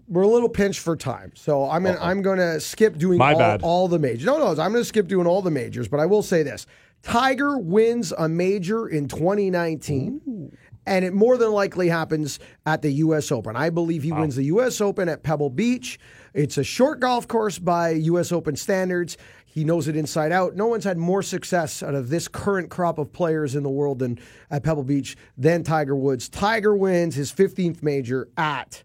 we're 0.08 0.24
a 0.24 0.28
little 0.28 0.50
pinched 0.50 0.80
for 0.80 0.96
time, 0.98 1.32
so 1.36 1.70
I'm 1.70 1.84
gonna 1.84 1.98
I'm 2.02 2.22
gonna 2.22 2.60
skip 2.60 2.98
doing 2.98 3.18
My 3.18 3.32
all, 3.34 3.40
bad. 3.40 3.62
all 3.64 3.88
the 3.88 4.00
majors. 4.00 4.26
No, 4.26 4.38
no, 4.38 4.48
I'm 4.50 4.72
gonna 4.74 4.84
skip 4.84 5.08
doing 5.08 5.26
all 5.28 5.42
the 5.42 5.52
majors, 5.52 5.88
but 5.88 6.00
I 6.02 6.06
will 6.08 6.22
say 6.24 6.44
this: 6.44 6.68
Tiger 7.04 7.58
wins 7.58 8.12
a 8.18 8.28
major 8.28 8.88
in 8.90 9.08
2019. 9.08 10.52
And 10.92 11.06
it 11.06 11.14
more 11.14 11.38
than 11.38 11.52
likely 11.52 11.88
happens 11.88 12.40
at 12.66 12.82
the 12.82 12.92
U.S. 12.92 13.32
Open. 13.32 13.56
I 13.56 13.70
believe 13.70 14.04
he 14.04 14.12
wins 14.12 14.36
the 14.36 14.44
U.S. 14.44 14.82
Open 14.82 15.08
at 15.08 15.24
Pebble 15.24 15.50
Beach. 15.50 15.98
It's 16.34 16.58
a 16.58 16.64
short 16.64 17.00
golf 17.00 17.28
course 17.28 17.58
by 17.60 17.92
U.S. 17.92 18.32
Open 18.32 18.56
standards. 18.56 19.18
He 19.46 19.64
knows 19.64 19.88
it 19.88 19.96
inside 19.96 20.32
out. 20.32 20.56
No 20.56 20.68
one's 20.68 20.84
had 20.84 20.98
more 20.98 21.22
success 21.22 21.82
out 21.82 21.96
of 21.96 22.10
this 22.10 22.28
current 22.28 22.70
crop 22.70 22.98
of 22.98 23.12
players 23.12 23.56
in 23.56 23.64
the 23.64 23.70
world 23.70 24.00
than 24.00 24.20
at 24.50 24.64
Pebble 24.64 24.84
Beach 24.84 25.18
than 25.38 25.64
Tiger 25.64 25.96
Woods. 25.96 26.30
Tiger 26.30 26.76
wins 26.76 27.16
his 27.16 27.32
15th 27.32 27.84
major 27.84 28.30
at 28.38 28.84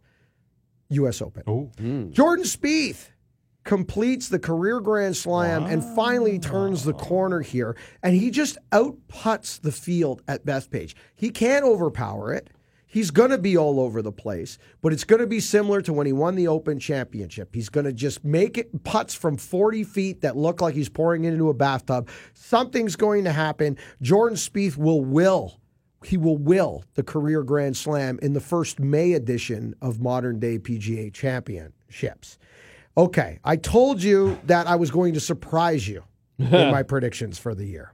U.S. 0.90 1.20
Open. 1.22 1.42
Hmm. 1.78 2.10
Jordan 2.10 2.44
Spieth 2.44 3.10
completes 3.66 4.28
the 4.28 4.38
career 4.38 4.80
Grand 4.80 5.16
Slam 5.16 5.64
and 5.64 5.84
finally 5.94 6.38
turns 6.38 6.84
the 6.84 6.94
corner 6.94 7.40
here, 7.40 7.76
and 8.02 8.14
he 8.14 8.30
just 8.30 8.56
outputs 8.72 9.60
the 9.60 9.72
field 9.72 10.22
at 10.26 10.46
Bethpage. 10.46 10.94
He 11.14 11.30
can't 11.30 11.64
overpower 11.64 12.32
it. 12.32 12.48
He's 12.86 13.10
going 13.10 13.30
to 13.30 13.38
be 13.38 13.58
all 13.58 13.80
over 13.80 14.00
the 14.00 14.12
place, 14.12 14.56
but 14.80 14.92
it's 14.92 15.04
going 15.04 15.20
to 15.20 15.26
be 15.26 15.40
similar 15.40 15.82
to 15.82 15.92
when 15.92 16.06
he 16.06 16.12
won 16.14 16.36
the 16.36 16.48
Open 16.48 16.78
Championship. 16.78 17.54
He's 17.54 17.68
going 17.68 17.84
to 17.84 17.92
just 17.92 18.24
make 18.24 18.56
it 18.56 18.84
putts 18.84 19.12
from 19.12 19.36
40 19.36 19.84
feet 19.84 20.22
that 20.22 20.36
look 20.36 20.62
like 20.62 20.74
he's 20.74 20.88
pouring 20.88 21.24
it 21.24 21.34
into 21.34 21.50
a 21.50 21.54
bathtub. 21.54 22.08
Something's 22.32 22.96
going 22.96 23.24
to 23.24 23.32
happen. 23.32 23.76
Jordan 24.00 24.38
Spieth 24.38 24.78
will 24.78 25.04
will 25.04 25.60
he 26.04 26.16
will 26.16 26.36
will 26.36 26.84
the 26.94 27.02
career 27.02 27.42
Grand 27.42 27.76
Slam 27.76 28.18
in 28.22 28.32
the 28.32 28.40
first 28.40 28.78
May 28.78 29.14
edition 29.14 29.74
of 29.82 30.00
modern 30.00 30.38
day 30.38 30.58
PGA 30.58 31.12
Championships. 31.12 32.38
Okay, 32.98 33.38
I 33.44 33.56
told 33.56 34.02
you 34.02 34.38
that 34.44 34.66
I 34.66 34.76
was 34.76 34.90
going 34.90 35.14
to 35.14 35.20
surprise 35.20 35.86
you 35.86 36.02
in 36.38 36.50
my 36.50 36.82
predictions 36.82 37.38
for 37.38 37.54
the 37.54 37.66
year. 37.66 37.92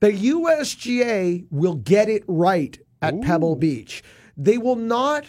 The 0.00 0.12
USGA 0.12 1.46
will 1.50 1.74
get 1.74 2.08
it 2.08 2.24
right 2.26 2.78
at 3.02 3.20
Pebble 3.20 3.56
Beach. 3.56 4.02
They 4.36 4.58
will 4.58 4.76
not 4.76 5.24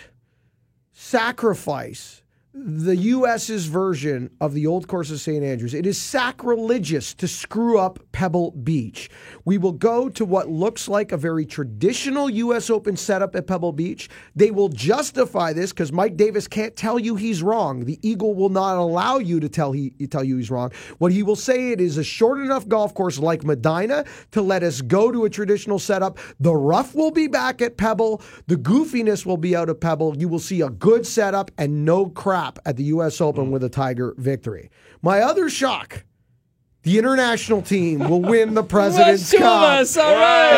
sacrifice 0.91 2.22
the 2.61 2.95
US's 2.95 3.68
version 3.68 4.30
of 4.41 4.53
the 4.53 4.68
old 4.68 4.88
course 4.88 5.11
of 5.11 5.22
St. 5.22 5.44
Andrews. 5.44 5.73
It 5.73 5.86
is 5.86 5.98
sacrilegious 5.98 7.14
to 7.14 7.27
screw 7.27 7.80
up 7.80 7.99
Pebble 8.11 8.52
Beach. 8.52 9.10
We 9.45 9.57
will 9.57 9.72
go 9.72 10.10
to 10.10 10.26
what 10.26 10.49
looks 10.49 10.90
like 10.90 11.11
a 11.11 11.18
very 11.18 11.45
traditional 11.45 12.30
US 12.30 12.69
Open 12.69 12.98
setup 12.98 13.36
at 13.36 13.48
Pebble 13.48 13.72
Beach. 13.72 14.10
They 14.36 14.52
will 14.52 14.68
justify 14.68 15.53
this 15.53 15.72
because 15.72 15.94
Mike 15.94 16.18
Davis 16.18 16.48
can't 16.48 16.76
tell 16.76 16.99
you 16.99 17.15
he's 17.15 17.41
wrong. 17.41 17.86
The 17.86 17.98
Eagle 18.02 18.34
will 18.34 18.49
not 18.49 18.77
allow 18.77 19.19
you 19.19 19.40
to 19.40 19.48
tell 19.48 19.72
he 19.72 19.91
tell 20.10 20.23
you 20.23 20.38
he's 20.38 20.52
wrong. 20.52 20.72
What 20.98 21.14
he 21.14 21.23
will 21.23 21.38
say 21.38 21.72
it 21.72 21.80
is 21.80 21.98
a 21.98 22.03
short 22.03 22.40
enough 22.40 22.68
golf 22.68 22.94
course 22.94 23.19
like 23.19 23.44
Medinah 23.44 24.06
to 24.31 24.41
let 24.41 24.64
us 24.64 24.81
go 24.81 25.11
to 25.11 25.23
a 25.23 25.30
traditional 25.30 25.80
setup. 25.80 26.18
The 26.40 26.56
rough 26.56 26.94
will 26.94 27.11
be 27.11 27.27
back 27.27 27.61
at 27.61 27.77
Pebble. 27.77 28.22
The 28.48 28.57
goofiness 28.57 29.26
will 29.26 29.38
be 29.38 29.56
out 29.56 29.69
of 29.69 29.80
Pebble. 29.80 30.18
You 30.18 30.27
will 30.27 30.40
see 30.40 30.61
a 30.61 30.69
good 30.69 31.07
setup 31.07 31.52
and 31.57 31.86
no 31.86 32.07
crap 32.07 32.49
at 32.66 32.78
the 32.78 32.86
U.S. 32.86 33.22
Open 33.22 33.52
with 33.52 33.64
a 33.64 33.70
Tiger 33.70 34.16
victory. 34.18 34.72
My 35.02 35.20
other 35.20 35.50
shock 35.50 36.04
the 36.84 36.98
international 36.98 37.62
team 37.62 38.00
will 38.00 38.22
win 38.22 38.54
the 38.54 38.64
President's 38.76 39.32
Cup. 39.34 39.80
us. 39.82 39.98
All 39.98 40.16
right. 40.16 40.50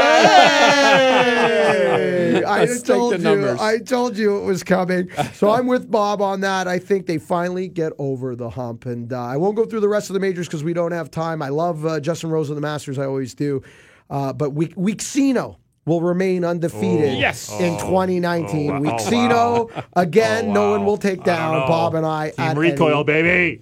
Hey! 1.66 2.44
I 2.48 2.68
told 2.84 3.14
you. 3.14 3.18
numbers. 3.18 3.60
I 3.60 3.80
told 3.80 4.18
you 4.18 4.38
it 4.38 4.46
was 4.46 4.64
coming. 4.64 5.10
So 5.34 5.50
I'm 5.50 5.66
with 5.68 5.90
Bob 5.90 6.22
on 6.22 6.42
that. 6.42 6.68
I 6.68 6.78
think 6.78 7.08
they 7.08 7.18
finally 7.18 7.68
get 7.68 7.92
over 7.98 8.36
the 8.36 8.50
hump, 8.52 8.86
and 8.86 9.12
uh, 9.12 9.20
I 9.20 9.38
won't 9.38 9.56
go 9.56 9.66
through 9.66 9.80
the 9.80 9.90
rest 9.90 10.10
of 10.10 10.14
the 10.14 10.20
majors 10.20 10.48
because 10.48 10.64
we 10.64 10.74
don't 10.74 10.92
have 10.92 11.10
time. 11.10 11.42
I 11.42 11.50
love 11.50 11.86
uh, 11.86 12.00
Justin 12.00 12.30
Rose 12.30 12.50
of 12.50 12.56
the 12.56 12.62
Masters. 12.62 13.00
I 13.00 13.06
always 13.06 13.34
do, 13.34 13.64
uh, 14.10 14.32
but 14.32 14.52
we 14.52 14.68
Weeksino 14.70 15.58
will 15.86 16.02
remain 16.02 16.46
undefeated 16.46 17.18
Yes. 17.18 17.52
in 17.60 17.78
2019. 17.80 18.70
Oh, 18.70 18.74
wow. 18.74 18.80
Weeksino 18.80 19.32
oh, 19.76 19.84
again. 19.96 20.50
Oh, 20.50 20.54
no 20.54 20.72
one 20.72 20.82
oh, 20.82 20.86
will 20.86 20.98
take 20.98 21.24
down. 21.24 21.68
Bob 21.68 21.96
and 21.96 22.06
I. 22.06 22.32
Team 22.32 22.58
recoil, 22.58 22.96
any- 22.96 23.04
baby. 23.04 23.62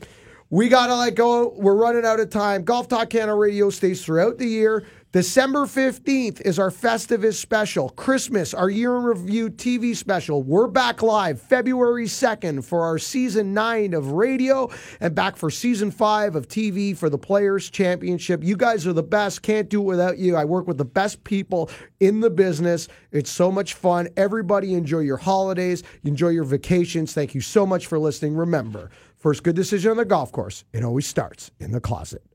we 0.50 0.68
gotta 0.70 0.96
let 0.96 1.16
go. 1.16 1.54
We're 1.58 1.76
running 1.76 2.06
out 2.06 2.20
of 2.20 2.30
time. 2.30 2.64
Golf 2.64 2.88
Talk 2.88 3.10
Canada 3.10 3.36
Radio 3.36 3.70
stays 3.70 4.04
throughout 4.04 4.38
the 4.38 4.48
year. 4.48 4.86
December 5.12 5.66
15th 5.66 6.40
is 6.42 6.60
our 6.60 6.70
Festivus 6.70 7.34
special. 7.34 7.90
Christmas, 7.90 8.54
our 8.54 8.70
year 8.70 8.96
in 8.96 9.02
review 9.02 9.50
TV 9.50 9.96
special. 9.96 10.44
We're 10.44 10.68
back 10.68 11.02
live 11.02 11.42
February 11.42 12.06
2nd 12.06 12.64
for 12.64 12.84
our 12.84 13.00
season 13.00 13.52
nine 13.52 13.96
of 13.96 14.12
radio 14.12 14.70
and 15.00 15.16
back 15.16 15.36
for 15.36 15.50
season 15.50 15.90
five 15.90 16.36
of 16.36 16.48
TV 16.48 16.96
for 16.96 17.10
the 17.10 17.18
Players 17.18 17.72
Championship. 17.72 18.44
You 18.44 18.56
guys 18.56 18.86
are 18.86 18.94
the 18.94 19.02
best. 19.02 19.42
Can't 19.42 19.68
do 19.68 19.82
it 19.82 19.86
without 19.86 20.20
you. 20.20 20.36
I 20.36 20.46
work 20.46 20.68
with 20.68 20.78
the 20.78 20.86
best 20.86 21.24
people 21.24 21.72
in 22.00 22.20
the 22.20 22.30
business. 22.30 22.88
It's 23.12 23.32
so 23.32 23.52
much 23.52 23.74
fun. 23.74 24.10
Everybody 24.16 24.76
enjoy 24.76 25.00
your 25.00 25.18
holidays, 25.18 25.82
enjoy 26.04 26.30
your 26.30 26.44
vacations. 26.44 27.16
Thank 27.16 27.34
you 27.34 27.42
so 27.42 27.66
much 27.66 27.88
for 27.88 27.98
listening. 27.98 28.36
Remember, 28.36 28.92
first 29.18 29.42
good 29.42 29.56
decision 29.56 29.90
on 29.90 29.98
the 29.98 30.06
golf 30.06 30.32
course, 30.32 30.66
it 30.72 30.84
always 30.84 31.08
starts 31.08 31.50
in 31.60 31.72
the 31.72 31.82
closet. 31.82 32.29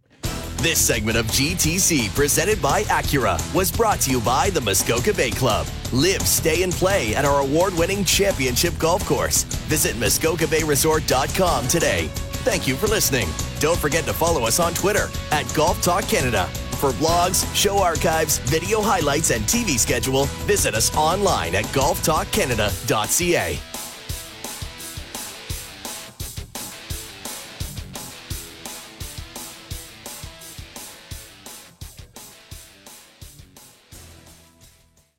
This 0.59 0.79
segment 0.79 1.19
of 1.19 1.27
GTC, 1.27 2.15
presented 2.15 2.63
by 2.63 2.85
Acura, 2.85 3.39
was 3.55 3.71
brought 3.71 4.01
to 4.01 4.11
you 4.11 4.21
by 4.21 4.49
the 4.51 4.61
Muskoka 4.61 5.13
Bay 5.13 5.31
Club. 5.31 5.67
Live, 5.93 6.23
stay, 6.23 6.63
and 6.63 6.73
play 6.73 7.15
at 7.15 7.27
our 7.27 7.41
award 7.41 7.75
winning 7.75 8.05
championship 8.05 8.77
golf 8.79 9.05
course. 9.05 9.43
Visit 9.69 9.95
MuskokaBayResort.com 9.97 11.69
today. 11.69 12.09
Thank 12.45 12.67
you 12.67 12.77
for 12.77 12.87
listening. 12.87 13.29
Don't 13.59 13.79
forget 13.79 14.05
to 14.05 14.13
follow 14.13 14.47
us 14.47 14.61
on 14.61 14.73
Twitter 14.75 15.09
at 15.33 15.53
Golf 15.55 15.83
Talk 15.83 16.07
Canada. 16.09 16.47
For 16.81 16.91
blogs, 16.93 17.45
show 17.55 17.79
archives, 17.79 18.39
video 18.39 18.81
highlights, 18.81 19.31
and 19.31 19.45
TV 19.45 19.79
schedule, 19.79 20.25
visit 20.47 20.75
us 20.75 20.95
online 20.97 21.55
at 21.55 21.65
golftalkcanada.ca. 21.67 23.74